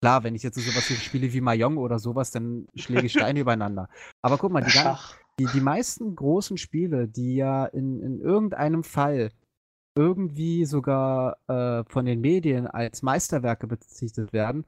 Klar, 0.00 0.24
wenn 0.24 0.34
ich 0.34 0.42
jetzt 0.42 0.56
so 0.56 0.60
sowas 0.60 0.90
wie 0.90 0.94
spiele 0.94 1.32
wie 1.32 1.40
Mahjong 1.40 1.76
oder 1.76 1.98
sowas, 2.00 2.32
dann 2.32 2.66
schläge 2.74 3.06
ich 3.06 3.12
Steine 3.12 3.40
übereinander. 3.40 3.88
Aber 4.20 4.36
guck 4.38 4.50
mal, 4.52 4.62
die, 4.62 4.72
gan- 4.72 4.82
Schach. 4.84 5.16
Die, 5.38 5.46
die 5.46 5.60
meisten 5.60 6.14
großen 6.14 6.56
Spiele, 6.58 7.08
die 7.08 7.36
ja 7.36 7.64
in, 7.66 8.00
in 8.02 8.20
irgendeinem 8.20 8.84
Fall 8.84 9.30
irgendwie 9.96 10.64
sogar 10.64 11.38
äh, 11.48 11.84
von 11.90 12.06
den 12.06 12.20
Medien 12.20 12.66
als 12.66 13.02
Meisterwerke 13.02 13.66
betitelt 13.66 14.32
werden, 14.32 14.64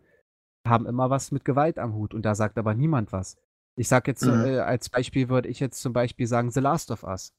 haben 0.66 0.86
immer 0.86 1.10
was 1.10 1.32
mit 1.32 1.44
Gewalt 1.44 1.78
am 1.78 1.94
Hut. 1.94 2.14
Und 2.14 2.24
da 2.24 2.34
sagt 2.34 2.58
aber 2.58 2.74
niemand 2.74 3.12
was. 3.12 3.36
Ich 3.76 3.88
sag 3.88 4.06
jetzt, 4.08 4.22
Mhm. 4.22 4.44
äh, 4.44 4.58
als 4.60 4.90
Beispiel 4.90 5.28
würde 5.28 5.48
ich 5.48 5.60
jetzt 5.60 5.80
zum 5.82 5.92
Beispiel 5.92 6.26
sagen 6.26 6.50
The 6.50 6.60
Last 6.60 6.90
of 6.90 7.04
Us. 7.04 7.34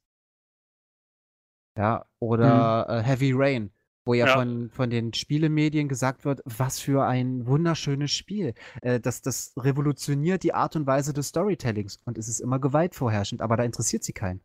Ja, 1.77 2.05
oder 2.19 2.87
äh, 2.89 3.01
Heavy 3.03 3.33
Rain, 3.35 3.71
wo 4.05 4.13
ja, 4.13 4.27
Ja. 4.27 4.33
Von, 4.35 4.69
von 4.69 4.89
den 4.89 5.13
Spielemedien 5.13 5.87
gesagt 5.89 6.25
wird, 6.25 6.41
was 6.45 6.79
für 6.79 7.05
ein 7.05 7.45
wunderschönes 7.47 8.11
Spiel. 8.11 8.53
Äh, 8.81 8.99
das, 8.99 9.21
das 9.21 9.53
revolutioniert 9.57 10.43
die 10.43 10.53
Art 10.53 10.75
und 10.75 10.87
Weise 10.87 11.13
des 11.13 11.27
Storytellings 11.29 11.99
und 12.05 12.17
es 12.17 12.27
ist 12.27 12.39
immer 12.39 12.59
Gewalt 12.59 12.95
vorherrschend, 12.95 13.41
aber 13.41 13.57
da 13.57 13.63
interessiert 13.63 14.03
sie 14.03 14.13
keinen. 14.13 14.41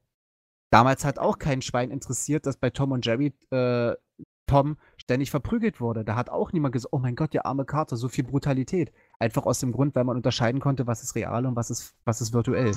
damals 0.70 1.04
hat 1.04 1.18
auch 1.18 1.38
kein 1.38 1.62
Schwein 1.62 1.90
interessiert, 1.90 2.46
dass 2.46 2.56
bei 2.56 2.70
Tom 2.70 2.92
und 2.92 3.04
Jerry 3.04 3.34
äh, 3.50 3.94
Tom 4.46 4.78
ständig 4.96 5.30
verprügelt 5.30 5.80
wurde. 5.80 6.04
Da 6.04 6.16
hat 6.16 6.28
auch 6.28 6.52
niemand 6.52 6.72
gesagt, 6.72 6.92
oh 6.92 6.98
mein 6.98 7.14
Gott, 7.14 7.34
der 7.34 7.46
arme 7.46 7.64
Carter, 7.64 7.96
so 7.96 8.08
viel 8.08 8.24
Brutalität. 8.24 8.92
Einfach 9.20 9.46
aus 9.46 9.60
dem 9.60 9.70
Grund, 9.72 9.94
weil 9.94 10.04
man 10.04 10.16
unterscheiden 10.16 10.60
konnte, 10.60 10.88
was 10.88 11.02
ist 11.04 11.14
real 11.14 11.46
und 11.46 11.54
was 11.54 11.70
ist, 11.70 11.94
was 12.04 12.20
ist 12.20 12.32
virtuell. 12.32 12.72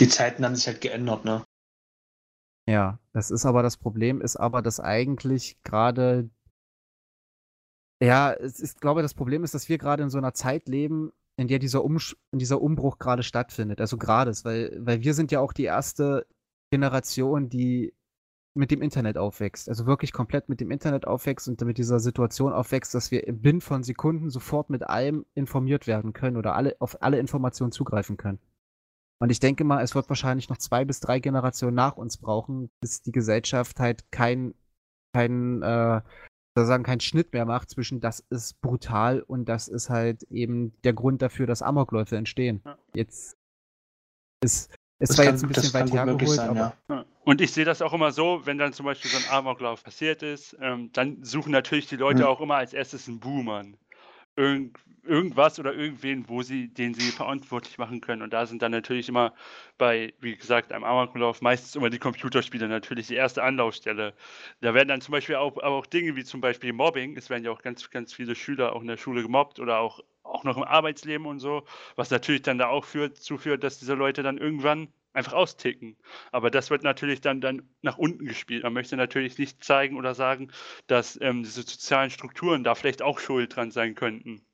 Die 0.00 0.08
Zeiten 0.08 0.44
haben 0.44 0.54
sich 0.54 0.66
halt 0.66 0.80
geändert, 0.82 1.24
ne? 1.24 1.44
Ja, 2.78 3.00
das 3.12 3.32
ist 3.32 3.44
aber 3.44 3.64
das 3.64 3.76
Problem, 3.76 4.20
ist 4.20 4.36
aber, 4.36 4.62
dass 4.62 4.78
eigentlich 4.78 5.60
gerade, 5.64 6.30
ja, 8.00 8.30
ist, 8.30 8.80
glaube 8.80 9.02
das 9.02 9.14
Problem 9.14 9.42
ist, 9.42 9.52
dass 9.52 9.68
wir 9.68 9.78
gerade 9.78 10.04
in 10.04 10.10
so 10.10 10.18
einer 10.18 10.32
Zeit 10.32 10.68
leben, 10.68 11.10
in 11.36 11.48
der 11.48 11.58
dieser, 11.58 11.84
Umsch 11.84 12.16
in 12.30 12.38
dieser 12.38 12.62
Umbruch 12.62 13.00
gerade 13.00 13.24
stattfindet. 13.24 13.80
Also 13.80 13.96
gerade, 13.96 14.30
weil, 14.44 14.78
weil 14.78 15.02
wir 15.02 15.14
sind 15.14 15.32
ja 15.32 15.40
auch 15.40 15.52
die 15.52 15.64
erste 15.64 16.24
Generation, 16.70 17.48
die 17.48 17.94
mit 18.54 18.70
dem 18.70 18.80
Internet 18.80 19.18
aufwächst. 19.18 19.68
Also 19.68 19.86
wirklich 19.86 20.12
komplett 20.12 20.48
mit 20.48 20.60
dem 20.60 20.70
Internet 20.70 21.04
aufwächst 21.04 21.48
und 21.48 21.60
mit 21.62 21.78
dieser 21.78 21.98
Situation 21.98 22.52
aufwächst, 22.52 22.94
dass 22.94 23.10
wir 23.10 23.26
im 23.26 23.42
Binnen 23.42 23.60
von 23.60 23.82
Sekunden 23.82 24.30
sofort 24.30 24.70
mit 24.70 24.84
allem 24.84 25.26
informiert 25.34 25.88
werden 25.88 26.12
können 26.12 26.36
oder 26.36 26.54
alle, 26.54 26.76
auf 26.78 27.02
alle 27.02 27.18
Informationen 27.18 27.72
zugreifen 27.72 28.16
können. 28.16 28.38
Und 29.20 29.30
ich 29.30 29.40
denke 29.40 29.64
mal, 29.64 29.82
es 29.82 29.94
wird 29.94 30.08
wahrscheinlich 30.08 30.48
noch 30.48 30.58
zwei 30.58 30.84
bis 30.84 31.00
drei 31.00 31.18
Generationen 31.18 31.74
nach 31.74 31.96
uns 31.96 32.18
brauchen, 32.18 32.70
bis 32.80 33.02
die 33.02 33.12
Gesellschaft 33.12 33.80
halt 33.80 34.10
kein, 34.12 34.54
kein, 35.12 35.62
äh, 35.62 36.00
sozusagen 36.56 36.84
keinen 36.84 37.00
Schnitt 37.00 37.32
mehr 37.32 37.44
macht 37.44 37.70
zwischen 37.70 38.00
das 38.00 38.20
ist 38.30 38.60
brutal 38.60 39.22
und 39.22 39.48
das 39.48 39.68
ist 39.68 39.90
halt 39.90 40.22
eben 40.24 40.72
der 40.82 40.92
Grund 40.92 41.22
dafür, 41.22 41.46
dass 41.46 41.62
Amokläufe 41.62 42.16
entstehen. 42.16 42.62
Ja. 42.64 42.78
Jetzt 42.94 43.36
ist 44.40 44.72
es 45.00 45.16
war 45.16 45.24
jetzt 45.24 45.42
ein 45.44 45.48
bisschen 45.48 45.72
weit 45.74 45.92
hergeholt, 45.92 46.28
sein, 46.28 46.50
aber. 46.50 46.74
Ja. 46.88 47.04
Und 47.24 47.40
ich 47.40 47.52
sehe 47.52 47.64
das 47.64 47.82
auch 47.82 47.92
immer 47.92 48.10
so, 48.10 48.40
wenn 48.44 48.58
dann 48.58 48.72
zum 48.72 48.86
Beispiel 48.86 49.10
so 49.10 49.18
ein 49.18 49.30
Amoklauf 49.30 49.84
passiert 49.84 50.22
ist, 50.22 50.56
ähm, 50.60 50.90
dann 50.92 51.22
suchen 51.22 51.52
natürlich 51.52 51.86
die 51.86 51.96
Leute 51.96 52.22
mhm. 52.22 52.28
auch 52.28 52.40
immer 52.40 52.56
als 52.56 52.72
erstes 52.72 53.06
einen 53.06 53.20
Boomern. 53.20 53.76
Irgend, 54.34 54.78
irgendwas 55.08 55.58
oder 55.58 55.74
irgendwen, 55.74 56.28
wo 56.28 56.42
sie, 56.42 56.68
den 56.68 56.94
sie 56.94 57.12
verantwortlich 57.12 57.78
machen 57.78 58.00
können. 58.00 58.22
Und 58.22 58.32
da 58.32 58.46
sind 58.46 58.62
dann 58.62 58.72
natürlich 58.72 59.08
immer 59.08 59.34
bei, 59.78 60.14
wie 60.20 60.36
gesagt, 60.36 60.72
einem 60.72 60.84
Amoklauf 60.84 61.40
meistens 61.42 61.74
immer 61.76 61.90
die 61.90 61.98
Computerspiele 61.98 62.68
natürlich 62.68 63.08
die 63.08 63.14
erste 63.14 63.42
Anlaufstelle. 63.42 64.14
Da 64.60 64.74
werden 64.74 64.88
dann 64.88 65.00
zum 65.00 65.12
Beispiel 65.12 65.36
auch, 65.36 65.56
aber 65.56 65.76
auch 65.76 65.86
Dinge 65.86 66.16
wie 66.16 66.24
zum 66.24 66.40
Beispiel 66.40 66.72
Mobbing. 66.72 67.16
Es 67.16 67.30
werden 67.30 67.44
ja 67.44 67.50
auch 67.50 67.62
ganz, 67.62 67.90
ganz 67.90 68.12
viele 68.14 68.34
Schüler 68.34 68.74
auch 68.74 68.82
in 68.82 68.88
der 68.88 68.96
Schule 68.96 69.22
gemobbt 69.22 69.58
oder 69.60 69.78
auch 69.80 70.00
auch 70.22 70.44
noch 70.44 70.56
im 70.58 70.62
Arbeitsleben 70.62 71.26
und 71.26 71.38
so, 71.40 71.64
was 71.96 72.10
natürlich 72.10 72.42
dann 72.42 72.58
da 72.58 72.68
auch 72.68 72.84
führt, 72.84 73.16
zuführt, 73.16 73.64
dass 73.64 73.78
diese 73.78 73.94
Leute 73.94 74.22
dann 74.22 74.36
irgendwann 74.38 74.88
einfach 75.14 75.32
austicken. 75.32 75.96
Aber 76.32 76.50
das 76.50 76.70
wird 76.70 76.82
natürlich 76.82 77.20
dann, 77.20 77.40
dann 77.40 77.68
nach 77.82 77.98
unten 77.98 78.26
gespielt. 78.26 78.62
Man 78.62 78.74
möchte 78.74 78.96
natürlich 78.96 79.38
nicht 79.38 79.64
zeigen 79.64 79.96
oder 79.96 80.14
sagen, 80.14 80.52
dass 80.86 81.18
ähm, 81.22 81.42
diese 81.42 81.62
sozialen 81.62 82.10
Strukturen 82.10 82.62
da 82.64 82.74
vielleicht 82.74 83.02
auch 83.02 83.18
schuld 83.18 83.56
dran 83.56 83.70
sein 83.70 83.94
könnten. 83.94 84.44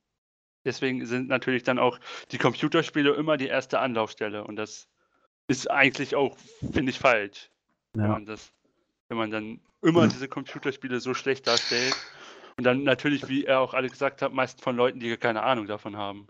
Deswegen 0.65 1.05
sind 1.07 1.29
natürlich 1.29 1.63
dann 1.63 1.79
auch 1.79 1.99
die 2.31 2.39
Computerspiele 2.39 3.15
immer 3.15 3.37
die 3.37 3.49
erste 3.49 3.79
Anlaufstelle. 3.81 4.45
Und 4.45 4.57
das 4.57 4.89
ist 5.47 5.71
eigentlich 5.71 6.15
auch, 6.15 6.37
finde 6.73 6.91
ich, 6.91 6.99
falsch. 6.99 7.51
Ja. 7.95 8.03
Wenn, 8.03 8.11
man 8.11 8.27
das, 8.27 8.53
wenn 9.09 9.19
man 9.19 9.31
dann 9.31 9.61
immer 9.83 10.09
diese 10.09 10.29
Computerspiele 10.29 11.01
so 11.01 11.15
schlecht 11.15 11.47
darstellt 11.47 11.95
und 12.57 12.65
dann 12.65 12.83
natürlich, 12.85 13.29
wie 13.29 13.45
er 13.45 13.61
auch 13.61 13.75
alle 13.75 13.89
gesagt 13.89 14.23
hat, 14.23 14.33
meist 14.33 14.61
von 14.63 14.77
Leuten, 14.77 15.01
die 15.01 15.17
keine 15.17 15.43
Ahnung 15.43 15.67
davon 15.67 15.97
haben. 15.97 16.29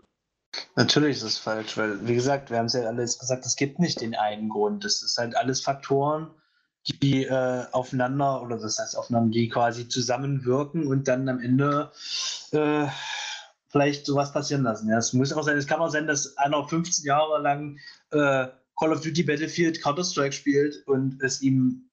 Natürlich 0.75 1.17
ist 1.17 1.23
es 1.23 1.37
falsch, 1.37 1.77
weil, 1.77 2.05
wie 2.07 2.15
gesagt, 2.15 2.49
wir 2.49 2.57
haben 2.57 2.67
es 2.67 2.73
ja 2.73 2.83
alles 2.83 3.19
gesagt, 3.19 3.45
es 3.45 3.55
gibt 3.55 3.79
nicht 3.79 4.01
den 4.01 4.15
einen 4.15 4.49
Grund. 4.49 4.85
Es 4.85 5.01
ist 5.01 5.17
halt 5.17 5.35
alles 5.35 5.61
Faktoren, 5.61 6.29
die 7.01 7.23
äh, 7.23 7.65
aufeinander, 7.71 8.41
oder 8.41 8.57
das 8.57 8.79
heißt 8.79 8.97
aufeinander, 8.97 9.31
die 9.31 9.49
quasi 9.49 9.87
zusammenwirken 9.87 10.87
und 10.87 11.07
dann 11.07 11.27
am 11.27 11.39
Ende 11.39 11.91
äh, 12.51 12.87
vielleicht 13.75 14.05
sowas 14.05 14.31
passieren 14.31 14.63
lassen. 14.63 14.87
Ja, 14.87 14.97
es 14.99 15.11
muss 15.11 15.33
auch 15.33 15.43
sein, 15.43 15.57
es 15.57 15.67
kann 15.67 15.81
auch 15.81 15.89
sein, 15.89 16.07
dass 16.07 16.37
einer 16.37 16.65
15 16.65 17.05
Jahre 17.05 17.41
lang 17.41 17.77
äh, 18.11 18.47
Call 18.79 18.93
of 18.93 19.01
Duty 19.01 19.23
Battlefield 19.23 19.83
Counter-Strike 19.83 20.31
spielt 20.31 20.87
und 20.87 21.21
es 21.21 21.41
ihm, 21.41 21.89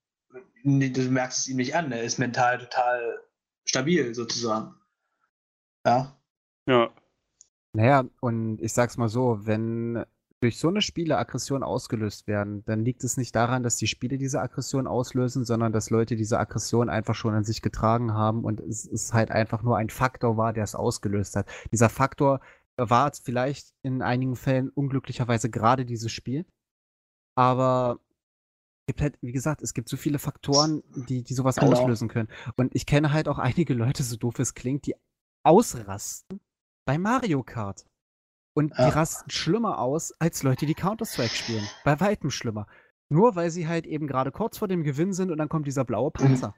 du 0.63 1.01
merkst 1.11 1.39
es 1.39 1.49
ihm 1.49 1.57
nicht 1.57 1.75
an, 1.75 1.91
er 1.91 2.05
ist 2.05 2.21
mental 2.21 2.59
total 2.59 3.19
stabil 3.65 4.15
sozusagen. 4.15 4.77
Ja. 5.85 6.17
Ja. 6.69 6.89
Naja, 7.73 8.05
und 8.21 8.63
ich 8.63 8.73
sag's 8.73 8.97
mal 8.97 9.09
so, 9.09 9.41
wenn 9.45 10.05
durch 10.43 10.59
so 10.59 10.69
eine 10.69 10.83
Spiele 10.83 11.19
Aggressionen 11.19 11.63
ausgelöst 11.63 12.27
werden, 12.27 12.65
dann 12.65 12.85
liegt 12.85 13.05
es 13.05 13.17
nicht 13.17 13.35
daran, 13.37 13.63
dass 13.63 13.77
die 13.77 13.87
Spiele 13.87 14.19
diese 14.19 14.41
Aggression 14.41 14.89
auslösen, 14.89 15.45
sondern 15.45 15.73
dass 15.73 15.91
Leute 15.91 16.17
diese 16.17 16.41
Aggression 16.41 16.89
einfach 16.91 17.15
schon 17.15 17.33
an 17.33 17.45
sich 17.45 17.63
getragen 17.63 18.13
haben 18.13 18.45
und 18.45 18.61
es 18.61 18.85
ist 18.85 19.15
halt 19.15 19.31
einfach 19.31 19.63
nur 19.63 19.77
ein 19.77 19.89
Faktor 19.89 20.37
war, 20.37 20.53
der 20.53 20.65
es 20.65 20.75
ausgelöst 20.75 21.37
hat. 21.37 21.47
Dieser 21.71 21.89
Faktor 21.89 22.41
war 22.77 23.13
vielleicht 23.23 23.73
in 23.83 24.03
einigen 24.03 24.35
Fällen 24.35 24.69
unglücklicherweise 24.69 25.49
gerade 25.49 25.85
dieses 25.85 26.11
Spiel, 26.11 26.45
aber 27.37 28.01
gibt 28.89 29.01
halt, 29.01 29.19
wie 29.21 29.31
gesagt, 29.31 29.63
es 29.63 29.75
gibt 29.75 29.89
so 29.89 29.97
viele 29.97 30.19
Faktoren, 30.19 30.83
die, 31.09 31.23
die 31.23 31.35
sowas 31.35 31.55
genau. 31.55 31.73
auslösen 31.73 32.09
können. 32.09 32.29
Und 32.57 32.75
ich 32.75 32.85
kenne 32.85 33.13
halt 33.13 33.29
auch 33.29 33.39
einige 33.39 33.75
Leute, 33.75 34.03
so 34.03 34.17
doof 34.17 34.41
es 34.41 34.55
klingt, 34.55 34.87
die 34.87 34.97
ausrasten 35.45 36.41
bei 36.85 36.99
Mario 36.99 37.45
Kart. 37.45 37.87
Und 38.55 38.77
die 38.77 38.83
rasten 38.83 39.31
schlimmer 39.31 39.79
aus 39.79 40.13
als 40.19 40.43
Leute, 40.43 40.67
die 40.67 40.75
Counter-Strike 40.75 41.35
spielen. 41.35 41.67
Bei 41.85 41.99
weitem 42.01 42.31
schlimmer. 42.31 42.67
Nur 43.09 43.35
weil 43.35 43.51
sie 43.51 43.67
halt 43.67 43.87
eben 43.87 44.07
gerade 44.07 44.31
kurz 44.31 44.59
vor 44.59 44.69
dem 44.69 44.83
Gewinn 44.83 45.13
sind 45.13 45.31
und 45.31 45.39
dann 45.39 45.49
kommt 45.49 45.67
dieser 45.67 45.85
blaue 45.85 46.09
mhm. 46.09 46.13
Panzer. 46.13 46.55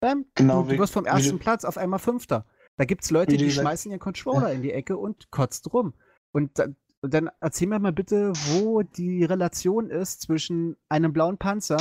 Bam, 0.00 0.24
genau, 0.34 0.62
du, 0.62 0.70
du 0.70 0.78
wirst 0.78 0.92
vom 0.92 1.06
ersten 1.06 1.38
Platz 1.38 1.64
auf 1.64 1.78
einmal 1.78 1.98
Fünfter. 1.98 2.46
Da 2.76 2.84
gibt 2.84 3.04
es 3.04 3.10
Leute, 3.10 3.36
die 3.36 3.50
schmeißen 3.50 3.90
ihren 3.90 4.00
Controller 4.00 4.48
ja. 4.48 4.54
in 4.54 4.62
die 4.62 4.72
Ecke 4.72 4.96
und 4.96 5.30
kotzt 5.30 5.72
rum. 5.72 5.94
Und 6.32 6.58
da, 6.58 6.66
dann 7.02 7.30
erzähl 7.40 7.68
mir 7.68 7.78
mal 7.78 7.92
bitte, 7.92 8.32
wo 8.34 8.82
die 8.82 9.24
Relation 9.24 9.90
ist 9.90 10.22
zwischen 10.22 10.76
einem 10.88 11.12
blauen 11.12 11.38
Panzer 11.38 11.76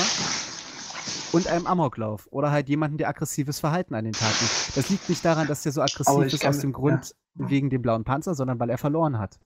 und 1.31 1.48
einem 1.48 1.65
Amoklauf 1.65 2.27
oder 2.31 2.52
halt 2.52 2.69
jemanden, 2.69 2.98
der 2.98 3.10
aggressives 3.10 3.60
Verhalten 3.60 3.95
an 3.95 4.06
den 4.06 4.14
Tag 4.14 4.40
legt. 4.40 4.77
Das 4.77 4.90
liegt 4.90 5.10
nicht 5.10 5.26
daran, 5.26 5.48
dass 5.48 5.64
der 5.64 5.72
so 5.72 5.81
aggressiv 5.81 6.34
ist 6.34 6.45
aus 6.45 6.60
dem 6.60 6.73
Grund 6.73 7.15
ja. 7.35 7.49
wegen 7.49 7.69
dem 7.69 7.81
blauen 7.81 8.03
Panzer, 8.03 8.35
sondern 8.35 8.60
weil 8.60 8.69
er 8.69 8.77
verloren 8.77 9.18
hat. 9.18 9.40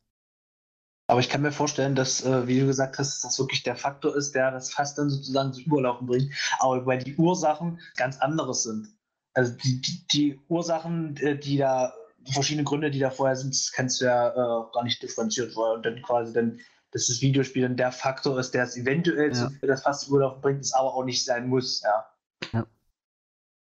Aber 1.07 1.21
ich 1.21 1.29
kann 1.29 1.41
mir 1.41 1.51
vorstellen, 1.51 1.95
dass, 1.95 2.23
äh, 2.23 2.47
wie 2.47 2.59
du 2.59 2.67
gesagt 2.67 2.99
hast, 2.99 3.23
das 3.23 3.39
wirklich 3.39 3.63
der 3.63 3.75
Faktor 3.75 4.15
ist, 4.15 4.35
der 4.35 4.51
das 4.51 4.71
fast 4.71 4.97
dann 4.97 5.09
sozusagen 5.09 5.53
zu 5.53 5.61
Überlaufen 5.61 6.05
bringt. 6.05 6.33
Aber 6.59 6.85
weil 6.85 6.99
die 6.99 7.15
Ursachen 7.15 7.79
ganz 7.95 8.17
anderes 8.19 8.63
sind. 8.63 8.89
Also 9.33 9.53
die, 9.53 9.81
die, 9.81 10.07
die 10.07 10.41
Ursachen, 10.49 11.15
äh, 11.17 11.37
die 11.37 11.57
da, 11.57 11.93
die 12.19 12.33
verschiedenen 12.33 12.65
Gründe, 12.65 12.91
die 12.91 12.99
da 12.99 13.09
vorher 13.09 13.37
sind, 13.37 13.53
das 13.53 13.71
kannst 13.71 14.01
du 14.01 14.05
ja 14.05 14.29
äh, 14.31 14.71
gar 14.73 14.83
nicht 14.83 15.01
differenziert 15.01 15.53
vorher. 15.53 15.75
Und 15.75 15.85
dann 15.85 16.01
quasi 16.01 16.33
dann 16.33 16.59
dass 16.91 17.07
das 17.07 17.21
Videospiel 17.21 17.63
dann 17.63 17.77
der 17.77 17.91
Faktor 17.91 18.39
ist, 18.39 18.53
der 18.53 18.63
es 18.63 18.77
eventuell 18.77 19.29
ja. 19.29 19.49
zu 19.49 19.67
das 19.67 19.83
fast 19.83 20.09
Urlaub 20.09 20.41
bringt, 20.41 20.61
es 20.61 20.73
aber 20.73 20.93
auch 20.93 21.03
nicht 21.03 21.23
sein 21.23 21.47
muss, 21.47 21.81
ja. 21.81 22.05
ja. 22.53 22.65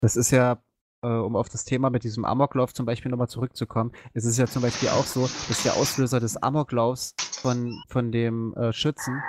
Das 0.01 0.17
ist 0.17 0.31
ja, 0.31 0.63
äh, 1.03 1.09
um 1.09 1.37
auf 1.37 1.49
das 1.49 1.65
Thema 1.65 1.91
mit 1.91 2.05
diesem 2.05 2.25
Amoklauf 2.25 2.73
zum 2.73 2.87
Beispiel 2.87 3.11
nochmal 3.11 3.29
zurückzukommen, 3.29 3.93
es 4.15 4.25
ist 4.25 4.39
ja 4.39 4.47
zum 4.47 4.63
Beispiel 4.63 4.89
auch 4.89 5.05
so, 5.05 5.29
dass 5.49 5.63
der 5.63 5.75
Auslöser 5.75 6.21
des 6.21 6.37
Amoklaufs 6.39 7.15
von, 7.41 7.83
von 7.89 8.13
dem 8.13 8.55
äh, 8.55 8.73
Schützen 8.73 9.23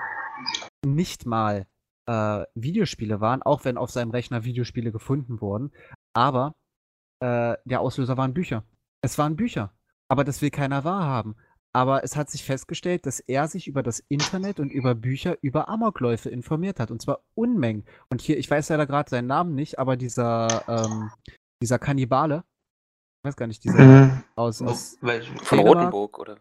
nicht 0.86 1.26
mal 1.26 1.68
äh, 2.08 2.44
Videospiele 2.56 3.22
waren, 3.22 3.42
auch 3.42 3.66
wenn 3.66 3.78
auf 3.78 3.92
seinem 3.92 4.12
Rechner 4.12 4.44
Videospiele 4.44 4.92
gefunden 4.92 5.42
wurden, 5.42 5.72
aber 6.14 6.56
äh, 7.22 7.56
der 7.66 7.82
Auslöser 7.82 8.18
waren 8.18 8.34
Bücher. 8.34 8.64
Es 9.02 9.18
waren 9.18 9.36
Bücher. 9.36 9.74
Aber 10.10 10.24
das 10.24 10.42
will 10.42 10.50
keiner 10.50 10.84
wahrhaben. 10.84 11.36
Aber 11.74 12.04
es 12.04 12.18
hat 12.18 12.30
sich 12.30 12.44
festgestellt, 12.44 13.06
dass 13.06 13.22
er 13.22 13.48
sich 13.48 13.68
über 13.68 13.82
das 13.82 14.00
Internet 14.10 14.60
und 14.60 14.72
über 14.72 14.94
Bücher 14.94 15.38
über 15.42 15.70
Amokläufe 15.70 16.30
informiert 16.30 16.82
hat. 16.82 16.92
Und 16.92 17.02
zwar 17.02 17.24
Unmengen. 17.34 17.86
Und 18.10 18.20
hier, 18.20 18.38
ich 18.38 18.52
weiß 18.52 18.68
leider 18.70 18.86
gerade 18.86 19.10
seinen 19.10 19.28
Namen 19.28 19.56
nicht, 19.56 19.80
aber 19.80 19.96
dieser, 19.96 20.64
ähm, 20.68 21.12
dieser 21.62 21.80
Kannibale, 21.80 22.44
ich 23.24 23.30
weiß 23.30 23.38
gar 23.38 23.48
nicht, 23.48 23.64
dieser 23.64 23.84
mhm. 23.84 24.24
aus, 24.36 24.62
aus 24.62 24.98
Von 25.44 25.60
Rotenburg, 25.60 26.20
oder? 26.20 26.38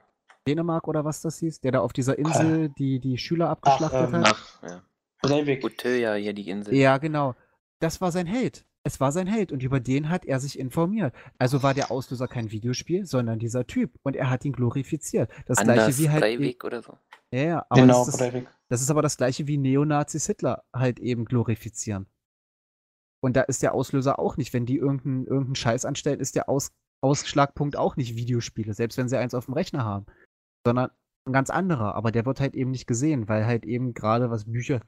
Dänemark 0.51 0.89
oder 0.89 1.05
was 1.05 1.23
das 1.23 1.39
hieß, 1.39 1.61
der 1.61 1.73
da 1.73 1.81
auf 1.81 1.93
dieser 1.93 2.19
Insel 2.19 2.71
die, 2.71 2.99
die 2.99 3.19
Schüler 3.19 3.49
abgeschlachtet 3.49 4.09
ach, 4.09 4.13
ähm, 4.13 4.25
hat. 4.25 4.37
Ach, 4.37 4.63
ja. 4.63 4.83
Breivik. 5.23 5.85
ja, 5.85 6.15
hier 6.15 6.33
die 6.33 6.49
Insel. 6.49 6.75
Ja, 6.75 6.99
genau. 6.99 7.35
Das 7.79 8.01
war 8.01 8.11
sein 8.11 8.27
Held. 8.27 8.65
Es 8.83 8.99
war 8.99 9.13
sein 9.13 9.27
Held 9.27 9.53
und 9.53 9.63
über 9.63 9.79
den 9.79 10.09
hat 10.09 10.25
er 10.25 10.41
sich 10.41 10.59
informiert. 10.59 11.15
Also 11.39 11.63
war 11.63 11.75
der 11.75 11.91
Auslöser 11.91 12.29
kein 12.29 12.51
Videospiel, 12.51 13.05
sondern 13.05 13.39
dieser 13.39 13.67
Typ 13.67 13.93
und 14.03 14.17
er 14.17 14.31
hat 14.31 14.45
ihn 14.45 14.53
glorifiziert. 14.53 15.31
Das 15.47 15.59
Anders 15.59 15.77
gleiche 15.77 15.99
wie 15.99 16.11
halt. 16.11 16.23
Breivik 16.23 16.65
oder 16.65 16.83
so. 16.83 16.97
Ja, 17.31 17.43
ja, 17.43 17.67
aber 17.69 17.81
genau, 17.83 18.05
das, 18.05 18.21
ist, 18.21 18.47
das 18.69 18.81
ist 18.81 18.91
aber 18.91 19.03
das 19.03 19.17
gleiche 19.17 19.47
wie 19.47 19.59
Neonazis 19.59 20.27
Hitler 20.27 20.65
halt 20.75 20.99
eben 20.99 21.27
glorifizieren. 21.27 22.07
Und 23.23 23.37
da 23.37 23.43
ist 23.43 23.63
der 23.63 23.75
Auslöser 23.75 24.19
auch 24.19 24.39
nicht, 24.39 24.55
wenn 24.55 24.65
die 24.65 24.77
irgendeinen 24.77 25.27
irgendein 25.27 25.55
Scheiß 25.55 25.85
anstellen, 25.85 26.21
ist 26.21 26.35
der 26.35 26.49
Aus, 26.49 26.73
Ausschlagpunkt 27.03 27.77
auch 27.77 27.97
nicht 27.97 28.17
Videospiele, 28.17 28.73
selbst 28.73 28.97
wenn 28.97 29.09
sie 29.09 29.19
eins 29.19 29.35
auf 29.35 29.45
dem 29.45 29.55
Rechner 29.55 29.85
haben. 29.85 30.07
Sondern 30.67 30.91
ein 31.27 31.33
ganz 31.33 31.51
anderer, 31.51 31.95
aber 31.95 32.13
der 32.13 32.27
wird 32.27 32.41
halt 32.41 32.55
eben 32.55 32.71
nicht 32.71 32.87
gesehen, 32.87 33.29
weil 33.29 33.47
halt 33.47 33.65
eben 33.65 33.95
gerade 33.95 34.31
was 34.31 34.45
Bücher 34.45 34.81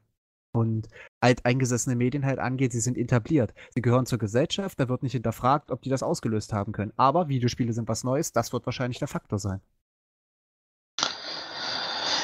und 0.54 0.88
alteingesessene 1.20 1.96
Medien 1.96 2.26
halt 2.26 2.38
angeht, 2.38 2.72
sie 2.72 2.80
sind 2.80 2.98
etabliert. 2.98 3.54
Sie 3.74 3.80
gehören 3.80 4.04
zur 4.06 4.18
Gesellschaft, 4.18 4.78
da 4.78 4.88
wird 4.88 5.02
nicht 5.02 5.12
hinterfragt, 5.12 5.70
ob 5.70 5.80
die 5.82 5.88
das 5.88 6.02
ausgelöst 6.02 6.52
haben 6.52 6.72
können. 6.72 6.92
Aber 6.96 7.28
Videospiele 7.28 7.72
sind 7.72 7.88
was 7.88 8.04
Neues, 8.04 8.32
das 8.32 8.52
wird 8.52 8.66
wahrscheinlich 8.66 8.98
der 8.98 9.08
Faktor 9.08 9.38
sein. 9.38 9.60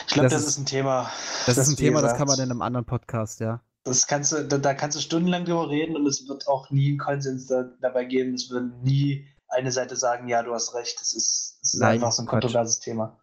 Ich 0.07 0.15
glaube, 0.15 0.29
Das 0.29 0.43
das, 0.43 0.47
ist- 0.49 0.59
ein 0.59 0.67
Thema. 0.67 1.11
Das 1.47 1.57
ist 1.59 1.69
ein 1.69 1.77
Thema, 1.77 2.01
das 2.03 2.13
gesagt, 2.13 2.19
kann 2.19 2.29
man 2.29 2.39
in 2.45 2.51
einem 2.51 2.63
anderen 2.63 2.87
Podcast, 2.87 3.41
ja. 3.41 3.63
Das 3.85 4.07
kannst 4.07 4.33
du, 4.33 4.45
da, 4.47 4.59
da 4.59 4.75
kannst 4.75 4.99
du 4.99 5.01
stundenlang 5.01 5.45
drüber 5.47 5.71
reden 5.71 5.97
und 5.97 6.07
es 6.07 6.29
wird 6.29 6.47
auch 6.49 6.71
nie 6.71 6.91
einen 6.91 6.99
Konsens 6.99 7.47
da, 7.47 7.65
dabei 7.81 8.05
geben. 8.05 8.35
Es 8.35 8.51
wird 8.51 8.83
nie 8.83 9.27
eine 9.49 9.73
Seite 9.73 9.97
sagen, 9.97 10.29
ja, 10.29 10.43
du 10.43 10.53
hast 10.53 10.75
recht. 10.75 11.01
Das 11.01 11.15
ist, 11.15 11.59
das 11.63 11.75
ist 11.75 11.81
Nein, 11.81 11.95
einfach 11.95 12.13
so 12.13 12.23
ein 12.23 12.27
kontroverses 12.27 12.81
Thema. 12.81 13.19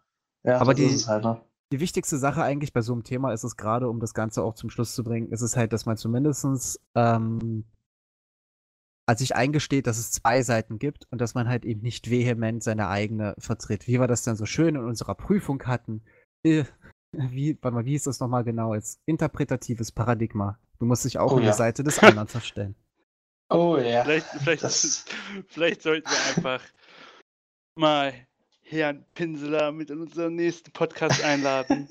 Ja, 0.46 0.60
Aber 0.60 0.74
die- 0.74 0.88
halt. 0.88 1.24
Ne? 1.24 1.40
Die 1.72 1.80
wichtigste 1.80 2.16
Sache 2.16 2.42
eigentlich 2.44 2.72
bei 2.72 2.80
so 2.80 2.92
einem 2.92 3.02
Thema 3.02 3.32
ist 3.32 3.42
es 3.42 3.56
gerade, 3.56 3.88
um 3.88 3.98
das 3.98 4.14
Ganze 4.14 4.42
auch 4.44 4.54
zum 4.54 4.70
Schluss 4.70 4.94
zu 4.94 5.02
bringen, 5.02 5.32
ist 5.32 5.40
es 5.40 5.56
halt, 5.56 5.72
dass 5.72 5.84
man 5.84 5.96
zumindestens 5.96 6.78
ähm, 6.94 7.64
als 9.08 9.18
sich 9.20 9.34
eingesteht, 9.34 9.86
dass 9.88 9.98
es 9.98 10.12
zwei 10.12 10.42
Seiten 10.42 10.78
gibt 10.78 11.06
und 11.10 11.20
dass 11.20 11.34
man 11.34 11.48
halt 11.48 11.64
eben 11.64 11.80
nicht 11.82 12.08
vehement 12.10 12.62
seine 12.62 12.88
eigene 12.88 13.34
vertritt. 13.38 13.86
Wie 13.88 13.98
wir 14.00 14.06
das 14.06 14.22
dann 14.22 14.36
so 14.36 14.46
schön 14.46 14.76
in 14.76 14.84
unserer 14.84 15.14
Prüfung 15.16 15.62
hatten. 15.64 16.02
Äh, 16.44 16.64
Wie, 17.12 17.56
warte 17.62 17.74
mal, 17.74 17.84
wie 17.84 17.94
ist 17.94 18.06
das 18.06 18.20
nochmal 18.20 18.44
genau? 18.44 18.72
Als 18.72 19.00
interpretatives 19.06 19.90
Paradigma. 19.92 20.58
Du 20.78 20.86
musst 20.86 21.04
dich 21.04 21.18
auch 21.18 21.32
Oh 21.32 21.36
an 21.36 21.40
die 21.42 21.46
ja. 21.48 21.52
Seite 21.52 21.82
des 21.82 21.98
anderen 22.00 22.28
verstellen. 22.28 22.74
Oh 23.48 23.76
ja. 23.76 24.02
Vielleicht, 24.04 24.26
vielleicht, 24.26 24.62
Das- 24.62 25.04
vielleicht 25.48 25.82
sollten 25.82 26.08
wir 26.10 26.36
einfach 26.36 26.62
mal 27.78 28.12
Herrn 28.68 29.04
Pinseler 29.14 29.70
mit 29.72 29.90
in 29.90 30.00
unseren 30.00 30.34
nächsten 30.34 30.72
Podcast 30.72 31.22
einladen. 31.24 31.88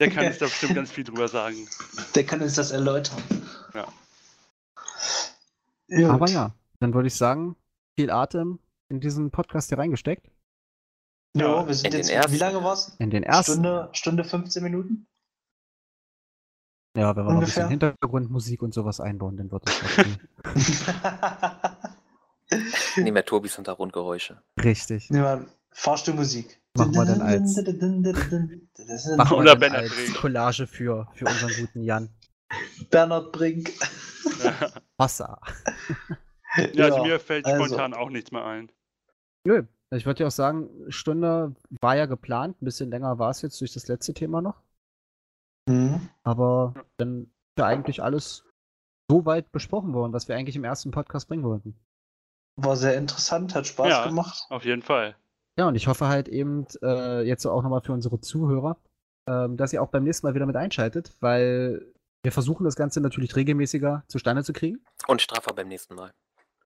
Der 0.00 0.10
kann 0.10 0.26
uns 0.28 0.38
da 0.38 0.46
bestimmt 0.46 0.74
ganz 0.74 0.90
viel 0.90 1.04
drüber 1.04 1.28
sagen. 1.28 1.68
Der 2.14 2.24
kann 2.24 2.40
uns 2.40 2.54
das 2.54 2.70
erläutern. 2.70 3.22
Ja. 3.74 3.86
Gut. 5.88 6.04
Aber 6.10 6.28
ja, 6.28 6.54
dann 6.80 6.94
würde 6.94 7.08
ich 7.08 7.14
sagen, 7.14 7.54
viel 7.96 8.10
Atem 8.10 8.58
in 8.88 9.00
diesen 9.00 9.30
Podcast 9.30 9.68
hier 9.68 9.78
reingesteckt. 9.78 10.26
Jo, 11.36 11.42
Ja, 11.58 11.66
wir 11.66 11.74
sind 11.74 11.92
in 11.92 11.98
jetzt, 11.98 12.08
den 12.08 12.16
ersten. 12.16 12.32
wie 12.32 12.38
lange 12.38 12.64
war's? 12.64 12.96
In 12.98 13.10
den 13.10 13.22
ersten. 13.22 13.52
Stunde, 13.52 13.88
Stunde 13.92 14.24
15 14.24 14.62
Minuten? 14.62 15.06
Ja, 16.96 17.14
wenn 17.14 17.26
wir 17.26 17.32
noch 17.34 17.40
ein 17.40 17.44
bisschen. 17.44 17.68
Hintergrundmusik 17.68 18.62
und 18.62 18.72
sowas 18.72 19.00
einbauen, 19.00 19.36
dann 19.36 19.52
wird 19.52 19.68
das 19.68 19.82
okay. 19.82 20.16
Nehmen 22.96 23.14
wir 23.16 23.24
Tobis 23.24 23.56
Hintergrundgeräusche. 23.56 24.40
Richtig. 24.62 25.10
Wir 25.10 25.46
Fahrstuhlmusik. 25.78 26.58
Machen 26.74 26.94
wir 26.94 27.04
dann 27.04 27.20
als- 27.20 27.54
Machen 27.56 27.66
wir 27.66 29.36
Oder 29.36 29.50
dann 29.52 29.60
Bernhard 29.60 29.82
als 29.82 29.94
Brink. 29.94 30.14
Collage 30.16 30.66
für, 30.66 31.06
für 31.14 31.26
unseren 31.26 31.52
guten 31.54 31.82
Jan. 31.82 32.08
Bernhard 32.90 33.30
Brink. 33.32 33.72
Wasser. 34.96 35.38
Ja, 36.72 36.84
also 36.86 36.96
Ja, 36.98 37.02
mir 37.02 37.20
fällt 37.20 37.44
also. 37.44 37.64
spontan 37.66 37.92
auch 37.94 38.08
nichts 38.08 38.32
mehr 38.32 38.44
ein. 38.44 38.72
Nö. 39.44 39.64
Ich 39.90 40.04
würde 40.06 40.20
ja 40.22 40.26
auch 40.28 40.32
sagen, 40.32 40.68
Stunde 40.88 41.54
war 41.80 41.94
ja 41.94 42.06
geplant, 42.06 42.60
ein 42.60 42.64
bisschen 42.64 42.90
länger 42.90 43.18
war 43.18 43.30
es 43.30 43.42
jetzt 43.42 43.60
durch 43.60 43.72
das 43.72 43.86
letzte 43.86 44.14
Thema 44.14 44.40
noch. 44.42 44.62
Mhm. 45.68 46.08
Aber 46.24 46.74
dann 46.96 47.24
ist 47.24 47.58
ja 47.58 47.66
eigentlich 47.66 48.02
alles 48.02 48.44
so 49.10 49.24
weit 49.26 49.52
besprochen 49.52 49.92
worden, 49.92 50.12
was 50.12 50.26
wir 50.26 50.36
eigentlich 50.36 50.56
im 50.56 50.64
ersten 50.64 50.90
Podcast 50.90 51.28
bringen 51.28 51.44
wollten. 51.44 51.76
War 52.56 52.76
sehr 52.76 52.96
interessant, 52.96 53.54
hat 53.54 53.66
Spaß 53.66 53.88
Ja. 53.88 54.06
gemacht. 54.06 54.46
Auf 54.48 54.64
jeden 54.64 54.82
Fall. 54.82 55.14
Ja, 55.58 55.68
und 55.68 55.74
ich 55.74 55.86
hoffe 55.88 56.08
halt 56.08 56.28
eben 56.28 56.66
äh, 56.82 57.22
jetzt 57.22 57.42
so 57.42 57.50
auch 57.50 57.62
nochmal 57.62 57.80
für 57.80 57.92
unsere 57.92 58.20
Zuhörer, 58.20 58.76
ähm, 59.28 59.56
dass 59.56 59.72
ihr 59.72 59.82
auch 59.82 59.88
beim 59.88 60.04
nächsten 60.04 60.26
Mal 60.26 60.34
wieder 60.34 60.46
mit 60.46 60.56
einschaltet, 60.56 61.14
weil 61.20 61.92
wir 62.22 62.32
versuchen 62.32 62.64
das 62.64 62.76
Ganze 62.76 63.00
natürlich 63.00 63.34
regelmäßiger 63.36 64.04
zustande 64.08 64.44
zu 64.44 64.52
kriegen. 64.52 64.84
Und 65.06 65.22
straffer 65.22 65.54
beim 65.54 65.68
nächsten 65.68 65.94
Mal. 65.94 66.10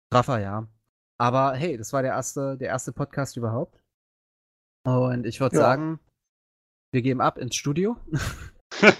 Straffer, 0.08 0.40
ja. 0.40 0.66
Aber 1.18 1.54
hey, 1.54 1.76
das 1.78 1.92
war 1.92 2.02
der 2.02 2.12
erste, 2.12 2.56
der 2.58 2.68
erste 2.68 2.92
Podcast 2.92 3.36
überhaupt. 3.36 3.80
Und 4.84 5.24
ich 5.24 5.40
würde 5.40 5.56
Ja. 5.56 5.62
sagen, 5.62 5.98
wir 6.92 7.02
gehen 7.02 7.20
ab 7.20 7.38
ins 7.38 7.56
Studio. 7.56 7.96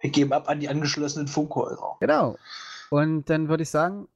Wir 0.00 0.10
geben 0.10 0.34
ab 0.34 0.50
an 0.50 0.60
die 0.60 0.68
angeschlossenen 0.68 1.26
Funkhäuser. 1.26 1.96
Genau. 2.00 2.36
Und 2.90 3.30
dann 3.30 3.48
würde 3.48 3.62
ich 3.62 3.70
sagen, 3.70 4.06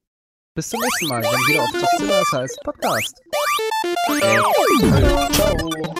bis 0.53 0.69
zum 0.69 0.79
nächsten 0.79 1.07
Mal, 1.07 1.23
wenn 1.23 1.31
wieder 1.47 1.63
auf 1.63 1.71
Zugzimmer 1.71 2.19
das 2.19 2.31
heißt 2.31 2.61
Podcast. 2.63 3.21
Äh, 3.83 4.19
Ciao. 4.19 5.95